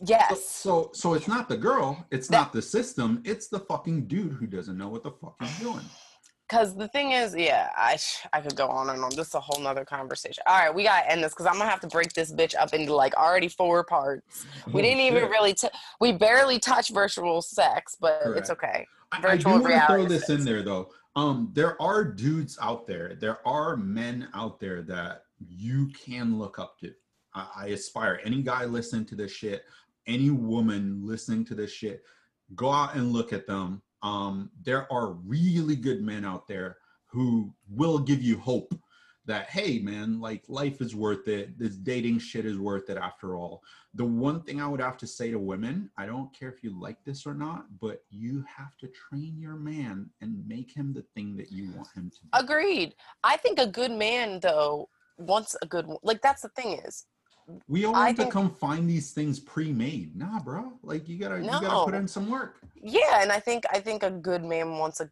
So, 0.00 0.06
yes 0.06 0.46
so, 0.46 0.90
so 0.92 1.14
it's 1.14 1.28
not 1.28 1.48
the 1.48 1.56
girl, 1.56 2.06
it's 2.10 2.28
That- 2.28 2.36
not 2.38 2.52
the 2.52 2.60
system, 2.60 3.22
it's 3.24 3.48
the 3.48 3.60
fucking 3.60 4.06
dude 4.06 4.32
who 4.32 4.46
doesn't 4.46 4.76
know 4.76 4.88
what 4.88 5.02
the 5.02 5.12
fuck 5.12 5.36
he's 5.40 5.58
doing. 5.60 5.80
Because 6.48 6.76
the 6.76 6.88
thing 6.88 7.12
is 7.12 7.34
yeah 7.34 7.70
i 7.76 7.96
sh- 7.96 8.26
i 8.32 8.40
could 8.40 8.56
go 8.56 8.68
on 8.68 8.90
and 8.90 9.02
on 9.02 9.10
this 9.16 9.28
is 9.28 9.34
a 9.34 9.40
whole 9.40 9.62
nother 9.62 9.84
conversation 9.84 10.42
all 10.46 10.58
right 10.58 10.74
we 10.74 10.82
gotta 10.82 11.10
end 11.10 11.22
this 11.22 11.32
because 11.32 11.46
i'm 11.46 11.54
gonna 11.58 11.68
have 11.70 11.80
to 11.80 11.86
break 11.86 12.12
this 12.12 12.32
bitch 12.32 12.54
up 12.58 12.72
into 12.74 12.94
like 12.94 13.14
already 13.16 13.48
four 13.48 13.84
parts 13.84 14.44
we 14.72 14.80
Oh, 14.80 14.84
didn't 14.84 15.00
even 15.00 15.24
really 15.30 15.54
t- 15.54 15.68
we 16.00 16.12
barely 16.12 16.58
touch 16.58 16.90
virtual 16.90 17.40
sex 17.42 17.96
but 18.00 18.20
it's 18.36 18.48
Correct. 18.48 18.50
okay 18.50 18.86
I- 19.12 19.28
I, 19.28 19.36
do 19.36 19.48
want 19.48 19.64
to 19.66 19.86
throw 19.86 20.06
this 20.06 20.28
in 20.28 20.44
there 20.44 20.62
though. 20.64 20.90
Um, 21.14 21.50
there 21.52 21.80
are 21.80 22.02
dudes 22.02 22.58
out 22.60 22.84
there, 22.88 23.14
there 23.20 23.46
are 23.46 23.76
men 23.76 24.26
out 24.34 24.58
there 24.58 24.82
that 24.82 25.22
you 25.38 25.86
can 26.04 26.36
look 26.36 26.58
up 26.58 26.76
to. 26.80 26.92
I, 27.32 27.46
I 27.56 27.66
aspire 27.66 28.20
any 28.24 28.42
guy 28.42 28.64
listening 28.64 29.04
to 29.06 29.14
this 29.14 29.30
shit, 29.30 29.62
any 30.08 30.30
woman 30.30 31.00
listening 31.04 31.44
to 31.44 31.54
this 31.54 31.70
shit, 31.70 32.02
go 32.56 32.72
out 32.72 32.96
and 32.96 33.12
look 33.12 33.32
at 33.32 33.46
them. 33.46 33.82
Um, 34.04 34.50
there 34.62 34.90
are 34.92 35.12
really 35.12 35.74
good 35.74 36.02
men 36.02 36.24
out 36.24 36.46
there 36.46 36.76
who 37.06 37.52
will 37.68 37.98
give 37.98 38.22
you 38.22 38.38
hope 38.38 38.74
that 39.26 39.48
hey 39.48 39.78
man 39.78 40.20
like 40.20 40.44
life 40.48 40.82
is 40.82 40.94
worth 40.94 41.28
it. 41.28 41.58
This 41.58 41.76
dating 41.76 42.18
shit 42.18 42.44
is 42.44 42.58
worth 42.58 42.90
it 42.90 42.98
after 42.98 43.36
all. 43.36 43.62
The 43.94 44.04
one 44.04 44.42
thing 44.42 44.60
I 44.60 44.66
would 44.66 44.80
have 44.80 44.98
to 44.98 45.06
say 45.06 45.30
to 45.30 45.38
women, 45.38 45.90
I 45.96 46.04
don't 46.04 46.32
care 46.38 46.50
if 46.50 46.62
you 46.62 46.78
like 46.78 47.02
this 47.04 47.24
or 47.24 47.32
not, 47.32 47.64
but 47.80 48.02
you 48.10 48.44
have 48.46 48.76
to 48.78 48.88
train 48.88 49.38
your 49.38 49.56
man 49.56 50.10
and 50.20 50.46
make 50.46 50.70
him 50.76 50.92
the 50.92 51.04
thing 51.14 51.36
that 51.38 51.50
you 51.50 51.70
want 51.74 51.88
him 51.94 52.10
to 52.10 52.22
be. 52.22 52.28
agreed. 52.34 52.94
I 53.22 53.38
think 53.38 53.58
a 53.58 53.66
good 53.66 53.92
man 53.92 54.40
though 54.40 54.90
wants 55.16 55.56
a 55.62 55.66
good 55.66 55.86
like 56.02 56.20
that's 56.20 56.42
the 56.42 56.48
thing 56.50 56.78
is 56.84 57.06
We 57.68 57.84
all 57.84 57.94
I 57.94 58.06
want 58.06 58.16
to 58.18 58.26
come 58.28 58.50
find 58.50 58.88
these 58.88 59.12
things 59.12 59.38
pre-made. 59.38 60.16
Nah, 60.16 60.40
bro. 60.40 60.72
Like 60.82 61.08
you 61.08 61.18
gotta 61.18 61.40
you 61.40 61.50
gotta 61.50 61.84
put 61.84 61.94
in 61.94 62.08
some 62.08 62.30
work. 62.30 62.60
Yeah, 62.82 63.22
and 63.22 63.30
I 63.30 63.40
think 63.40 63.64
I 63.70 63.80
think 63.80 64.02
a 64.02 64.10
good 64.10 64.44
man 64.44 64.78
wants 64.78 65.00
a. 65.00 65.10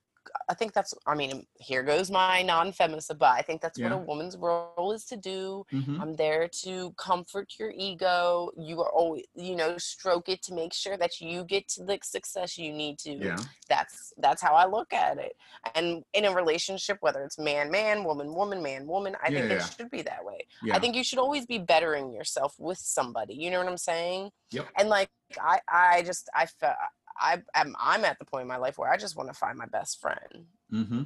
I 0.49 0.55
think 0.55 0.73
that's. 0.73 0.95
I 1.07 1.15
mean, 1.15 1.47
here 1.59 1.83
goes 1.83 2.11
my 2.11 2.43
non-feminist, 2.43 3.19
but 3.19 3.31
I 3.31 3.43
think 3.43 3.61
that's 3.61 3.79
what 3.79 3.93
a 3.93 3.97
woman's 3.97 4.37
role 4.37 4.93
is 4.93 5.05
to 5.07 5.17
do. 5.17 5.67
Mhm. 5.73 6.01
I'm 6.01 6.15
there 6.15 6.49
to 6.65 6.93
comfort 6.93 7.55
your 7.59 7.73
ego. 7.75 8.51
You 8.57 8.81
are 8.81 8.91
always, 8.91 9.25
you 9.35 9.57
know, 9.57 9.79
stroke 9.79 10.29
it 10.29 10.43
to 10.45 10.55
make 10.55 10.73
sure 10.73 10.97
that 10.97 11.21
you 11.21 11.45
get 11.45 11.69
to 11.71 11.85
the 11.85 11.99
success 12.03 12.59
you 12.59 12.73
need 12.73 12.99
to. 13.01 13.13
Yeah. 13.13 13.37
That's 13.69 14.13
that's 14.19 14.43
how 14.43 14.55
I 14.55 14.67
look 14.67 14.93
at 14.93 15.19
it. 15.19 15.37
And 15.75 16.05
in 16.13 16.25
a 16.25 16.35
relationship, 16.35 16.99
whether 17.01 17.25
it's 17.25 17.39
man 17.39 17.71
man, 17.71 18.05
woman 18.05 18.35
woman, 18.35 18.63
man 18.63 18.87
woman, 18.87 19.17
I 19.23 19.29
think 19.29 19.49
Yeah, 19.49 19.57
it 19.57 19.75
should 19.77 19.91
be 19.91 20.03
that 20.03 20.25
way. 20.25 20.47
Yeah. 20.63 20.77
I 20.77 20.79
think 20.79 20.95
you 20.95 21.05
should 21.05 21.19
always 21.19 21.47
be 21.47 21.59
bettering 21.59 22.13
yourself 22.13 22.55
with 22.59 22.79
somebody. 22.79 23.35
You 23.35 23.51
know 23.51 23.59
what 23.59 23.69
I'm 23.69 23.79
saying? 23.79 24.31
Yep. 24.51 24.69
And 24.77 24.89
like 24.89 25.11
I, 25.41 25.61
I 25.69 26.03
just 26.03 26.29
I 26.35 26.47
felt 26.47 26.75
I 27.19 27.43
am 27.55 27.75
I'm 27.79 28.05
at 28.05 28.19
the 28.19 28.25
point 28.25 28.43
in 28.43 28.49
my 28.49 28.57
life 28.57 28.79
where 28.79 28.91
I 28.91 28.97
just 28.97 29.17
want 29.17 29.29
to 29.29 29.35
find 29.35 29.57
my 29.59 29.67
best 29.67 30.01
friend. 30.01 30.47
Mm-hmm. 30.73 31.03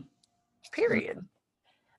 Period. 0.72 1.24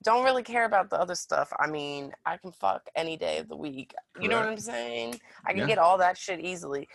Don't 0.03 0.23
really 0.23 0.43
care 0.43 0.65
about 0.65 0.89
the 0.89 0.99
other 0.99 1.15
stuff. 1.15 1.51
I 1.59 1.67
mean, 1.67 2.13
I 2.25 2.37
can 2.37 2.51
fuck 2.51 2.83
any 2.95 3.17
day 3.17 3.39
of 3.39 3.49
the 3.49 3.57
week. 3.57 3.93
You 4.21 4.29
know 4.29 4.39
what 4.39 4.49
I'm 4.49 4.57
saying? 4.59 5.19
I 5.45 5.51
can 5.51 5.61
Yeah. 5.61 5.67
get 5.67 5.77
all 5.79 5.97
that 5.97 6.17
shit 6.17 6.39
easily. 6.39 6.87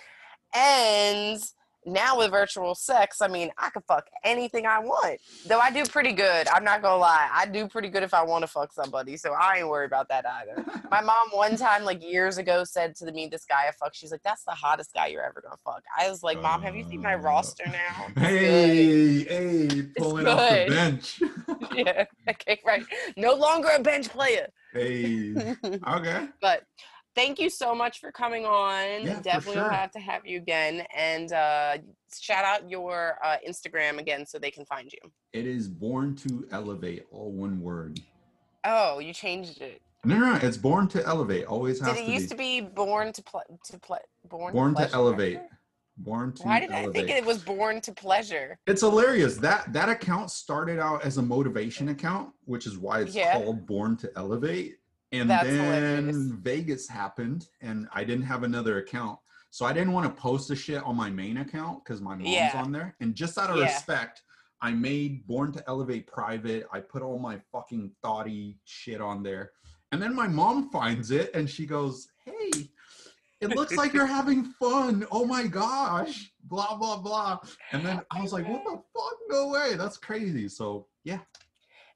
And 0.55 1.43
now 1.85 2.19
with 2.19 2.31
virtual 2.31 2.75
sex, 2.75 3.21
I 3.21 3.29
mean, 3.29 3.51
I 3.59 3.71
can 3.71 3.83
fuck 3.89 4.07
anything 4.25 4.67
I 4.67 4.79
want. 4.79 5.21
Though 5.47 5.59
I 5.59 5.71
do 5.71 5.85
pretty 5.85 6.13
good. 6.13 6.47
I'm 6.49 6.65
not 6.65 6.83
gonna 6.83 6.97
lie. 7.01 7.29
I 7.33 7.47
do 7.47 7.67
pretty 7.69 7.89
good 7.89 8.03
if 8.03 8.15
I 8.15 8.23
want 8.23 8.43
to 8.43 8.47
fuck 8.47 8.73
somebody. 8.73 9.17
So 9.17 9.33
I 9.33 9.59
ain't 9.59 9.69
worried 9.69 9.87
about 9.87 10.09
that 10.09 10.25
either. 10.27 10.65
My 10.91 11.01
mom 11.11 11.29
one 11.33 11.57
time, 11.57 11.85
like 11.85 12.03
years 12.03 12.39
ago, 12.39 12.65
said 12.65 12.95
to 12.97 13.11
me, 13.13 13.27
"This 13.27 13.45
guy 13.45 13.67
I 13.69 13.73
fuck." 13.73 13.95
She's 13.95 14.11
like, 14.13 14.23
"That's 14.23 14.45
the 14.45 14.53
hottest 14.53 14.93
guy 14.95 15.09
you're 15.09 15.25
ever 15.25 15.41
gonna 15.43 15.57
fuck." 15.65 15.83
I 15.99 16.09
was 16.09 16.23
like, 16.23 16.41
"Mom, 16.41 16.63
have 16.63 16.77
you 16.77 16.85
seen 16.89 17.03
my 17.03 17.15
Uh, 17.15 17.19
roster 17.19 17.65
now?" 17.67 18.07
It's 18.17 18.21
Hey, 18.21 19.25
hey, 19.69 19.83
pulling 19.99 20.27
off 20.27 20.39
the 20.39 20.67
bench. 20.69 21.21
yeah. 21.75 22.05
Okay, 22.29 22.61
right. 22.65 22.85
No 23.17 23.35
longer 23.35 23.69
a 23.77 23.81
bench 23.83 24.09
player. 24.09 24.49
hey. 24.73 25.35
Okay. 25.89 26.29
but 26.41 26.63
thank 27.15 27.39
you 27.39 27.51
so 27.51 27.75
much 27.75 28.01
for 28.01 28.11
coming 28.13 28.45
on. 28.45 29.03
Yeah, 29.05 29.21
Definitely 29.21 29.57
will 29.61 29.69
sure. 29.69 29.73
have 29.73 29.91
to 29.93 30.01
have 30.01 30.27
you 30.27 30.39
again. 30.39 30.85
And 30.97 31.33
uh, 31.33 31.79
shout 32.19 32.45
out 32.45 32.69
your 32.71 33.19
uh, 33.25 33.37
Instagram 33.49 33.99
again 33.99 34.27
so 34.27 34.39
they 34.39 34.51
can 34.51 34.65
find 34.65 34.93
you. 34.93 34.99
It 35.33 35.47
is 35.47 35.69
born 35.69 36.15
to 36.17 36.47
elevate, 36.51 37.07
all 37.11 37.31
one 37.33 37.61
word. 37.61 38.01
Oh, 38.65 38.99
you 38.99 39.13
changed 39.13 39.61
it. 39.61 39.81
No, 40.05 40.19
no, 40.19 40.33
no, 40.33 40.39
it's 40.43 40.57
born 40.57 40.89
to 40.89 41.05
elevate. 41.07 41.45
Always 41.47 41.81
has 41.81 41.95
Did 41.95 42.03
it 42.03 42.07
to 42.07 42.13
used 42.13 42.25
be. 42.31 42.61
to 42.61 42.67
be 42.67 42.69
born 42.75 43.13
to 43.13 43.23
play 43.23 43.43
to 43.67 43.79
play 43.79 43.99
born, 44.29 44.53
born 44.53 44.71
to 44.73 44.77
pleasure? 44.79 44.95
elevate. 44.97 45.41
Born 45.97 46.33
to 46.33 46.43
Why 46.43 46.59
did 46.59 46.71
elevate. 46.73 46.89
I 47.05 47.07
think 47.07 47.11
it 47.19 47.25
was 47.25 47.39
born 47.39 47.81
to 47.83 47.93
pleasure? 47.93 48.59
It's 48.67 48.81
hilarious. 48.81 49.37
That 49.37 49.73
that 49.73 49.89
account 49.89 50.31
started 50.33 50.81
out 50.81 51.05
as 51.05 51.19
a 51.19 51.23
motivation 51.23 51.91
account, 51.91 52.31
which 52.47 52.67
is 52.67 52.79
why 52.79 53.03
it's 53.03 53.15
Yeah. 53.15 53.35
called 53.35 53.65
Born 53.67 53.97
to 53.99 54.11
Elevate. 54.17 54.79
And 55.13 55.29
That's 55.29 55.45
then 55.47 55.59
hilarious. 56.09 56.17
Vegas 56.17 56.89
happened, 56.89 57.49
and 57.61 57.87
I 57.93 58.03
didn't 58.03 58.25
have 58.25 58.45
another 58.45 58.79
account, 58.79 59.19
so 59.51 59.67
I 59.67 59.73
didn't 59.75 59.93
want 59.93 60.07
to 60.15 60.21
post 60.21 60.49
the 60.49 60.57
shit 60.57 60.83
on 60.85 60.97
my 60.97 61.11
main 61.11 61.39
account 61.39 61.85
because 61.85 62.01
my 62.01 62.15
mom's 62.15 62.31
Yeah. 62.31 62.53
on 62.63 62.73
there. 62.73 62.97
And 63.01 63.15
just 63.15 63.37
out 63.37 63.51
of 63.51 63.57
Yeah. 63.59 63.65
respect, 63.65 64.23
I 64.63 64.71
made 64.73 65.27
Born 65.27 65.53
to 65.53 65.65
Elevate 65.69 66.07
private. 66.07 66.67
I 66.73 66.81
put 66.81 67.03
all 67.03 67.19
my 67.19 67.39
fucking 67.53 67.93
thoughty 68.03 68.59
shit 68.65 69.01
on 69.03 69.23
there, 69.23 69.53
and 69.91 70.01
then 70.01 70.15
my 70.15 70.29
mom 70.29 70.71
finds 70.73 71.11
it, 71.11 71.31
and 71.35 71.49
she 71.49 71.67
goes, 71.67 72.09
"Hey." 72.25 72.71
It 73.43 73.57
looks 73.57 73.75
like 73.75 73.93
you're 73.93 74.07
having 74.07 74.45
fun. 74.61 75.05
Oh 75.11 75.27
my 75.27 75.49
gosh. 75.49 76.33
Blah 76.45 76.77
blah 76.77 76.99
blah. 76.99 77.41
And 77.73 77.85
then 77.85 78.01
I 78.13 78.23
was 78.23 78.33
like, 78.33 78.47
what 78.49 78.63
the 78.65 78.71
fuck? 78.95 79.17
No 79.29 79.49
way. 79.49 79.75
That's 79.75 79.97
crazy. 79.97 80.49
So 80.49 80.87
yeah. 81.03 81.19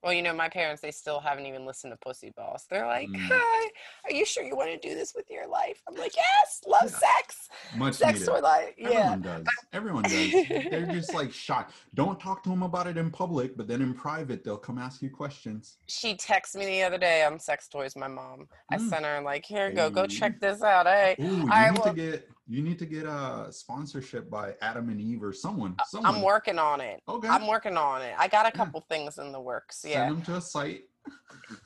Well, 0.06 0.14
you 0.14 0.22
know, 0.22 0.32
my 0.32 0.48
parents, 0.48 0.80
they 0.80 0.92
still 0.92 1.18
haven't 1.18 1.46
even 1.46 1.66
listened 1.66 1.92
to 1.92 1.96
Pussy 1.96 2.30
Boss. 2.36 2.66
They're 2.70 2.86
like, 2.86 3.08
Mm. 3.08 3.26
hi, 3.28 3.70
are 4.04 4.12
you 4.12 4.24
sure 4.24 4.44
you 4.44 4.54
want 4.54 4.70
to 4.70 4.88
do 4.88 4.94
this 4.94 5.16
with 5.16 5.28
your 5.28 5.48
life? 5.48 5.82
I'm 5.88 5.96
like, 5.96 6.14
yes, 6.14 6.60
love 6.64 6.88
Yeah. 6.92 6.98
sex. 6.98 7.48
Much 7.74 7.94
Sex 7.94 8.20
needed. 8.20 8.28
or 8.32 8.40
life. 8.40 8.74
Yeah. 8.78 8.88
Everyone 9.16 9.22
does. 9.22 9.44
Everyone 9.72 10.02
does. 10.04 10.32
They're 10.70 10.86
just 10.92 11.12
like 11.12 11.32
shy. 11.32 11.64
Don't 11.94 12.20
talk 12.20 12.44
to 12.44 12.50
them 12.50 12.62
about 12.62 12.86
it 12.86 12.96
in 12.96 13.10
public, 13.10 13.56
but 13.56 13.66
then 13.66 13.82
in 13.82 13.94
private, 13.94 14.44
they'll 14.44 14.56
come 14.56 14.78
ask 14.78 15.02
you 15.02 15.10
questions. 15.10 15.78
She 15.88 16.14
texted 16.14 16.60
me 16.60 16.66
the 16.66 16.82
other 16.84 16.98
day 16.98 17.24
on 17.24 17.40
sex 17.40 17.66
toys, 17.66 17.96
my 17.96 18.06
mom. 18.06 18.46
I 18.70 18.76
Mm. 18.76 18.88
sent 18.88 19.04
her, 19.04 19.20
like, 19.22 19.44
here 19.44 19.70
you 19.70 19.74
go, 19.74 19.90
go 19.90 20.06
check 20.06 20.38
this 20.38 20.62
out. 20.62 20.86
Hey, 20.86 21.16
Ooh, 21.18 21.24
you 21.24 21.46
right, 21.46 21.72
need 21.72 21.80
well- 21.80 21.92
to 21.92 22.00
get 22.00 22.28
you 22.48 22.62
need 22.62 22.78
to 22.78 22.86
get 22.86 23.06
a 23.06 23.48
sponsorship 23.50 24.30
by 24.30 24.54
Adam 24.62 24.88
and 24.88 25.00
Eve 25.00 25.22
or 25.22 25.32
someone. 25.32 25.74
Someone. 25.88 26.14
I'm 26.14 26.22
working 26.22 26.58
on 26.58 26.80
it. 26.80 27.02
Okay. 27.08 27.28
I'm 27.28 27.46
working 27.46 27.76
on 27.76 28.02
it. 28.02 28.14
I 28.18 28.28
got 28.28 28.46
a 28.46 28.48
Yeah. 28.48 28.64
couple 28.64 28.80
things 28.88 29.18
in 29.18 29.32
the 29.32 29.40
works. 29.40 29.78
Send 29.78 29.92
Yeah. 29.94 30.08
them 30.08 30.22
to 30.22 30.36
a 30.36 30.40
site. 30.40 30.84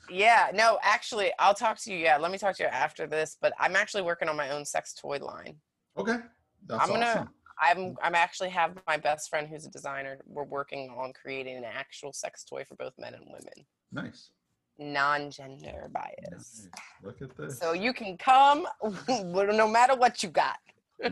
Yeah. 0.09 0.49
No, 0.53 0.79
actually, 0.81 1.31
I'll 1.39 1.53
talk 1.53 1.77
to 1.79 1.91
you. 1.93 1.97
Yeah. 1.99 2.17
Let 2.17 2.31
me 2.31 2.37
talk 2.37 2.55
to 2.57 2.63
you 2.63 2.69
after 2.69 3.05
this, 3.07 3.37
but 3.39 3.53
I'm 3.59 3.75
actually 3.75 4.03
working 4.03 4.27
on 4.27 4.35
my 4.35 4.49
own 4.49 4.65
sex 4.65 4.93
toy 4.93 5.17
line. 5.19 5.59
Okay. 5.97 6.17
That's 6.65 6.81
I'm 6.83 6.89
gonna- 6.89 7.05
awesome. 7.05 7.29
I'm 7.63 7.95
I'm 8.01 8.15
actually 8.15 8.49
have 8.49 8.75
my 8.87 8.97
best 8.97 9.29
friend 9.29 9.47
who's 9.47 9.67
a 9.67 9.69
designer. 9.69 10.19
We're 10.25 10.43
working 10.45 10.89
on 10.97 11.13
creating 11.13 11.57
an 11.57 11.63
actual 11.63 12.11
sex 12.11 12.43
toy 12.43 12.63
for 12.65 12.73
both 12.75 12.93
men 12.97 13.13
and 13.13 13.25
women, 13.27 13.67
Nice. 13.91 14.31
Non-gender 14.79 15.89
bias. 15.93 16.67
Look 17.03 17.21
at 17.21 17.35
this. 17.37 17.59
So 17.59 17.73
you 17.73 17.93
can 17.93 18.17
come 18.17 18.67
no 19.07 19.67
matter 19.67 19.95
what 19.95 20.23
you 20.23 20.29
got. 20.29 20.57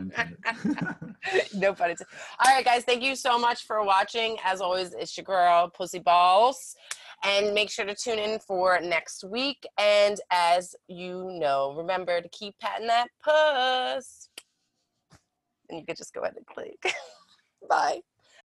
No 1.54 1.74
pun 1.74 1.90
intended. 1.90 2.06
All 2.42 2.54
right, 2.54 2.64
guys, 2.64 2.84
thank 2.84 3.02
you 3.02 3.14
so 3.14 3.38
much 3.38 3.66
for 3.66 3.84
watching. 3.84 4.38
As 4.44 4.60
always, 4.60 4.94
it's 4.94 5.16
your 5.16 5.24
girl, 5.24 5.68
Pussy 5.68 5.98
Balls. 5.98 6.74
And 7.22 7.52
make 7.52 7.68
sure 7.68 7.84
to 7.84 7.94
tune 7.94 8.18
in 8.18 8.38
for 8.38 8.80
next 8.80 9.24
week. 9.24 9.66
And 9.76 10.18
as 10.30 10.74
you 10.88 11.28
know, 11.38 11.74
remember 11.76 12.22
to 12.22 12.28
keep 12.30 12.58
patting 12.58 12.86
that 12.86 13.08
puss. 13.22 14.30
And 15.68 15.78
you 15.78 15.84
could 15.84 15.98
just 15.98 16.14
go 16.14 16.22
ahead 16.22 16.36
and 16.36 16.46
click. 16.46 16.94
Bye. 17.68 18.00